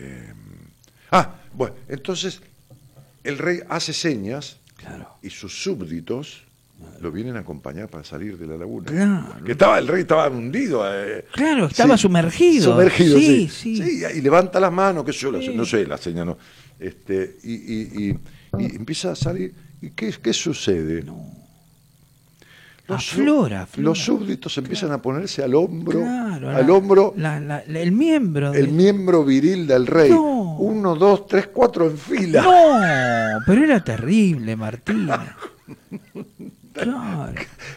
[0.00, 0.32] eh,
[1.12, 2.40] ah, bueno, entonces
[3.22, 5.08] el rey hace señas Claro.
[5.22, 6.42] y sus súbditos
[7.00, 8.86] lo vienen a acompañar para salir de la laguna.
[8.86, 9.44] Claro.
[9.44, 10.82] Que estaba, el rey estaba hundido.
[10.86, 12.72] eh, Claro, estaba sumergido.
[12.72, 13.48] Sumergido, sí.
[13.48, 14.02] Sí, sí.
[14.16, 15.52] y levanta las manos, que yo, la- Sí.
[15.54, 16.38] no sé, la señal no.
[16.78, 18.18] Este, y, y- y-
[18.58, 19.54] y empieza a salir.
[19.80, 21.02] ¿Y qué, qué sucede?
[22.88, 23.84] Los Aflora, aflora.
[23.90, 28.50] Los súbditos empiezan a ponerse al hombro, Claro, al la- hombro, la- el miembro.
[28.50, 30.10] de- el miembro viril del rey.
[30.10, 30.56] No.
[30.58, 32.42] Uno, dos, tres, cuatro en fila.
[32.42, 35.08] No, pero era terrible, Martín.
[36.72, 37.32] Claro.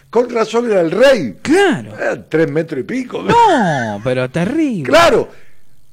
[0.09, 1.37] Con razón era el rey.
[1.41, 1.97] Claro.
[1.99, 3.21] Eran tres metros y pico.
[3.23, 4.83] No, pero terrible.
[4.83, 5.29] Claro,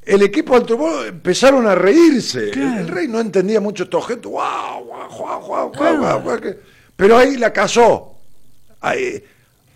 [0.05, 2.45] el equipo antropólogo empezaron a reírse.
[2.45, 2.81] El- Claro.
[2.81, 4.07] El, rey no entendía mucho estos
[6.41, 6.57] que-
[6.97, 8.15] Pero ahí la casó.
[8.81, 9.23] Ahí,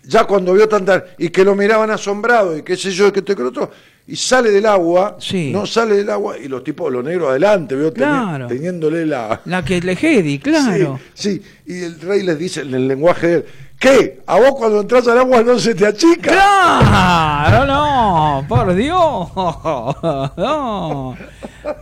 [0.03, 1.03] ya cuando vio tanta.
[1.17, 3.71] Y que lo miraban asombrado y qué sé yo, que lo otro.
[4.09, 5.17] Y sale del agua.
[5.19, 5.51] Sí.
[5.51, 6.37] No sale del agua.
[6.37, 8.47] Y los tipos, los negros adelante, Teni- Claro.
[8.47, 9.41] teniéndole la.
[9.45, 10.97] La que le Jedi, claro.
[11.13, 13.45] Sí, sí, y el rey les dice en el lenguaje de él,
[13.77, 14.21] ¿qué?
[14.25, 16.31] ¿A vos cuando entras al agua no se te achica?
[16.31, 19.27] Claro, no, por Dios.
[20.37, 21.17] No.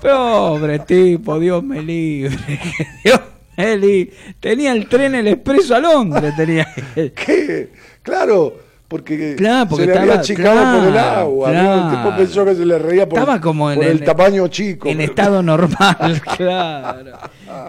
[0.01, 2.35] Pobre tipo, Dios me libre.
[3.03, 3.19] Dios
[3.57, 4.13] me libre.
[4.39, 6.67] Tenía el tren el expreso a Londres, tenía.
[6.95, 7.69] ¿Qué?
[8.01, 8.55] Claro,
[8.95, 11.51] porque, Claro, porque se le había estaba- achicado por el claro, agua.
[11.51, 11.73] ¿no?
[11.73, 12.17] El tipo claro.
[12.17, 14.87] pensó que se le reía por, Estaba como en el, el- tamaño chico.
[14.87, 17.17] En estado normal, claro.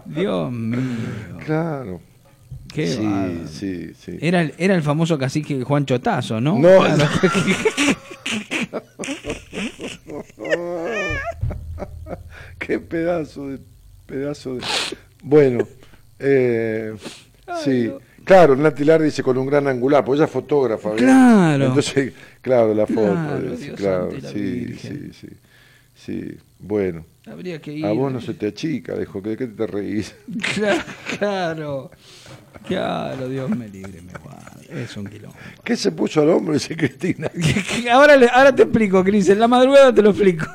[0.04, 0.78] Dios mío.
[1.44, 2.00] Claro.
[2.72, 3.48] Qué sí, bárbaro.
[3.50, 4.18] sí, sí.
[4.20, 6.58] Era el, era el famoso cacique Juan Chotazo, ¿no?
[6.58, 7.04] No, Claro.
[12.58, 13.58] Qué pedazo de
[14.06, 14.62] pedazo de.
[15.22, 15.66] Bueno,
[16.18, 16.94] eh,
[17.64, 17.90] sí.
[18.26, 20.94] Claro, Nati Lar dice con un gran angular, porque ella es fotógrafa.
[20.96, 21.66] Claro.
[21.66, 23.12] Entonces, claro, la foto.
[23.12, 25.28] Claro, es- claro, la sí, sí, sí.
[25.94, 27.04] Sí, bueno.
[27.24, 27.86] Habría que ir.
[27.86, 30.12] A vos no se te achica, dijo, ¿de qué te reís?
[30.54, 30.82] Claro,
[31.18, 31.90] claro.
[32.66, 34.82] Claro, Dios me libre, me guarde.
[34.82, 35.36] Es un quilombo.
[35.62, 36.52] ¿Qué se puso al hombro?
[36.54, 37.30] Dice Cristina.
[37.92, 39.28] Ahora, ahora te explico, Cris.
[39.28, 40.46] En la madrugada te lo explico.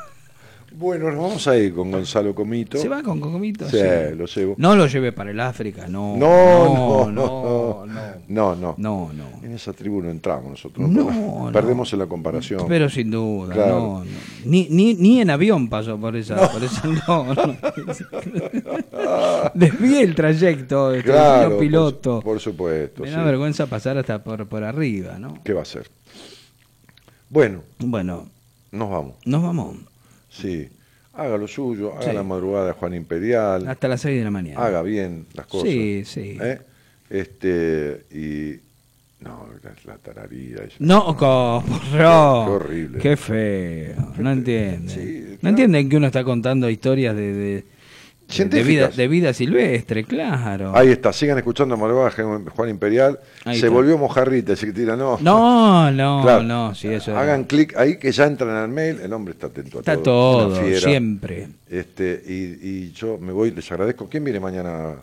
[0.81, 2.75] Bueno, nos vamos a ir con Gonzalo Comito.
[2.79, 3.69] ¿Se va con Cocomito?
[3.69, 3.77] Sí,
[4.17, 4.55] lo llevo.
[4.57, 6.17] No lo lleve para el África, no.
[6.17, 7.85] No, no, no.
[7.85, 8.75] no, no, no.
[8.79, 9.23] No, no.
[9.45, 10.89] En esa tribu no entramos nosotros.
[10.89, 11.51] No.
[11.53, 12.65] Perdemos en la comparación.
[12.67, 13.75] Pero sin duda, Claro.
[13.79, 14.05] no, no.
[14.45, 16.51] Ni, ni, ni en avión pasó por esa.
[16.51, 17.27] Por esa no.
[19.53, 22.21] Desvíe el trayecto, este, claro, señor piloto.
[22.21, 23.03] Por, su- por supuesto.
[23.03, 23.13] Me sí.
[23.15, 25.43] da vergüenza pasar hasta por, por arriba, ¿no?
[25.43, 25.91] ¿Qué va a ser?
[27.29, 28.25] Bueno, Bueno,
[28.71, 29.13] nos vamos.
[29.25, 29.75] nos vamos.
[30.31, 30.67] Sí.
[31.13, 32.13] Haga lo suyo, haga Sí.
[32.15, 33.67] la madrugada de Juan Imperial.
[33.67, 34.59] Hasta las 6 de la mañana.
[34.65, 35.69] Haga bien las cosas.
[35.69, 36.37] Sí, sí.
[36.41, 36.59] ¿eh?
[37.09, 38.59] Este, y.
[39.23, 40.63] No, la, la tararida.
[40.63, 40.77] eso.
[40.79, 42.99] No, co- por Qué horrible.
[42.99, 44.13] Qué feo.
[44.17, 44.89] No entienden.
[44.89, 47.65] Sí, No entienden que uno está contando historias de, de,
[48.31, 48.67] de Científicas.
[48.67, 50.71] vida, de vida silvestre, claro.
[50.75, 53.19] Ahí está, sigan escuchando de Juan Imperial.
[53.45, 53.75] Ahí Se está.
[53.75, 55.17] volvió mojarrita, que tira, no.
[55.21, 56.43] No, no, Claro.
[56.43, 59.77] no, sí, eso Hagan clic ahí que ya entran al mail, el hombre está atento
[59.77, 60.47] a está todo.
[60.47, 61.47] una todo, siempre.
[61.69, 64.07] Este, y, y yo me voy, les agradezco.
[64.09, 64.95] ¿Quién viene mañana?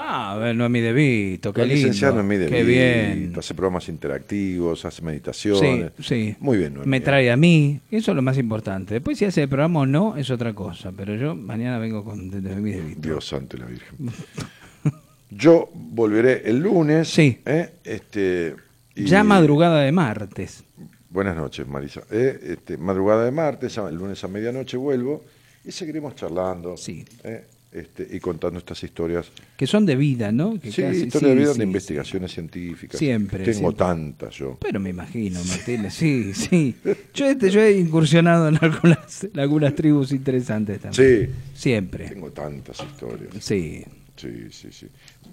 [0.00, 3.32] Ah, a ver, no es mi debito, qué licenciada Noemí de Qué Vito, bien.
[3.36, 5.90] Hace programas interactivos, hace Sí, meditaciones.
[6.00, 6.36] sí.
[6.38, 6.88] Muy bien, Noemí.
[6.88, 8.94] Me trae a mí, eso es lo más importante.
[8.94, 12.30] Después si hace el programa o no es otra cosa, pero yo mañana vengo con
[12.30, 13.00] de, de mi debito.
[13.00, 13.96] Dios santo y la Virgen.
[15.30, 17.08] Yo volveré el lunes.
[17.08, 17.38] Sí.
[17.44, 17.70] ¿eh?
[17.84, 18.54] Este,
[18.94, 20.64] y- Ya madrugada de martes.
[21.10, 22.02] Buenas noches, Marisa.
[22.10, 25.22] Eh, este, madrugada de martes, el lunes a medianoche vuelvo
[25.64, 27.04] y seguiremos charlando Sí.
[27.24, 27.44] eh,
[27.80, 29.30] este, y contando estas historias.
[29.56, 30.58] Que son de vida, ¿no?
[30.60, 32.98] Que Sí, casi- historias de vida sí, de investigaciones científicas.
[32.98, 33.76] Siempre, Tengo siempre.
[33.78, 34.58] tantas yo.
[34.60, 36.74] Pero me imagino, Martínez, sí, sí.
[37.14, 41.26] Yo, este, yo he incursionado en algunas, en algunas tribus interesantes también.
[41.26, 42.08] Sí, Siempre.
[42.08, 43.30] tengo tantas historias.
[43.40, 43.84] Sí,
[44.16, 44.86] Sí, sí, sí.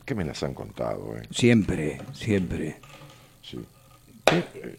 [0.05, 1.15] ¿Qué me las han contado?
[1.17, 1.23] Eh?
[1.31, 2.75] siempre, siempre.
[3.41, 3.57] Sí.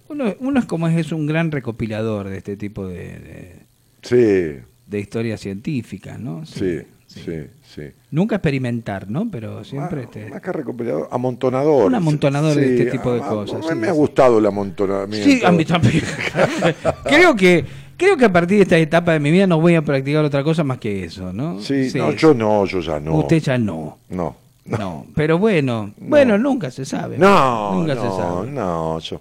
[0.09, 3.57] Uno, uno es como es, es un gran recopilador de este tipo de, de,
[4.03, 6.45] Sí, de historias científicas, ¿no?
[6.47, 7.33] sí, sí, sí.
[8.11, 9.29] Nunca experimentar, ¿no?
[9.31, 10.01] Pero siempre...
[10.01, 11.87] Ah, este- Más que recopilador, amontonador.
[11.87, 13.97] Un amontonador de este tipo de cosas, Me, sí, me ha sí.
[13.97, 15.29] gustado el amontonamiento.
[15.29, 16.03] Sí, a mí también.
[17.05, 17.65] creo que
[17.97, 20.43] creo que a partir de esta etapa de mi vida no voy a practicar otra
[20.43, 21.61] cosa más que eso, ¿no?
[21.61, 23.15] Sí, no, yo no, yo ya no.
[23.17, 23.99] Usted ya no.
[24.09, 24.37] No.
[24.67, 27.19] No, pero bueno, bueno, nunca se sabe.
[27.19, 28.51] No, nunca no, se sabe.
[28.51, 29.21] no, yo,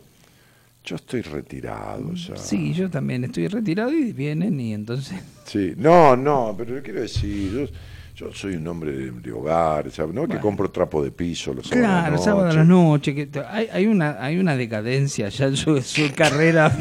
[0.84, 2.36] yo estoy retirado ya.
[2.36, 5.20] Sí, yo también estoy retirado y vienen y entonces...
[5.46, 7.68] Sí, no, no, pero le quiero decir, yo,
[8.16, 10.16] yo soy un hombre de, de hogar, ¿sabes?
[10.16, 13.68] no que compro trapo de piso los sábados Claro, sábado a la noche, que hay,
[13.72, 16.72] hay una hay una decadencia ya en su, su carrera.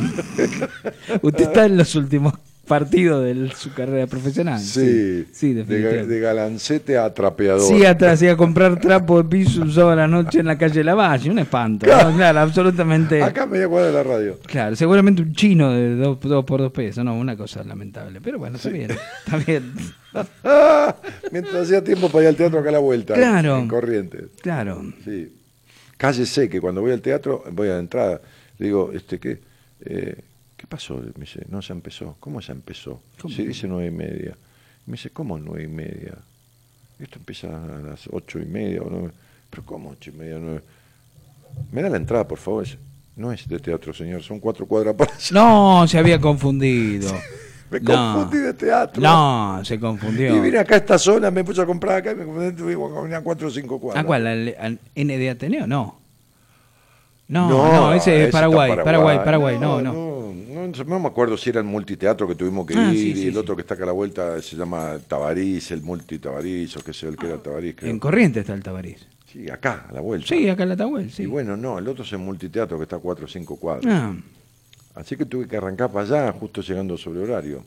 [1.22, 4.58] Usted está en los últimos partidos de su carrera profesional.
[4.58, 7.60] Sí, sí, de, de galancete a trapeador.
[7.60, 10.58] Sí, atrás iba a comprar trapo de piso un sábado a la noche en la
[10.58, 11.86] calle Lavalle, un espanto.
[11.86, 12.16] ¿no?
[12.16, 13.22] Claro, absolutamente.
[13.22, 14.38] Acá media cuadra de la radio.
[14.46, 18.20] Claro, seguramente un chino de dos, dos por dos pesos, no, una cosa lamentable.
[18.20, 18.90] Pero bueno, está bien,
[19.24, 19.72] está bien.
[21.30, 23.14] Mientras hacía tiempo para ir al teatro acá a la vuelta.
[23.14, 23.58] Claro.
[23.58, 24.24] En Corrientes.
[24.40, 24.82] Claro.
[25.04, 25.32] Sí.
[25.96, 28.20] Cállese que cuando voy al teatro, voy a la entrada,
[28.58, 29.38] le digo, este, ¿qué?
[29.84, 30.33] Eh, ¿Qué
[30.74, 30.94] pasó?
[30.96, 32.16] Me dice, no, ya empezó.
[32.20, 33.00] ¿Cómo ya empezó?
[33.20, 33.34] ¿Cómo?
[33.34, 34.36] Se dice nueve y media.
[34.86, 36.14] Me dice, ¿cómo nueve y media?
[36.98, 39.10] Esto empieza a las ocho y media o nueve.
[39.50, 40.62] ¿Pero cómo ocho y media, nueve?
[41.72, 42.66] Me da la entrada, por favor.
[43.16, 45.28] No es de teatro, señor, son cuatro cuadras para allá.
[45.32, 47.12] No, se había confundido.
[47.70, 48.14] Me No.
[48.14, 49.02] confundí de teatro.
[49.02, 50.36] No, se confundió.
[50.36, 53.22] Y vine acá a esta zona, me puse a comprar acá y me confundí, caminar
[53.22, 54.04] cuatro o cinco cuadras.
[54.04, 54.26] ¿A cuál?
[54.26, 55.66] ¿Al, al N de Ateneo?
[55.66, 55.98] No.
[57.28, 59.92] No, No, no, ese es está Paraguay, Paraguay, Paraguay, no, no.
[60.86, 63.28] No, me acuerdo si era el multiteatro que tuvimos que Ah, ir sí, y sí,
[63.28, 66.92] el otro que está acá a la vuelta se llama Tabarís, el multitabariz o qué
[66.92, 67.74] sé yo, el que era Tabarís.
[67.76, 67.90] creo.
[67.90, 69.06] En Corrientes está el Tabarís.
[69.30, 70.28] Sí, acá, a la vuelta.
[70.28, 71.24] Sí, acá en la Tahuel, sí.
[71.24, 73.84] Y bueno, no, el otro es el multiteatro que está a cuatro o cinco cuadras.
[73.92, 74.14] Ah,
[74.94, 77.64] Así que tuve que arrancar para allá justo llegando sobre horario.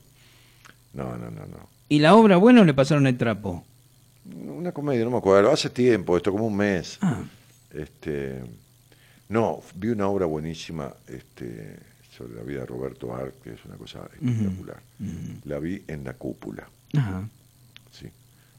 [0.94, 1.70] No, no, no, no.
[1.90, 3.66] y la obra, bueno, le pasaron el trapo.
[4.46, 5.52] Una comedia, no me acuerdo.
[5.52, 6.98] Hace tiempo, esto como un mes.
[7.02, 7.22] Ah,
[7.74, 8.42] Este,
[9.28, 11.76] No, vi una obra buenísima este,
[12.18, 14.82] sobre la vida de Roberto Art, que es una cosa espectacular.
[15.46, 17.28] La vi en la cúpula, Ajá.
[17.92, 18.08] sí.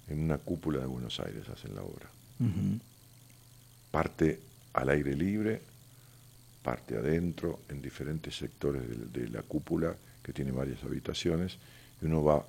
[0.09, 2.09] En una cúpula de Buenos Aires hacen la obra.
[3.91, 4.41] Parte
[4.75, 5.61] al aire libre,
[6.63, 11.57] parte adentro, en diferentes sectores de, de la cúpula, que tiene varias habitaciones,
[12.01, 12.45] y uno va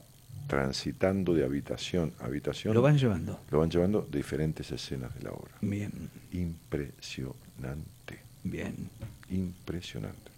[0.48, 2.74] transitando de habitación a habitación.
[2.74, 3.40] Lo van llevando.
[3.52, 5.54] Lo van llevando de diferentes escenas de la obra.
[5.62, 5.92] Bien,
[6.34, 8.90] Impresionante, bien.
[9.30, 10.28] impresionante.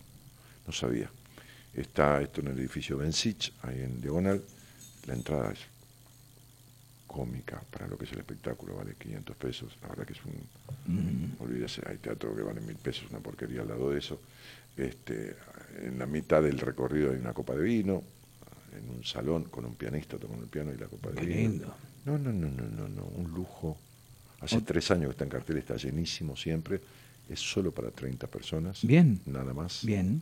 [0.65, 1.09] No sabía.
[1.73, 4.41] Está esto en el edificio Bensich, ahí en Diagonal.
[5.07, 5.59] La entrada es
[7.07, 9.77] cómica para lo que es el espectáculo, vale 500 pesos.
[9.81, 11.35] La verdad que es un.
[11.39, 14.19] Olvídese, hay teatro que vale mil pesos, una porquería al lado de eso.
[14.77, 15.35] Este,
[15.81, 18.03] en la mitad del recorrido hay una copa de vino,
[18.77, 21.39] en un salón con un pianista tocando el piano y la copa de Qué vino.
[21.39, 21.75] lindo.
[22.05, 23.77] No, no, no, no, no, no, un lujo.
[24.39, 26.81] Hace tres años que está en cartel, está llenísimo siempre.
[27.29, 28.81] Es solo para 30 personas.
[28.83, 29.21] Bien.
[29.25, 29.85] Nada más.
[29.85, 30.21] Bien.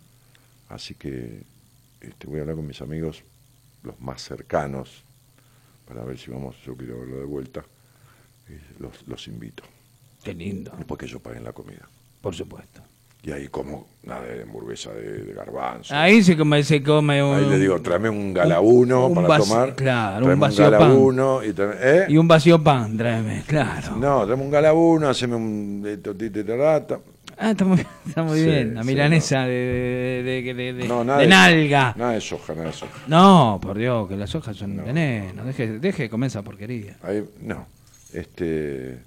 [0.69, 1.43] Así que
[2.01, 3.23] este, voy a hablar con mis amigos,
[3.83, 5.03] los más cercanos,
[5.87, 7.63] para ver si vamos, yo quiero verlo de vuelta.
[8.49, 9.63] eh, los, los invito.
[10.23, 10.71] Qué lindo.
[10.77, 11.87] Después que ellos paguen la comida.
[12.21, 12.81] Por supuesto.
[13.21, 15.93] Y ahí como nada de hamburguesa de, de garbanzo.
[15.93, 17.35] Ahí se come, se come un...
[17.35, 19.75] Ahí le digo, tráeme un galabuno un para tomar.
[19.75, 20.71] claro, un vacío pan.
[20.71, 22.05] galabuno y, tráeme- ¿eh?
[22.07, 23.97] Y un vacío pan, tráeme, claro.
[23.97, 26.99] No, tráeme un galabuno, haceme un de de rata.
[27.41, 28.75] Ah, está muy, está muy Sí, bien.
[28.75, 31.93] La milanesa de, de, de, de- de- No, nada de nalga.
[31.97, 32.91] Nada de soja, nada de soja.
[33.07, 34.83] No, por Dios, que las hojas son No.
[34.83, 35.45] veneno.
[35.45, 36.97] Deje, deje de comer esa porquería.
[37.01, 37.65] Ahí, no.
[38.13, 38.99] Este.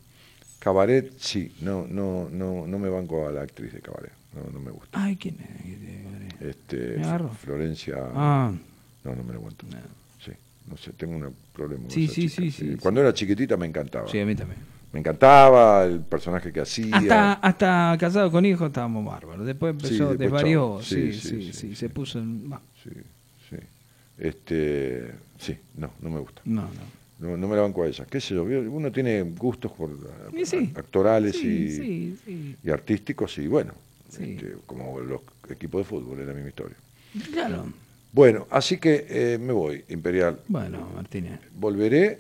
[0.59, 1.53] Cabaret, sí.
[1.61, 4.13] No, no, no, no me banco a la actriz de cabaret.
[4.35, 5.03] No, no me gusta.
[5.05, 6.49] Ay, ¿quién es?
[6.49, 7.29] Este, Me agarro.
[7.31, 7.97] Florencia.
[8.15, 8.51] Ah,
[9.05, 9.67] No, no me la aguanto.
[10.25, 10.33] Sí.
[10.71, 11.85] No sé, tengo un problema.
[11.89, 14.09] Sí, sí, sí, Cuando era chiquitita me encantaba.
[14.09, 14.59] sí, a mí también.
[14.93, 16.95] Me encantaba el personaje que hacía.
[16.97, 19.47] Hasta, hasta casado con hijos estábamos bárbaros.
[19.47, 20.81] Después Sí, empezó, después desvarió.
[20.83, 21.93] Sí Sí, sí, sí, sí, sí, se sí.
[21.93, 22.51] puso en...
[22.51, 22.91] bah, Sí,
[23.49, 23.57] sí.
[24.19, 26.43] Este, sí, no, no me gusta.
[26.45, 27.29] No, no.
[27.31, 28.05] No, no me la banco a ella.
[28.11, 28.43] ¿Qué sé yo?
[28.45, 29.91] Uno tiene gustos por,
[30.37, 30.73] Y sí.
[30.75, 32.57] actorales Sí, y, sí, sí.
[32.63, 33.73] y artísticos y bueno,
[34.11, 34.33] Sí.
[34.35, 36.77] este, como los equipos de fútbol, es la misma historia.
[37.33, 37.67] Claro.
[38.13, 40.41] Bueno, así que eh, me voy, Imperial.
[40.49, 41.41] Bueno, Martínez.
[41.55, 42.19] Volveré.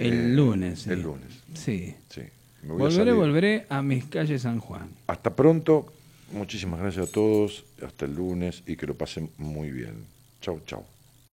[0.00, 0.80] El eh, lunes.
[0.80, 0.90] sí.
[0.90, 1.94] El lunes, Sí.
[2.10, 2.22] sí.
[2.62, 3.14] Me voy a Volveré, salir.
[3.14, 4.88] volveré a mis calles San Juan.
[5.06, 5.92] Hasta pronto.
[6.32, 7.64] Muchísimas gracias a todos.
[7.84, 9.94] Hasta el lunes y que lo pasen muy bien.
[10.40, 10.84] Chau, chau.